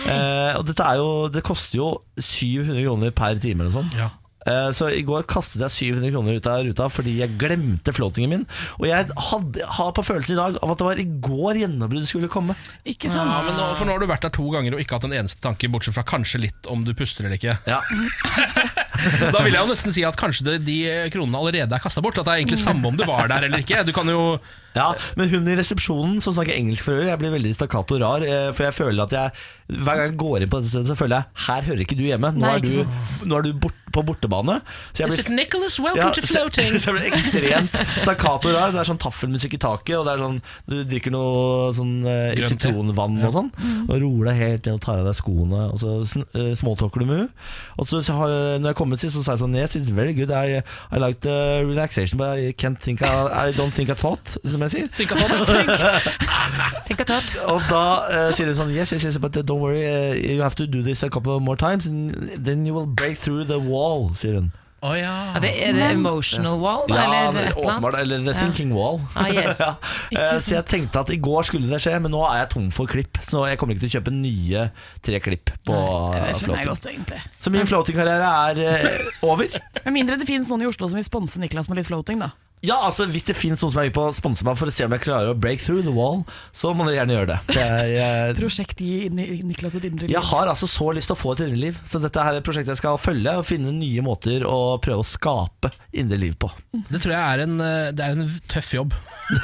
Eh, 0.08 0.54
og 0.58 0.66
dette 0.68 0.84
er 0.86 0.96
jo 1.00 1.28
Det 1.34 1.42
koster 1.44 1.78
jo 1.80 1.88
700 2.22 2.84
kroner 2.86 3.12
per 3.16 3.40
time 3.42 3.64
eller 3.64 3.72
noe 3.72 3.84
sånt. 3.84 3.94
Ja. 3.98 4.10
Eh, 4.48 4.70
Så 4.72 4.88
i 4.95 5.04
går 5.08 5.26
kastet 5.30 5.62
jeg 5.66 5.93
700 5.98 6.12
kroner 6.16 6.38
ut 6.39 6.48
av 6.48 6.64
ruta 6.66 6.88
fordi 6.93 7.18
jeg 7.20 7.36
glemte 7.41 7.93
flåtingen 7.95 8.32
min. 8.34 8.45
Og 8.80 8.88
jeg 8.89 9.10
hadde, 9.30 9.66
har 9.78 9.91
på 9.98 10.06
følelsen 10.08 10.38
i 10.38 10.39
dag 10.39 10.60
av 10.64 10.72
at 10.74 10.82
det 10.82 10.88
var 10.88 11.02
i 11.04 11.08
går 11.28 11.60
gjennombruddet 11.64 12.10
skulle 12.12 12.32
komme. 12.32 12.56
Ikke 12.88 13.12
sant? 13.12 13.28
Ja, 13.30 13.41
men 13.43 13.58
nå, 13.60 13.68
for 13.80 13.86
nå 13.89 13.95
har 13.98 14.04
du 14.04 14.10
vært 14.10 14.28
der 14.28 14.36
to 14.38 14.48
ganger 14.56 14.78
og 14.78 14.84
ikke 14.84 14.98
hatt 15.00 15.08
en 15.10 15.18
eneste 15.20 15.43
tanke, 15.43 15.70
bortsett 15.74 15.98
fra 15.98 16.06
kanskje 16.08 16.41
litt 16.48 16.72
om 16.72 16.86
du 16.88 16.93
puster 16.98 17.28
eller 17.28 17.38
ikke. 17.39 17.58
Ja, 17.68 17.82
Da 19.34 19.43
vil 19.45 19.54
jeg 19.54 19.62
jo 19.62 19.70
nesten 19.70 19.93
si 19.93 20.02
at 20.08 20.18
kanskje 20.18 20.58
de 20.64 20.78
kronene 21.14 21.38
allerede 21.38 21.76
er 21.78 21.84
kasta 21.84 22.02
bort. 22.02 22.18
At 22.18 22.26
det 22.26 22.34
er 22.34 22.41
egentlig 22.41 22.62
samme 22.64 22.89
om 22.89 22.98
du 22.98 23.04
var 23.08 23.30
der 23.30 23.45
eller 23.48 23.62
ikke. 23.62 23.84
Du 23.86 23.93
kan 23.95 24.10
jo 24.10 24.38
ja 24.78 24.88
Men 25.19 25.32
hun 25.34 25.47
i 25.49 25.57
resepsjonen 25.59 26.21
som 26.23 26.36
snakker 26.38 26.55
engelsk 26.57 26.86
for 26.88 26.97
øvrig, 26.97 27.11
jeg 27.11 27.21
blir 27.23 27.36
veldig 27.36 27.53
stakkato 27.57 27.99
rar. 28.01 28.23
eh, 28.25 28.49
For 28.55 28.69
jeg 28.69 28.78
føler 28.78 29.07
at 29.07 29.17
jeg 29.17 29.32
hver 29.67 29.97
gang 29.99 30.05
jeg 30.13 30.15
går 30.21 30.43
inn 30.45 30.51
på 30.51 30.61
dette 30.61 30.71
stedet, 30.71 30.88
så 30.88 30.95
føler 30.95 31.19
jeg 31.19 31.47
her 31.47 31.65
hører 31.67 31.82
ikke 31.84 31.95
du 31.99 32.05
hjemme. 32.07 32.30
Nå 32.38 32.47
er 32.47 32.61
du, 32.63 32.69
nå 33.28 33.39
er 33.41 33.47
du 33.49 33.57
bort, 33.65 33.75
på 33.91 34.03
bortebane. 34.07 34.61
Så 34.95 35.03
jeg 35.03 35.11
Is 35.11 35.25
it 35.25 35.32
Nicholas? 35.36 35.75
Welcome 35.80 36.05
Ja, 36.05 36.13
to 36.15 36.23
floating. 36.23 36.78
Så 36.80 36.93
jeg 36.93 36.95
blir 36.95 37.07
ekstremt 37.11 37.75
stakkato 37.99 38.53
rar. 38.55 38.71
Det 38.71 38.80
er 38.80 38.88
sånn 38.88 39.01
taffelmusikk 39.01 39.57
i 39.57 39.59
taket, 39.59 39.97
og 39.99 40.07
det 40.07 40.13
er 40.13 40.23
sånn 40.23 40.39
du 40.71 40.75
drikker 40.88 41.11
noe 41.11 41.73
sånn 41.75 41.93
eh, 42.07 42.39
sitronvann 42.47 43.19
og 43.28 43.36
sånn. 43.36 43.49
Og 43.89 43.93
roer 44.05 44.30
deg 44.30 44.39
helt 44.39 44.69
ned 44.69 44.78
og 44.78 44.82
tar 44.88 45.01
av 45.01 45.09
deg 45.09 45.19
skoene, 45.19 45.65
og 45.73 45.82
så 45.84 45.97
småtalker 46.61 47.03
eh, 47.03 47.03
du 47.03 47.11
med 47.11 47.21
henne. 47.25 47.47
Og 47.75 47.89
så 47.91 47.99
så 48.07 48.15
har, 48.21 48.36
når 48.61 48.71
jeg 48.71 48.80
kom 48.80 48.95
ut 48.95 49.03
sist, 49.03 49.17
så 49.19 49.25
sa 49.25 49.36
jeg 49.36 49.43
sånn 49.43 49.57
Yes, 49.59 49.75
it's 49.75 49.91
very 49.91 50.15
good. 50.15 50.32
I, 50.32 50.61
I 50.91 51.01
like 51.03 51.19
the 51.28 51.65
relaxation, 51.67 52.15
but 52.21 52.39
I 52.39 52.53
can't 52.55 52.80
think 52.80 53.03
I, 53.03 53.49
I 53.49 53.51
don't 53.57 53.75
think 53.75 53.91
I 53.91 53.99
thought, 53.99 54.38
som 54.47 54.63
jeg 54.63 54.66
sier. 54.74 54.88
Think 54.93 55.11
et. 57.01 57.34
Og 57.47 57.61
da 57.70 57.84
uh, 58.07 58.30
sier 58.36 58.47
hun 58.51 58.55
sånn 58.59 58.72
Yes, 58.76 58.93
yes, 58.95 59.07
yes, 59.09 59.18
but 59.22 59.36
don't 59.43 59.59
worry, 59.63 59.84
eh, 59.84 60.15
you 60.36 60.41
have 60.43 60.55
to 60.59 60.68
do 60.68 60.84
this 60.86 61.03
a 61.03 61.09
couple 61.09 61.36
of 61.36 61.41
more 61.43 61.57
times, 61.59 61.86
and 61.88 62.32
then 62.38 62.65
you 62.65 62.74
will 62.76 62.88
break 62.88 63.18
through 63.18 63.43
the 63.47 63.59
wall, 63.59 64.09
sier 64.15 64.39
hun. 64.41 64.53
Oh, 64.86 64.93
ja. 64.93 65.34
Er 65.34 65.41
det, 65.41 65.49
er 65.57 65.74
det 65.74 65.86
emotional 65.89 66.59
wall, 66.61 66.84
Ja, 66.91 66.99
eller 67.07 67.18
et 67.18 67.38
eller 67.47 67.55
åpenbart. 67.57 67.95
annet? 67.97 68.01
Eller 68.13 68.28
the 68.28 68.34
thinking 68.39 68.76
wall. 68.78 68.99
Ah, 69.18 69.26
yes. 69.34 69.57
ja. 69.65 69.72
Eh, 70.13 70.36
Så 70.39 70.53
jeg 70.53 70.65
tenkte 70.70 71.01
at 71.01 71.09
i 71.09 71.18
går 71.18 71.47
skulle 71.49 71.65
det 71.72 71.80
skje, 71.82 71.95
men 71.99 72.13
nå 72.13 72.22
er 72.30 72.43
jeg 72.43 72.51
tom 72.53 72.68
for 72.72 72.86
klipp. 72.86 73.18
Så 73.26 73.41
jeg 73.49 73.57
kommer 73.57 73.74
ikke 73.74 73.88
til 73.88 73.89
å 73.89 73.95
kjøpe 73.97 74.13
nye 74.13 74.68
tre 75.01 75.20
klipp 75.26 75.49
på 75.65 75.74
Nei, 76.13 76.30
floating. 76.38 77.01
godt. 77.09 77.26
Så 77.41 77.49
min 77.51 77.65
floatingkarriere 77.65 78.30
er 78.51 78.61
eh, 78.70 79.09
over. 79.26 79.49
Med 79.88 79.95
mindre 79.97 80.20
det 80.22 80.30
finnes 80.30 80.53
noen 80.53 80.68
i 80.68 80.70
Oslo 80.70 80.91
som 80.91 81.01
vil 81.01 81.09
sponse 81.09 81.41
Niklas 81.41 81.72
med 81.74 81.82
litt 81.82 81.89
floating, 81.89 82.22
da. 82.22 82.36
Ja, 82.66 82.80
altså 82.88 83.05
Hvis 83.05 83.26
det 83.28 83.36
finnes 83.38 83.62
noen 83.62 83.70
som 83.74 83.82
er 83.84 83.89
med 83.89 83.93
på 83.93 84.08
å 84.10 84.14
sponse 84.16 84.45
meg 84.47 84.58
for 84.58 84.70
å 84.70 84.74
se 84.74 84.86
om 84.88 84.93
jeg 84.95 85.03
klarer 85.03 85.30
å 85.30 85.36
break 85.38 85.62
through 85.62 85.84
the 85.86 85.93
wall, 85.93 86.24
så 86.55 86.72
må 86.74 86.88
dere 86.88 86.97
gjerne 87.03 87.14
gjøre 87.18 87.30
det. 87.30 87.38
Jeg, 87.58 87.91
jeg, 87.93 88.36
Prosjekt 88.39 88.82
i 88.82 88.91
Niklas 89.14 89.76
sitt 89.78 89.86
indre 89.86 90.08
liv. 90.08 90.14
jeg 90.16 90.24
har 90.32 90.49
altså 90.49 90.70
så 90.70 90.89
lyst 90.97 91.12
til 91.12 91.18
å 91.18 91.20
få 91.20 91.36
et 91.36 91.43
indre 91.45 91.60
liv, 91.68 91.78
så 91.86 92.01
dette 92.01 92.24
her 92.24 92.34
er 92.34 92.41
et 92.41 92.47
prosjekt 92.47 92.72
jeg 92.74 92.80
skal 92.82 92.97
følge 93.01 93.36
og 93.38 93.45
finne 93.45 93.74
nye 93.78 94.01
måter 94.05 94.45
å 94.47 94.58
prøve 94.82 95.05
å 95.05 95.08
skape 95.08 95.70
indre 95.97 96.18
liv 96.22 96.34
på. 96.41 96.49
Det 96.89 96.97
tror 97.03 97.14
jeg 97.14 97.22
er 97.22 97.45
en, 97.45 97.55
eh, 97.62 97.91
det 97.93 98.08
er 98.08 98.18
en 98.18 98.26
tøff 98.49 98.74
jobb. 98.80 98.97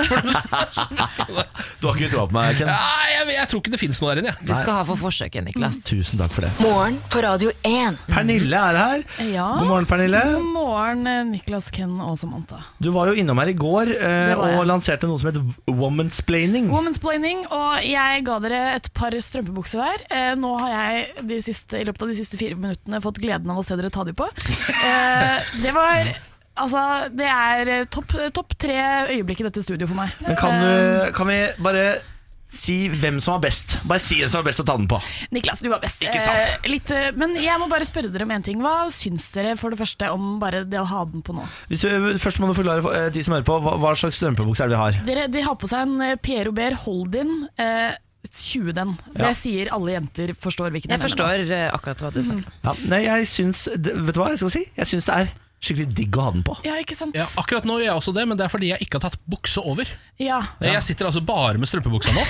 Du 1.79 1.87
har 1.89 1.97
ikke 1.97 2.09
troa 2.13 2.27
på 2.29 2.35
meg, 2.35 2.55
Ken? 2.55 2.69
Nei, 2.69 3.07
jeg, 3.11 3.27
jeg 3.35 3.49
tror 3.51 3.59
ikke 3.59 3.73
det 3.73 3.79
finnes 3.81 3.99
noe 3.99 4.13
der 4.13 4.21
inne. 4.21 4.33
Du 4.39 4.53
skal 4.55 4.77
ha 4.77 4.83
for 4.87 4.99
forsøket, 4.99 5.43
Niklas. 5.47 5.81
Tusen 5.87 6.21
takk 6.21 6.31
for 6.31 6.45
det. 6.45 6.51
Morgen 6.63 6.95
på 7.11 7.23
Radio 7.25 7.51
1. 7.67 7.97
Pernille 8.07 8.61
er 8.71 8.79
her. 8.79 9.03
Ja. 9.27 9.49
God 9.59 9.67
morgen, 9.67 9.87
Pernille. 9.89 10.21
God 10.37 10.47
morgen, 10.55 11.03
eh, 11.11 11.19
Niklas, 11.27 11.67
Ken 11.75 11.97
og 12.03 12.15
Samantha. 12.21 12.61
Du 12.79 12.91
var 12.95 13.02
jo 13.11 13.17
innom 13.19 13.39
her 13.41 13.51
i 13.51 13.55
går 13.57 13.93
eh, 13.95 14.33
var 14.39 14.57
og 14.59 14.67
lanserte 14.69 15.09
noe 15.09 15.21
som 15.21 15.29
heter 15.31 15.75
womansplaining. 15.79 16.69
Womansplaining, 16.73 17.45
og 17.53 17.85
jeg 17.87 18.25
ga 18.27 18.37
dere 18.43 18.61
et 18.77 18.91
par 18.95 19.15
strømpebukser 19.27 19.81
hver. 19.81 20.05
Eh, 20.09 20.33
nå 20.39 20.53
har 20.61 20.75
jeg 20.75 21.25
de 21.31 21.39
siste, 21.45 21.79
i 21.81 21.87
løpet 21.87 22.05
av 22.05 22.13
de 22.13 22.19
siste 22.19 22.39
fire 22.39 22.59
minuttene 22.59 23.01
fått 23.03 23.21
gleden 23.23 23.51
av 23.53 23.61
å 23.61 23.65
se 23.65 23.77
dere 23.79 23.93
ta 23.93 24.05
de 24.07 24.15
på. 24.17 24.29
Eh, 24.83 25.57
det 25.63 25.73
var 25.75 26.13
Altså, 26.53 27.09
det 27.09 27.25
er 27.25 27.69
eh, 27.73 27.85
topp 27.89 28.11
topp 28.35 28.53
tre 28.61 28.75
øyeblikk 29.09 29.41
i 29.41 29.45
dette 29.47 29.63
studioet 29.65 29.89
for 29.89 29.97
meg. 29.97 30.11
Men 30.21 30.35
kan, 30.37 30.59
du, 30.61 31.07
kan 31.17 31.29
vi 31.31 31.37
bare 31.65 31.85
Si 32.53 32.75
hvem 32.87 33.17
som 33.23 33.35
var 33.35 33.43
best. 33.47 33.79
Bare 33.89 34.01
si 34.01 34.19
hvem 34.21 34.29
som 34.29 34.43
var 34.43 34.47
best 34.51 34.61
å 34.61 34.65
ta 34.67 34.75
den 34.77 34.85
på. 34.91 34.99
Niklas, 35.33 35.63
du 35.65 35.71
var 35.71 35.81
best. 35.81 36.03
Ikke 36.05 36.21
sant? 36.21 36.37
Eh, 36.61 36.69
litt, 36.69 36.91
eh, 36.93 37.09
men 37.17 37.33
jeg 37.41 37.57
må 37.61 37.67
bare 37.71 37.87
spørre 37.89 38.11
dere 38.13 38.27
om 38.27 38.33
en 38.35 38.45
ting. 38.45 38.61
Hva 38.61 38.75
syns 38.93 39.25
dere 39.33 39.55
for 39.59 39.73
det 39.73 39.81
første 39.81 40.11
om 40.13 40.37
bare 40.43 40.63
det 40.69 40.79
å 40.79 40.85
ha 40.85 41.03
den 41.09 41.25
på 41.25 41.33
nå? 41.35 41.47
Hvis 41.71 41.83
du, 41.85 41.89
først 42.21 42.39
må 42.43 42.51
du 42.51 42.55
forklare 42.59 42.85
for, 42.85 42.93
eh, 42.93 43.09
de 43.13 43.25
som 43.25 43.33
hører 43.35 43.47
på, 43.49 43.57
hva, 43.65 43.75
hva 43.81 43.95
slags 43.97 44.21
strømpebukse 44.21 44.63
er 44.67 44.69
det 44.71 44.77
vi 44.77 44.83
har. 44.83 45.01
Dere, 45.09 45.27
de 45.33 45.45
har 45.49 45.57
på 45.59 45.69
seg 45.71 45.87
en 45.87 46.01
eh, 46.05 46.15
Pierre 46.21 46.47
Robert 46.51 46.83
Hold-in. 46.85 47.35
Eh, 47.57 47.97
20 48.23 48.71
den. 48.77 48.93
Ja. 49.17 49.27
Det 49.27 49.33
sier 49.35 49.69
alle 49.75 49.97
jenter 49.97 50.31
forstår 50.39 50.71
hvilken 50.71 50.93
Jeg 50.93 50.95
mener 50.95 51.03
Jeg 51.03 51.11
forstår 51.11 51.51
eh, 51.51 51.69
akkurat 51.75 52.03
hva 52.05 52.11
du 52.13 52.21
snakker 52.23 52.47
om. 52.47 52.59
Ja, 52.63 52.75
nei, 52.87 53.01
jeg 53.03 53.27
syns 53.27 53.65
Vet 53.75 54.15
du 54.15 54.21
hva 54.21 54.29
jeg 54.31 54.39
skal 54.39 54.53
si? 54.53 54.61
Jeg 54.77 54.89
syns 54.93 55.09
det 55.09 55.17
er 55.17 55.33
skikkelig 55.63 55.89
digg 55.95 56.17
å 56.19 56.25
ha 56.27 56.31
den 56.35 56.43
på. 56.45 56.57
Ja, 56.67 56.75
ikke 56.81 56.95
sant? 56.97 57.15
Ja, 57.15 57.25
akkurat 57.39 57.63
nå 57.67 57.77
gjør 57.79 57.87
jeg 57.89 57.99
også 58.01 58.13
det, 58.15 58.25
men 58.27 58.39
det 58.39 58.47
er 58.47 58.51
fordi 58.51 58.71
jeg 58.73 58.83
ikke 58.85 58.99
har 58.99 59.05
tatt 59.09 59.19
bukse 59.31 59.63
over. 59.63 59.87
Ja. 60.21 60.41
Jeg 60.61 60.83
sitter 60.85 61.07
altså 61.09 61.23
bare 61.25 61.57
med 61.57 61.67
strømpebuksa 61.71 62.11
nå. 62.13 62.23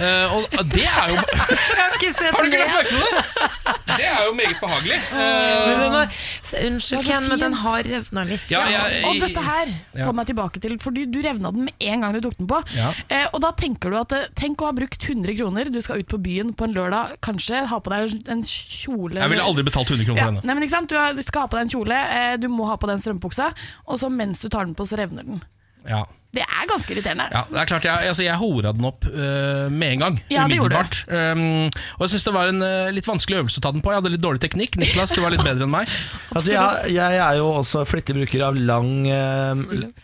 uh, 0.00 0.34
og 0.58 0.62
det 0.72 0.86
er 0.88 1.12
jo 1.12 1.18
har 1.18 1.90
du 1.92 2.48
ikke 2.48 2.60
lagt 2.60 2.74
merke 2.74 2.88
til 2.88 3.02
det? 3.02 3.74
Det 3.94 4.06
er 4.08 4.22
jo 4.26 4.32
meget 4.36 4.58
behagelig. 4.62 4.98
Men 5.12 5.24
Eh, 5.24 5.80
den 5.80 5.92
har, 5.94 6.08
så, 6.44 6.58
unnskyld, 6.66 7.04
Ken, 7.06 7.26
men 7.30 7.40
den 7.40 7.54
har 7.60 7.84
revna 7.86 8.24
litt. 8.28 8.44
ja, 8.50 8.62
jeg, 8.70 9.04
Og 9.08 9.20
dette 9.22 9.42
her 9.44 9.70
Ja. 9.94 10.06
får 10.08 10.14
meg 10.18 10.26
tilbake 10.26 10.60
til 10.60 10.74
For 10.82 10.90
du, 10.94 11.04
du 11.06 11.20
revna 11.22 11.50
den 11.54 11.64
med 11.68 11.74
en 11.80 12.00
gang 12.02 12.14
du 12.16 12.20
tok 12.24 12.36
den 12.38 12.48
på. 12.50 12.60
Ja. 12.76 12.90
Eh, 13.08 13.26
og 13.32 13.40
da 13.44 13.52
tenker 13.52 13.90
du 13.92 13.98
at 14.00 14.12
eh, 14.12 14.26
Tenk 14.34 14.62
å 14.62 14.68
ha 14.70 14.72
brukt 14.76 15.02
100 15.04 15.36
kroner, 15.38 15.70
du 15.70 15.80
skal 15.84 16.00
ut 16.02 16.08
på 16.10 16.18
byen 16.22 16.52
på 16.56 16.66
en 16.66 16.74
lørdag, 16.74 17.14
kanskje 17.24 17.64
ha 17.70 17.78
på 17.80 17.92
deg 17.92 18.16
en 18.32 18.42
kjole 18.44 19.20
jeg 19.20 19.30
ville 19.30 19.44
aldri 19.44 19.64
betalt 19.66 19.90
100 19.90 20.04
kroner 20.08 20.20
ja, 20.20 20.26
for 20.26 20.34
denne. 20.34 20.44
nei, 20.48 20.54
men 20.58 20.66
ikke 20.66 20.74
sant? 20.76 20.90
Du, 20.90 20.96
du 21.16 21.22
skal 21.24 21.44
ha 21.44 21.50
på 21.52 21.58
deg 21.58 21.66
en 21.68 21.72
kjole, 21.74 22.00
eh, 22.18 22.34
du 22.44 22.52
må 22.52 22.68
ha 22.68 22.76
på 22.80 22.90
den 22.90 23.02
strømpebuksa, 23.02 23.50
og 23.88 24.00
så 24.02 24.12
mens 24.12 24.44
du 24.44 24.50
tar 24.52 24.68
den 24.68 24.76
på, 24.78 24.86
så 24.88 25.00
revner 25.00 25.26
den. 25.26 25.42
Ja. 25.88 26.04
Det 26.34 26.42
er 26.44 26.68
ganske 26.70 26.94
irriterende. 26.94 27.28
Ja, 27.32 27.44
det 27.50 27.60
er 27.62 27.68
klart 27.70 27.86
Jeg, 27.86 28.10
altså 28.10 28.24
jeg 28.26 28.38
hora 28.40 28.72
den 28.74 28.88
opp 28.88 29.06
uh, 29.06 29.70
med 29.70 29.94
en 29.94 30.04
gang. 30.04 30.16
Ja, 30.32 30.46
det 30.48 30.58
gjorde 30.58 30.74
umiddelbart. 30.74 31.00
Um, 31.08 31.70
og 31.98 32.06
jeg 32.06 32.14
syns 32.14 32.26
det 32.26 32.34
var 32.34 32.50
en 32.50 32.64
uh, 32.64 32.90
litt 32.94 33.08
vanskelig 33.08 33.40
øvelse 33.42 33.60
å 33.60 33.64
ta 33.64 33.72
den 33.74 33.84
på. 33.84 33.92
Jeg 33.92 34.02
hadde 34.02 34.12
litt 34.14 34.24
dårlig 34.24 34.42
teknikk. 34.42 34.78
Niklas, 34.80 35.14
du 35.14 35.22
var 35.22 35.34
litt 35.34 35.44
bedre 35.46 35.68
enn 35.68 35.74
meg. 35.74 35.90
Altså, 36.34 36.50
jeg, 36.50 36.94
jeg 36.96 37.18
er 37.22 37.36
jo 37.38 37.44
også 37.60 37.84
flittig 37.86 38.16
bruker 38.16 38.42
av 38.48 38.56
lang 38.58 39.04
uh, 39.06 39.54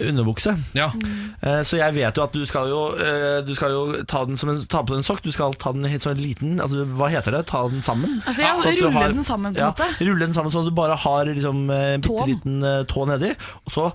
underbukse. 0.07 0.55
Ja, 0.78 0.91
Eh, 1.41 1.62
så 1.64 1.78
jeg 1.78 1.95
vet 1.97 2.18
jo 2.18 2.24
at 2.26 2.35
du 2.37 2.43
skal 2.45 2.68
jo, 2.68 2.81
du 3.47 3.55
skal 3.57 3.72
jo 3.72 4.03
ta, 4.05 4.26
den 4.28 4.37
som 4.37 4.51
en, 4.53 4.59
ta 4.68 4.83
på 4.85 4.93
den 4.93 5.01
en 5.01 5.07
sokk. 5.07 5.22
Du 5.24 5.33
skal 5.33 5.55
ta 5.57 5.72
den 5.72 5.89
helt 5.89 6.05
sånn 6.05 6.20
liten 6.20 6.61
altså, 6.61 6.85
Hva 6.99 7.09
heter 7.12 7.33
det? 7.33 7.47
Ta 7.49 7.62
den 7.72 7.81
sammen? 7.85 8.18
Altså, 8.20 8.45
ja, 8.45 8.55
Sånn 8.61 8.76
rulle 8.76 8.93
har- 8.93 9.14
den 9.14 9.24
sammen, 9.24 9.55
på 9.57 9.61
en 9.61 9.64
ja, 9.64 9.72
måte. 9.72 9.89
Rulle 10.05 10.26
den 10.26 10.37
sammen 10.37 10.53
sånn 10.53 10.68
at 10.68 10.72
du 10.72 10.76
bare 10.76 10.99
har 11.01 11.31
liksom, 11.33 11.62
en 11.72 12.05
bitte 12.05 12.28
liten 12.28 12.61
tå 12.91 13.07
nedi. 13.09 13.33
Og 13.64 13.74
så 13.74 13.89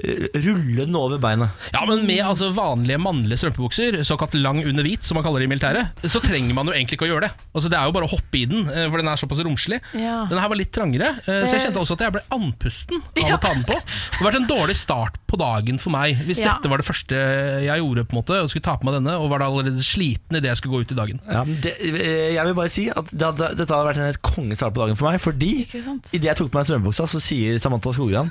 eh, 0.00 0.28
rulle 0.46 0.86
den 0.86 0.96
over 0.96 1.18
beinet. 1.22 1.50
ja 1.74 1.82
men 1.88 2.06
med 2.08 2.22
altså, 2.24 2.48
vanlige 2.56 2.98
mannlige 3.02 3.38
strømpebukser, 3.42 4.00
såkalt 4.08 4.34
lang 4.40 4.62
under 4.64 4.82
hvit, 4.86 5.04
som 5.04 5.16
man 5.18 5.24
kaller 5.26 5.42
det 5.42 5.48
i 5.48 5.52
militæret, 5.52 6.04
så 6.08 6.20
trenger 6.24 6.54
man 6.56 6.66
jo 6.70 6.72
egentlig 6.72 6.96
ikke 6.98 7.08
å 7.08 7.12
gjøre 7.12 7.26
det. 7.28 7.32
Altså, 7.54 7.68
det 7.72 7.78
er 7.78 7.84
jo 7.90 7.94
bare 7.96 8.08
å 8.08 8.12
hoppe 8.14 8.40
i 8.40 8.44
den, 8.48 8.66
eh, 8.72 8.88
for 8.88 9.02
den 9.02 9.08
er 9.12 9.20
såpass 9.20 9.42
romslig. 9.44 9.80
Ja. 9.98 10.22
Den 10.30 10.38
her 10.40 10.48
var 10.52 10.56
litt 10.60 10.72
trangere, 10.72 11.12
eh, 11.26 11.44
så 11.46 11.56
jeg 11.58 11.66
kjente 11.68 11.82
også 11.82 11.98
at 11.98 12.06
jeg 12.06 12.16
ble 12.16 12.24
andpusten 12.32 13.02
av 13.02 13.28
Ja. 13.28 13.36
å 13.36 13.40
ta 13.40 13.52
den 13.54 13.64
på. 13.68 13.76
Det 13.76 14.18
har 14.20 14.30
vært 14.30 14.40
en 14.40 14.48
dårlig 14.48 14.76
start 14.76 15.18
på 15.28 15.38
dagen 15.40 15.78
for 15.80 15.90
meg, 15.90 16.16
hvis 16.26 16.40
Ja. 16.40 16.54
dette 16.56 16.68
var 16.68 16.78
det 16.78 16.86
første 16.86 17.16
jeg 17.64 17.78
gjorde, 17.80 18.04
på 18.08 18.16
en 18.16 18.22
måte, 18.22 18.40
og 18.42 18.50
skulle 18.50 18.62
ta 18.64 18.76
på 18.76 18.84
meg 18.84 18.94
denne, 19.00 19.14
og 19.20 19.30
var 19.30 19.38
da 19.40 19.46
allerede 19.46 19.80
sliten 19.84 20.36
idet 20.36 20.50
jeg 20.52 20.56
skulle 20.58 20.76
gå 20.76 20.80
ut 20.88 20.92
i 20.92 20.98
dagen. 20.98 21.20
Ja, 21.28 21.44
det, 21.44 21.76
jeg 21.80 22.44
vil 22.44 22.54
bare 22.54 22.68
si 22.70 22.88
at 22.90 23.06
det 23.12 23.26
hadde, 23.28 23.56
dette 23.56 23.68
hadde 23.72 23.88
vært 23.92 24.00
en 24.00 24.08
helt 24.10 24.22
kongestart 24.22 24.72
på 24.74 24.82
dagen 24.84 24.96
for 24.96 25.10
meg. 25.10 25.20
Fordi 25.20 25.66
idet 26.12 26.22
jeg 26.32 26.36
tok 26.36 26.50
på 26.50 26.58
meg 26.60 26.66
strømpebuksa, 26.66 27.06
så 27.08 27.20
sier 27.20 27.58
Samantha 27.62 27.92
Skogran 27.92 28.30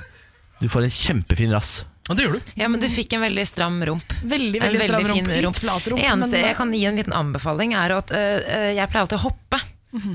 du 0.62 0.68
får 0.70 0.86
en 0.86 0.94
kjempefin 0.94 1.52
rass. 1.52 1.82
Og 2.10 2.16
det 2.18 2.24
gjør 2.26 2.38
du. 2.38 2.50
Ja, 2.58 2.66
men 2.70 2.80
du 2.82 2.88
fikk 2.90 3.12
en 3.14 3.22
veldig 3.22 3.44
stram 3.46 3.76
rump. 3.86 4.14
Veldig, 4.22 4.58
veldig, 4.62 4.78
veldig 4.78 4.88
stram 4.88 5.06
rump. 5.06 5.28
rump. 5.30 5.46
Litt 5.46 5.60
flat 5.62 5.86
rump. 5.92 6.02
Eneste 6.02 6.34
men- 6.34 6.46
jeg 6.48 6.56
kan 6.58 6.72
gi 6.74 6.84
en 6.90 6.98
liten 6.98 7.14
anbefaling, 7.14 7.74
er 7.78 7.94
at 7.98 8.10
øh, 8.10 8.40
øh, 8.42 8.70
jeg 8.76 8.90
pleier 8.90 9.04
alltid 9.06 9.18
å 9.20 9.24
hoppe. 9.28 9.60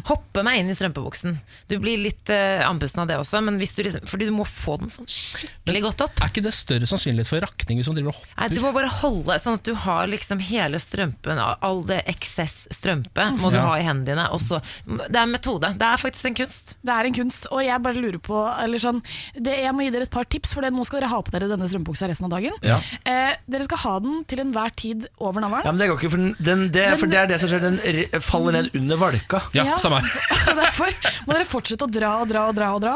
Hoppe 0.07 0.41
meg 0.45 0.59
inn 0.61 0.71
i 0.71 0.75
strømpebuksen. 0.77 1.35
Du 1.69 1.75
blir 1.83 1.99
litt 2.01 2.31
uh, 2.33 2.63
andpusten 2.65 3.03
av 3.03 3.07
det 3.11 3.17
også, 3.21 3.41
men 3.45 3.59
hvis 3.61 3.75
du 3.77 3.83
liksom, 3.85 4.07
fordi 4.09 4.25
du 4.25 4.33
må 4.33 4.45
få 4.49 4.77
den 4.81 4.89
sånn 4.93 5.05
skikkelig 5.11 5.81
godt 5.85 6.01
opp. 6.07 6.21
Er 6.23 6.31
ikke 6.31 6.43
det 6.47 6.53
større 6.57 6.87
sannsynlighet 6.89 7.29
for 7.29 7.43
rakning 7.45 7.77
hvis 7.81 7.89
man 7.91 7.99
driver 7.99 8.15
og 8.15 8.23
Nei, 8.37 8.47
du 8.53 8.61
må 8.63 8.71
bare 8.73 8.89
holde 9.01 9.37
sånn 9.41 9.57
at 9.59 9.65
du 9.67 9.73
har 9.85 10.07
liksom 10.09 10.41
hele 10.47 10.79
strømpen, 10.81 11.37
all 11.41 11.83
det 11.89 11.99
eksess 12.09 12.67
strømpe 12.73 13.27
må 13.37 13.51
du 13.53 13.57
Ja. 13.59 13.65
ha 13.67 13.75
i 13.77 13.85
hendene 13.85 14.07
dine. 14.07 14.25
Også, 14.33 14.59
det 14.87 15.13
er 15.17 15.23
en 15.25 15.33
metode. 15.33 15.69
Det 15.77 15.87
er 15.87 15.97
faktisk 16.01 16.25
en 16.29 16.37
kunst. 16.41 16.73
Det 16.85 16.93
er 16.93 17.09
en 17.09 17.15
kunst, 17.17 17.47
og 17.51 17.61
jeg 17.65 17.81
bare 17.83 17.99
lurer 18.01 18.19
på 18.23 18.37
eller 18.63 18.81
sånn, 18.81 19.01
det, 19.35 19.57
Jeg 19.61 19.73
må 19.75 19.83
gi 19.85 19.91
dere 19.93 20.07
et 20.07 20.13
par 20.13 20.25
tips, 20.29 20.53
for 20.55 20.61
det, 20.65 20.71
nå 20.73 20.85
skal 20.87 21.01
dere 21.01 21.09
ha 21.11 21.21
på 21.21 21.33
dere 21.33 21.49
denne 21.51 21.67
strømpebuksa 21.69 22.07
resten 22.09 22.25
av 22.29 22.33
dagen. 22.37 22.53
Ja. 22.65 22.77
Eh, 23.03 23.35
dere 23.49 23.65
skal 23.67 23.81
ha 23.83 23.95
den 24.05 24.23
til 24.29 24.41
enhver 24.43 24.73
tid 24.79 25.07
over 25.19 25.41
navlen. 25.43 25.65
Ja, 25.67 25.71
men 25.75 25.81
det 25.81 25.89
går 25.91 25.99
ikke, 26.01 26.11
for, 26.13 26.23
den, 26.23 26.35
den, 26.39 26.65
det, 26.73 26.85
for 27.01 27.11
det 27.11 27.19
er 27.23 27.31
det 27.33 27.39
som 27.43 27.51
skjer. 27.51 27.65
Den 27.67 28.21
faller 28.23 28.57
ned 28.57 28.71
under 28.77 29.01
valka. 29.01 29.41
Ja, 29.57 29.66
Ja. 29.67 29.77
samme 29.83 29.99
her. 30.01 30.29
Og 30.51 30.61
Derfor 30.61 30.93
må 31.27 31.35
dere 31.37 31.47
fortsette 31.49 31.85
å 31.87 31.91
dra 31.91 32.13
og 32.23 32.31
dra 32.31 32.47
og 32.49 32.55
dra. 32.57 32.71
og 32.77 32.81
dra 32.85 32.95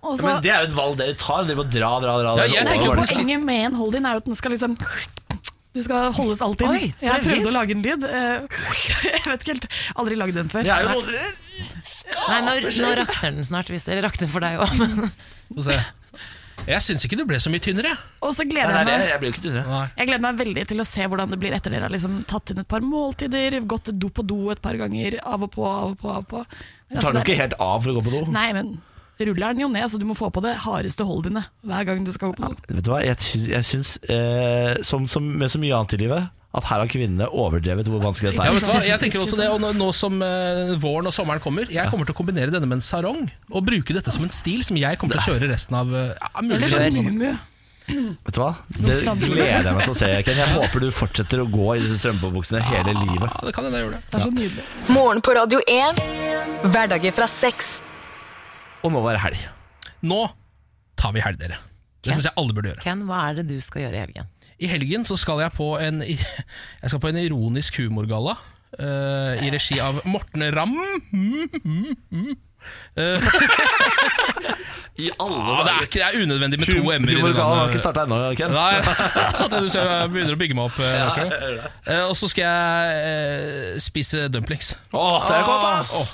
Også, 0.00 0.24
Ja, 0.24 0.28
men 0.34 0.42
det 0.44 0.50
er 0.54 0.62
jo 0.64 0.68
et 0.70 0.76
valg 0.78 0.94
dere 1.00 1.14
tar. 1.20 1.44
Dere 1.44 1.58
må 1.60 1.66
dra, 1.68 1.90
dra, 2.00 2.14
dra. 2.24 2.34
Ja, 2.48 2.62
den 2.64 2.78
jeg 2.80 2.88
valka. 2.88 3.06
Poenget 3.14 3.44
med 3.44 3.66
en 3.68 3.74
hold-in 3.80 4.06
er 4.08 4.16
jo 4.16 4.22
at 4.24 4.28
den 4.30 4.38
skal 4.38 4.54
liksom 4.56 4.76
Du 5.76 5.82
skal 5.84 6.08
holdes 6.16 6.40
alltid 6.42 6.66
inn. 6.66 6.78
Oi, 6.80 6.86
Jeg 7.04 7.22
prøvde 7.26 7.50
å 7.50 7.54
lage 7.54 7.76
en 7.76 7.82
lyd. 7.84 8.06
eh, 8.08 8.62
Jeg 9.04 9.26
vet 9.28 9.44
ikke 9.44 9.52
helt. 9.52 9.66
Aldri 10.00 10.16
lagd 10.18 10.34
den 10.40 10.48
før. 10.50 10.64
Det 10.66 10.72
er 10.72 10.88
jo 10.88 10.88
Nei. 10.88 10.96
noe 10.96 11.04
Nei, 12.30 12.40
nå, 12.46 12.54
nå 12.80 12.94
rakner 13.04 13.36
den 13.36 13.46
snart, 13.46 13.68
hvis 13.70 13.84
dere 13.86 14.02
rakner 14.08 14.30
for 14.32 14.40
deg 14.42 14.56
òg. 14.64 15.10
Jeg 16.68 16.84
syns 16.84 17.04
ikke 17.06 17.16
du 17.18 17.24
ble 17.28 17.38
så 17.40 17.50
mye 17.52 17.62
tynnere. 17.64 17.94
Og 18.24 18.34
så 18.36 18.44
gleder 18.48 18.74
nei, 18.74 18.82
jeg 18.84 19.00
meg 19.00 19.08
jeg 19.10 19.22
blir 19.22 19.30
jo 19.30 19.34
ikke 19.36 19.44
tynnere. 19.46 19.80
Jeg 19.96 20.10
gleder 20.10 20.24
meg 20.26 20.42
veldig 20.42 20.66
til 20.70 20.82
å 20.82 20.86
se 20.88 21.06
hvordan 21.12 21.32
det 21.32 21.40
blir 21.40 21.56
etter 21.56 21.74
dere 21.74 21.88
har 21.88 21.94
liksom 21.94 22.20
tatt 22.30 22.52
inn 22.52 22.62
et 22.62 22.68
par 22.70 22.84
måltider, 22.84 23.56
gått 23.70 23.90
do 23.96 24.10
på 24.12 24.24
do 24.26 24.38
et 24.52 24.60
par 24.62 24.78
ganger, 24.80 25.18
av 25.24 25.46
og 25.46 25.52
på, 25.56 25.66
av 25.66 25.94
og 25.94 25.98
på. 26.00 26.12
av 26.12 26.22
og 26.24 26.30
på. 26.30 26.44
Du 26.90 26.98
tar 26.98 27.12
den 27.12 27.20
jo 27.22 27.26
ikke 27.26 27.40
helt 27.40 27.58
av 27.62 27.82
for 27.82 27.92
å 27.92 27.98
gå 27.98 28.04
på 28.06 28.14
do. 28.14 28.22
Nei, 28.34 28.48
men 28.56 28.74
ruller 29.20 29.52
den 29.52 29.64
jo 29.64 29.70
ned, 29.72 29.86
så 29.92 30.00
du 30.00 30.06
må 30.08 30.16
få 30.16 30.30
på 30.32 30.42
det 30.44 30.54
hardeste 30.64 31.04
holdet 31.04 31.32
dine 31.32 31.44
hver 31.68 31.88
gang 31.88 32.04
du 32.06 32.12
skal 32.14 32.32
gå 32.32 32.40
på 32.40 32.52
do. 32.52 32.68
Vet 32.76 32.84
du 32.86 32.92
hva, 32.92 33.00
jeg 33.04 33.20
syns, 33.24 33.48
jeg 33.52 33.68
syns 33.70 33.94
eh, 34.10 34.76
som, 34.86 35.08
som 35.10 35.24
med 35.24 35.52
så 35.52 35.60
mye 35.62 35.76
annet 35.76 35.96
i 35.96 36.02
livet, 36.04 36.28
at 36.50 36.66
her 36.66 36.82
har 36.82 36.88
kvinnene 36.90 37.28
overdrevet 37.30 37.86
hvor 37.86 38.02
vanskelig 38.02 38.32
dette 38.32 38.42
er. 38.42 38.50
Ja, 38.50 38.54
vet 38.56 38.64
du 38.66 38.70
hva? 38.72 38.80
Jeg 38.82 39.02
tenker 39.04 39.22
også 39.22 39.38
det, 39.38 39.46
og 39.54 39.60
nå, 39.62 39.70
nå 39.78 39.90
som 39.94 40.16
uh, 40.18 40.72
våren 40.82 41.06
og 41.06 41.14
sommeren 41.14 41.42
kommer 41.42 41.70
Jeg 41.70 41.92
kommer 41.92 42.08
til 42.08 42.16
å 42.16 42.18
kombinere 42.18 42.50
denne 42.50 42.66
med 42.66 42.80
en 42.80 42.84
sarong, 42.84 43.28
og 43.52 43.68
bruke 43.68 43.94
dette 43.94 44.10
som 44.14 44.26
en 44.26 44.34
stil 44.34 44.64
som 44.66 44.78
jeg 44.80 44.98
kommer 44.98 45.18
til 45.18 45.22
å 45.22 45.36
kjøre 45.36 45.52
resten 45.52 45.78
av 45.78 45.94
uh, 45.94 46.10
ja, 46.10 46.32
mulig 46.42 46.72
sånn. 46.72 47.38
Vet 47.90 48.34
du 48.36 48.40
hva? 48.42 48.50
Det 48.70 48.98
gleder 49.02 49.66
jeg 49.66 49.76
meg 49.76 49.86
til 49.86 49.94
å 49.94 49.98
se, 49.98 50.10
Ken. 50.26 50.38
Jeg 50.38 50.54
håper 50.54 50.84
du 50.84 50.90
fortsetter 50.94 51.42
å 51.42 51.46
gå 51.50 51.68
i 51.74 51.80
disse 51.84 52.00
strømpebuksene 52.02 52.60
hele 52.66 52.94
livet. 52.98 53.26
Ja, 53.26 53.46
det 53.46 53.54
kan 53.56 53.66
jeg, 53.66 53.74
jeg 53.74 53.86
gjør 53.86 53.94
det. 53.96 54.02
Det 54.06 54.18
er 54.18 54.26
så 54.26 54.34
nydelig. 54.34 54.66
Morgen 54.94 55.22
på 55.26 55.34
Radio 55.38 55.62
1. 55.66 56.02
Hverdager 56.68 57.16
fra 57.16 57.26
seks. 57.30 57.72
Og 58.86 58.94
nå 58.94 59.02
var 59.02 59.18
det 59.18 59.24
helg. 59.24 59.42
Nå 60.06 60.20
tar 61.00 61.16
vi 61.16 61.24
helg, 61.24 61.40
dere. 61.40 61.58
Det 62.00 62.14
syns 62.14 62.30
jeg 62.30 62.36
alle 62.40 62.54
burde 62.56 62.70
gjøre. 62.72 62.84
Ken, 62.84 63.02
hva 63.08 63.24
er 63.28 63.40
det 63.40 63.48
du 63.50 63.56
skal 63.64 63.86
gjøre 63.86 63.98
i 63.98 64.04
helgen? 64.06 64.30
I 64.60 64.68
helgen 64.68 65.06
så 65.08 65.16
skal 65.16 65.40
jeg 65.40 65.52
på 65.56 65.72
en, 65.80 66.02
jeg 66.82 66.90
skal 66.92 67.00
på 67.00 67.08
en 67.10 67.20
ironisk 67.22 67.80
humorgalla. 67.80 68.36
Uh, 68.78 69.34
I 69.42 69.48
regi 69.50 69.80
av 69.82 69.98
Morten 70.06 70.44
Ramm. 70.54 70.76
I 75.00 75.08
alle 75.16 75.38
Ja, 75.40 75.62
det, 75.64 75.72
er 75.72 75.86
ikke, 75.86 75.96
det 75.96 76.04
er 76.04 76.16
unødvendig 76.22 76.58
med 76.60 76.68
to 76.68 76.82
m-er. 76.82 77.14
Humorgalla 77.16 77.54
det 77.54 77.60
har 77.62 77.70
ikke 77.72 77.80
starta 77.80 78.04
ennå, 78.04 78.18
Ken. 78.36 78.52
Nei, 78.52 78.74
at 78.84 79.54
du 79.54 79.68
ser 79.72 79.88
jeg 79.88 80.10
begynner 80.12 80.36
å 80.36 80.40
bygge 80.42 80.58
meg 80.58 80.68
opp. 80.68 80.80
akkurat. 80.84 81.70
Eh, 81.88 82.02
og 82.04 82.12
så 82.20 82.28
skal 82.30 82.44
jeg 82.44 83.80
spise 83.86 84.26
dumplings. 84.32 84.74
Åh, 84.92 85.16
det 85.24 85.38
er 85.38 85.46
godt, 85.48 85.68
ass! 85.70 85.94
Oh. 85.96 86.10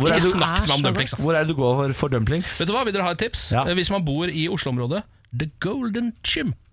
Hvor, 0.00 0.14
Ikke 0.16 0.30
snakk 0.32 0.64
meg 0.64 0.74
om 0.78 0.84
dumplings. 0.86 1.12
da. 1.12 1.20
hvor 1.20 1.36
er 1.36 1.44
det 1.44 1.52
du 1.52 1.58
går 1.60 1.92
for, 1.92 2.08
dumplings? 2.08 2.56
Vet 2.62 2.70
du 2.70 2.72
hva, 2.72 2.86
Vil 2.88 2.96
dere 2.96 3.04
ha 3.04 3.12
et 3.12 3.20
tips? 3.20 3.50
Ja. 3.52 3.66
Hvis 3.76 3.92
man 3.92 4.00
bor 4.06 4.32
i 4.32 4.48
Oslo-området, 4.48 5.02
The 5.36 5.50
Golden 5.60 6.14
Chimp. 6.24 6.69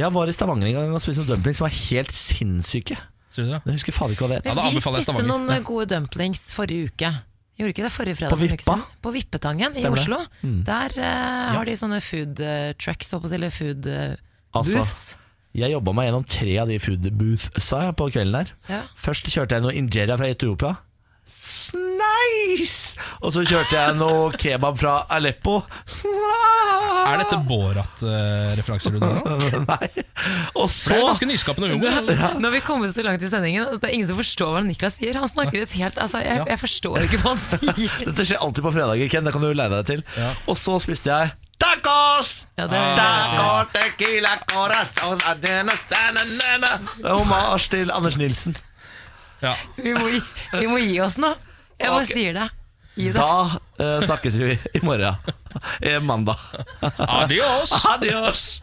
Jeg 0.00 0.14
var 0.14 0.30
i 0.30 0.34
Stavanger 0.34 0.70
en 0.70 0.76
gang 0.78 0.94
og 0.96 1.02
spiste 1.04 1.22
noen 1.24 1.34
dumplings 1.36 1.60
som 1.60 1.66
var 1.68 1.74
helt 1.76 2.12
sinnssyke. 2.16 2.96
Du 3.36 3.42
det? 3.46 3.58
Jeg 3.62 3.74
husker 3.76 3.94
faen 3.94 4.14
ikke 4.14 4.26
hva 4.26 4.30
det 4.32 4.38
Ja, 4.48 4.54
da 4.56 4.62
Vi 4.64 4.70
anbefaler 4.74 4.98
jeg 4.98 5.06
spiste 5.06 5.16
Stavanger. 5.20 5.28
noen 5.30 5.54
eh, 5.54 5.64
gode 5.68 5.86
dumplings 5.92 6.46
forrige 6.56 6.90
uke. 6.90 7.10
Gjorde 7.60 7.72
ikke 7.74 7.84
det 7.84 7.92
forrige 7.92 8.16
fredag? 8.18 8.32
På 8.32 8.38
for 8.40 8.46
en 8.46 8.50
uke 8.50 8.56
Vippa? 8.64 8.74
siden? 8.74 9.00
På 9.04 9.12
Vippetangen 9.14 9.74
i 9.76 9.82
Stemmer 9.84 10.00
det. 10.00 10.04
Oslo. 10.06 10.18
Der 10.70 10.94
eh, 10.96 11.50
har 11.58 11.68
de 11.68 11.76
sånne 11.76 12.00
food 12.02 12.40
eh, 12.40 12.72
trucks, 12.80 13.10
holdt 13.12 13.26
på 13.26 13.28
å 13.28 13.32
si, 13.32 13.38
eller 13.38 13.52
food 13.54 13.86
uh, 13.92 14.14
Altså, 14.56 14.80
booths. 14.80 15.02
jeg 15.60 15.70
jobba 15.76 15.92
meg 15.94 16.08
gjennom 16.08 16.24
tre 16.26 16.54
av 16.64 16.70
de 16.72 16.78
food 16.82 17.04
boothsa 17.20 17.82
på 18.00 18.08
kvelden 18.14 18.34
der. 18.40 18.54
Ja. 18.72 18.80
Først 18.98 19.28
kjørte 19.30 19.58
jeg 19.58 19.66
noe 19.66 19.76
injera 19.78 20.16
fra 20.18 20.30
Etiopia. 20.32 20.72
Nice! 21.76 22.96
Og 23.22 23.32
så 23.34 23.42
kjørte 23.46 23.76
jeg 23.76 23.96
noe 23.98 24.30
kebab 24.40 24.78
fra 24.80 24.94
Aleppo. 25.12 25.60
Er 27.10 27.20
dette 27.22 27.38
Borat-referanser 27.48 28.94
du 28.94 28.98
drar 29.02 29.20
nå? 29.24 29.60
Nei. 29.70 29.88
Og 30.58 30.66
så 30.70 30.94
det 30.94 30.98
er 31.00 31.06
ganske 31.10 31.28
nyskapende 31.30 31.70
humor. 31.72 32.00
Nå 32.40 32.48
har 32.48 32.54
vi 32.54 32.62
kommet 32.66 32.94
så 32.96 33.04
langt 33.06 33.22
i 33.24 33.30
sendingen 33.30 33.66
at 33.68 33.78
det 33.82 33.90
er 33.90 33.94
ingen 33.98 34.08
som 34.10 34.18
forstår 34.20 34.52
hva 34.56 34.62
Niklas 34.66 34.98
sier. 35.00 35.18
Han 35.20 35.30
snakker 35.30 35.62
et 35.64 35.76
helt 35.78 35.98
Altså, 36.00 36.22
jeg, 36.24 36.40
Ja. 36.40 36.48
jeg 36.54 36.60
forstår 36.62 37.04
ikke 37.06 37.20
hva 37.22 37.34
han 37.36 37.42
sier. 37.44 37.94
Dette 38.08 38.26
skjer 38.28 38.42
alltid 38.44 38.64
på 38.66 38.72
fredager, 38.74 39.10
Ken. 39.12 39.26
Det 39.28 39.34
kan 39.36 39.44
du 39.44 39.50
leie 39.52 39.72
deg 39.72 39.86
til. 39.94 40.04
Ja. 40.16 40.32
Og 40.50 40.58
så 40.60 40.78
spiste 40.82 41.10
jeg 41.12 41.34
tacos! 41.60 42.46
Ja, 42.56 42.64
det 42.70 42.78
er- 42.78 42.96
Taco, 42.96 43.48
tequila, 43.74 44.30
corazón, 44.48 45.20
adena, 45.28 45.74
sananana. 45.76 46.70
Det 46.96 47.04
er 47.04 47.18
hommage 47.20 47.68
til 47.74 47.92
Anders 47.92 48.16
Nilsen. 48.16 48.56
Ja. 49.40 49.54
Vi 49.76 49.94
må, 49.96 50.08
gi, 50.12 50.20
vi 50.60 50.66
må 50.68 50.80
gi 50.82 50.98
oss 51.00 51.16
nå. 51.20 51.32
Jeg 51.80 51.88
bare 51.88 52.04
okay. 52.04 52.12
sier 52.12 52.36
det. 52.36 52.48
Gi 52.94 53.06
det. 53.08 53.16
Da 53.16 53.60
eh, 53.80 54.02
snakkes 54.04 54.34
vi 54.40 54.58
i 54.74 54.82
morgen. 54.84 55.14
Eh, 55.82 55.98
mandag. 56.02 56.38
Adios! 56.96 57.72
Adios! 57.92 58.62